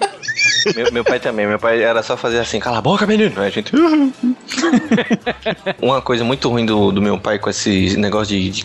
meu, 0.74 0.92
meu 0.92 1.04
pai 1.04 1.18
também. 1.20 1.46
Meu 1.46 1.58
pai 1.58 1.82
era 1.82 2.02
só 2.02 2.16
fazer 2.16 2.38
assim, 2.38 2.58
cala 2.60 2.78
a 2.78 2.82
boca, 2.82 3.06
menino. 3.06 3.32
Aí 3.40 3.46
A 3.46 3.50
gente. 3.50 3.72
Uma 5.80 6.00
coisa 6.00 6.24
muito 6.24 6.48
ruim 6.48 6.64
do, 6.64 6.92
do 6.92 7.00
meu 7.02 7.18
pai 7.18 7.38
com 7.38 7.50
esse 7.50 7.96
negócio 7.96 8.28
de. 8.36 8.50
de- 8.50 8.64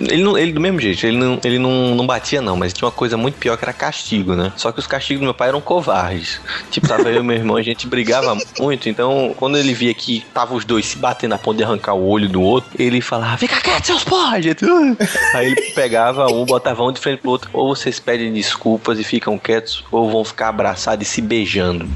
ele, 0.00 0.22
não, 0.22 0.36
ele 0.36 0.52
do 0.52 0.60
mesmo 0.60 0.80
jeito, 0.80 1.06
ele, 1.06 1.16
não, 1.16 1.40
ele 1.44 1.58
não, 1.58 1.94
não 1.94 2.06
batia, 2.06 2.40
não, 2.40 2.56
mas 2.56 2.72
tinha 2.72 2.86
uma 2.86 2.92
coisa 2.92 3.16
muito 3.16 3.36
pior 3.38 3.56
que 3.56 3.64
era 3.64 3.72
castigo, 3.72 4.34
né? 4.34 4.52
Só 4.56 4.72
que 4.72 4.78
os 4.78 4.86
castigos 4.86 5.20
do 5.20 5.24
meu 5.24 5.34
pai 5.34 5.48
eram 5.48 5.60
covardes. 5.60 6.40
Tipo, 6.70 6.88
tava 6.88 7.10
eu 7.10 7.20
e 7.20 7.24
meu 7.24 7.36
irmão, 7.36 7.56
a 7.56 7.62
gente 7.62 7.86
brigava 7.86 8.36
muito, 8.58 8.88
então 8.88 9.34
quando 9.36 9.56
ele 9.56 9.74
via 9.74 9.94
que 9.94 10.24
tava 10.32 10.54
os 10.54 10.64
dois 10.64 10.86
se 10.86 10.98
batendo 10.98 11.34
a 11.34 11.38
ponto 11.38 11.56
de 11.56 11.64
arrancar 11.64 11.94
o 11.94 12.06
olho 12.08 12.28
do 12.28 12.40
outro, 12.42 12.70
ele 12.78 13.00
falava, 13.00 13.36
fica 13.36 13.60
quieto, 13.60 13.86
seus 13.86 14.04
porra! 14.04 14.40
Gente. 14.40 14.64
Aí 15.34 15.48
ele 15.52 15.60
pegava 15.74 16.26
um, 16.26 16.44
botava 16.44 16.82
um 16.82 16.92
de 16.92 17.00
frente 17.00 17.20
pro 17.20 17.30
outro, 17.30 17.50
ou 17.52 17.74
vocês 17.74 17.98
pedem 18.00 18.32
desculpas 18.32 18.98
e 18.98 19.04
ficam 19.04 19.38
quietos, 19.38 19.84
ou 19.90 20.10
vão 20.10 20.24
ficar 20.24 20.48
abraçados 20.48 21.06
e 21.06 21.10
se 21.10 21.20
beijando. 21.32 21.88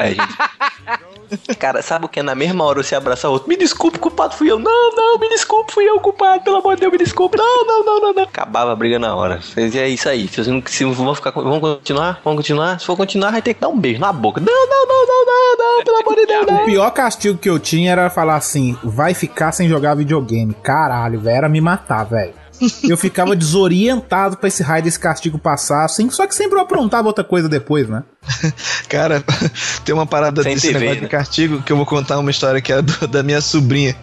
Aí 0.00 0.16
a 0.18 0.22
gente. 0.26 1.54
Cara, 1.58 1.80
sabe 1.82 2.04
o 2.04 2.08
que? 2.08 2.22
Na 2.22 2.34
mesma 2.34 2.64
hora 2.64 2.82
você 2.82 2.94
abraça 2.94 3.28
o 3.28 3.32
outro. 3.32 3.48
Me 3.48 3.56
desculpe, 3.56 3.98
culpado 3.98 4.34
fui 4.34 4.50
eu. 4.50 4.58
Não, 4.58 4.94
não, 4.94 5.18
me 5.18 5.28
desculpe, 5.28 5.72
fui 5.72 5.84
eu, 5.84 5.98
culpado. 6.00 6.44
Pelo 6.44 6.56
amor 6.56 6.74
de 6.74 6.80
Deus, 6.80 6.92
me 6.92 6.98
desculpe. 6.98 7.38
Não, 7.38 7.66
não, 7.66 7.84
não, 7.84 8.00
não, 8.00 8.12
não. 8.12 8.22
Acabava 8.24 8.72
a 8.72 8.76
briga 8.76 8.98
na 8.98 9.14
hora. 9.14 9.40
É 9.56 9.88
isso 9.88 10.08
aí. 10.08 10.28
Vocês 10.28 10.46
não, 10.46 10.62
se 10.66 10.84
vão 10.84 11.14
ficar. 11.14 11.30
Vão 11.30 11.60
continuar? 11.60 12.20
Vão 12.24 12.36
continuar? 12.36 12.78
Se 12.78 12.86
for 12.86 12.96
continuar, 12.96 13.30
vai 13.30 13.42
ter 13.42 13.54
que 13.54 13.60
dar 13.60 13.68
um 13.68 13.78
beijo 13.78 14.00
na 14.00 14.12
boca. 14.12 14.40
Não, 14.40 14.66
não, 14.66 14.86
não, 14.86 15.06
não, 15.06 15.24
não, 15.26 15.76
não, 15.76 15.84
pelo 15.84 15.96
amor 15.98 16.14
de 16.14 16.26
Deus, 16.26 16.46
O 16.46 16.50
não. 16.50 16.64
pior 16.64 16.90
castigo 16.90 17.38
que 17.38 17.48
eu 17.48 17.58
tinha 17.58 17.92
era 17.92 18.10
falar 18.10 18.36
assim: 18.36 18.76
vai 18.82 19.14
ficar 19.14 19.52
sem 19.52 19.68
jogar 19.68 19.94
videogame. 19.94 20.54
Caralho, 20.62 21.20
velho, 21.20 21.36
era 21.36 21.48
me 21.48 21.60
matar, 21.60 22.04
velho. 22.04 22.43
Eu 22.88 22.96
ficava 22.96 23.34
desorientado 23.36 24.36
pra 24.36 24.48
esse 24.48 24.62
raio 24.62 24.82
desse 24.84 24.98
castigo 24.98 25.38
passar, 25.38 25.84
assim, 25.84 26.08
só 26.10 26.26
que 26.26 26.34
sempre 26.34 26.56
eu 26.58 26.62
aprontava 26.62 27.08
outra 27.08 27.24
coisa 27.24 27.48
depois, 27.48 27.88
né? 27.88 28.02
Cara, 28.88 29.22
tem 29.84 29.94
uma 29.94 30.06
parada 30.06 30.42
Sem 30.42 30.54
desse 30.54 30.68
TV, 30.68 30.78
negócio 30.80 31.00
né? 31.02 31.06
de 31.06 31.10
castigo 31.10 31.62
que 31.62 31.72
eu 31.72 31.76
vou 31.76 31.84
contar 31.86 32.18
uma 32.18 32.30
história 32.30 32.60
que 32.60 32.72
é 32.72 32.80
do- 32.80 33.08
da 33.08 33.22
minha 33.22 33.40
sobrinha. 33.40 33.96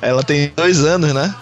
Ela 0.00 0.22
tem 0.22 0.52
dois 0.54 0.84
anos, 0.84 1.12
né? 1.12 1.34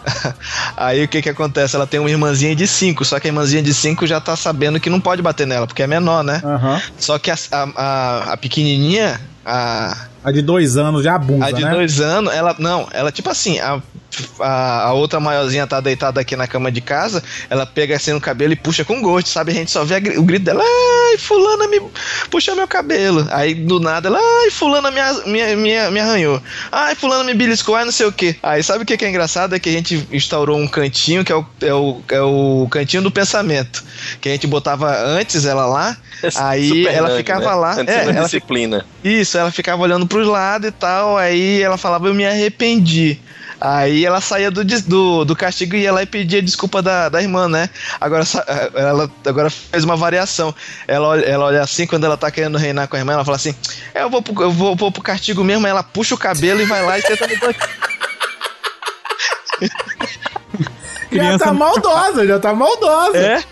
Aí 0.76 1.04
o 1.04 1.08
que 1.08 1.20
que 1.20 1.28
acontece? 1.28 1.76
Ela 1.76 1.86
tem 1.86 2.00
uma 2.00 2.10
irmãzinha 2.10 2.54
de 2.56 2.66
cinco, 2.66 3.04
só 3.04 3.20
que 3.20 3.26
a 3.26 3.30
irmãzinha 3.30 3.62
de 3.62 3.74
cinco 3.74 4.06
já 4.06 4.18
tá 4.20 4.34
sabendo 4.34 4.80
que 4.80 4.88
não 4.88 5.00
pode 5.00 5.20
bater 5.20 5.46
nela, 5.46 5.66
porque 5.66 5.82
é 5.82 5.86
menor, 5.86 6.22
né? 6.24 6.40
Aham. 6.42 6.80
Só 6.98 7.18
que 7.18 7.30
a, 7.30 7.36
a, 7.52 7.62
a- 7.76 8.32
a 8.32 8.36
pequenininha, 8.36 9.20
a, 9.44 9.94
A 10.24 10.32
de 10.32 10.40
dois 10.42 10.76
anos 10.76 11.04
já 11.04 11.14
abusa, 11.16 11.44
a 11.44 11.50
de 11.50 11.62
né? 11.62 11.70
dois 11.70 12.00
anos, 12.00 12.32
ela. 12.32 12.56
Não, 12.58 12.88
ela 12.92 13.12
tipo 13.12 13.28
assim, 13.28 13.58
a, 13.60 13.80
a, 14.40 14.82
a 14.84 14.92
outra 14.94 15.20
maiorzinha 15.20 15.66
tá 15.66 15.80
deitada 15.80 16.20
aqui 16.20 16.34
na 16.34 16.46
cama 16.46 16.72
de 16.72 16.80
casa, 16.80 17.22
ela 17.50 17.66
pega 17.66 17.94
assim 17.94 18.12
no 18.12 18.20
cabelo 18.20 18.52
e 18.54 18.56
puxa 18.56 18.84
com 18.84 19.02
gosto, 19.02 19.28
sabe? 19.28 19.52
A 19.52 19.54
gente 19.54 19.70
só 19.70 19.84
vê 19.84 19.96
a 19.96 20.18
o 20.18 20.22
grito 20.22 20.44
dela, 20.44 20.62
ai, 20.64 21.18
fulana 21.18 21.68
me 21.68 21.80
puxa 22.30 22.54
meu 22.54 22.66
cabelo. 22.66 23.26
Aí 23.30 23.54
do 23.54 23.78
nada 23.78 24.08
ela, 24.08 24.18
ai, 24.18 24.50
fulana 24.50 24.90
me, 24.90 25.00
me, 25.30 25.56
me, 25.56 25.90
me 25.90 26.00
arranhou. 26.00 26.40
Ai, 26.72 26.94
fulana 26.94 27.22
me 27.24 27.34
beliscou, 27.34 27.74
ai, 27.76 27.84
não 27.84 27.92
sei 27.92 28.06
o 28.06 28.12
que. 28.12 28.36
Aí 28.42 28.62
sabe 28.62 28.82
o 28.84 28.86
que 28.86 28.96
que 28.96 29.04
é 29.04 29.08
engraçado? 29.10 29.54
É 29.54 29.58
que 29.58 29.68
a 29.68 29.72
gente 29.72 30.08
instaurou 30.10 30.58
um 30.58 30.66
cantinho, 30.66 31.22
que 31.22 31.32
é 31.32 31.36
o, 31.36 31.44
é 31.60 31.74
o, 31.74 32.00
é 32.08 32.20
o 32.22 32.66
cantinho 32.70 33.02
do 33.02 33.10
pensamento. 33.10 33.84
Que 34.20 34.30
a 34.30 34.32
gente 34.32 34.46
botava 34.46 34.96
antes 35.04 35.44
ela 35.44 35.66
lá, 35.66 35.96
aí 36.36 36.68
Super 36.68 36.94
ela 36.94 37.16
ficava 37.16 37.44
né? 37.46 37.54
lá. 37.54 37.72
Antes 37.74 37.94
É, 37.94 38.04
da 38.06 38.10
ela 38.12 38.24
disciplina. 38.24 38.86
isso, 39.02 39.36
ela 39.36 39.50
ficava 39.50 39.82
olhando 39.82 40.06
pros 40.14 40.28
lados 40.28 40.68
e 40.68 40.70
tal, 40.70 41.18
aí 41.18 41.60
ela 41.60 41.76
falava, 41.76 42.06
eu 42.06 42.14
me 42.14 42.24
arrependi. 42.24 43.18
Aí 43.60 44.04
ela 44.04 44.20
saía 44.20 44.48
do, 44.48 44.62
do, 44.64 45.24
do 45.24 45.34
castigo 45.34 45.74
e 45.74 45.80
ia 45.80 45.92
lá 45.92 46.02
e 46.02 46.06
pedia 46.06 46.40
desculpa 46.40 46.80
da, 46.80 47.08
da 47.08 47.20
irmã, 47.20 47.48
né? 47.48 47.68
Agora 48.00 48.24
sa- 48.24 48.44
ela 48.74 49.10
agora 49.26 49.50
fez 49.50 49.82
uma 49.82 49.96
variação. 49.96 50.54
Ela 50.86 51.08
olha, 51.08 51.24
ela 51.24 51.44
olha 51.46 51.62
assim, 51.62 51.84
quando 51.86 52.04
ela 52.04 52.16
tá 52.16 52.30
querendo 52.30 52.58
reinar 52.58 52.86
com 52.86 52.94
a 52.94 52.98
irmã, 52.98 53.14
ela 53.14 53.24
fala 53.24 53.36
assim: 53.36 53.54
é, 53.94 54.02
eu 54.02 54.10
vou 54.10 54.22
pro, 54.22 54.40
eu 54.42 54.50
vou, 54.52 54.76
vou 54.76 54.92
pro 54.92 55.02
castigo 55.02 55.42
mesmo, 55.42 55.66
aí 55.66 55.70
ela 55.70 55.82
puxa 55.82 56.14
o 56.14 56.18
cabelo 56.18 56.60
e 56.60 56.64
vai 56.66 56.84
lá 56.84 56.98
e 56.98 57.02
senta 57.02 57.26
no 57.26 57.38
banco. 57.38 57.68
Já 61.12 61.38
tá 61.38 61.52
maldosa, 61.52 62.26
já 62.26 62.38
tá 62.38 62.52
maldosa. 62.52 63.16
É? 63.18 63.42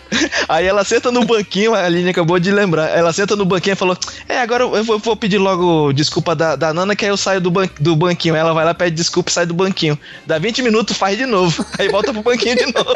Aí 0.48 0.66
ela 0.66 0.84
senta 0.84 1.10
no 1.10 1.24
banquinho, 1.24 1.74
a 1.74 1.84
Aline 1.84 2.10
acabou 2.10 2.38
de 2.38 2.50
lembrar. 2.50 2.88
Ela 2.88 3.12
senta 3.12 3.34
no 3.36 3.44
banquinho 3.44 3.72
e 3.74 3.76
falou: 3.76 3.96
É, 4.28 4.38
agora 4.40 4.64
eu 4.64 4.84
vou, 4.84 4.98
vou 4.98 5.16
pedir 5.16 5.38
logo 5.38 5.92
desculpa 5.92 6.34
da, 6.34 6.56
da 6.56 6.72
Nana, 6.74 6.94
que 6.96 7.04
aí 7.04 7.10
eu 7.10 7.16
saio 7.16 7.40
do, 7.40 7.50
ban 7.50 7.68
do 7.80 7.94
banquinho. 7.96 8.36
Ela 8.36 8.52
vai 8.52 8.64
lá, 8.64 8.74
pede 8.74 8.96
desculpa 8.96 9.30
e 9.30 9.32
sai 9.32 9.46
do 9.46 9.54
banquinho. 9.54 9.98
Dá 10.26 10.38
20 10.38 10.62
minutos, 10.62 10.96
faz 10.96 11.16
de 11.18 11.26
novo. 11.26 11.64
Aí 11.78 11.88
volta 11.88 12.12
pro 12.12 12.22
banquinho 12.22 12.56
de 12.56 12.66
novo. 12.72 12.94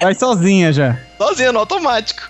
Vai 0.00 0.14
sozinha 0.14 0.72
já. 0.72 0.98
Sozinha, 1.18 1.52
no 1.52 1.58
automático. 1.60 2.22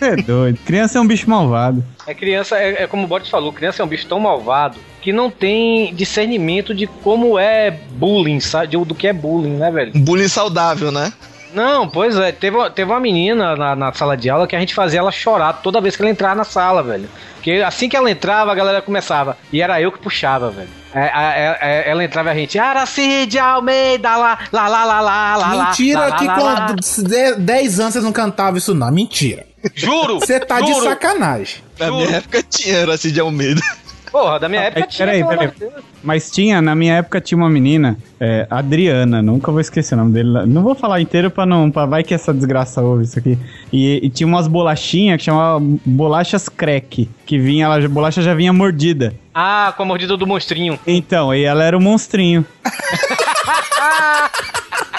É 0.00 0.16
doido. 0.16 0.58
Criança 0.64 0.98
é 0.98 1.00
um 1.00 1.06
bicho 1.06 1.28
malvado. 1.30 1.82
É 2.06 2.12
criança, 2.12 2.56
é, 2.58 2.82
é 2.82 2.86
como 2.86 3.04
o 3.04 3.06
Boris 3.06 3.28
falou, 3.28 3.52
criança 3.52 3.80
é 3.80 3.84
um 3.84 3.88
bicho 3.88 4.06
tão 4.06 4.18
malvado 4.20 4.76
que 5.00 5.12
não 5.12 5.30
tem 5.30 5.94
discernimento 5.94 6.74
de 6.74 6.86
como 6.86 7.38
é 7.38 7.70
bullying, 7.70 8.40
sabe? 8.40 8.68
De- 8.68 8.84
Do 8.84 8.94
que 8.94 9.06
é 9.06 9.12
bullying, 9.12 9.56
né, 9.56 9.70
velho? 9.70 9.92
Bullying 9.94 10.28
saudável, 10.28 10.90
né? 10.90 11.12
Não, 11.54 11.88
pois 11.88 12.16
é, 12.16 12.32
teve, 12.32 12.58
teve 12.70 12.90
uma 12.90 13.00
menina 13.00 13.54
na, 13.54 13.76
na 13.76 13.92
sala 13.92 14.16
de 14.16 14.28
aula 14.28 14.46
que 14.46 14.56
a 14.56 14.60
gente 14.60 14.74
fazia 14.74 14.98
ela 14.98 15.12
chorar 15.12 15.54
toda 15.62 15.80
vez 15.80 15.94
que 15.94 16.02
ela 16.02 16.10
entrava 16.10 16.34
na 16.34 16.44
sala, 16.44 16.82
velho. 16.82 17.08
Porque 17.36 17.62
assim 17.64 17.88
que 17.88 17.96
ela 17.96 18.10
entrava, 18.10 18.50
a 18.50 18.54
galera 18.54 18.82
começava. 18.82 19.36
E 19.52 19.62
era 19.62 19.80
eu 19.80 19.92
que 19.92 19.98
puxava, 19.98 20.50
velho. 20.50 20.68
É, 20.94 21.00
é, 21.00 21.58
é, 21.60 21.90
ela 21.90 22.04
entrava 22.04 22.30
e 22.30 22.32
a 22.32 22.34
gente, 22.34 22.58
Aracide 22.58 23.38
Almeida, 23.38 24.16
lá, 24.16 24.38
lá, 24.52 24.68
lá, 24.68 24.84
lá, 24.84 25.00
lá, 25.00 25.36
lá, 25.36 25.54
lá, 25.54 25.68
Mentira 25.68 26.00
lá, 26.00 26.06
lá, 26.06 26.16
que 26.16 26.26
lá, 26.26 26.34
com 26.34 26.44
lá. 26.44 26.74
10 27.38 27.80
anos 27.80 27.92
vocês 27.92 28.04
não 28.04 28.12
cantavam 28.12 28.56
isso, 28.56 28.74
não. 28.74 28.90
Mentira. 28.90 29.46
Juro! 29.74 30.20
Você 30.20 30.40
tá 30.40 30.60
de 30.60 30.72
juro. 30.72 30.84
sacanagem. 30.84 31.62
Na 31.78 31.90
minha 31.90 32.16
época 32.16 32.42
tinha 32.42 32.82
Aracide 32.82 33.20
Almeida. 33.20 33.60
Porra, 34.14 34.38
da 34.38 34.48
minha 34.48 34.62
época 34.62 34.86
tinha. 34.86 35.08
Peraí, 35.08 35.24
peraí. 35.24 35.50
Mas 36.00 36.30
tinha, 36.30 36.62
na 36.62 36.76
minha 36.76 36.94
época 36.94 37.20
tinha 37.20 37.36
uma 37.36 37.50
menina, 37.50 37.98
é, 38.20 38.46
Adriana, 38.48 39.20
nunca 39.20 39.50
vou 39.50 39.60
esquecer 39.60 39.96
o 39.96 39.98
nome 39.98 40.12
dele. 40.12 40.46
Não 40.46 40.62
vou 40.62 40.76
falar 40.76 41.00
inteiro 41.00 41.32
pra 41.32 41.44
não. 41.44 41.68
Pra, 41.68 41.84
vai 41.84 42.04
que 42.04 42.14
essa 42.14 42.32
desgraça 42.32 42.80
ouve 42.80 43.02
isso 43.02 43.18
aqui. 43.18 43.36
E, 43.72 44.06
e 44.06 44.08
tinha 44.08 44.24
umas 44.24 44.46
bolachinhas 44.46 45.18
que 45.18 45.24
chamava 45.24 45.58
bolachas 45.84 46.48
crack. 46.48 47.10
Que 47.26 47.38
vinha, 47.40 47.64
ela, 47.64 47.84
a 47.84 47.88
bolacha 47.88 48.22
já 48.22 48.34
vinha 48.34 48.52
mordida. 48.52 49.16
Ah, 49.34 49.74
com 49.76 49.82
a 49.82 49.86
mordida 49.86 50.16
do 50.16 50.28
monstrinho. 50.28 50.78
Então, 50.86 51.34
e 51.34 51.42
ela 51.42 51.64
era 51.64 51.76
o 51.76 51.80
monstrinho. 51.80 52.46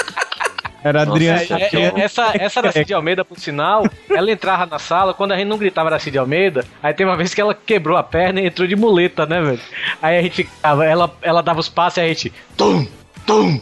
Era 0.85 0.99
a 0.99 1.01
Adriana. 1.01 1.41
É, 1.41 1.75
é, 1.75 1.81
é, 1.81 1.93
essa, 1.99 2.31
essa 2.35 2.59
Aracide 2.59 2.93
Almeida, 2.93 3.25
por 3.25 3.39
sinal, 3.39 3.87
ela 4.07 4.29
entrava 4.29 4.67
na 4.67 4.77
sala, 4.77 5.15
quando 5.15 5.31
a 5.31 5.37
gente 5.37 5.47
não 5.47 5.57
gritava 5.57 5.89
Aracide 5.89 6.19
Almeida, 6.19 6.63
aí 6.83 6.93
tem 6.93 7.07
uma 7.07 7.17
vez 7.17 7.33
que 7.33 7.41
ela 7.41 7.55
quebrou 7.55 7.97
a 7.97 8.03
perna 8.03 8.39
e 8.39 8.45
entrou 8.45 8.67
de 8.67 8.75
muleta, 8.75 9.25
né, 9.25 9.41
velho? 9.41 9.59
Aí 9.99 10.19
a 10.19 10.21
gente 10.21 10.43
ficava, 10.43 10.85
ela, 10.85 11.11
ela 11.23 11.41
dava 11.41 11.59
os 11.59 11.67
passos 11.67 11.97
e 11.97 12.01
a 12.01 12.07
gente. 12.07 12.31
Tum! 12.55 12.85
Tum! 13.25 13.59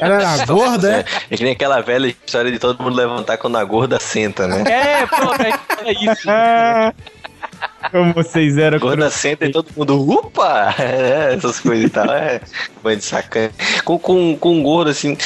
Ela 0.00 0.14
era 0.16 0.42
gorda, 0.46 0.92
é? 0.92 1.04
É 1.30 1.36
que 1.36 1.44
nem 1.44 1.52
aquela 1.52 1.80
velha 1.80 2.08
história 2.08 2.50
de 2.50 2.58
todo 2.58 2.82
mundo 2.82 2.96
levantar 2.96 3.36
quando 3.38 3.56
a 3.56 3.62
gorda 3.62 4.00
senta, 4.00 4.48
né? 4.48 4.64
É, 4.68 5.06
pronto, 5.06 5.40
é, 5.40 5.88
é 5.88 5.92
isso. 5.92 6.28
Como 7.90 8.12
vocês 8.12 8.58
eram. 8.58 8.78
Gorda 8.78 9.10
senta 9.10 9.46
e 9.46 9.50
todo 9.52 9.68
mundo, 9.76 9.98
upa! 10.10 10.74
É, 10.80 11.34
essas 11.34 11.60
coisas 11.60 11.86
e 11.86 11.90
tal. 11.90 12.10
É, 12.12 12.40
coisa 12.82 12.98
de 12.98 13.04
sacana. 13.04 13.50
Com, 13.84 13.98
com, 13.98 14.36
com 14.36 14.62
gordo, 14.62 14.90
assim, 14.90 15.16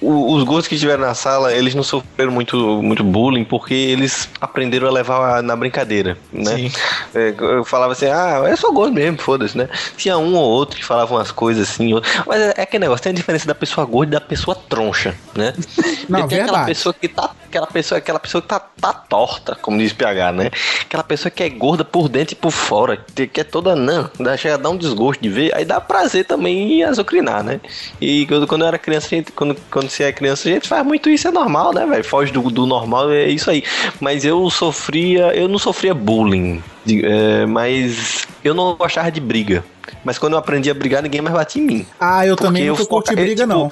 os 0.00 0.42
gordos 0.44 0.66
que 0.68 0.74
estiveram 0.74 1.02
na 1.02 1.14
sala, 1.14 1.52
eles 1.52 1.74
não 1.74 1.82
sofreram 1.82 2.32
muito, 2.32 2.56
muito 2.82 3.02
bullying 3.04 3.44
porque 3.44 3.74
eles 3.74 4.28
aprenderam 4.40 4.88
a 4.88 4.90
levar 4.90 5.42
na 5.42 5.56
brincadeira, 5.56 6.16
né? 6.32 6.56
Sim. 6.56 6.72
É, 7.14 7.34
eu 7.38 7.64
falava 7.64 7.92
assim, 7.92 8.06
ah, 8.06 8.42
é 8.46 8.56
só 8.56 8.70
gordo 8.72 8.94
mesmo, 8.94 9.18
foda-se, 9.18 9.56
né? 9.56 9.68
Tinha 9.96 10.16
um 10.18 10.34
ou 10.34 10.48
outro 10.48 10.76
que 10.76 10.84
falava 10.84 11.14
umas 11.14 11.30
coisas 11.30 11.68
assim, 11.68 11.92
outro- 11.92 12.10
mas 12.26 12.40
é, 12.40 12.54
é 12.56 12.62
aquele 12.62 12.82
negócio, 12.82 13.02
tem 13.02 13.10
a 13.12 13.14
diferença 13.14 13.46
da 13.46 13.54
pessoa 13.54 13.84
gorda 13.86 14.16
e 14.16 14.18
da 14.18 14.20
pessoa 14.24 14.54
troncha, 14.54 15.14
né? 15.34 15.52
Não, 16.08 16.20
Porque 16.20 16.34
tem 16.36 16.42
aquela 16.44 16.64
pessoa 16.64 16.92
que 16.94 17.08
tá, 17.08 17.30
aquela 17.46 17.66
pessoa, 17.66 17.98
aquela 17.98 18.18
pessoa 18.18 18.42
que 18.42 18.48
tá, 18.48 18.58
tá 18.58 18.92
torta, 18.92 19.54
como 19.56 19.78
diz 19.78 19.92
PH, 19.92 20.32
né? 20.32 20.50
Aquela 20.82 21.04
pessoa 21.04 21.30
que 21.30 21.42
é 21.42 21.48
gorda 21.48 21.84
por 21.90 22.08
dentro 22.08 22.34
e 22.34 22.36
por 22.36 22.50
fora, 22.50 22.96
que, 23.14 23.40
é 23.40 23.44
toda 23.44 23.74
não, 23.74 24.10
dá, 24.18 24.36
chega 24.36 24.54
a 24.54 24.58
dar 24.58 24.70
um 24.70 24.76
desgosto 24.76 25.20
de 25.20 25.28
ver, 25.28 25.54
aí 25.54 25.64
dá 25.64 25.80
prazer 25.80 26.24
também 26.24 26.74
em 26.74 26.84
azucrinar, 26.84 27.42
né? 27.42 27.60
E 28.00 28.26
quando, 28.26 28.46
quando 28.46 28.62
eu 28.62 28.68
era 28.68 28.78
criança, 28.78 29.08
gente, 29.08 29.32
quando, 29.32 29.56
quando 29.70 29.88
você 29.88 30.04
é 30.04 30.12
criança, 30.12 30.48
a 30.48 30.52
gente 30.52 30.68
faz 30.68 30.84
muito 30.84 31.08
isso, 31.08 31.28
é 31.28 31.30
normal, 31.30 31.72
né, 31.72 31.86
velho? 31.86 32.04
Foge 32.04 32.32
do, 32.32 32.42
do 32.50 32.66
normal, 32.66 33.10
é 33.10 33.28
isso 33.28 33.50
aí. 33.50 33.62
Mas 34.00 34.24
eu 34.24 34.48
sofria, 34.50 35.34
eu 35.34 35.48
não 35.48 35.58
sofria 35.58 35.94
bullying, 35.94 36.62
é, 36.88 37.46
mas 37.46 38.26
eu 38.44 38.54
não 38.54 38.74
gostava 38.74 39.10
de 39.10 39.20
briga. 39.20 39.64
Mas 40.04 40.18
quando 40.18 40.34
eu 40.34 40.38
aprendi 40.38 40.70
a 40.70 40.74
brigar, 40.74 41.02
ninguém 41.02 41.20
mais 41.20 41.34
batia 41.34 41.62
em 41.62 41.66
mim. 41.66 41.86
Ah, 41.98 42.26
eu 42.26 42.36
também 42.36 42.64
eu 42.64 42.74
nunca 42.74 42.86
curti 42.86 43.12
é, 43.12 43.16
briga, 43.16 43.42
tipo, 43.42 43.48
não. 43.48 43.70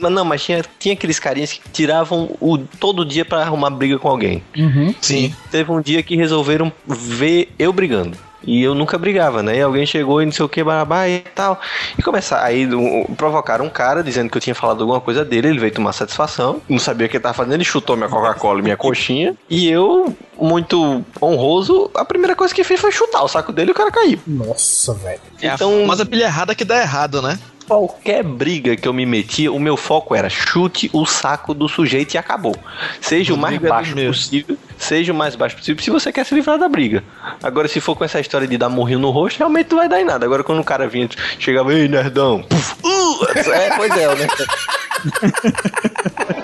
Mas 0.00 0.12
não, 0.12 0.24
mas 0.24 0.42
tinha, 0.42 0.62
tinha 0.78 0.94
aqueles 0.94 1.18
carinhas 1.18 1.52
que 1.52 1.60
tiravam 1.70 2.36
o, 2.40 2.58
todo 2.58 3.04
dia 3.04 3.24
pra 3.24 3.42
arrumar 3.42 3.70
briga 3.70 3.98
com 3.98 4.08
alguém. 4.08 4.42
Uhum. 4.56 4.94
Sim. 5.00 5.34
Teve 5.50 5.70
um 5.70 5.80
dia 5.80 6.02
que 6.02 6.16
resolveram 6.16 6.72
ver 6.86 7.52
eu 7.58 7.72
brigando. 7.72 8.16
E 8.48 8.62
eu 8.62 8.76
nunca 8.76 8.96
brigava, 8.96 9.42
né? 9.42 9.56
E 9.56 9.60
alguém 9.62 9.84
chegou 9.84 10.22
e 10.22 10.24
não 10.24 10.30
sei 10.30 10.44
o 10.44 10.48
que, 10.48 10.62
barabá 10.62 11.08
e 11.08 11.18
tal. 11.34 11.60
E 11.98 12.02
começar. 12.02 12.44
Aí 12.44 12.64
um, 12.72 13.04
provocaram 13.16 13.64
um 13.64 13.68
cara 13.70 14.04
dizendo 14.04 14.30
que 14.30 14.36
eu 14.36 14.40
tinha 14.40 14.54
falado 14.54 14.82
alguma 14.82 15.00
coisa 15.00 15.24
dele. 15.24 15.48
Ele 15.48 15.58
veio 15.58 15.72
tomar 15.72 15.92
satisfação. 15.92 16.62
Não 16.68 16.78
sabia 16.78 17.08
o 17.08 17.10
que 17.10 17.16
ele 17.16 17.22
tava 17.22 17.34
fazendo. 17.34 17.54
Ele 17.54 17.64
chutou 17.64 17.96
minha 17.96 18.08
Coca-Cola 18.08 18.60
e 18.60 18.62
minha 18.62 18.76
coxinha. 18.76 19.34
E 19.50 19.68
eu, 19.68 20.14
muito 20.40 21.04
honroso, 21.20 21.90
a 21.94 22.04
primeira 22.04 22.36
coisa 22.36 22.54
que 22.54 22.62
fiz 22.62 22.80
foi 22.80 22.92
chutar 22.92 23.24
o 23.24 23.28
saco 23.28 23.52
dele 23.52 23.70
e 23.70 23.72
o 23.72 23.74
cara 23.74 23.90
caiu. 23.90 24.20
Nossa, 24.24 24.94
velho. 24.94 25.20
É 25.42 25.48
Então- 25.48 25.78
a 25.78 25.80
famosa 25.80 26.06
pilha 26.06 26.24
errada 26.26 26.54
que 26.54 26.64
dá 26.64 26.80
errado, 26.80 27.20
né? 27.20 27.36
Qualquer 27.66 28.22
briga 28.22 28.76
que 28.76 28.86
eu 28.86 28.92
me 28.92 29.04
metia, 29.04 29.52
o 29.52 29.58
meu 29.58 29.76
foco 29.76 30.14
era 30.14 30.28
chute 30.28 30.88
o 30.92 31.04
saco 31.04 31.52
do 31.52 31.68
sujeito 31.68 32.14
e 32.14 32.18
acabou. 32.18 32.54
Seja 33.00 33.34
o 33.34 33.36
mais 33.36 33.56
é 33.56 33.68
baixo 33.68 33.94
possível, 33.94 34.56
seja 34.78 35.12
o 35.12 35.16
mais 35.16 35.34
baixo 35.34 35.56
possível, 35.56 35.82
se 35.82 35.90
você 35.90 36.12
quer 36.12 36.24
se 36.24 36.34
livrar 36.34 36.58
da 36.58 36.68
briga. 36.68 37.02
Agora, 37.42 37.66
se 37.66 37.80
for 37.80 37.96
com 37.96 38.04
essa 38.04 38.20
história 38.20 38.46
de 38.46 38.56
dar 38.56 38.68
murrinho 38.68 39.00
no 39.00 39.10
rosto, 39.10 39.38
realmente 39.38 39.70
não 39.70 39.78
vai 39.78 39.88
dar 39.88 40.00
em 40.00 40.04
nada. 40.04 40.24
Agora, 40.24 40.44
quando 40.44 40.60
o 40.60 40.64
cara 40.64 40.86
vinha, 40.86 41.08
chegava, 41.38 41.74
ei, 41.74 41.88
nerdão, 41.88 42.42
puf, 42.42 42.76
uh, 42.84 43.26
é, 43.50 43.76
pois 43.76 43.92
é, 43.92 44.14
né? 44.14 44.26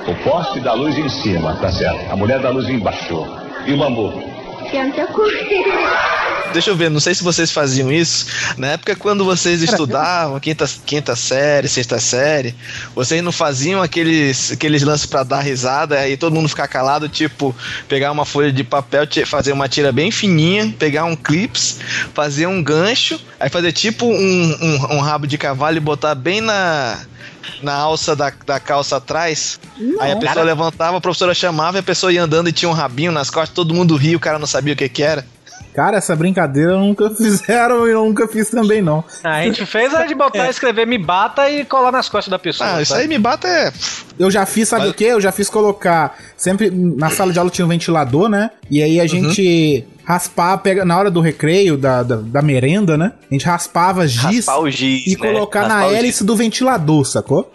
O 0.07 0.15
poste 0.25 0.61
da 0.61 0.75
luz 0.75 0.97
em 0.99 1.09
cima, 1.09 1.57
tá 1.57 1.71
certo. 1.71 2.11
A 2.11 2.17
mulher 2.17 2.41
da 2.41 2.51
luz 2.51 2.69
embaixo. 2.69 3.25
E 3.67 3.73
o 3.73 3.79
bambu? 3.79 4.32
Deixa 6.53 6.71
eu 6.71 6.77
ver, 6.77 6.91
não 6.91 7.01
sei 7.01 7.15
se 7.15 7.23
vocês 7.25 7.51
faziam 7.51 7.91
isso. 7.91 8.27
Na 8.59 8.69
época, 8.73 8.95
quando 8.95 9.25
vocês 9.25 9.63
estudavam, 9.63 10.39
quinta, 10.39 10.69
quinta 10.85 11.17
série, 11.17 11.67
sexta 11.67 11.99
série, 11.99 12.55
vocês 12.95 13.23
não 13.23 13.33
faziam 13.33 13.81
aqueles, 13.81 14.53
aqueles 14.53 14.83
lances 14.83 15.07
pra 15.07 15.23
dar 15.23 15.41
risada 15.41 16.07
e 16.07 16.17
todo 16.17 16.35
mundo 16.35 16.49
ficar 16.49 16.69
calado, 16.69 17.09
tipo, 17.09 17.57
pegar 17.89 18.13
uma 18.13 18.27
folha 18.27 18.53
de 18.53 18.63
papel, 18.63 19.07
fazer 19.27 19.53
uma 19.53 19.69
tira 19.69 19.91
bem 19.91 20.11
fininha, 20.11 20.75
pegar 20.79 21.05
um 21.05 21.17
clips, 21.17 21.79
fazer 22.13 22.47
um 22.47 22.63
gancho, 22.63 23.19
aí 23.41 23.49
fazer 23.49 23.73
tipo 23.73 24.07
um, 24.07 24.59
um, 24.61 24.97
um 24.97 25.01
rabo 25.01 25.27
de 25.27 25.39
cavalo 25.39 25.77
e 25.79 25.81
botar 25.81 26.15
bem 26.15 26.41
na. 26.41 26.99
Na 27.63 27.75
alça 27.75 28.15
da, 28.17 28.33
da 28.47 28.59
calça 28.61 28.97
atrás, 28.97 29.59
aí 30.01 30.13
a 30.13 30.17
pessoa 30.17 30.35
Cara- 30.35 30.43
levantava, 30.43 30.97
a 30.97 31.01
professora 31.01 31.35
chamava 31.35 31.79
e 31.79 31.81
a 31.81 31.83
pessoa 31.83 32.13
ia 32.13 32.23
andando 32.23 32.49
e 32.49 32.53
tinha 32.53 32.69
um 32.69 32.75
rabinho 32.75 33.13
nas 33.13 33.31
costas, 33.31 33.55
todo 33.55 33.75
mundo 33.75 33.97
ria, 33.97 34.17
o 34.17 34.21
cara 34.21 34.39
não 34.39 34.47
sabia 34.47 34.75
o 34.75 34.77
que 34.77 34.89
que 34.89 35.03
era. 35.03 35.25
Cara, 35.75 35.97
essa 35.97 36.15
brincadeira 36.15 36.77
nunca 36.77 37.09
fizeram 37.17 37.89
e 37.89 37.93
eu 37.93 38.05
nunca 38.05 38.29
fiz 38.29 38.51
também, 38.51 38.83
não. 38.83 39.03
A 39.25 39.43
gente 39.43 39.65
fez 39.65 39.95
a 39.95 40.05
de 40.05 40.15
botar, 40.15 40.49
escrever 40.51 40.87
me 40.87 40.99
bata 40.99 41.49
e 41.51 41.65
colar 41.65 41.91
nas 41.91 42.09
costas 42.11 42.31
da 42.31 42.39
pessoa. 42.39 42.75
Ah, 42.77 42.83
isso 42.83 42.95
aí 42.95 43.09
me 43.09 43.19
bata 43.19 43.49
é. 43.49 43.73
Eu 44.19 44.31
já 44.31 44.45
fiz, 44.45 44.69
sabe 44.69 44.89
o 44.89 44.93
que? 44.95 45.05
Eu 45.05 45.21
já 45.21 45.33
fiz 45.33 45.49
colocar. 45.49 46.15
Sempre 46.37 46.71
na 46.71 47.09
sala 47.09 47.33
de 47.33 47.39
aula 47.39 47.51
tinha 47.51 47.65
um 47.65 47.69
ventilador, 47.69 48.29
né? 48.29 48.51
E 48.71 48.83
aí 48.83 49.01
a 49.01 49.07
gente 49.07 49.87
raspar, 50.05 50.59
pega, 50.59 50.85
na 50.85 50.99
hora 50.99 51.11
do 51.11 51.21
recreio, 51.21 51.77
da, 51.77 52.03
da, 52.03 52.17
da 52.17 52.43
merenda, 52.43 52.97
né? 52.99 53.13
A 53.31 53.35
gente 53.35 53.47
raspava 53.47 54.07
giz, 54.07 54.47
Raspar 54.47 54.59
o 54.61 54.71
giz, 54.71 55.07
e 55.07 55.11
né? 55.11 55.17
colocar 55.17 55.63
Raspar 55.63 55.91
na 55.91 55.97
hélice 55.97 56.25
do 56.25 56.35
ventilador, 56.37 57.05
sacou? 57.05 57.53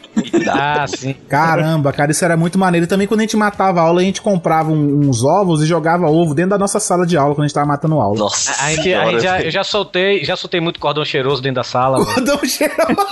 Ah, 0.49 0.85
sim. 0.87 1.13
Caramba, 1.29 1.91
cara, 1.93 2.11
isso 2.11 2.23
era 2.23 2.35
muito 2.37 2.57
maneiro. 2.57 2.85
E 2.85 2.87
também 2.87 3.05
quando 3.07 3.19
a 3.19 3.23
gente 3.23 3.37
matava 3.37 3.79
a 3.81 3.83
aula, 3.83 4.01
a 4.01 4.03
gente 4.03 4.21
comprava 4.21 4.71
um- 4.71 5.07
uns 5.09 5.23
ovos 5.23 5.61
e 5.61 5.65
jogava 5.65 6.07
ovo 6.09 6.33
dentro 6.33 6.51
da 6.51 6.57
nossa 6.57 6.79
sala 6.79 7.05
de 7.05 7.17
aula 7.17 7.35
quando 7.35 7.45
a 7.45 7.47
gente 7.47 7.53
tava 7.55 7.67
matando 7.67 7.95
aula. 7.99 8.17
Nossa 8.17 8.51
A 8.63 8.69
gente, 8.75 8.93
a 8.93 9.05
gente 9.11 9.21
já, 9.23 9.41
eu 9.41 9.51
já 9.51 9.63
soltei, 9.63 10.23
já 10.23 10.35
soltei 10.35 10.59
muito 10.61 10.79
cordão 10.79 11.03
cheiroso 11.05 11.41
dentro 11.41 11.55
da 11.57 11.63
sala. 11.63 12.03
Cordão 12.05 12.39
cheiroso. 12.45 13.07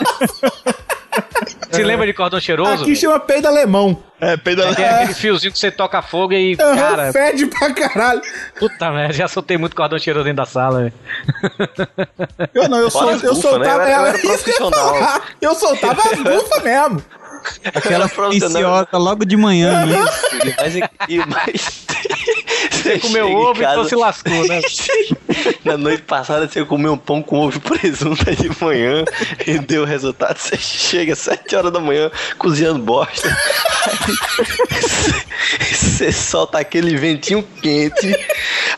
Você 1.76 1.84
lembra 1.84 2.05
de 2.05 2.13
cordão 2.13 2.39
cheiroso? 2.39 2.84
Aqui 2.84 2.95
chama 2.95 3.19
peido 3.19 3.47
alemão. 3.47 4.01
É, 4.19 4.38
peida 4.38 4.73
Tem 4.73 4.86
aquele 4.86 5.13
fiozinho 5.13 5.51
que 5.51 5.59
você 5.59 5.69
toca 5.69 6.01
fogo 6.01 6.34
e, 6.34 6.55
Aham, 6.59 6.76
cara, 6.76 7.11
fede 7.11 7.45
pra 7.47 7.73
caralho. 7.73 8.21
puta 8.57 8.89
merda, 8.91 9.13
já 9.13 9.28
soltei 9.28 9.57
muito 9.57 9.76
cordão 9.76 9.99
cheiroso 9.99 10.23
dentro 10.23 10.38
da 10.38 10.45
sala. 10.45 10.80
velho. 10.84 10.93
Eu 12.53 12.69
não, 12.69 12.78
eu, 12.80 12.89
sol, 12.89 13.11
eu 13.11 13.19
bufas, 13.19 13.38
soltava. 13.39 13.59
né? 13.59 13.67
Eu 13.76 13.82
era- 13.82 13.91
eu 14.01 14.05
era 14.05 14.17
isso 14.17 14.23
que 14.43 14.49
eu 14.51 14.53
ia 14.53 14.57
profissional. 14.59 14.93
falar. 14.95 15.21
Eu 15.41 15.55
soltava 15.55 16.01
as 16.01 16.19
bufas 16.19 16.63
mesmo. 16.63 17.03
Aquela 17.73 18.07
deliciosa 18.29 18.87
logo 18.97 19.25
de 19.25 19.35
manhã, 19.37 19.85
né? 19.85 19.97
Mas, 20.57 20.75
e- 20.75 21.17
mas 21.27 21.85
Você 22.71 22.99
comeu 22.99 23.31
ovo, 23.31 23.61
então 23.61 23.75
casa- 23.77 23.89
se 23.89 23.95
lascou, 23.95 24.47
né? 24.47 24.61
Na 25.63 25.77
noite 25.77 26.03
passada 26.03 26.47
você 26.47 26.63
comeu 26.65 26.93
um 26.93 26.97
pão 26.97 27.21
com 27.21 27.39
ovo 27.39 27.57
e 27.57 27.59
presunto 27.59 28.23
de 28.35 28.49
manhã 28.63 29.03
e 29.47 29.57
deu 29.59 29.83
o 29.83 29.85
resultado. 29.85 30.37
Você 30.37 30.55
chega 30.57 31.13
às 31.13 31.19
7 31.19 31.55
horas 31.55 31.71
da 31.71 31.79
manhã 31.79 32.11
cozinhando 32.37 32.79
bosta. 32.79 33.35
Você 35.59 36.11
solta 36.11 36.59
aquele 36.59 36.95
ventinho 36.95 37.43
quente. 37.61 38.15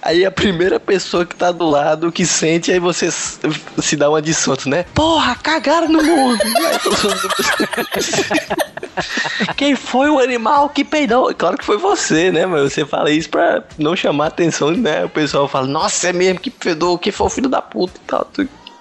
Aí 0.01 0.25
a 0.25 0.32
primeira 0.32 0.80
pessoa 0.80 1.25
que 1.25 1.36
tá 1.36 1.51
do 1.51 1.69
lado 1.69 2.11
que 2.11 2.25
sente, 2.25 2.71
aí 2.71 2.80
você 2.80 3.09
se 3.11 3.95
dá 3.95 4.09
uma 4.09 4.21
de 4.21 4.36
né? 4.67 4.86
Porra, 4.93 5.36
cagaram 5.36 5.89
no 5.89 6.03
mundo! 6.03 6.39
Quem 9.55 9.75
foi 9.75 10.09
o 10.09 10.19
animal 10.19 10.69
que 10.69 10.84
peidou? 10.84 11.34
Claro 11.34 11.57
que 11.57 11.65
foi 11.65 11.78
você, 11.78 12.32
né? 12.32 12.45
Mas 12.45 12.73
você 12.73 12.86
fala 12.86 13.11
isso 13.11 13.30
pra 13.30 13.63
não 13.78 13.95
chamar 13.95 14.28
atenção, 14.28 14.71
né? 14.71 15.05
O 15.05 15.09
pessoal 15.09 15.47
fala, 15.47 15.67
nossa, 15.67 16.09
é 16.09 16.13
mesmo 16.13 16.39
que 16.39 16.53
fedou, 16.59 16.97
que 16.97 17.11
foi 17.11 17.28
o 17.28 17.30
filho 17.30 17.49
da 17.49 17.61
puta 17.61 17.97
e 17.97 18.07
tal. 18.07 18.28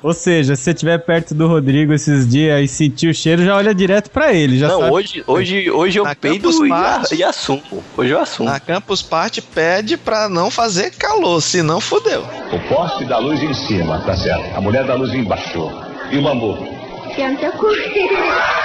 Ou 0.07 0.13
seja, 0.13 0.55
se 0.55 0.63
você 0.63 0.71
estiver 0.71 0.99
perto 0.99 1.35
do 1.35 1.49
Rodrigo 1.49 1.93
esses 1.93 2.29
dias 2.29 2.63
e 2.63 2.69
sentir 2.69 3.09
o 3.09 3.15
cheiro, 3.15 3.45
já 3.45 3.57
olha 3.57 3.75
direto 3.75 4.09
pra 4.09 4.33
ele. 4.33 4.57
Já 4.57 4.69
Não, 4.69 4.79
sabe. 4.79 4.93
hoje, 4.93 5.25
hoje, 5.27 5.69
hoje 5.69 5.99
eu 5.99 6.05
Na 6.05 6.15
peido 6.15 6.49
e, 6.65 6.71
a- 6.73 7.03
e 7.11 7.25
assumo. 7.25 7.83
Hoje 7.97 8.11
eu 8.13 8.21
assumo. 8.21 8.49
A 8.49 8.61
Campus 8.61 9.03
Party 9.03 9.43
pede 9.43 9.97
pra 9.97 10.29
não 10.29 10.49
fazer 10.49 10.93
calor, 10.93 11.41
senão 11.41 11.81
fodeu. 11.81 12.25
O 12.53 12.61
poste 12.73 13.05
da 13.05 13.19
luz 13.19 13.43
em 13.43 13.53
cima, 13.53 13.99
tá 14.07 14.17
certo. 14.17 14.57
A 14.57 14.61
mulher 14.61 14.85
da 14.87 14.95
luz 14.95 15.13
embaixo. 15.13 15.69
E 16.13 16.19
o 16.19 16.23
bambu? 16.23 16.57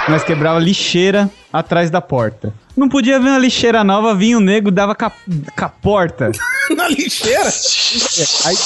Nós 0.08 0.22
quebrava 0.22 0.60
lixeira 0.60 1.28
atrás 1.52 1.90
da 1.90 2.00
porta. 2.00 2.54
Não 2.76 2.88
podia 2.88 3.20
ver 3.20 3.28
uma 3.28 3.38
lixeira 3.38 3.84
nova, 3.84 4.14
vinha 4.14 4.38
o 4.38 4.40
nego, 4.40 4.70
dava 4.70 4.94
com 4.94 5.04
a, 5.06 5.10
com 5.10 5.64
a 5.64 5.68
porta. 5.68 6.32
Na 6.76 6.88
lixeira? 6.88 7.50
Aí 8.46 8.56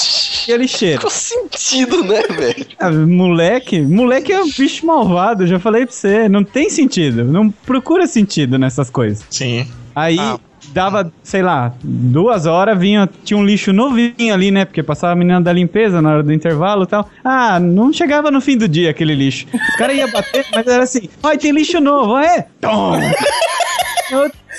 tinha 0.45 0.57
lixeira. 0.57 1.01
Qual 1.01 1.11
sentido, 1.11 2.03
né, 2.03 2.21
velho? 2.23 2.65
Ah, 2.79 2.89
moleque, 2.91 3.81
moleque 3.81 4.31
é 4.31 4.41
um 4.41 4.49
bicho 4.49 4.85
malvado, 4.85 5.45
já 5.45 5.59
falei 5.59 5.85
pra 5.85 5.93
você. 5.93 6.29
Não 6.29 6.43
tem 6.43 6.69
sentido. 6.69 7.23
Não 7.25 7.49
procura 7.51 8.07
sentido 8.07 8.57
nessas 8.57 8.89
coisas. 8.89 9.25
Sim. 9.29 9.67
Aí 9.93 10.17
Ah. 10.19 10.39
dava, 10.73 11.11
sei 11.23 11.41
lá, 11.41 11.73
duas 11.83 12.45
horas, 12.45 12.79
vinha, 12.79 13.09
tinha 13.25 13.37
um 13.37 13.43
lixo 13.43 13.73
novinho 13.73 14.33
ali, 14.33 14.51
né? 14.51 14.63
Porque 14.63 14.81
passava 14.83 15.13
a 15.13 15.15
menina 15.17 15.41
da 15.41 15.51
limpeza 15.51 16.01
na 16.01 16.11
hora 16.11 16.23
do 16.23 16.31
intervalo 16.31 16.83
e 16.83 16.87
tal. 16.87 17.09
Ah, 17.25 17.59
não 17.59 17.91
chegava 17.91 18.31
no 18.31 18.39
fim 18.39 18.55
do 18.57 18.67
dia 18.69 18.89
aquele 18.91 19.15
lixo. 19.15 19.47
Os 19.53 19.75
caras 19.75 19.97
iam 19.97 20.09
bater, 20.11 20.45
mas 20.53 20.65
era 20.67 20.83
assim, 20.83 21.09
ai, 21.23 21.37
tem 21.37 21.51
lixo 21.51 21.81
novo, 21.81 22.17
é? 22.17 22.45
Tom! 22.61 22.99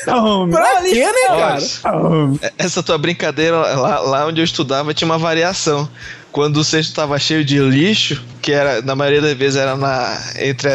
Tom! 0.04 0.50
Pra 0.50 0.80
quê, 0.82 1.04
né, 1.06 1.12
cara? 1.28 1.58
Tom! 1.82 2.38
Essa 2.56 2.82
tua 2.82 2.98
brincadeira, 2.98 3.56
lá, 3.56 4.00
lá 4.00 4.26
onde 4.26 4.40
eu 4.40 4.44
estudava, 4.44 4.92
tinha 4.94 5.06
uma 5.06 5.18
variação. 5.18 5.88
Quando 6.30 6.58
o 6.58 6.64
cesto 6.64 6.94
tava 6.94 7.18
cheio 7.18 7.44
de 7.44 7.58
lixo, 7.58 8.22
que 8.42 8.52
era, 8.52 8.82
na 8.82 8.94
maioria 8.94 9.20
das 9.22 9.34
vezes 9.36 9.56
era 9.58 9.76
na, 9.76 10.16
entre 10.38 10.68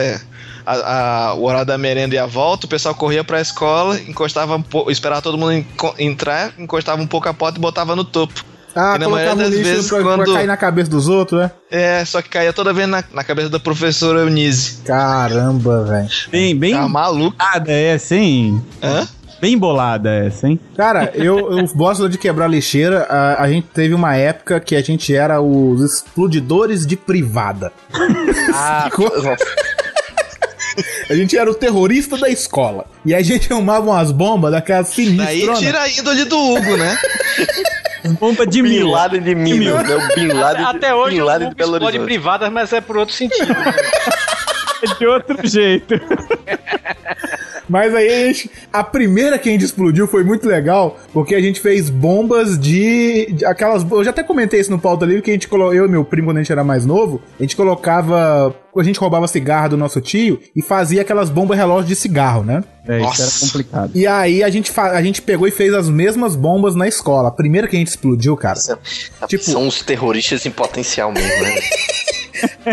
a, 0.66 1.30
a- 1.30 1.34
o 1.36 1.44
horário 1.44 1.66
da 1.68 1.78
merenda 1.78 2.16
e 2.16 2.18
a 2.18 2.26
volta, 2.26 2.66
o 2.66 2.70
pessoal 2.70 2.96
corria 2.96 3.24
pra 3.24 3.40
escola, 3.40 4.00
encostava 4.02 4.56
um 4.56 4.62
pouco, 4.62 4.90
esperava 4.92 5.22
todo 5.22 5.38
mundo 5.38 5.54
enco- 5.54 5.94
entrar, 6.00 6.54
encostava 6.58 7.02
um 7.02 7.08
pouco 7.08 7.30
a 7.30 7.34
porta 7.34 7.60
e 7.60 7.62
botava 7.62 7.96
no 7.96 8.04
topo. 8.04 8.44
Ah, 8.76 8.94
E 8.96 9.00
na 9.00 9.06
colocava 9.06 9.36
maioria 9.36 9.36
o 9.36 9.38
das 9.38 9.54
lixo 9.54 9.64
vezes, 9.70 9.88
pra, 9.90 9.98
pra 10.00 10.08
quando- 10.08 10.34
cair 10.34 10.48
na 10.48 10.58
cabeça 10.58 10.90
dos 10.90 11.08
outros, 11.08 11.42
né? 11.42 11.52
É, 11.70 12.04
só 12.06 12.22
que 12.22 12.30
caía 12.30 12.52
toda 12.54 12.74
vez 12.74 12.88
na, 12.88 13.04
na 13.14 13.24
cabeça 13.24 13.50
da 13.50 13.60
professora 13.60 14.22
Eunice. 14.22 14.78
Caramba, 14.84 15.84
velho. 15.84 16.10
Bem, 16.32 16.56
bem 16.56 16.74
Tá 16.74 16.88
maluco? 16.88 17.36
essa, 17.68 18.16
hein? 18.16 18.64
Hã? 18.82 19.08
Bem 19.42 19.58
bolada 19.58 20.10
essa, 20.10 20.48
hein? 20.48 20.58
Cara, 20.78 21.12
eu, 21.16 21.52
eu 21.58 21.68
gosto 21.76 22.08
de 22.08 22.18
quebrar 22.18 22.48
lixeira. 22.48 23.06
A, 23.10 23.44
a 23.44 23.50
gente 23.50 23.68
teve 23.74 23.94
uma 23.94 24.16
época 24.16 24.60
que 24.60 24.74
a 24.76 24.82
gente 24.82 25.14
era 25.14 25.42
os 25.42 25.82
explodidores 25.82 26.86
de 26.88 26.96
privada. 26.96 27.72
Ah, 28.56 28.90
A 31.10 31.14
gente 31.16 31.38
era 31.38 31.50
o 31.50 31.54
terrorista 31.54 32.18
da 32.18 32.30
escola. 32.30 32.86
E 33.06 33.14
a 33.14 33.22
gente 33.22 33.52
arrumava 33.52 33.86
umas 33.92 34.12
bombas 34.12 34.52
daquelas 34.52 34.88
Daí 34.96 35.06
sinistronas. 35.06 35.60
tira 35.60 35.82
a 35.82 35.90
índole 35.90 36.26
do 36.26 36.38
Hugo, 36.38 36.78
né? 36.78 36.98
Bomba 38.20 38.46
de 38.46 38.62
Bin 38.62 38.70
mil. 38.70 38.88
Laden 38.90 39.22
de 39.22 39.34
Minas, 39.36 39.88
né? 39.88 39.96
O 39.96 40.16
Bin 40.16 40.28
Laden, 40.28 40.66
Até 40.66 40.94
hoje 40.94 41.16
Bin 41.18 41.22
Laden 41.24 41.50
de 41.50 41.56
Belo 41.56 41.74
Horizonte. 41.76 42.00
privadas, 42.04 42.50
mas 42.52 42.74
é 42.74 42.82
por 42.82 42.98
outro 42.98 43.14
sentido. 43.16 43.48
né? 43.54 43.74
De 45.00 45.08
outro 45.08 45.48
jeito. 45.48 45.96
Mas 47.74 47.96
aí 47.96 48.08
a 48.08 48.28
gente. 48.28 48.52
A 48.72 48.84
primeira 48.84 49.40
que 49.40 49.50
a 49.50 49.52
gente 49.52 49.66
explodiu 49.66 50.06
foi 50.08 50.24
muito 50.24 50.48
legal, 50.48 51.00
porque 51.12 51.34
a 51.34 51.42
gente 51.42 51.60
fez 51.60 51.90
bombas 51.90 52.60
de. 52.60 53.34
de 53.34 53.44
aquelas. 53.44 53.84
Eu 53.90 54.04
já 54.04 54.12
até 54.12 54.22
comentei 54.22 54.60
isso 54.60 54.70
no 54.70 54.78
pauta 54.78 55.08
livre, 55.08 55.24
que 55.24 55.32
a 55.32 55.34
gente 55.34 55.48
colocou. 55.48 55.74
Eu 55.74 55.88
e 55.88 55.90
meu 55.90 56.06
primo, 56.06 56.28
quando 56.28 56.38
a 56.38 56.44
gente 56.44 56.52
era 56.52 56.64
mais 56.64 56.86
novo, 56.86 57.20
a 57.40 57.42
gente 57.42 57.56
colocava. 57.56 58.56
A 58.78 58.84
gente 58.84 59.00
roubava 59.00 59.28
cigarro 59.28 59.70
do 59.70 59.78
nosso 59.78 60.00
tio 60.02 60.40
e 60.56 60.62
fazia 60.62 61.02
aquelas 61.02 61.32
bombas 61.32 61.58
relógio 61.58 61.88
de 61.88 61.96
cigarro, 61.96 62.44
né? 62.44 62.64
É, 62.88 62.98
isso 62.98 63.06
Nossa. 63.08 63.24
era 63.24 63.32
complicado. 63.52 63.92
E 63.96 64.06
aí 64.06 64.44
a 64.44 64.50
gente, 64.52 64.72
a 64.80 65.02
gente 65.02 65.22
pegou 65.22 65.48
e 65.48 65.52
fez 65.52 65.74
as 65.74 65.90
mesmas 65.90 66.36
bombas 66.36 66.76
na 66.76 66.88
escola. 66.88 67.30
A 67.30 67.32
primeira 67.32 67.68
que 67.68 67.76
a 67.76 67.80
gente 67.80 67.88
explodiu, 67.88 68.38
cara. 68.38 68.60
Tipo- 69.28 69.44
São 69.44 69.68
os 69.68 69.82
terroristas 69.82 70.46
em 70.46 70.52
potencial 70.52 71.12
mesmo, 71.12 71.42
né? 71.42 71.56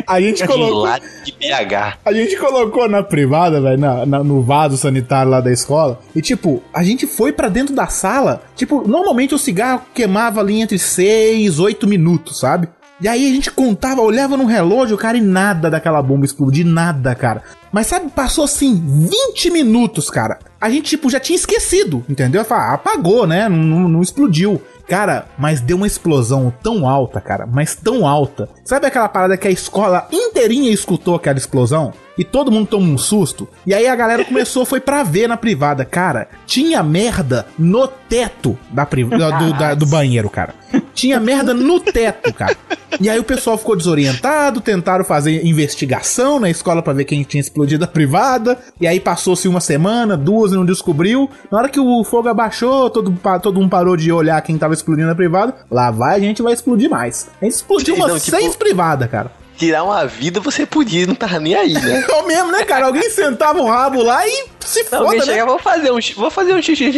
A 0.07 0.21
gente 0.21 0.47
colocou. 0.47 0.87
De 1.25 1.33
BH. 1.33 1.99
A 2.05 2.13
gente 2.13 2.37
colocou 2.37 2.89
na 2.89 3.03
privada, 3.03 3.61
velho, 3.61 3.79
na- 3.79 4.07
na- 4.07 4.25
no 4.25 4.43
vaso 4.43 4.77
sanitário 4.77 5.31
lá 5.31 5.41
da 5.41 5.53
escola. 5.53 6.01
E, 6.15 6.21
tipo, 6.23 6.63
a 6.75 6.83
gente 6.83 7.07
foi 7.07 7.33
pra 7.33 7.49
dentro 7.49 7.75
da 7.75 7.87
sala. 7.87 8.43
Tipo, 8.57 8.87
normalmente 8.87 9.35
o 9.35 9.39
cigarro 9.39 9.83
queimava 9.95 10.41
ali 10.41 10.61
entre 10.61 10.79
6, 10.79 11.59
8 11.59 11.87
minutos, 11.87 12.39
sabe? 12.41 12.69
E 13.03 13.09
aí 13.09 13.27
a 13.31 13.35
gente 13.35 13.51
contava, 13.51 14.03
olhava 14.03 14.37
no 14.37 14.45
relógio, 14.45 14.99
cara, 14.99 15.17
e 15.17 15.23
nada 15.23 15.71
daquela 15.71 16.03
bomba 16.03 16.27
explodir, 16.27 16.67
nada, 16.67 17.15
cara. 17.15 17.43
Mas 17.73 17.87
sabe, 17.87 18.11
passou 18.11 18.45
assim 18.45 18.75
20 19.11 19.51
minutos, 19.51 20.11
cara. 20.11 20.39
A 20.61 20.69
gente, 20.69 20.91
tipo, 20.91 21.09
já 21.09 21.19
tinha 21.19 21.37
esquecido, 21.37 22.05
entendeu? 22.11 22.45
Fala, 22.45 22.75
apagou, 22.75 23.27
né? 23.27 23.49
Não, 23.49 23.57
não- 23.57 23.89
não 23.89 24.03
explodiu. 24.03 24.61
Cara, 24.91 25.27
mas 25.39 25.61
deu 25.61 25.77
uma 25.77 25.87
explosão 25.87 26.53
tão 26.65 26.85
alta, 26.85 27.21
cara, 27.21 27.47
mas 27.47 27.77
tão 27.77 28.05
alta. 28.05 28.49
Sabe 28.65 28.89
aquela 28.89 29.09
parada 29.09 29.37
que 29.37 29.47
a 29.47 29.51
escola 29.51 30.09
inteirinha 30.11 30.73
escutou 30.73 31.15
aquela 31.15 31.39
explosão? 31.39 31.93
E 32.19 32.25
todo 32.25 32.51
mundo 32.51 32.67
tomou 32.67 32.89
um 32.95 32.99
susto? 32.99 33.49
E 33.67 33.73
aí 33.73 33.87
a 33.87 33.97
galera 33.97 34.25
começou, 34.25 34.65
foi 34.67 34.81
pra 34.81 35.03
ver 35.03 35.27
na 35.29 35.37
privada. 35.37 35.85
Cara, 35.85 36.29
tinha 36.47 36.83
merda 36.83 37.47
no 37.59 37.87
teto 37.89 38.59
da 38.71 38.85
pri- 38.85 39.05
do, 39.05 39.19
da- 39.59 39.75
do 39.75 39.87
banheiro, 39.87 40.29
cara. 40.29 40.55
Tinha 40.95 41.19
merda 41.19 41.55
no 41.55 41.81
teto, 41.81 42.33
cara. 42.35 42.57
E 43.01 43.09
aí 43.09 43.19
o 43.19 43.25
pessoal 43.25 43.57
ficou 43.57 43.75
desorientado, 43.75 44.61
tentaram 44.61 45.05
fazer 45.05 45.47
investigação 45.47 46.39
na 46.39 46.51
escola 46.51 46.83
pra 46.83 46.93
ver 46.93 47.05
quem 47.05 47.23
tinha 47.23 47.41
explodido 47.41 47.85
a 47.85 47.89
privada. 47.89 48.59
E 48.81 48.87
aí 48.87 49.01
passou-se 49.01 49.49
uma 49.49 49.61
semana, 49.61 50.17
duas 50.17 50.53
e 50.53 50.57
não 50.57 50.65
descobriu. 50.67 51.31
Na 51.51 51.59
hora 51.59 51.69
que 51.69 51.81
o 51.81 52.05
fogo 52.05 52.29
abaixou, 52.29 52.91
todo, 52.91 53.17
todo 53.43 53.59
mundo 53.61 53.71
parou 53.71 53.97
de 53.97 54.13
olhar 54.13 54.41
quem 54.43 54.59
tava 54.59 54.75
explodindo 54.75 55.11
a 55.11 55.15
privada. 55.15 55.55
Lá 55.71 55.91
vai, 55.91 56.17
a 56.17 56.21
gente 56.21 56.43
vai 56.43 56.53
explodir 56.53 56.91
mais. 56.91 57.29
A 57.41 57.45
gente 57.47 57.55
explodiu 57.55 57.95
umas 57.95 58.13
Não, 58.13 58.19
tipo- 58.19 58.37
seis 58.37 58.55
privadas, 58.57 59.09
cara. 59.11 59.31
Tirar 59.61 59.85
uma 59.85 60.07
vida 60.07 60.41
você 60.41 60.65
podia, 60.65 61.07
não 61.07 61.15
tava 61.15 61.39
nem 61.39 61.55
aí, 61.55 61.75
né? 61.75 62.03
É 62.11 62.23
mesmo, 62.23 62.51
né, 62.51 62.65
cara? 62.65 62.87
Alguém 62.87 63.09
sentava 63.11 63.61
o 63.61 63.67
rabo 63.67 64.03
lá 64.03 64.27
e 64.27 64.47
se 64.61 64.85
foda, 64.85 65.03
Alguém 65.05 65.19
né? 65.19 65.25
chega, 65.27 65.45
vou 65.45 65.59
fazer 65.59 65.91
um, 65.93 66.01
xixi- 66.01 66.19
vou 66.19 66.31
fazer 66.31 66.55
um 66.55 66.63
xixi. 66.63 66.91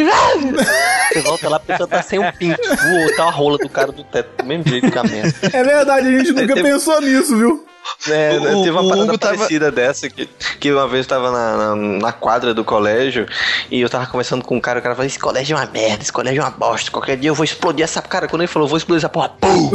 Você 1.12 1.20
volta 1.22 1.48
lá, 1.48 1.56
a 1.56 1.60
pessoa 1.60 1.88
tá 1.88 2.00
sem 2.02 2.18
um 2.18 2.30
pinto. 2.32 2.60
Voou, 2.62 3.16
tá 3.16 3.24
a 3.24 3.30
rola 3.30 3.58
do 3.58 3.68
cara 3.68 3.90
do 3.90 4.04
teto, 4.04 4.28
do 4.38 4.44
mesmo 4.46 4.68
jeito 4.68 4.90
que 4.90 4.98
a 4.98 5.02
merda. 5.02 5.34
É 5.52 5.62
verdade, 5.64 6.06
a 6.08 6.18
gente 6.18 6.32
nunca 6.32 6.54
pensou 6.54 7.00
nisso, 7.00 7.36
viu? 7.36 7.66
É, 8.08 8.38
O- 8.38 8.62
teve 8.62 8.70
uma 8.70 8.82
parada 8.88 9.02
Hugo 9.08 9.18
tava- 9.18 9.36
parecida 9.36 9.70
dessa, 9.70 10.08
que, 10.10 10.26
que 10.60 10.72
uma 10.72 10.88
vez 10.88 11.04
eu 11.04 11.08
tava 11.08 11.30
na, 11.30 11.56
na, 11.56 11.76
na 11.76 12.12
quadra 12.12 12.52
do 12.54 12.64
colégio 12.64 13.26
e 13.70 13.80
eu 13.80 13.88
tava 13.88 14.06
conversando 14.06 14.44
com 14.44 14.56
um 14.56 14.60
cara, 14.60 14.78
o 14.78 14.82
cara 14.82 14.94
falou, 14.94 15.06
esse 15.06 15.18
colégio 15.18 15.54
é 15.56 15.60
uma 15.60 15.66
merda, 15.66 16.02
esse 16.02 16.12
colégio 16.12 16.40
é 16.40 16.44
uma 16.44 16.50
bosta, 16.50 16.90
qualquer 16.90 17.16
dia 17.16 17.30
eu 17.30 17.34
vou 17.34 17.44
explodir 17.44 17.84
essa... 17.84 18.00
Cara, 18.02 18.26
quando 18.28 18.42
ele 18.42 18.48
falou, 18.48 18.66
vou 18.68 18.76
explodir 18.78 18.98
essa 19.00 19.08
porra, 19.08 19.28
pum! 19.30 19.70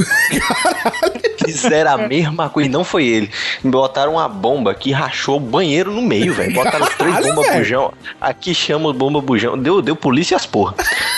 Fizeram 1.45 1.91
a 1.93 1.97
mesma 1.97 2.49
coisa, 2.49 2.67
e 2.67 2.71
não 2.71 2.83
foi 2.83 3.05
ele. 3.07 3.31
Botaram 3.63 4.13
uma 4.13 4.27
bomba 4.27 4.73
que 4.75 4.91
rachou 4.91 5.37
o 5.37 5.39
banheiro 5.39 5.91
no 5.91 6.01
meio, 6.01 6.33
velho. 6.33 6.53
Botaram 6.53 6.85
três 6.97 7.15
bombas 7.27 7.55
bujão. 7.55 7.93
Aqui 8.19 8.53
chama 8.53 8.91
bomba 8.91 9.21
bujão. 9.21 9.57
Deu, 9.57 9.81
deu 9.81 9.95
polícia 9.95 10.35
e 10.35 10.37
as 10.37 10.45
porra. 10.45 10.75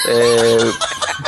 É... 0.07 0.57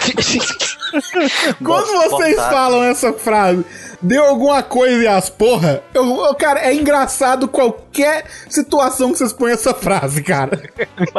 Quando 1.64 2.10
vocês 2.10 2.36
falam 2.36 2.84
essa 2.84 3.14
frase, 3.14 3.66
deu 4.02 4.24
alguma 4.26 4.62
coisa 4.64 5.04
e 5.04 5.08
as 5.08 5.30
porra, 5.30 5.82
eu, 5.94 6.06
eu- 6.26 6.36
cara, 6.36 6.60
é 6.62 6.74
engraçado 6.74 7.48
qualquer 7.48 8.26
situação 8.50 9.12
que 9.12 9.18
vocês 9.18 9.34
põem 9.34 9.54
essa 9.54 9.74
frase, 9.74 10.22
cara. 10.24 10.62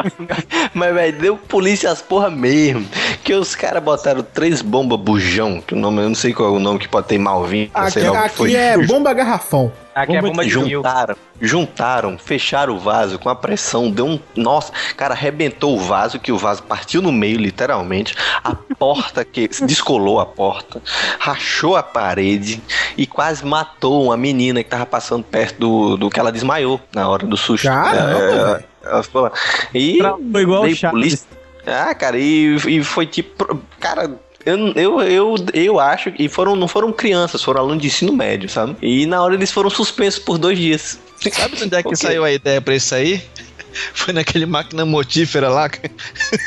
Mas, 0.73 0.93
velho, 0.93 1.19
deu 1.19 1.37
polícia 1.37 1.91
as 1.91 2.01
porra 2.01 2.29
mesmo. 2.29 2.87
Que 3.23 3.33
os 3.33 3.55
caras 3.55 3.83
botaram 3.83 4.21
três 4.23 4.61
bombas 4.61 4.99
bujão, 4.99 5.61
que 5.61 5.73
o 5.73 5.77
nome, 5.77 6.01
eu 6.01 6.09
não 6.09 6.15
sei 6.15 6.33
qual 6.33 6.49
é 6.53 6.57
o 6.57 6.59
nome 6.59 6.79
que 6.79 6.87
pode 6.87 7.07
ter 7.07 7.17
malvinho, 7.17 7.69
Aqui, 7.73 8.55
é 8.55 8.77
bomba 8.87 9.13
garrafão. 9.13 9.71
Aqui 9.95 10.15
é 10.15 10.21
bomba 10.21 10.43
de 10.43 10.49
juntaram, 10.49 11.15
juntaram, 11.39 12.17
fecharam 12.17 12.75
o 12.75 12.79
vaso 12.79 13.19
com 13.19 13.29
a 13.29 13.35
pressão, 13.35 13.91
deu 13.91 14.05
um. 14.07 14.19
Nossa, 14.35 14.71
cara, 14.97 15.13
arrebentou 15.13 15.75
o 15.75 15.79
vaso, 15.79 16.19
que 16.19 16.31
o 16.31 16.37
vaso 16.37 16.63
partiu 16.63 17.01
no 17.01 17.11
meio, 17.11 17.37
literalmente. 17.37 18.15
A 18.43 18.55
porta 18.55 19.23
que 19.23 19.47
descolou 19.65 20.19
a 20.19 20.25
porta, 20.25 20.81
rachou 21.19 21.75
a 21.75 21.83
parede 21.83 22.61
e 22.97 23.05
quase 23.05 23.45
matou 23.45 24.05
uma 24.05 24.17
menina 24.17 24.63
que 24.63 24.69
tava 24.69 24.85
passando 24.85 25.23
perto 25.23 25.59
do, 25.59 25.97
do 25.97 26.09
que 26.09 26.19
ela 26.19 26.31
desmaiou 26.31 26.81
na 26.93 27.07
hora 27.07 27.25
do 27.25 27.37
susto. 27.37 27.67
Caramba, 27.67 28.65
É, 28.83 28.89
ela 28.89 29.03
ficou 29.03 29.21
lá. 29.21 29.31
E 29.73 29.99
Foi 30.31 30.41
igual 30.41 30.63
o 30.65 30.91
polícia. 30.91 31.27
Ah, 31.65 31.93
cara, 31.95 32.17
e, 32.17 32.55
e 32.67 32.83
foi 32.83 33.05
tipo. 33.05 33.61
Cara, 33.79 34.11
eu, 34.45 34.73
eu, 34.73 35.01
eu, 35.01 35.35
eu 35.53 35.79
acho 35.79 36.11
que 36.11 36.27
foram, 36.27 36.55
não 36.55 36.67
foram 36.67 36.91
crianças, 36.91 37.41
foram 37.41 37.61
alunos 37.61 37.81
de 37.81 37.87
ensino 37.87 38.13
médio, 38.13 38.49
sabe? 38.49 38.75
E 38.81 39.05
na 39.05 39.21
hora 39.21 39.35
eles 39.35 39.51
foram 39.51 39.69
suspensos 39.69 40.19
por 40.19 40.37
dois 40.37 40.57
dias. 40.57 40.99
Sabe 41.31 41.55
de 41.55 41.63
onde 41.63 41.75
é 41.75 41.83
que 41.83 41.95
saiu 41.95 42.23
a 42.23 42.31
ideia 42.31 42.59
pra 42.61 42.75
isso 42.75 42.93
aí? 42.93 43.21
Foi 43.93 44.13
naquele 44.13 44.45
máquina 44.45 44.85
mortífera 44.85 45.49
lá. 45.49 45.69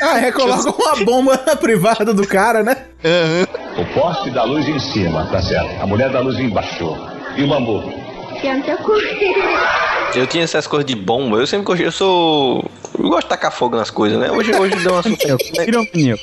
Ah, 0.01 0.19
é, 0.19 0.31
coloca 0.31 0.69
uma 0.69 1.03
bomba 1.03 1.37
privada 1.59 2.13
do 2.13 2.25
cara, 2.27 2.61
né? 2.61 2.77
O 3.77 3.85
poste 3.99 4.29
da 4.31 4.43
luz 4.43 4.67
em 4.67 4.79
cima, 4.79 5.25
tá 5.31 5.41
certo. 5.41 5.81
A 5.81 5.87
mulher 5.87 6.11
da 6.11 6.19
luz 6.19 6.37
embaixo. 6.37 6.95
E 7.35 7.43
o 7.43 7.47
bambu? 7.47 7.83
Eu 10.15 10.27
tinha 10.27 10.43
essas 10.43 10.67
coisas 10.67 10.85
de 10.85 10.95
bomba, 10.95 11.37
eu 11.37 11.47
sempre 11.47 11.65
gostei, 11.65 11.87
eu 11.87 11.91
sou. 11.91 12.69
Eu 12.97 13.09
gosto 13.09 13.23
de 13.23 13.29
tacar 13.29 13.51
fogo 13.51 13.75
nas 13.75 13.89
coisas, 13.89 14.19
né? 14.19 14.31
Hoje, 14.31 14.53
hoje 14.55 14.75
deu 14.77 14.93
uma 14.93 15.03
Piromania. 15.65 16.15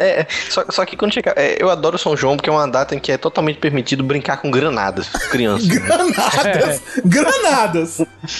É, 0.00 0.26
só, 0.48 0.64
só 0.70 0.84
que 0.84 0.96
quando 0.96 1.12
chega. 1.12 1.32
é, 1.36 1.56
eu 1.60 1.68
adoro 1.70 1.98
São 1.98 2.16
João 2.16 2.36
porque 2.36 2.48
é 2.48 2.52
uma 2.52 2.66
data 2.66 2.94
em 2.94 2.98
que 2.98 3.12
é 3.12 3.18
totalmente 3.18 3.58
permitido 3.58 4.02
brincar 4.02 4.38
com 4.38 4.50
granadas, 4.50 5.08
crianças. 5.30 5.68
Granadas! 5.68 6.82
Granadas! 7.04 7.96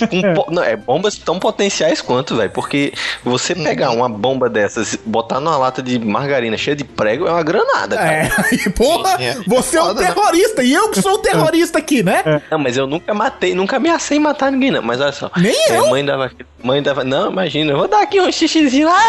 Com 0.08 0.34
po- 0.34 0.50
não, 0.50 0.62
é 0.62 0.76
bombas 0.76 1.16
tão 1.16 1.38
potenciais 1.38 2.00
quanto, 2.00 2.36
velho. 2.36 2.50
Porque 2.50 2.92
você 3.24 3.54
pegar 3.54 3.90
uma 3.90 4.08
bomba 4.08 4.48
dessas, 4.48 4.96
botar 5.04 5.40
numa 5.40 5.56
lata 5.56 5.82
de 5.82 5.98
margarina 5.98 6.56
cheia 6.56 6.76
de 6.76 6.84
prego, 6.84 7.26
é 7.26 7.30
uma 7.30 7.42
granada, 7.42 7.96
cara. 7.96 8.12
É, 8.12 8.30
aí, 8.50 8.70
porra, 8.72 9.16
É. 9.22 9.36
você 9.46 9.76
é 9.76 9.82
um 9.82 9.94
né? 9.94 10.06
terrorista 10.06 10.62
e 10.62 10.72
eu 10.72 10.90
que 10.90 11.00
sou 11.02 11.14
o 11.14 11.18
terrorista 11.18 11.78
aqui, 11.78 12.02
né? 12.02 12.42
Não, 12.50 12.58
mas 12.58 12.76
eu 12.76 12.86
nunca 12.86 13.12
matei, 13.14 13.54
nunca 13.54 13.76
ameacei 13.76 14.18
matar 14.18 14.50
ninguém, 14.52 14.70
não. 14.70 14.82
Mas 14.82 15.00
olha 15.00 15.12
só. 15.12 15.30
Nem 15.36 15.54
é, 15.70 15.76
eu. 15.78 15.88
Mãe 15.88 16.04
dava. 16.04 16.30
Mãe 16.62 16.82
dava. 16.82 17.04
Não, 17.04 17.30
imagina, 17.30 17.72
eu 17.72 17.78
vou 17.78 17.88
dar 17.88 18.02
aqui 18.02 18.20
um 18.20 18.30
xixizinho 18.30 18.88
lá. 18.88 19.00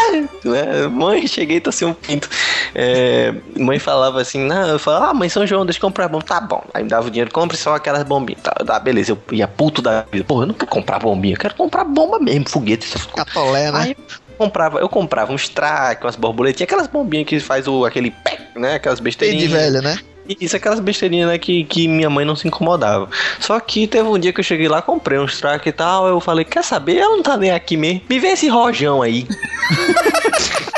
né? 0.44 0.86
Mãe, 0.90 1.26
cheguei, 1.26 1.60
tô 1.60 1.70
sem 1.70 1.86
um 1.86 1.92
pinto. 1.94 2.28
É, 2.74 3.34
mãe 3.58 3.78
falava 3.78 4.20
assim, 4.20 4.40
não, 4.40 4.68
eu 4.68 4.78
falava, 4.78 5.08
ah, 5.08 5.14
mãe, 5.14 5.28
São 5.28 5.46
João, 5.46 5.66
deixa 5.66 5.78
eu 5.78 5.82
comprar 5.82 6.08
bomba. 6.08 6.24
Tá 6.24 6.40
bom. 6.40 6.62
Aí 6.72 6.82
me 6.82 6.88
dava 6.88 7.06
o 7.06 7.10
dinheiro, 7.10 7.30
compre 7.30 7.56
só 7.56 7.74
aquelas 7.74 8.02
bombinhas. 8.02 8.42
Tá, 8.42 8.52
tá, 8.52 8.78
beleza, 8.78 9.12
eu 9.12 9.18
ia 9.32 9.48
puto 9.48 9.82
da 9.82 10.04
vida. 10.10 10.24
Pô, 10.24 10.42
eu 10.42 10.46
não 10.46 10.54
quero 10.54 10.70
comprar 10.70 10.98
bombinha, 10.98 11.34
eu 11.34 11.38
quero 11.38 11.54
comprar 11.54 11.84
bomba 11.84 12.18
mesmo, 12.18 12.48
foguete. 12.48 12.88
Catolé, 13.14 13.70
né? 13.70 13.78
Aí 13.78 13.96
eu 13.98 14.36
comprava, 14.36 14.78
eu 14.78 14.88
comprava 14.88 15.32
uns 15.32 15.48
traques, 15.48 16.04
umas 16.04 16.16
borboletinhas, 16.16 16.66
aquelas 16.68 16.86
bombinhas 16.86 17.26
que 17.26 17.40
faz 17.40 17.66
o, 17.68 17.84
aquele 17.84 18.10
pé, 18.10 18.38
né? 18.56 18.74
Aquelas 18.74 18.98
Tem 18.98 19.04
besteirinhas. 19.04 19.50
de 19.50 19.56
velho, 19.56 19.82
né? 19.82 19.98
Isso, 20.40 20.56
aquelas 20.56 20.78
besteirinhas 20.78 21.28
né, 21.28 21.38
que, 21.38 21.64
que 21.64 21.88
minha 21.88 22.08
mãe 22.08 22.24
não 22.24 22.36
se 22.36 22.46
incomodava. 22.46 23.08
Só 23.40 23.58
que 23.58 23.86
teve 23.86 24.08
um 24.08 24.18
dia 24.18 24.32
que 24.32 24.40
eu 24.40 24.44
cheguei 24.44 24.68
lá, 24.68 24.80
comprei 24.80 25.18
uns 25.18 25.38
traques 25.38 25.66
e 25.66 25.72
tal, 25.72 26.06
eu 26.06 26.20
falei, 26.20 26.44
quer 26.44 26.62
saber? 26.62 26.98
Ela 26.98 27.16
não 27.16 27.22
tá 27.22 27.36
nem 27.36 27.50
aqui 27.50 27.76
mesmo. 27.76 28.02
Me 28.08 28.18
vê 28.18 28.28
esse 28.28 28.48
rojão 28.48 29.02
aí. 29.02 29.26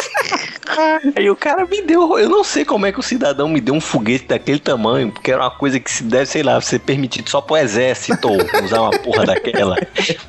Aí 1.16 1.30
o 1.30 1.36
cara 1.36 1.64
me 1.66 1.82
deu, 1.82 2.18
eu 2.18 2.28
não 2.28 2.44
sei 2.44 2.64
como 2.64 2.86
é 2.86 2.92
que 2.92 3.00
o 3.00 3.02
cidadão 3.02 3.48
me 3.48 3.60
deu 3.60 3.74
um 3.74 3.80
foguete 3.80 4.26
daquele 4.26 4.58
tamanho, 4.58 5.10
porque 5.10 5.30
era 5.30 5.42
uma 5.42 5.50
coisa 5.50 5.78
que 5.78 5.90
se 5.90 6.02
deve, 6.04 6.26
sei 6.26 6.42
lá, 6.42 6.60
ser 6.60 6.80
permitido 6.80 7.28
só 7.28 7.40
pro 7.40 7.56
exército 7.56 8.28
usar 8.64 8.80
uma 8.80 8.90
porra 8.90 9.24
daquela. 9.26 9.76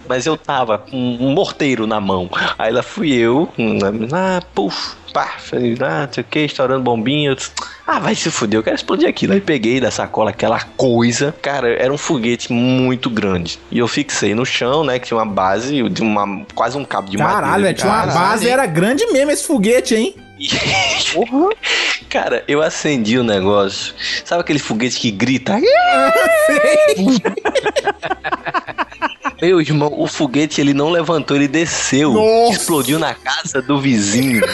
Mas 0.07 0.25
eu 0.25 0.37
tava 0.37 0.77
com 0.77 0.97
um 0.97 1.31
morteiro 1.31 1.87
na 1.87 1.99
mão. 1.99 2.29
Aí 2.57 2.71
lá 2.71 2.83
fui 2.83 3.13
eu, 3.13 3.49
ah, 4.11 4.41
puf, 4.53 4.95
pá, 5.15 5.35
falei, 5.37 5.77
ah, 5.79 6.05
não 6.05 6.13
sei 6.13 6.23
o 6.23 6.27
que, 6.29 6.39
estourando 6.39 6.83
bombinha. 6.83 7.33
Ah, 7.87 7.99
vai 7.99 8.13
se 8.13 8.29
fuder, 8.29 8.59
eu 8.59 8.63
quero 8.63 8.75
explodir 8.75 9.07
aquilo. 9.07 9.31
Aí 9.31 9.39
peguei 9.39 9.79
da 9.79 9.89
sacola 9.89 10.31
aquela 10.31 10.59
coisa. 10.75 11.33
Cara, 11.41 11.69
era 11.69 11.93
um 11.93 11.97
foguete 11.97 12.51
muito 12.51 13.09
grande. 13.09 13.57
E 13.71 13.79
eu 13.79 13.87
fixei 13.87 14.35
no 14.35 14.45
chão, 14.45 14.83
né? 14.83 14.99
Que 14.99 15.07
tinha 15.07 15.17
uma 15.17 15.25
base 15.25 15.87
de 15.87 16.01
uma. 16.01 16.45
quase 16.53 16.77
um 16.77 16.83
cabo 16.83 17.09
de 17.09 17.17
Caralho, 17.17 17.45
madeira. 17.45 17.63
velho, 17.63 17.77
tinha 17.77 17.89
uma 17.89 18.07
Caralho, 18.07 18.19
base, 18.19 18.49
era 18.49 18.65
grande 18.65 19.05
mesmo 19.13 19.31
esse 19.31 19.47
foguete, 19.47 19.95
hein? 19.95 20.15
Cara, 22.09 22.43
eu 22.45 22.61
acendi 22.61 23.17
o 23.17 23.23
negócio. 23.23 23.93
Sabe 24.25 24.41
aquele 24.41 24.59
foguete 24.59 24.99
que 24.99 25.11
grita? 25.11 25.55
Meu 29.45 29.61
irmão, 29.61 29.93
o 29.95 30.07
foguete 30.07 30.59
ele 30.59 30.73
não 30.73 30.89
levantou, 30.89 31.37
ele 31.37 31.47
desceu. 31.47 32.11
Nossa. 32.13 32.53
Explodiu 32.53 32.97
na 32.97 33.13
casa 33.13 33.61
do 33.61 33.79
vizinho. 33.79 34.41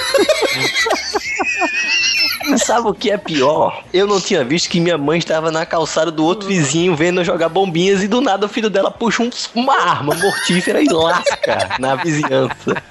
Sabe 2.58 2.90
o 2.90 2.94
que 2.94 3.10
é 3.10 3.18
pior? 3.18 3.86
Eu 3.94 4.06
não 4.06 4.20
tinha 4.20 4.44
visto 4.44 4.70
que 4.70 4.82
minha 4.82 4.98
mãe 4.98 5.18
estava 5.18 5.50
na 5.50 5.66
calçada 5.66 6.12
do 6.12 6.26
outro 6.26 6.46
vizinho 6.48 6.94
vendo 6.94 7.22
eu 7.22 7.26
jogar 7.26 7.48
bombinhas 7.48 8.04
e 8.04 8.08
do 8.08 8.20
nada 8.20 8.46
o 8.48 8.50
filho 8.50 8.70
dela 8.70 8.92
puxa 8.92 9.24
um- 9.24 9.30
uma 9.56 9.76
arma 9.82 10.14
mortífera 10.16 10.82
e 10.82 10.88
lasca 10.90 11.70
na 11.80 11.96
vizinhança. 11.96 12.84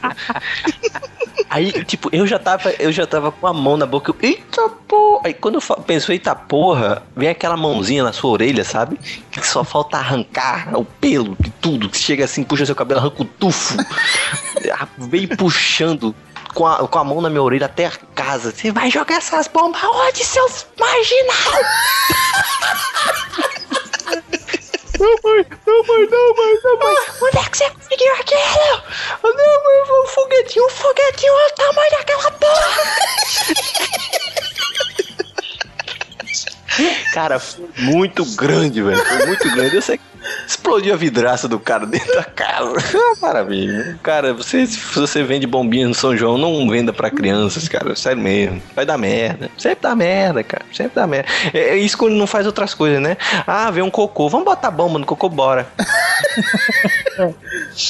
Aí, 1.51 1.72
tipo, 1.84 2.09
eu 2.12 2.24
já 2.28 2.38
tava, 2.38 2.70
eu 2.78 2.92
já 2.92 3.05
tava 3.07 3.32
com 3.32 3.44
a 3.44 3.53
mão 3.53 3.76
na 3.76 3.84
boca. 3.84 4.12
Eu, 4.12 4.16
eita 4.22 4.68
porra! 4.86 5.22
Aí 5.24 5.34
quando 5.34 5.57
eu 5.57 5.61
fa- 5.61 5.74
penso, 5.76 6.12
eita 6.12 6.32
porra, 6.34 7.03
vem 7.16 7.28
aquela 7.28 7.57
mãozinha 7.57 8.05
na 8.05 8.12
sua 8.12 8.30
orelha, 8.30 8.62
sabe? 8.64 8.96
Que 9.32 9.44
só 9.44 9.64
falta 9.64 9.96
arrancar 9.96 10.68
o 10.78 10.84
pelo 10.84 11.36
de 11.40 11.51
tudo. 11.51 11.88
Que 11.90 11.98
chega 11.98 12.24
assim, 12.24 12.44
puxa 12.44 12.64
seu 12.64 12.76
cabelo, 12.76 13.01
arranca 13.01 13.22
o 13.22 13.24
tufo. 13.24 13.76
Vem 14.96 15.26
puxando 15.26 16.14
com 16.55 16.66
a, 16.66 16.86
com 16.86 16.98
a 16.98 17.05
mão 17.05 17.20
na 17.20 17.28
minha 17.28 17.42
orelha 17.42 17.66
até 17.66 17.86
a 17.86 17.90
casa. 18.14 18.53
Você 18.53 18.70
vai 18.70 18.88
jogar 18.88 19.16
essas 19.16 19.48
bombas 19.48 19.82
onde, 19.82 20.24
seus 20.24 20.66
marginal? 20.78 21.62
Não, 25.01 25.16
mãe, 25.24 25.46
não, 25.66 25.82
mãe, 25.86 26.07
não, 26.11 26.36
mãe, 26.36 26.61
não, 26.62 26.78
mãe. 26.78 26.94
Onde 27.22 27.38
é 27.38 27.42
que 27.48 27.57
você 27.57 27.70
conseguiu 27.70 28.14
aquilo? 28.16 28.82
Não, 29.22 29.32
mãe, 29.32 30.03
um 30.05 30.07
foguetinho, 30.07 30.66
um 30.66 30.68
foguetinho, 30.68 31.32
olha 31.32 31.46
o 31.46 31.55
tamanho 31.55 31.90
daquela 31.90 32.30
porra. 32.32 32.82
Cara, 37.14 37.38
foi 37.38 37.68
muito 37.78 38.24
grande, 38.36 38.82
velho. 38.82 39.05
Foi 39.07 39.26
muito 39.26 39.51
grande. 39.51 39.76
Eu 39.76 39.82
sei 39.82 39.96
que 39.96 40.05
explodiu 40.46 40.94
a 40.94 40.96
vidraça 40.96 41.48
do 41.48 41.58
cara 41.58 41.86
dentro 41.86 42.14
da 42.14 42.24
casa. 42.24 42.74
Maravilha. 43.20 43.98
Cara, 44.02 44.34
você, 44.34 44.66
se 44.66 44.78
você 44.94 45.22
vende 45.22 45.46
bombinhas 45.46 45.88
no 45.88 45.94
São 45.94 46.16
João, 46.16 46.38
não 46.38 46.68
venda 46.68 46.92
pra 46.92 47.10
crianças, 47.10 47.68
cara. 47.68 47.94
Sério 47.96 48.22
mesmo. 48.22 48.62
Vai 48.74 48.84
dar 48.84 48.98
merda. 48.98 49.50
Sempre 49.56 49.82
dá 49.82 49.94
merda, 49.94 50.42
cara. 50.42 50.64
Sempre 50.72 50.92
dá 50.94 51.06
merda. 51.06 51.28
É, 51.52 51.58
é 51.70 51.76
isso 51.76 51.96
quando 51.96 52.14
não 52.14 52.26
faz 52.26 52.46
outras 52.46 52.74
coisas, 52.74 53.00
né? 53.00 53.16
Ah, 53.46 53.70
vem 53.70 53.82
um 53.82 53.90
cocô. 53.90 54.28
Vamos 54.28 54.44
botar 54.44 54.70
bomba 54.70 54.98
no 54.98 55.06
cocô, 55.06 55.28
bora. 55.28 55.66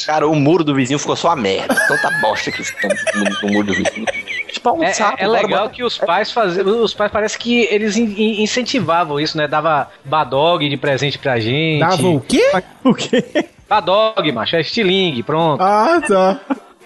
cara, 0.07 0.27
o 0.27 0.35
muro 0.35 0.65
do 0.65 0.75
vizinho 0.75 0.99
ficou 0.99 1.17
só 1.17 1.31
a 1.31 1.37
merda. 1.37 1.75
Tanta 1.89 2.11
bosta 2.21 2.51
que 2.51 2.63
ficou 2.63 2.91
no, 3.15 3.25
no 3.43 3.53
muro 3.53 3.67
do 3.67 3.75
vizinho. 3.75 4.07
Tipo, 4.53 4.73
um 4.73 4.83
É, 4.83 4.93
sapo, 4.93 5.17
é 5.23 5.27
legal 5.27 5.69
que 5.71 5.83
os 5.85 5.97
pais 5.99 6.31
faziam. 6.33 6.83
Os 6.83 6.93
pais 6.95 7.11
parece 7.13 7.39
que 7.39 7.63
eles 7.71 7.97
in- 7.97 8.15
in- 8.17 8.43
incentivavam 8.43 9.19
isso, 9.21 9.37
né? 9.37 9.47
Dava 9.47 9.89
badog 10.05 10.69
de 10.69 10.77
presente 10.77 11.19
pra 11.19 11.39
gente. 11.39 11.81
Dava 11.81 12.07
o 12.09 12.21
quê? 12.21 12.51
O 12.85 12.95
quê? 12.95 13.47
Badog, 13.69 14.33
macho. 14.33 14.57
É 14.57 14.61
estilingue, 14.61 15.23
pronto. 15.23 15.63
Ah, 15.63 16.01
tá. 16.07 16.41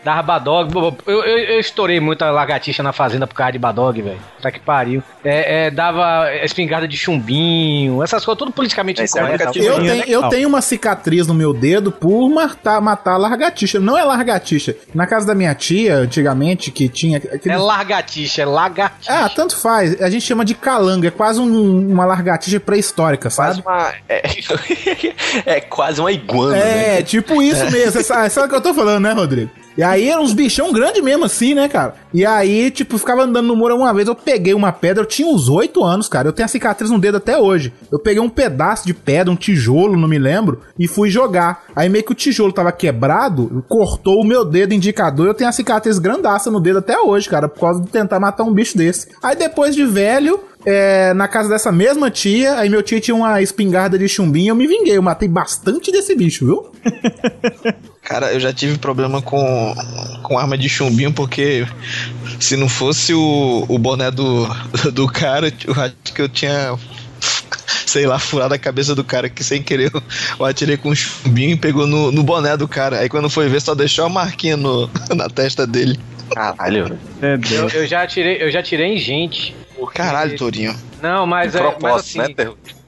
Dava 0.05 0.23
badog. 0.23 0.71
Eu, 1.07 1.25
eu, 1.25 1.39
eu 1.39 1.61
estourei 1.61 1.99
muita 1.99 2.31
lagartixa 2.31 2.83
na 2.83 2.93
fazenda 2.93 3.27
por 3.27 3.35
causa 3.35 3.53
de 3.53 3.59
badog, 3.59 4.03
velho. 4.03 4.19
Tá 4.43 4.51
que 4.51 4.61
pariu. 4.61 5.03
É, 5.25 5.67
é, 5.67 5.71
dava 5.71 6.27
espingarda 6.45 6.87
de 6.87 6.97
chumbinho, 6.97 8.03
essas 8.03 8.23
coisas, 8.25 8.39
tudo 8.39 8.53
politicamente 8.53 9.01
é 9.01 9.05
incorreto. 9.05 9.59
Eu 9.59 9.75
é 9.75 9.81
tenho, 9.81 10.05
eu 10.07 10.29
tenho 10.29 10.49
uma 10.49 10.61
cicatriz 10.61 11.27
no 11.27 11.33
meu 11.35 11.55
dedo 11.55 11.91
por 11.91 12.29
matar, 12.29 12.81
matar 12.83 13.17
lagartixa. 13.17 13.81
Não 13.81 13.97
é 13.97 14.05
lagartixa. 14.05 14.77
Na 14.95 15.07
casa 15.07 15.27
da 15.27 15.35
minha 15.35 15.55
tia, 15.55 15.97
antigamente, 15.97 16.71
que 16.71 16.89
tinha. 16.89 17.17
aqueles- 17.17 17.47
É 17.47 17.57
largatixa, 17.57 18.43
é 18.43 18.45
lagartixa. 18.45 19.13
Ah, 19.13 19.29
tanto 19.31 19.57
faz. 19.57 20.01
A 20.03 20.11
gente 20.11 20.27
chama 20.27 20.45
de 20.45 20.55
calango. 20.55 21.07
É 21.07 21.11
quase 21.11 21.41
um- 21.41 21.91
uma 21.91 22.05
lagartixa 22.05 22.61
pré-histórica, 22.61 23.31
Quase 23.31 23.63
sabe? 23.63 23.67
uma. 23.67 23.93
É, 24.09 24.23
é 25.57 25.61
quase 25.63 26.01
uma 26.01 26.13
iguana, 26.13 26.59
É, 26.59 26.97
né? 26.97 27.03
tipo 27.03 27.41
isso 27.43 27.71
mesmo. 27.71 28.03
Sabe, 28.03 28.29
sabe 28.29 28.47
o 28.47 28.51
que 28.51 28.57
eu 28.57 28.61
tô 28.61 28.75
falando, 28.75 29.03
né, 29.05 29.13
Rodrigo? 29.13 29.51
E 29.77 29.83
aí 29.83 30.09
eram 30.09 30.23
uns 30.23 30.33
bichão 30.33 30.73
grande 30.73 31.03
mesmo 31.03 31.25
assim, 31.25 31.55
né, 31.55 31.69
cara? 31.69 31.95
E 32.13 32.25
aí, 32.25 32.71
tipo, 32.71 32.97
ficava 32.97 33.23
andando 33.23 33.47
no 33.47 33.57
muro 33.57 33.75
uma 33.75 33.93
vez, 33.93 34.07
eu 34.07 34.15
peguei 34.15 34.55
uma 34.55 34.71
pedra, 34.71 35.03
eu 35.03 35.07
tinha 35.07 35.27
uns 35.27 35.49
8 35.49 35.83
anos, 35.83 36.09
cara. 36.09 36.29
Eu 36.29 36.33
tenho 36.33 36.45
a 36.45 36.49
cicatriz 36.49 36.91
no 36.91 36.99
dedo 36.99 37.17
até 37.17 37.37
hoje. 37.37 37.73
Eu 37.91 37.99
peguei 37.99 38.21
um 38.21 38.29
pedaço 38.29 38.87
de 38.87 38.95
pedra, 38.95 39.33
um 39.33 39.37
tijolo, 39.37 39.97
não 39.97 40.09
me 40.09 40.19
lembro, 40.19 40.61
e 40.79 40.87
fui 40.87 41.11
jogar. 41.11 41.65
Aí 41.75 41.89
meio 41.89 42.05
que 42.05 42.13
o 42.13 42.15
tijolo 42.15 42.53
tava 42.53 42.71
quebrado, 42.71 43.65
cortou 43.69 44.21
o 44.21 44.27
meu 44.27 44.45
dedo 44.45 44.75
indicador, 44.75 45.27
eu 45.27 45.35
tenho 45.35 45.51
a 45.51 45.53
cicatriz 45.53 45.99
grandaça 45.99 46.51
no 46.51 46.61
dedo 46.61 46.79
até 46.79 46.99
hoje, 46.99 47.29
cara, 47.29 47.49
por 47.49 47.61
causa 47.61 47.81
de 47.81 47.89
tentar 47.89 48.21
matar 48.21 48.45
um 48.45 48.53
bicho 48.53 48.77
desse. 48.79 49.09
Aí 49.23 49.35
depois 49.35 49.75
de 49.75 49.85
velho, 49.85 50.41
é, 50.65 51.13
na 51.15 51.27
casa 51.27 51.49
dessa 51.49 51.73
mesma 51.73 52.11
tia, 52.11 52.55
aí 52.55 52.69
meu 52.69 52.83
tio 52.83 53.01
tinha 53.01 53.15
uma 53.15 53.43
espingarda 53.43 53.99
de 53.99 54.09
chumbinho, 54.09 54.53
eu 54.53 54.57
me 54.57 54.67
vinguei, 54.67 54.97
eu 54.97 55.03
matei 55.03 55.29
bastante 55.29 55.91
desse 55.91 56.15
bicho, 56.15 56.47
viu? 56.47 56.71
Cara, 58.05 58.33
eu 58.35 58.39
já 58.39 58.53
tive 58.53 58.77
problema 58.77 59.23
com, 59.23 59.75
com 60.23 60.39
arma 60.39 60.59
de 60.59 60.69
chumbinho, 60.69 61.11
porque 61.11 61.67
se 62.39 62.55
não 62.55 62.69
fosse 62.69 63.15
o, 63.15 63.65
o 63.67 63.79
boné 63.79 64.11
do, 64.11 64.47
do 64.93 65.09
cara, 65.09 65.51
eu 65.67 65.75
acho 65.83 66.13
que 66.15 66.21
eu 66.21 66.29
tinha, 66.29 66.79
sei 67.87 68.07
lá, 68.07 68.19
furado 68.19 68.53
a 68.53 68.59
cabeça 68.59 68.95
do 68.95 69.03
cara, 69.03 69.31
que 69.31 69.43
sem 69.43 69.63
querer 69.63 69.91
eu, 69.93 70.03
eu 70.39 70.45
atirei 70.45 70.77
com 70.77 70.91
um 70.91 70.95
chumbinho 70.95 71.53
e 71.53 71.57
pegou 71.57 71.87
no, 71.87 72.13
no 72.13 72.23
boné 72.23 72.55
do 72.59 72.69
cara. 72.69 72.99
Aí 72.99 73.09
quando 73.09 73.31
foi 73.31 73.49
ver, 73.49 73.63
só 73.63 73.75
deixou 73.75 74.05
a 74.05 74.09
marquinha 74.11 74.57
no, 74.57 74.89
na 75.17 75.31
testa 75.31 75.67
dele. 75.67 75.99
Caralho. 76.31 76.99
Eu, 77.23 77.69
eu 77.71 77.87
já 77.87 78.07
tirei, 78.07 78.43
eu 78.43 78.51
já 78.51 78.63
tirei 78.63 78.95
em 78.95 78.99
gente. 78.99 79.57
Caralho, 79.95 80.37
Torinho. 80.37 80.77
Não, 81.03 81.27
mas 81.27 81.53
De 81.53 81.59
é. 81.59 81.77
mas 81.81 81.95
assim, 81.97 82.19
né? 82.19 82.27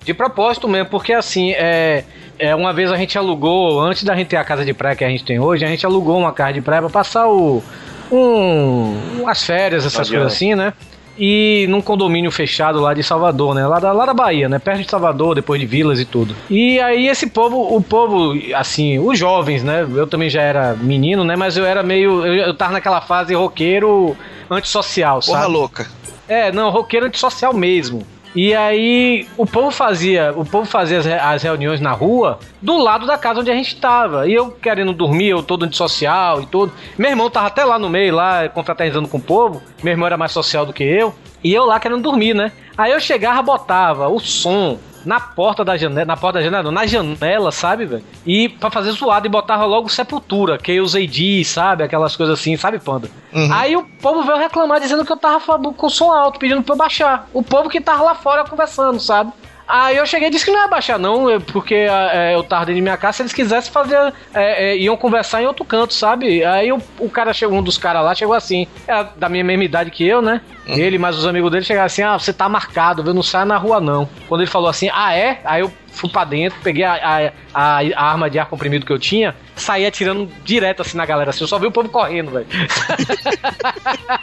De 0.04 0.14
propósito 0.14 0.68
mesmo, 0.68 0.88
porque 0.88 1.12
assim, 1.12 1.52
é, 1.52 2.04
é, 2.38 2.54
uma 2.54 2.72
vez 2.72 2.90
a 2.90 2.96
gente 2.96 3.16
alugou, 3.16 3.80
antes 3.80 4.04
da 4.04 4.14
gente 4.14 4.28
ter 4.28 4.36
a 4.36 4.44
casa 4.44 4.64
de 4.64 4.74
praia 4.74 4.96
que 4.96 5.04
a 5.04 5.08
gente 5.08 5.24
tem 5.24 5.38
hoje, 5.38 5.64
a 5.64 5.68
gente 5.68 5.84
alugou 5.84 6.18
uma 6.18 6.32
casa 6.32 6.54
de 6.54 6.60
praia 6.60 6.82
pra 6.82 6.90
passar 6.90 7.28
o. 7.28 7.62
Um, 8.10 9.26
as 9.26 9.42
férias, 9.44 9.84
essas 9.84 10.08
coisas 10.08 10.32
assim, 10.32 10.54
né? 10.54 10.72
E 11.18 11.66
num 11.70 11.80
condomínio 11.80 12.30
fechado 12.30 12.78
lá 12.78 12.92
de 12.92 13.02
Salvador, 13.02 13.54
né? 13.54 13.66
Lá 13.66 13.80
da, 13.80 13.90
lá 13.90 14.04
da 14.04 14.14
Bahia, 14.14 14.48
né? 14.48 14.58
Perto 14.58 14.82
de 14.82 14.90
Salvador, 14.90 15.34
depois 15.34 15.60
de 15.60 15.66
vilas 15.66 15.98
e 15.98 16.04
tudo. 16.04 16.36
E 16.50 16.78
aí 16.78 17.08
esse 17.08 17.26
povo, 17.26 17.74
o 17.74 17.82
povo, 17.82 18.34
assim, 18.54 18.98
os 18.98 19.18
jovens, 19.18 19.64
né? 19.64 19.86
Eu 19.94 20.06
também 20.06 20.28
já 20.28 20.42
era 20.42 20.74
menino, 20.74 21.24
né? 21.24 21.34
Mas 21.34 21.56
eu 21.56 21.64
era 21.64 21.82
meio. 21.82 22.24
Eu, 22.24 22.34
eu 22.34 22.54
tava 22.54 22.74
naquela 22.74 23.00
fase 23.00 23.34
roqueiro 23.34 24.16
antissocial, 24.50 25.20
Porra 25.20 25.40
sabe? 25.40 25.52
louca. 25.52 25.86
É, 26.28 26.52
não, 26.52 26.70
roqueiro 26.70 27.06
antissocial 27.06 27.54
mesmo. 27.54 28.06
E 28.36 28.54
aí 28.54 29.26
o 29.34 29.46
povo 29.46 29.70
fazia, 29.70 30.30
o 30.36 30.44
povo 30.44 30.66
fazia 30.66 30.98
as, 30.98 31.06
as 31.06 31.42
reuniões 31.42 31.80
na 31.80 31.92
rua 31.92 32.38
do 32.60 32.76
lado 32.76 33.06
da 33.06 33.16
casa 33.16 33.40
onde 33.40 33.50
a 33.50 33.54
gente 33.54 33.76
tava. 33.76 34.28
E 34.28 34.34
eu 34.34 34.50
querendo 34.50 34.92
dormir, 34.92 35.28
eu 35.28 35.42
todo 35.42 35.64
antissocial 35.64 36.42
e 36.42 36.46
tudo. 36.46 36.70
Meu 36.98 37.08
irmão 37.08 37.30
tava 37.30 37.46
até 37.46 37.64
lá 37.64 37.78
no 37.78 37.88
meio, 37.88 38.14
lá, 38.14 38.46
confraternizando 38.50 39.08
com 39.08 39.16
o 39.16 39.22
povo. 39.22 39.62
Meu 39.82 39.92
irmão 39.92 40.06
era 40.06 40.18
mais 40.18 40.32
social 40.32 40.66
do 40.66 40.72
que 40.74 40.84
eu. 40.84 41.14
E 41.42 41.54
eu 41.54 41.64
lá 41.64 41.80
querendo 41.80 42.02
dormir, 42.02 42.34
né? 42.34 42.52
Aí 42.76 42.92
eu 42.92 43.00
chegava, 43.00 43.40
botava 43.40 44.06
o 44.06 44.20
som 44.20 44.78
na 45.06 45.20
porta 45.20 45.64
da 45.64 45.76
janela, 45.76 46.04
na 46.04 46.16
porta 46.16 46.40
da 46.40 46.44
janela, 46.44 46.64
não, 46.64 46.72
na 46.72 46.84
janela, 46.84 47.52
sabe, 47.52 47.86
velho? 47.86 48.04
E 48.26 48.48
pra 48.48 48.70
fazer 48.70 48.90
zoado 48.90 49.26
e 49.26 49.30
botava 49.30 49.64
logo 49.64 49.88
Sepultura, 49.88 50.58
que 50.58 50.72
eu 50.72 50.82
usei 50.82 51.06
D, 51.06 51.44
sabe? 51.44 51.84
Aquelas 51.84 52.16
coisas 52.16 52.38
assim, 52.38 52.56
sabe, 52.56 52.78
Panda? 52.80 53.08
Aí 53.52 53.76
o 53.76 53.84
povo 53.84 54.24
veio 54.24 54.36
reclamar 54.38 54.80
dizendo 54.80 55.04
que 55.04 55.12
eu 55.12 55.16
tava 55.16 55.40
com 55.72 55.88
som 55.88 56.12
alto, 56.12 56.38
pedindo 56.38 56.62
pra 56.62 56.74
eu 56.74 56.78
baixar. 56.78 57.28
O 57.32 57.42
povo 57.42 57.68
que 57.68 57.80
tava 57.80 58.02
lá 58.02 58.14
fora 58.14 58.44
conversando, 58.44 58.98
sabe? 58.98 59.32
Aí 59.68 59.96
eu 59.96 60.06
cheguei 60.06 60.28
e 60.28 60.30
disse 60.30 60.44
que 60.44 60.50
não 60.50 60.60
ia 60.60 60.68
baixar, 60.68 60.98
não, 60.98 61.28
é 61.28 61.38
porque 61.40 61.74
é, 61.74 62.34
eu 62.34 62.44
tava 62.44 62.66
dentro 62.66 62.76
de 62.76 62.82
minha 62.82 62.96
casa. 62.96 63.16
Se 63.16 63.22
eles 63.22 63.32
quisessem 63.32 63.72
fazer, 63.72 64.12
é, 64.32 64.70
é, 64.70 64.76
iam 64.76 64.96
conversar 64.96 65.42
em 65.42 65.46
outro 65.46 65.64
canto, 65.64 65.92
sabe? 65.92 66.44
Aí 66.44 66.70
o, 66.72 66.80
o 67.00 67.10
cara 67.10 67.32
chegou, 67.32 67.58
um 67.58 67.62
dos 67.62 67.76
caras 67.76 68.04
lá, 68.04 68.14
chegou 68.14 68.34
assim, 68.34 68.66
é 68.86 69.06
da 69.16 69.28
minha 69.28 69.42
mesma 69.42 69.64
idade 69.64 69.90
que 69.90 70.06
eu, 70.06 70.22
né? 70.22 70.40
Ele 70.66 70.98
mais 70.98 71.16
os 71.16 71.26
amigos 71.26 71.50
dele 71.50 71.64
chegaram 71.64 71.86
assim: 71.86 72.02
ah, 72.02 72.18
você 72.18 72.32
tá 72.32 72.48
marcado, 72.48 73.02
viu? 73.02 73.14
Não 73.14 73.22
sai 73.22 73.44
na 73.44 73.56
rua 73.56 73.80
não. 73.80 74.08
Quando 74.28 74.40
ele 74.40 74.50
falou 74.50 74.68
assim, 74.68 74.90
ah, 74.92 75.14
é? 75.14 75.40
Aí 75.44 75.60
eu 75.60 75.72
fui 75.96 76.08
pra 76.10 76.24
dentro, 76.24 76.58
peguei 76.62 76.84
a, 76.84 77.32
a, 77.54 77.78
a- 77.80 78.04
arma 78.10 78.28
de 78.30 78.38
ar 78.38 78.46
comprimido 78.46 78.84
que 78.86 78.92
eu 78.92 78.98
tinha, 78.98 79.34
saí 79.56 79.84
atirando 79.86 80.30
direto 80.44 80.82
assim 80.82 80.96
na 80.96 81.06
galera, 81.06 81.30
assim, 81.30 81.42
eu 81.44 81.48
só 81.48 81.58
vi 81.58 81.66
o 81.66 81.72
povo 81.72 81.88
correndo, 81.88 82.30
velho. 82.30 82.46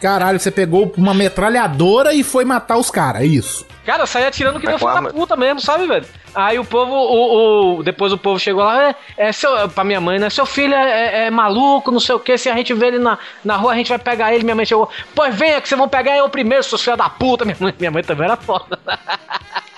Caralho, 0.00 0.38
você 0.38 0.50
pegou 0.50 0.92
uma 0.96 1.14
metralhadora 1.14 2.14
e 2.14 2.22
foi 2.22 2.44
matar 2.44 2.76
os 2.76 2.90
caras, 2.90 3.22
é 3.22 3.26
isso. 3.26 3.66
Cara, 3.84 4.02
eu 4.02 4.06
saí 4.06 4.24
atirando 4.26 4.58
que 4.58 4.66
nem 4.66 4.76
filho 4.78 4.92
da 4.92 5.02
puta 5.10 5.36
mesmo, 5.36 5.60
sabe, 5.60 5.86
velho? 5.86 6.04
Aí 6.34 6.58
o 6.58 6.64
povo, 6.64 6.92
o, 6.92 7.78
o- 7.78 7.82
depois 7.84 8.12
o 8.12 8.18
povo 8.18 8.38
chegou 8.38 8.64
lá, 8.64 8.88
é, 8.90 8.94
é 9.16 9.32
seu, 9.32 9.68
pra 9.68 9.84
minha 9.84 10.00
mãe, 10.00 10.18
né? 10.18 10.28
Seu 10.28 10.44
filho 10.44 10.74
é, 10.74 10.90
é- 10.90 11.26
é 11.26 11.30
maluco, 11.30 11.92
não 11.92 12.00
sei 12.00 12.14
o 12.16 12.20
que, 12.20 12.36
se 12.36 12.48
a 12.50 12.54
gente 12.56 12.74
vê 12.74 12.88
ele 12.88 12.98
na, 12.98 13.16
na 13.44 13.56
rua, 13.56 13.72
a 13.72 13.76
gente 13.76 13.88
vai 13.88 13.98
pegar 13.98 14.34
ele. 14.34 14.42
Minha 14.42 14.56
mãe 14.56 14.66
chegou, 14.66 14.90
pois 15.14 15.32
venha 15.34 15.60
que 15.60 15.68
vocês 15.68 15.78
vão 15.78 15.88
pegar 15.88 16.16
eu 16.16 16.28
primeiro, 16.28 16.64
seus 16.64 16.82
filhos 16.82 16.98
da 16.98 17.08
puta. 17.08 17.44
Minha 17.44 17.56
mãe, 17.60 17.74
minha 17.78 17.90
mãe 17.92 18.02
também 18.02 18.24
era 18.26 18.36
foda. 18.36 18.78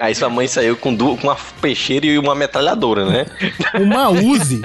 Aí 0.00 0.14
sua 0.14 0.28
mãe 0.28 0.46
saiu 0.46 0.76
com, 0.76 0.94
du- 0.94 1.16
com 1.16 1.26
uma 1.28 1.36
peixeira 1.60 2.06
e 2.06 2.18
uma 2.18 2.34
metralhadora, 2.34 3.04
né? 3.06 3.26
Uma 3.80 4.08
Uzi. 4.10 4.62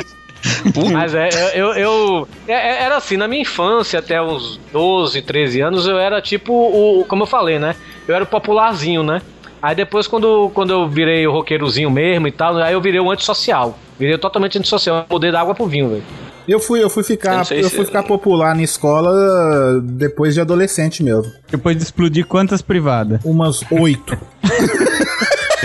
Mas 0.92 1.16
é, 1.16 1.30
eu, 1.56 1.68
eu, 1.68 1.74
eu- 1.74 2.28
é- 2.48 2.54
é- 2.54 2.84
era 2.84 2.98
assim, 2.98 3.18
na 3.18 3.28
minha 3.28 3.42
infância, 3.42 4.00
até 4.00 4.22
uns 4.22 4.60
12, 4.72 5.22
13 5.22 5.62
anos, 5.62 5.88
eu 5.88 5.98
era 5.98 6.22
tipo 6.22 6.54
o, 6.54 7.06
como 7.06 7.24
eu 7.24 7.28
falei, 7.28 7.58
né? 7.58 7.76
Eu 8.08 8.14
era 8.14 8.24
o 8.24 8.28
popularzinho, 8.28 9.02
né? 9.04 9.22
Aí 9.62 9.74
depois, 9.74 10.06
quando, 10.08 10.52
quando 10.54 10.72
eu 10.72 10.90
virei 10.90 11.26
o 11.26 11.32
roqueirozinho 11.32 11.90
mesmo 11.90 12.28
e 12.28 12.32
tal, 12.32 12.58
aí 12.58 12.74
eu 12.74 12.82
virei 12.82 13.00
o 13.00 13.10
antissocial. 13.10 13.80
Virei 13.98 14.18
totalmente 14.18 14.58
antissocial. 14.58 14.98
Eu 14.98 15.06
mudei 15.10 15.32
da 15.32 15.40
água 15.40 15.56
pro 15.56 15.66
vinho, 15.66 15.90
velho. 15.90 16.04
Eu 16.46 16.60
fui, 16.60 16.84
eu 16.84 16.90
fui 16.90 17.00
Eu 17.02 17.06
ficar, 17.06 17.38
eu 17.40 17.46
se- 17.46 17.70
fui 17.70 17.86
ficar 17.86 18.04
popular 18.04 18.54
na 18.54 18.62
escola 18.64 19.80
depois 19.82 20.34
de 20.34 20.42
adolescente 20.42 21.02
mesmo. 21.02 21.32
Depois 21.50 21.78
de 21.78 21.84
explodir 21.84 22.26
quantas 22.26 22.62
privadas? 22.62 23.22
Umas 23.24 23.64
oito. 23.72 24.18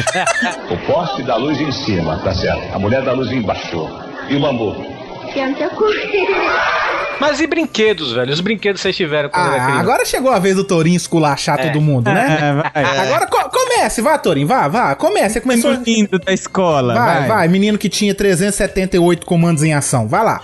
O 0.70 0.76
poste 0.86 1.22
da 1.22 1.36
luz 1.36 1.60
em 1.60 1.72
cima, 1.72 2.18
tá 2.22 2.34
certo. 2.34 2.74
A 2.74 2.78
mulher 2.78 3.02
da 3.02 3.12
luz 3.12 3.30
embaixo. 3.32 3.88
E 4.28 4.36
o 4.36 4.40
bambu? 4.40 4.76
Mas 7.20 7.40
e 7.40 7.46
brinquedos, 7.46 8.12
velho? 8.12 8.32
Os 8.32 8.40
brinquedos 8.40 8.80
que 8.80 8.82
vocês 8.84 8.96
tiveram 8.96 9.28
quando 9.28 9.46
era 9.46 9.56
Ah, 9.56 9.64
criança? 9.66 9.80
agora 9.80 10.04
chegou 10.04 10.30
a 10.32 10.38
vez 10.38 10.54
do 10.56 10.64
Torinho 10.64 10.96
esculachar 10.96 11.60
todo 11.60 11.80
mundo, 11.80 12.10
né? 12.12 12.62
É, 12.74 12.82
vai. 12.82 12.98
Agora 13.08 13.26
co- 13.26 13.50
comece, 13.50 14.00
vá, 14.00 14.16
Torinho, 14.18 14.46
vá, 14.46 14.68
vá, 14.68 14.94
comece. 14.94 15.34
Você 15.34 15.40
começou. 15.40 15.70
Menino 15.72 15.84
lindo 15.86 16.18
da 16.18 16.32
escola. 16.32 16.94
Vai, 16.94 17.18
Vai, 17.20 17.28
vai, 17.28 17.48
menino 17.48 17.76
que 17.76 17.88
tinha 17.88 18.14
378 18.14 19.26
comandos 19.26 19.62
em 19.64 19.74
ação. 19.74 20.06
Vai 20.06 20.22
lá. 20.24 20.42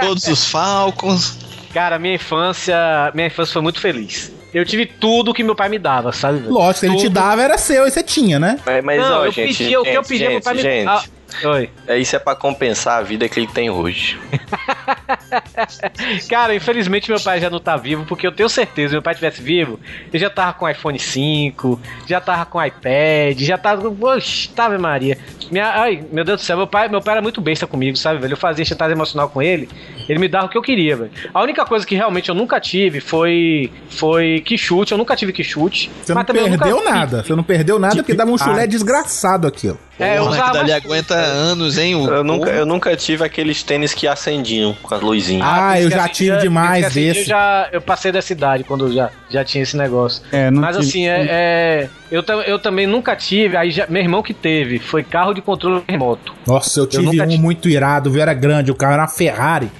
Todos 0.00 0.26
os 0.26 0.50
Falcons. 0.50 1.38
Cara, 1.72 1.98
minha 1.98 2.14
infância, 2.16 2.76
minha 3.14 3.28
infância 3.28 3.52
foi 3.52 3.62
muito 3.62 3.78
feliz. 3.80 4.32
Eu 4.52 4.64
tive 4.64 4.86
tudo 4.86 5.32
que 5.32 5.44
meu 5.44 5.54
pai 5.54 5.68
me 5.68 5.78
dava, 5.78 6.12
sabe? 6.12 6.40
Lógico, 6.46 6.80
se 6.80 6.86
ele 6.86 6.96
te 6.96 7.02
Tudo. 7.04 7.14
dava 7.14 7.42
era 7.42 7.56
seu 7.56 7.86
e 7.86 7.90
você 7.90 8.02
tinha, 8.02 8.38
né? 8.38 8.58
Mas, 8.66 8.84
mas 8.84 9.00
Não, 9.00 9.20
ó, 9.20 9.24
eu 9.26 9.32
gente, 9.32 9.56
pedia 9.58 9.80
o 9.80 9.84
que 9.84 9.90
eu 9.90 9.94
gente, 10.02 10.08
pedia 10.08 10.26
pro 10.26 10.34
gente, 10.34 10.44
pai 10.44 10.54
me 10.54 10.62
gente, 10.62 10.88
ah, 10.88 11.02
Oi. 11.44 11.70
é 11.86 11.98
Isso 11.98 12.16
é 12.16 12.18
pra 12.18 12.34
compensar 12.34 12.98
a 12.98 13.02
vida 13.02 13.28
que 13.28 13.38
ele 13.38 13.46
tem 13.46 13.70
hoje. 13.70 14.18
Cara, 16.28 16.54
infelizmente 16.54 17.10
meu 17.10 17.20
pai 17.20 17.40
já 17.40 17.48
não 17.48 17.60
tá 17.60 17.76
vivo, 17.76 18.04
porque 18.04 18.26
eu 18.26 18.32
tenho 18.32 18.48
certeza, 18.48 18.90
se 18.90 18.94
meu 18.94 19.02
pai 19.02 19.14
tivesse 19.14 19.40
vivo, 19.40 19.78
eu 20.12 20.18
já 20.18 20.28
tava 20.30 20.52
com 20.52 20.68
iPhone 20.68 20.98
5, 20.98 21.80
já 22.06 22.20
tava 22.20 22.44
com 22.44 22.62
iPad, 22.62 23.38
já 23.40 23.56
tava. 23.56 23.88
Oxi, 23.88 24.48
tava 24.48 24.78
Maria. 24.78 25.18
Minha, 25.50 25.68
ai, 25.68 26.04
meu 26.12 26.24
Deus 26.24 26.40
do 26.40 26.44
céu, 26.44 26.56
meu 26.56 26.66
pai, 26.66 26.88
meu 26.88 27.00
pai 27.00 27.14
era 27.14 27.22
muito 27.22 27.40
besta 27.40 27.66
comigo, 27.66 27.96
sabe, 27.96 28.20
velho? 28.20 28.32
Eu 28.32 28.36
fazia 28.36 28.64
chantagem 28.64 28.94
emocional 28.94 29.28
com 29.28 29.42
ele, 29.42 29.68
ele 30.08 30.18
me 30.18 30.28
dava 30.28 30.46
o 30.46 30.48
que 30.48 30.56
eu 30.56 30.62
queria, 30.62 30.96
velho. 30.96 31.10
A 31.32 31.42
única 31.42 31.64
coisa 31.64 31.86
que 31.86 31.94
realmente 31.94 32.28
eu 32.28 32.34
nunca 32.34 32.60
tive 32.60 33.00
foi. 33.00 33.70
Foi 33.88 34.42
que 34.44 34.56
chute, 34.56 34.92
eu 34.92 34.98
nunca 34.98 35.16
tive 35.16 35.32
que 35.32 35.42
chute. 35.42 35.90
Você 36.02 36.14
não 36.14 36.24
perdeu 36.24 36.84
nada. 36.84 37.22
Você 37.22 37.34
não 37.34 37.42
perdeu 37.42 37.78
nada 37.78 37.96
porque 37.96 38.14
dava 38.14 38.30
um 38.30 38.38
chulé 38.38 38.66
desgraçado 38.66 39.46
aquilo. 39.46 39.78
É, 40.00 40.18
eu 40.18 40.24
usava 40.24 40.50
que 40.50 40.56
dali 40.58 40.72
aguenta 40.72 41.14
anos, 41.14 41.78
hein? 41.78 41.94
O 41.94 42.08
Eu 42.08 42.24
nunca, 42.24 42.50
eu 42.50 42.66
nunca 42.66 42.96
tive 42.96 43.24
aqueles 43.24 43.62
tênis 43.62 43.92
que 43.92 44.06
acendiam 44.08 44.74
com 44.82 44.94
as 44.94 45.00
luzinhas. 45.00 45.46
Ah, 45.48 45.78
eu 45.80 45.88
Porque 45.88 45.96
já 46.02 46.08
tive 46.08 46.36
demais 46.38 46.84
assim, 46.86 47.08
Eu 47.08 47.24
já 47.24 47.68
eu 47.72 47.80
passei 47.80 48.10
dessa 48.10 48.32
idade 48.32 48.64
quando 48.64 48.92
já, 48.92 49.10
já 49.28 49.44
tinha 49.44 49.62
esse 49.62 49.76
negócio. 49.76 50.22
É, 50.32 50.50
não 50.50 50.62
Mas 50.62 50.76
tive- 50.76 50.88
assim, 50.88 51.06
é, 51.08 51.26
é- 51.28 51.88
eu, 52.10 52.22
eu 52.46 52.58
também 52.58 52.86
nunca 52.86 53.14
tive, 53.14 53.56
aí 53.56 53.70
já- 53.70 53.86
meu 53.88 54.02
irmão 54.02 54.22
que 54.22 54.34
teve, 54.34 54.78
foi 54.78 55.02
carro 55.02 55.32
de 55.32 55.40
controle 55.40 55.82
remoto. 55.88 56.34
Nossa, 56.46 56.80
eu 56.80 56.86
tive 56.86 57.04
nunca 57.04 57.24
um 57.24 57.28
tive. 57.28 57.42
muito 57.42 57.68
irado, 57.68 58.10
viu? 58.10 58.20
Era 58.22 58.34
grande, 58.34 58.70
o 58.70 58.74
carro 58.74 58.94
era 58.94 59.02
uma 59.02 59.08
Ferrari. 59.08 59.70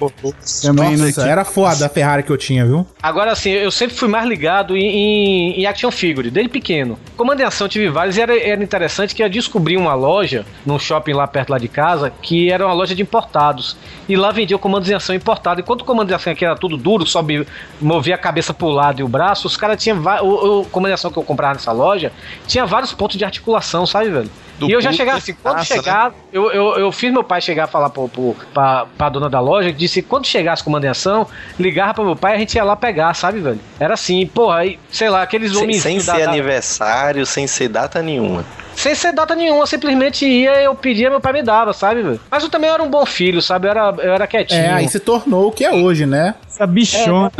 Também 0.61 0.95
não 0.97 1.05
Nossa, 1.07 1.27
era 1.27 1.43
foda 1.43 1.85
a 1.85 1.89
Ferrari 1.89 2.23
que 2.23 2.29
eu 2.31 2.37
tinha, 2.37 2.65
viu? 2.65 2.85
Agora 3.01 3.31
assim, 3.31 3.49
eu 3.51 3.71
sempre 3.71 3.95
fui 3.95 4.07
mais 4.07 4.25
ligado 4.27 4.75
em, 4.77 4.83
em, 4.85 5.61
em 5.61 5.65
action 5.65 5.91
figure, 5.91 6.29
desde 6.29 6.49
pequeno. 6.49 6.97
Comando 7.17 7.41
em 7.41 7.43
ação 7.43 7.65
eu 7.65 7.69
tive 7.69 7.89
vários 7.89 8.17
e 8.17 8.21
era, 8.21 8.37
era 8.37 8.63
interessante 8.63 9.13
que 9.13 9.23
eu 9.23 9.29
descobri 9.29 9.75
uma 9.77 9.93
loja, 9.93 10.45
num 10.65 10.79
shopping 10.79 11.13
lá 11.13 11.27
perto 11.27 11.49
lá 11.49 11.57
de 11.57 11.67
casa, 11.67 12.11
que 12.21 12.51
era 12.51 12.65
uma 12.65 12.73
loja 12.73 12.95
de 12.95 13.01
importados. 13.01 13.75
E 14.07 14.15
lá 14.15 14.31
vendia 14.31 14.57
comandos 14.57 14.89
em 14.89 14.93
ação 14.93 15.15
importado. 15.15 15.61
Enquanto 15.61 15.81
o 15.81 15.85
comando 15.85 16.11
em 16.11 16.13
ação 16.13 16.33
aqui 16.33 16.43
era 16.45 16.55
tudo 16.55 16.77
duro, 16.77 17.05
só 17.05 17.21
me- 17.21 17.45
movia 17.79 18.15
a 18.15 18.17
cabeça 18.17 18.53
pro 18.53 18.67
lado 18.69 18.99
e 18.99 19.03
o 19.03 19.07
braço, 19.07 19.47
os 19.47 19.55
caras 19.57 19.81
tinham 19.81 20.01
o, 20.21 20.61
o 20.61 20.65
comando 20.65 20.91
em 20.91 20.93
ação 20.93 21.11
que 21.11 21.17
eu 21.17 21.23
comprava 21.23 21.53
nessa 21.53 21.71
loja 21.71 22.11
tinha 22.47 22.65
vários 22.65 22.93
pontos 22.93 23.17
de 23.17 23.25
articulação, 23.25 23.85
sabe, 23.85 24.09
velho? 24.09 24.29
Do 24.59 24.69
e 24.69 24.73
eu 24.73 24.81
já 24.81 24.91
chegava 24.91 25.17
assim, 25.17 25.33
quando 25.33 25.55
passa, 25.55 25.75
né? 25.75 25.81
chegar, 25.81 26.13
eu, 26.31 26.51
eu, 26.51 26.77
eu 26.77 26.91
fiz 26.91 27.11
meu 27.11 27.23
pai 27.23 27.41
chegar 27.41 27.63
a 27.63 27.67
falar 27.67 27.89
pro, 27.89 28.07
pro, 28.07 28.35
pra, 28.53 28.85
pra 28.95 29.09
dona 29.09 29.27
da 29.27 29.39
loja, 29.39 29.71
disse 29.73 30.03
quando 30.03 30.27
chegasse 30.27 30.63
com 30.63 30.69
manutenção, 30.69 31.25
ligava 31.59 31.95
pro 31.95 32.05
meu 32.05 32.15
pai 32.15 32.33
e 32.33 32.35
a 32.35 32.37
gente 32.37 32.53
ia 32.55 32.63
lá 32.63 32.75
pegar, 32.75 33.13
sabe, 33.15 33.39
velho? 33.39 33.59
Era 33.79 33.95
assim, 33.95 34.27
porra, 34.27 34.57
aí, 34.57 34.79
sei 34.91 35.09
lá, 35.09 35.23
aqueles 35.23 35.51
Sem, 35.53 35.63
homens. 35.63 35.81
sem 35.81 35.97
da- 35.97 36.03
ser 36.15 36.25
da- 36.25 36.31
aniversário, 36.31 37.25
sem 37.25 37.47
ser 37.47 37.69
data 37.69 38.03
nenhuma. 38.03 38.45
sem 38.75 38.93
ser 38.93 39.11
data 39.13 39.35
nenhuma, 39.35 39.65
simplesmente 39.65 40.25
ia, 40.27 40.61
eu 40.61 40.75
pedia, 40.75 41.09
meu 41.09 41.19
pai 41.19 41.33
me 41.33 41.41
dava, 41.41 41.73
sabe, 41.73 42.03
velho? 42.03 42.19
Mas 42.29 42.43
eu 42.43 42.49
também 42.49 42.69
era 42.69 42.83
um 42.83 42.89
bom 42.89 43.05
filho, 43.05 43.41
sabe? 43.41 43.67
Eu 43.67 43.71
era, 43.71 43.93
eu 43.97 44.13
era 44.13 44.27
quietinho. 44.27 44.59
É, 44.61 44.69
aí 44.73 44.87
se 44.87 44.99
tornou 44.99 45.47
o 45.47 45.51
que 45.51 45.65
é 45.65 45.71
hoje, 45.71 46.05
né? 46.05 46.35
Essa 46.47 46.67
bichona. 46.67 47.31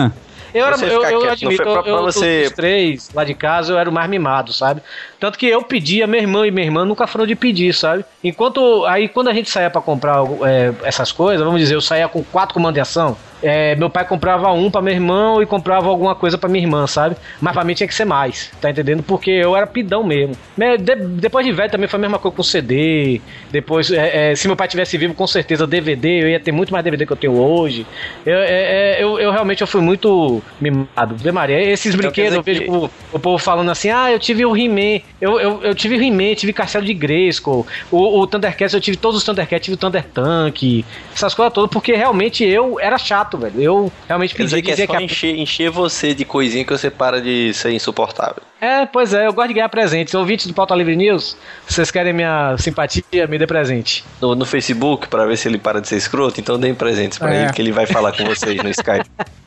Eu, 0.53 0.65
era, 0.65 0.75
eu, 0.85 1.05
eu 1.05 1.29
admito, 1.29 1.67
eu, 1.67 1.81
eu, 1.85 2.03
você- 2.03 2.43
dos 2.43 2.51
três 2.53 3.09
lá 3.13 3.23
de 3.23 3.33
casa, 3.33 3.71
eu 3.73 3.77
era 3.79 3.89
o 3.89 3.93
mais 3.93 4.09
mimado, 4.09 4.51
sabe? 4.53 4.81
Tanto 5.19 5.37
que 5.37 5.45
eu 5.47 5.63
pedia, 5.63 6.05
minha 6.07 6.21
irmã 6.21 6.45
e 6.45 6.51
minha 6.51 6.65
irmã 6.65 6.85
nunca 6.85 7.07
foram 7.07 7.25
de 7.25 7.35
pedir, 7.35 7.73
sabe? 7.73 8.05
Enquanto, 8.23 8.85
aí 8.85 9.07
quando 9.09 9.29
a 9.29 9.33
gente 9.33 9.49
saía 9.49 9.69
pra 9.69 9.81
comprar 9.81 10.21
é, 10.45 10.73
essas 10.83 11.11
coisas, 11.11 11.43
vamos 11.45 11.61
dizer, 11.61 11.75
eu 11.75 11.81
saía 11.81 12.09
com 12.09 12.23
quatro 12.23 12.53
comandos 12.53 12.75
de 12.75 12.81
ação, 12.81 13.21
é, 13.41 13.75
meu 13.75 13.89
pai 13.89 14.05
comprava 14.05 14.51
um 14.51 14.69
pra 14.69 14.81
meu 14.81 14.93
irmão 14.93 15.41
e 15.41 15.45
comprava 15.45 15.87
alguma 15.89 16.13
coisa 16.15 16.37
pra 16.37 16.49
minha 16.49 16.63
irmã, 16.63 16.85
sabe? 16.87 17.15
Mas 17.39 17.53
pra 17.53 17.63
mim 17.63 17.73
tinha 17.73 17.87
que 17.87 17.95
ser 17.95 18.05
mais, 18.05 18.51
tá 18.61 18.69
entendendo? 18.69 19.01
Porque 19.03 19.31
eu 19.31 19.55
era 19.55 19.65
pidão 19.67 20.03
mesmo. 20.03 20.35
Né, 20.57 20.77
de- 20.77 20.95
depois 20.95 21.45
de 21.45 21.51
velho 21.51 21.71
também 21.71 21.87
foi 21.87 21.97
a 21.97 22.01
mesma 22.01 22.19
coisa 22.19 22.35
com 22.35 22.43
CD. 22.43 23.21
Depois, 23.51 23.91
é, 23.91 24.31
é, 24.31 24.35
se 24.35 24.47
meu 24.47 24.55
pai 24.55 24.67
tivesse 24.67 24.97
vivo, 24.97 25.13
com 25.13 25.27
certeza 25.27 25.65
DVD, 25.65 26.23
eu 26.23 26.29
ia 26.29 26.39
ter 26.39 26.51
muito 26.51 26.71
mais 26.71 26.83
DVD 26.83 27.05
que 27.05 27.13
eu 27.13 27.17
tenho 27.17 27.33
hoje. 27.33 27.85
Eu, 28.25 28.37
é, 28.37 28.97
é, 28.99 29.03
eu, 29.03 29.19
eu 29.19 29.31
realmente 29.31 29.61
eu 29.61 29.67
fui 29.67 29.81
muito 29.81 30.41
mimado. 30.59 31.15
Vê 31.15 31.31
Maria, 31.31 31.59
esses 31.61 31.93
Então, 31.93 32.01
brinquedos, 32.09 32.35
eu 32.35 32.43
vejo 32.43 32.63
o, 32.71 32.89
o 33.13 33.19
povo 33.19 33.37
falando 33.37 33.71
assim: 33.71 33.89
ah, 33.89 34.11
eu 34.11 34.19
tive 34.19 34.45
o 34.45 34.55
He-Man, 34.55 35.01
eu, 35.19 35.39
eu, 35.39 35.63
eu 35.63 35.75
tive 35.75 35.95
o 35.97 36.01
He-Man, 36.03 36.35
tive 36.35 36.53
Castelo 36.53 36.85
de 36.85 36.93
Grayskull, 36.93 37.65
o, 37.89 38.19
o 38.19 38.27
Thundercats, 38.27 38.73
eu 38.73 38.81
tive 38.81 38.97
todos 38.97 39.17
os 39.17 39.23
Thundercats, 39.23 39.65
tive 39.65 39.75
o 39.75 39.77
Thunder 39.77 40.03
Tank, 40.13 40.85
essas 41.13 41.33
coisas 41.33 41.53
todas, 41.53 41.69
porque 41.71 41.93
realmente 41.93 42.43
eu 42.43 42.79
era 42.79 42.97
chato, 42.97 43.30
velho. 43.37 43.61
Eu 43.61 43.91
realmente 44.07 44.33
pedia 44.35 44.61
que 44.61 44.71
é 44.71 44.75
só 44.75 44.87
que 44.87 44.95
a- 44.97 45.01
encher, 45.01 45.35
encher 45.37 45.69
você 45.69 46.13
de 46.13 46.25
coisinha 46.25 46.63
que 46.65 46.71
você 46.71 46.89
para 46.89 47.21
de 47.21 47.53
ser 47.53 47.71
insuportável. 47.71 48.41
É, 48.59 48.85
pois 48.85 49.11
é, 49.11 49.25
eu 49.25 49.33
gosto 49.33 49.47
de 49.47 49.53
ganhar 49.55 49.69
presentes. 49.69 50.13
Ouvintes 50.13 50.45
do 50.45 50.53
Pauta 50.53 50.75
Livre 50.75 50.95
News, 50.95 51.35
se 51.67 51.73
vocês 51.73 51.89
querem 51.89 52.13
minha 52.13 52.55
simpatia, 52.59 53.25
me 53.27 53.39
dê 53.39 53.47
presente. 53.47 54.03
No, 54.21 54.35
no 54.35 54.45
Facebook, 54.45 55.07
pra 55.07 55.25
ver 55.25 55.35
se 55.37 55.47
ele 55.47 55.57
para 55.57 55.81
de 55.81 55.87
ser 55.87 55.95
escroto, 55.97 56.39
então 56.39 56.59
deem 56.59 56.75
presentes 56.75 57.17
pra 57.17 57.33
É. 57.33 57.43
ele, 57.45 57.53
que 57.53 57.61
ele 57.61 57.71
vai 57.71 57.87
falar 57.87 58.11
com 58.15 58.23
vocês 58.23 58.61
no 58.61 58.69
Skype. 58.69 59.09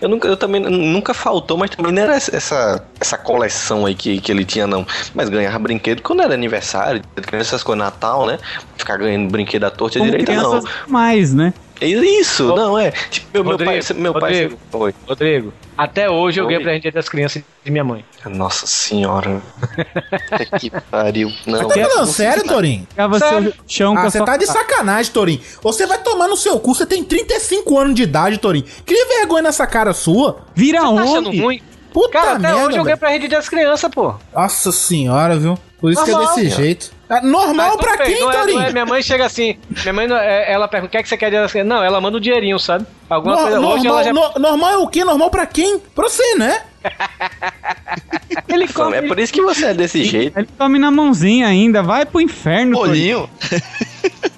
Eu, 0.00 0.08
nunca, 0.08 0.28
eu 0.28 0.36
também 0.36 0.60
nunca 0.60 1.12
faltou, 1.12 1.56
mas 1.56 1.70
também 1.70 1.90
não 1.90 2.00
era 2.00 2.14
essa, 2.14 2.84
essa, 3.00 3.18
coleção 3.18 3.86
aí 3.86 3.94
que, 3.94 4.20
que 4.20 4.30
ele 4.30 4.44
tinha, 4.44 4.68
não. 4.68 4.86
Mas 5.12 5.28
ganhava 5.28 5.58
brinquedo 5.58 6.00
quando 6.00 6.22
era 6.22 6.32
aniversário, 6.32 7.02
essas 7.32 7.64
coisas, 7.64 7.84
Natal, 7.84 8.24
né? 8.24 8.38
Ficar 8.76 8.96
ganhando 8.98 9.28
brinquedo 9.28 9.64
à 9.64 9.70
torta 9.70 9.98
e 9.98 10.02
à 10.02 10.04
Como 10.04 10.10
direita, 10.12 10.32
não. 10.40 10.62
mais, 10.86 11.34
né? 11.34 11.52
É 11.80 11.86
Isso, 11.86 12.54
não, 12.54 12.78
é. 12.78 12.90
Tipo, 13.10 13.26
meu, 13.34 13.44
meu 13.44 13.58
pai. 13.58 13.76
Rodrigo, 13.80 14.00
Meu 14.00 14.12
pai 14.14 14.32
Rodrigo. 14.42 14.58
Oi. 14.72 14.94
Rodrigo, 15.06 15.52
até 15.76 16.10
hoje 16.10 16.40
eu 16.40 16.46
ganhei 16.46 16.62
presente 16.62 16.90
das 16.90 17.08
crianças 17.08 17.42
de 17.64 17.70
minha 17.70 17.84
mãe. 17.84 18.04
Nossa 18.26 18.66
senhora. 18.66 19.40
Que 20.58 20.70
pariu. 20.90 21.30
Não, 21.46 21.68
Tá 21.68 21.76
não 21.96 22.06
sério, 22.06 23.54
chão 23.66 23.94
com 23.94 24.00
Ah, 24.00 24.10
você 24.10 24.24
tá 24.24 24.36
de 24.36 24.46
sacanagem, 24.46 25.12
Torinho. 25.12 25.40
Você 25.62 25.86
vai 25.86 25.98
tomar 25.98 26.26
no 26.28 26.36
seu 26.36 26.58
cu, 26.58 26.74
você 26.74 26.84
tem 26.84 27.04
35 27.04 27.78
anos 27.78 27.94
de 27.94 28.02
idade, 28.02 28.38
Torinho. 28.38 28.64
Cria 28.84 29.06
vergonha 29.06 29.42
nessa 29.42 29.66
cara 29.66 29.92
sua. 29.92 30.40
Vira 30.54 30.80
Tá 30.80 30.86
achando 30.88 31.28
homem. 31.28 31.40
ruim? 31.40 31.62
Puta 31.92 32.10
Cara, 32.12 32.32
até 32.32 32.38
merda, 32.40 32.56
hoje 32.56 32.76
eu 32.78 32.84
ganhei 32.84 32.84
velho. 32.84 32.98
presente 32.98 33.28
Dia 33.28 33.38
das 33.38 33.48
crianças, 33.48 33.90
pô. 33.90 34.14
Nossa 34.34 34.70
senhora, 34.72 35.36
viu? 35.36 35.58
Por 35.80 35.92
isso 35.92 36.04
que 36.04 36.10
é 36.10 36.12
Normal, 36.12 36.34
desse 36.34 36.46
senhora. 36.48 36.62
jeito. 36.64 36.90
É 37.08 37.20
normal 37.22 37.54
Mas 37.54 37.70
tudo 37.70 37.80
pra 37.80 37.96
bem, 37.96 38.06
quem, 38.14 38.20
não 38.20 38.30
é- 38.30 38.34
não 38.34 38.40
Torinho? 38.42 38.60
é- 38.62 38.72
minha 38.72 38.86
mãe 38.86 39.02
chega 39.02 39.24
assim, 39.24 39.56
minha 39.70 39.92
mãe, 39.94 40.06
é- 40.10 40.52
ela 40.52 40.68
pergunta, 40.68 40.88
o 40.88 40.90
que 40.90 40.96
é 40.98 41.02
que 41.02 41.08
você 41.08 41.16
quer 41.16 41.30
das 41.30 41.50
crianças? 41.50 41.68
Não, 41.68 41.82
ela 41.82 42.00
manda 42.00 42.16
o 42.16 42.20
dinheirinho, 42.20 42.58
sabe? 42.58 42.84
Alguma 43.08 43.34
No- 43.36 43.40
coisa, 43.42 43.60
hoje 43.60 43.84
normal, 43.84 43.94
ela 43.94 44.04
já... 44.04 44.12
no- 44.12 44.32
normal 44.38 44.70
é 44.70 44.78
o 44.78 44.88
quê? 44.88 45.04
Normal 45.04 45.30
pra 45.30 45.46
quem? 45.46 45.78
Pra 45.78 46.08
você, 46.08 46.34
né? 46.34 46.62
Ele 48.48 48.68
come, 48.68 48.96
é 48.96 49.02
por 49.02 49.18
isso 49.18 49.32
que 49.32 49.40
você 49.42 49.66
é 49.66 49.74
desse 49.74 50.04
jeito. 50.04 50.38
ele 50.38 50.48
come 50.58 50.78
na 50.78 50.90
mãozinha 50.90 51.46
ainda. 51.46 51.82
Vai 51.82 52.04
pro 52.06 52.20
inferno. 52.20 52.76
Torinho. 52.78 53.28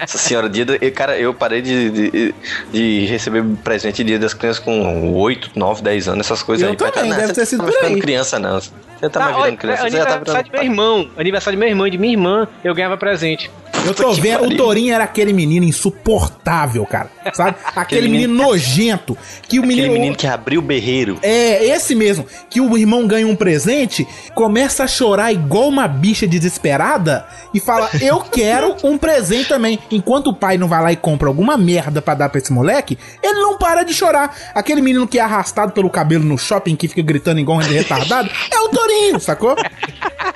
Nossa 0.00 0.18
senhora, 0.18 0.48
dia 0.48 0.64
do, 0.64 0.74
eu, 0.74 0.92
cara, 0.92 1.18
eu 1.18 1.32
parei 1.32 1.62
de, 1.62 1.90
de, 1.90 2.34
de 2.72 3.06
receber 3.06 3.44
presente 3.62 4.02
dia 4.02 4.18
das 4.18 4.34
crianças 4.34 4.62
com 4.62 5.12
8, 5.14 5.50
9, 5.54 5.82
10 5.82 6.08
anos, 6.08 6.26
essas 6.26 6.42
coisas 6.42 6.64
Eu 6.64 6.70
aí. 6.70 6.76
Pai, 6.76 6.90
também, 6.92 7.10
não, 7.10 7.16
deve 7.16 7.32
ter 7.32 7.46
sido 7.46 7.64
tá 7.64 7.72
ficando 7.72 7.94
aí. 7.94 8.00
criança, 8.00 8.38
não. 8.38 8.60
Você 8.60 8.70
tá, 9.00 9.08
Tá, 9.10 9.20
mais 9.20 9.36
olha, 9.36 9.42
virando 9.44 9.56
criança, 9.58 9.82
você 9.82 9.90
já 9.96 10.04
tá 10.06 10.12
aniversário 10.14 10.24
virando. 10.24 10.44
de 10.44 10.52
meu 10.52 10.62
irmão, 10.62 11.10
aniversário 11.16 11.56
de 11.56 11.60
meu 11.60 11.68
irmão 11.68 11.86
e 11.86 11.90
de 11.90 11.98
minha 11.98 12.12
irmã, 12.12 12.48
eu 12.62 12.74
ganhava 12.74 12.96
presente. 12.96 13.50
Eu 13.84 13.94
tô 13.94 14.12
vendo, 14.12 14.44
o. 14.44 14.56
Torinho 14.56 14.94
era 14.94 15.04
aquele 15.04 15.32
menino 15.32 15.64
insuportável, 15.66 16.84
cara. 16.86 17.10
Sabe? 17.32 17.56
Aquele, 17.74 17.80
Aquele 17.80 18.08
menino, 18.08 18.34
nojento. 18.34 19.16
Que 19.48 19.58
o 19.58 19.62
Aquele 19.62 19.66
menino. 19.82 19.92
menino 19.92 20.16
que 20.16 20.26
abriu 20.26 20.60
o 20.60 20.62
berreiro. 20.62 21.18
É, 21.22 21.64
esse 21.66 21.94
mesmo. 21.94 22.26
Que 22.48 22.60
o 22.60 22.76
irmão 22.78 23.06
ganha 23.06 23.26
um 23.26 23.36
presente, 23.36 24.06
começa 24.34 24.84
a 24.84 24.86
chorar 24.86 25.32
igual 25.32 25.68
uma 25.68 25.86
bicha 25.88 26.26
desesperada 26.26 27.26
e 27.52 27.60
fala: 27.60 27.90
Eu 28.00 28.20
quero 28.20 28.76
um 28.82 28.96
presente 28.96 29.48
também. 29.48 29.78
Enquanto 29.90 30.28
o 30.28 30.34
pai 30.34 30.56
não 30.56 30.68
vai 30.68 30.82
lá 30.82 30.92
e 30.92 30.96
compra 30.96 31.28
alguma 31.28 31.56
merda 31.56 32.00
pra 32.00 32.14
dar 32.14 32.28
pra 32.28 32.38
esse 32.40 32.52
moleque, 32.52 32.98
ele 33.22 33.40
não 33.40 33.58
para 33.58 33.82
de 33.82 33.92
chorar. 33.92 34.34
Aquele 34.54 34.80
menino 34.80 35.06
que 35.06 35.18
é 35.18 35.22
arrastado 35.22 35.72
pelo 35.72 35.90
cabelo 35.90 36.24
no 36.24 36.38
shopping, 36.38 36.76
que 36.76 36.88
fica 36.88 37.02
gritando 37.02 37.40
igual 37.40 37.58
um 37.58 37.60
retardado, 37.60 38.30
é 38.50 38.60
o 38.60 38.68
Torinho, 38.68 39.20
sacou? 39.20 39.54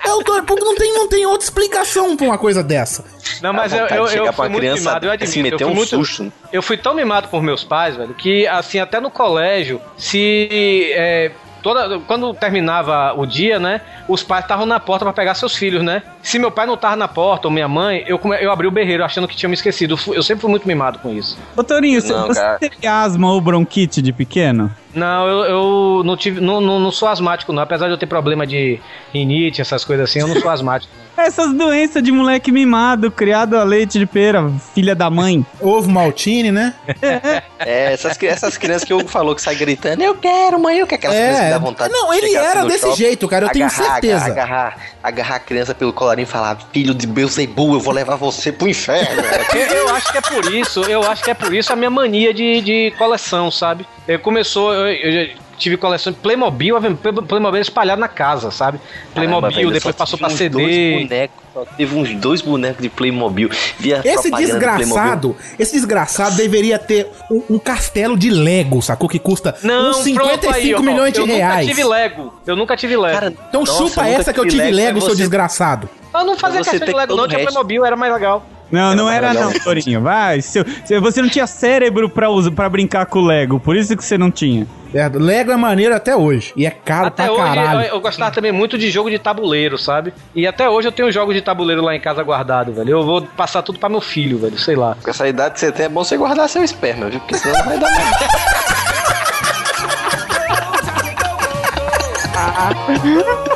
É 0.05 0.13
o 0.13 0.23
Torinho. 0.23 0.45
Porque 0.45 0.65
não 0.65 0.75
tem, 0.75 0.93
não 0.95 1.09
tem 1.09 1.27
outra 1.27 1.45
explicação 1.45 2.17
pra 2.17 2.27
uma 2.27 2.39
coisa 2.39 2.63
dessa. 2.63 3.05
Não, 3.43 3.53
mas 3.53 3.73
eu, 3.73 3.87
eu, 3.87 4.07
eu 4.07 4.33
fui 4.33 4.49
muito 4.49 4.61
criança 4.61 4.81
mimado, 4.83 5.07
eu 5.07 5.11
é 5.11 5.15
admito. 5.15 5.33
se 5.33 5.43
meter 5.43 5.55
eu 5.55 5.59
fui 5.59 5.73
um 5.73 5.75
muito, 5.75 5.89
susto. 5.91 6.33
Eu 6.53 6.63
fui 6.63 6.77
tão 6.77 6.95
mimado 6.95 7.29
por 7.29 7.43
meus 7.43 7.65
pais, 7.65 7.97
velho, 7.97 8.15
que 8.15 8.47
assim, 8.47 8.79
até 8.79 9.01
no 9.01 9.11
colégio, 9.11 9.81
se. 9.97 10.91
é, 10.93 11.31
toda, 11.63 11.99
quando 12.01 12.33
terminava 12.35 13.13
o 13.17 13.27
dia, 13.27 13.59
né? 13.59 13.81
Os 14.09 14.23
pais 14.23 14.45
estavam 14.45 14.65
na 14.65 14.79
porta 14.81 15.05
pra 15.05 15.13
pegar 15.13 15.35
seus 15.35 15.55
filhos, 15.57 15.83
né? 15.83 16.03
Se 16.23 16.39
meu 16.39 16.51
pai 16.51 16.67
não 16.67 16.77
tava 16.77 16.97
na 16.97 17.09
porta, 17.09 17.49
ou 17.49 17.53
minha 17.53 17.69
mãe, 17.69 18.05
eu, 18.07 18.19
eu 18.41 18.51
abri 18.51 18.67
o 18.67 18.71
berreiro 18.71 19.05
achando 19.05 19.27
que 19.29 19.37
tinha 19.37 19.49
me 19.49 19.55
esquecido. 19.55 19.93
Eu 19.95 19.97
fui- 19.97 20.17
Eu 20.17 20.23
sempre 20.23 20.41
fui 20.43 20.51
muito 20.51 20.67
mimado 20.67 20.99
com 21.01 21.13
isso. 21.13 21.37
Ô, 21.57 21.63
Torinho, 21.65 22.01
você, 22.01 22.13
Não, 22.13 22.27
você 22.29 22.41
cara. 22.41 22.59
teve 22.59 22.87
asma 22.87 23.31
ou 23.33 23.41
bronquite 23.41 24.01
de 24.01 24.13
pequeno? 24.13 24.71
Não, 24.99 25.29
eu, 25.29 25.45
eu 25.45 26.03
não 26.05 26.17
tive. 26.17 26.41
Não, 26.41 26.61
não, 26.61 26.81
não 26.81 26.91
sou 26.91 27.09
asmático, 27.09 27.53
não. 27.53 27.63
Apesar 27.63 27.87
de 27.87 27.93
eu 27.93 27.99
ter 27.99 28.07
problema 28.07 28.47
de 28.47 28.81
rinite, 29.13 29.61
essas 29.61 29.85
coisas 29.85 30.11
assim, 30.11 30.21
eu 30.21 30.29
não 30.29 30.41
sou 30.41 30.51
asmático. 30.51 30.93
Essas 31.19 31.53
doenças 31.53 32.01
de 32.01 32.13
moleque 32.13 32.53
mimado, 32.53 33.11
criado 33.11 33.57
a 33.57 33.65
leite 33.65 33.99
de 33.99 34.07
pera, 34.07 34.53
filha 34.73 34.95
da 34.95 35.11
mãe. 35.11 35.45
Ovo 35.61 35.91
maltine, 35.91 36.53
né? 36.53 36.75
É, 37.61 37.93
essas, 37.93 38.17
essas 38.23 38.57
crianças 38.57 38.85
que 38.85 38.95
o 38.95 38.99
Hugo 38.99 39.09
falou 39.09 39.35
que 39.35 39.43
sai 39.43 39.57
gritando, 39.57 40.01
eu 40.01 40.15
quero, 40.15 40.61
mãe, 40.61 40.79
eu 40.79 40.87
quero 40.87 41.01
aquelas 41.01 41.17
crianças 41.17 41.45
que 41.45 41.51
dá 41.51 41.59
vontade 41.59 41.93
Não, 41.93 42.11
de 42.11 42.19
ele 42.19 42.27
assim 42.27 42.47
era 42.47 42.63
no 42.63 42.69
desse 42.69 42.83
shopping, 42.83 42.97
jeito, 42.97 43.29
cara, 43.29 43.47
eu 43.47 43.51
tenho 43.51 43.67
agarrar, 43.67 43.93
certeza. 43.93 44.27
Agarrar, 44.27 44.77
agarrar 45.03 45.35
a 45.35 45.41
criança 45.41 45.75
pelo 45.75 45.93
colarinho 45.93 46.23
e 46.23 46.29
falar, 46.29 46.57
filho 46.73 46.95
de 46.95 47.05
Beuzebu, 47.09 47.75
eu 47.75 47.81
vou 47.81 47.93
levar 47.93 48.15
você 48.15 48.53
pro 48.53 48.69
inferno. 48.69 49.21
Eu, 49.53 49.77
eu 49.77 49.89
acho 49.97 50.13
que 50.13 50.19
é 50.19 50.21
por 50.21 50.55
isso, 50.55 50.83
eu 50.85 51.03
acho 51.03 51.25
que 51.25 51.31
é 51.33 51.35
por 51.35 51.53
isso 51.53 51.73
a 51.73 51.77
minha 51.77 51.91
mania 51.91 52.33
de, 52.33 52.61
de 52.61 52.95
coleção, 52.97 53.51
sabe? 53.51 53.85
Eu 54.09 54.19
começou, 54.19 54.73
eu, 54.75 54.87
eu 54.89 55.13
já 55.27 55.33
tive 55.59 55.77
coleção 55.77 56.13
de 56.13 56.19
Playmobil, 56.21 56.75
Play- 56.97 57.13
Playmobil 57.27 57.61
espalhado 57.61 58.01
na 58.01 58.09
casa, 58.09 58.51
sabe? 58.51 58.79
Playmobil, 59.13 59.41
Caramba, 59.43 59.57
velho, 59.57 59.71
depois 59.73 59.95
passou 59.95 60.19
pra 60.19 60.31
CD. 60.31 60.49
Dois 60.63 61.03
bonecos, 61.03 61.37
só 61.53 61.65
teve 61.77 61.97
uns 61.97 62.15
dois 62.15 62.41
bonecos 62.41 62.81
de 62.81 62.89
Playmobil. 62.89 63.51
Via 63.79 64.01
Esse 64.05 64.31
desgraçado, 64.31 65.37
esse 65.59 65.73
desgraçado 65.73 66.37
deveria 66.37 66.79
ter 66.79 67.09
um, 67.31 67.43
um 67.51 67.59
castelo 67.59 68.17
de 68.17 68.31
Lego, 68.31 68.81
sacou? 68.81 69.09
Que 69.09 69.19
custa 69.19 69.55
Não, 69.63 69.91
uns 69.91 69.97
pronto 70.13 70.31
55 70.41 70.55
aí, 70.55 70.75
ó, 70.75 70.81
milhões 70.81 71.13
de 71.13 71.19
eu 71.21 71.27
reais. 71.27 71.67
nunca 71.67 71.75
tive 71.75 71.85
Lego. 71.89 72.35
Eu 72.47 72.57
nunca 72.57 72.77
tive 72.77 72.97
Lego. 72.97 73.15
Cara, 73.15 73.35
Então 73.49 73.61
Nossa, 73.63 73.73
chupa 73.89 74.07
essa 74.09 74.33
que 74.33 74.41
eu 74.41 74.47
tive 74.47 74.63
Lego, 74.63 74.77
Lego, 74.77 74.93
mas 74.95 75.05
seu 75.05 75.11
você- 75.15 75.19
desgraçado. 75.23 75.89
eu 76.15 76.25
não 76.25 76.37
fazia 76.39 76.63
questão 76.63 76.87
de 76.89 76.95
Lego, 76.95 77.15
não. 77.17 77.27
Tinha. 77.29 77.41
Playmobil, 77.41 77.85
era 77.85 77.97
mais 77.97 78.13
legal. 78.13 78.47
Não, 78.71 78.95
não 78.95 79.05
mais 79.07 79.17
era 79.17 79.33
não, 79.35 79.53
Torinho. 79.53 80.01
Vai, 80.03 80.41
seu, 80.43 80.65
seu- 80.85 81.01
você 81.01 81.23
não 81.23 81.29
tinha 81.29 81.47
cérebro 81.47 82.09
pra, 82.09 82.29
usar, 82.31 82.51
pra 82.51 82.69
brincar 82.69 83.07
com 83.07 83.21
o 83.21 83.25
Lego, 83.25 83.59
por 83.59 83.75
isso 83.77 83.97
que 83.97 84.05
você 84.05 84.19
não 84.19 84.31
tinha. 84.31 84.67
É, 84.95 85.07
Lego 85.13 85.53
é 85.53 85.57
maneiro 85.57 85.95
até 85.95 86.17
hoje. 86.17 86.53
E 86.57 86.65
é 86.67 86.71
caro 86.71 87.09
Até 87.09 87.25
pra 87.25 87.33
hoje 87.33 87.43
caralho. 87.43 87.81
eu, 87.83 87.95
eu 87.95 88.01
gostava 88.01 88.31
também 88.31 88.53
muito 88.53 88.79
de 88.79 88.91
jogo 88.91 89.11
de 89.11 89.19
tabuleiro, 89.19 89.77
sabe? 89.77 90.15
E 90.35 90.47
até 90.47 90.69
hoje 90.69 90.89
eu 90.89 90.93
tenho 90.93 91.13
jogos 91.13 91.35
de 91.35 91.43
tabuleiro 91.43 91.83
lá 91.83 91.95
em 91.95 92.01
casa 92.01 92.23
guardado, 92.23 92.73
velho. 92.73 92.91
Eu 92.91 93.03
vou 93.05 93.23
passar 93.23 93.61
tudo 93.63 93.79
pra 93.79 93.89
meu 93.89 94.01
filho, 94.01 94.39
velho. 94.39 94.59
Sei 94.59 94.75
lá. 94.77 94.97
Com 95.03 95.11
essa 95.11 95.29
idade 95.29 95.55
que 95.55 95.61
você 95.61 95.71
tem, 95.73 95.87
é 95.87 95.89
bom 95.91 96.03
você 96.05 96.17
guardar 96.17 96.49
seu 96.49 96.63
esperma, 96.65 97.07
viu? 97.11 97.21
Porque 97.21 97.37
senão 97.37 97.59
não 97.59 97.65
vai 97.67 97.79
dar 97.79 97.91
nada. 97.91 98.29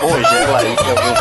Congela 0.00 0.58
aí 0.58 0.76
que 0.76 0.90
algum 0.90 1.12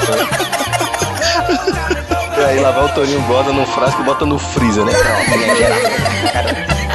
E 1.98 2.01
aí 2.46 2.60
lá 2.60 2.72
vai 2.72 2.86
o 2.86 2.90
Torinho 2.90 3.22
bota 3.22 3.52
num 3.52 3.66
frasco 3.66 4.02
e 4.02 4.06
bota 4.06 4.26
no 4.26 4.38
freezer, 4.38 4.86
né? 4.86 4.92
Pronto, 4.94 6.91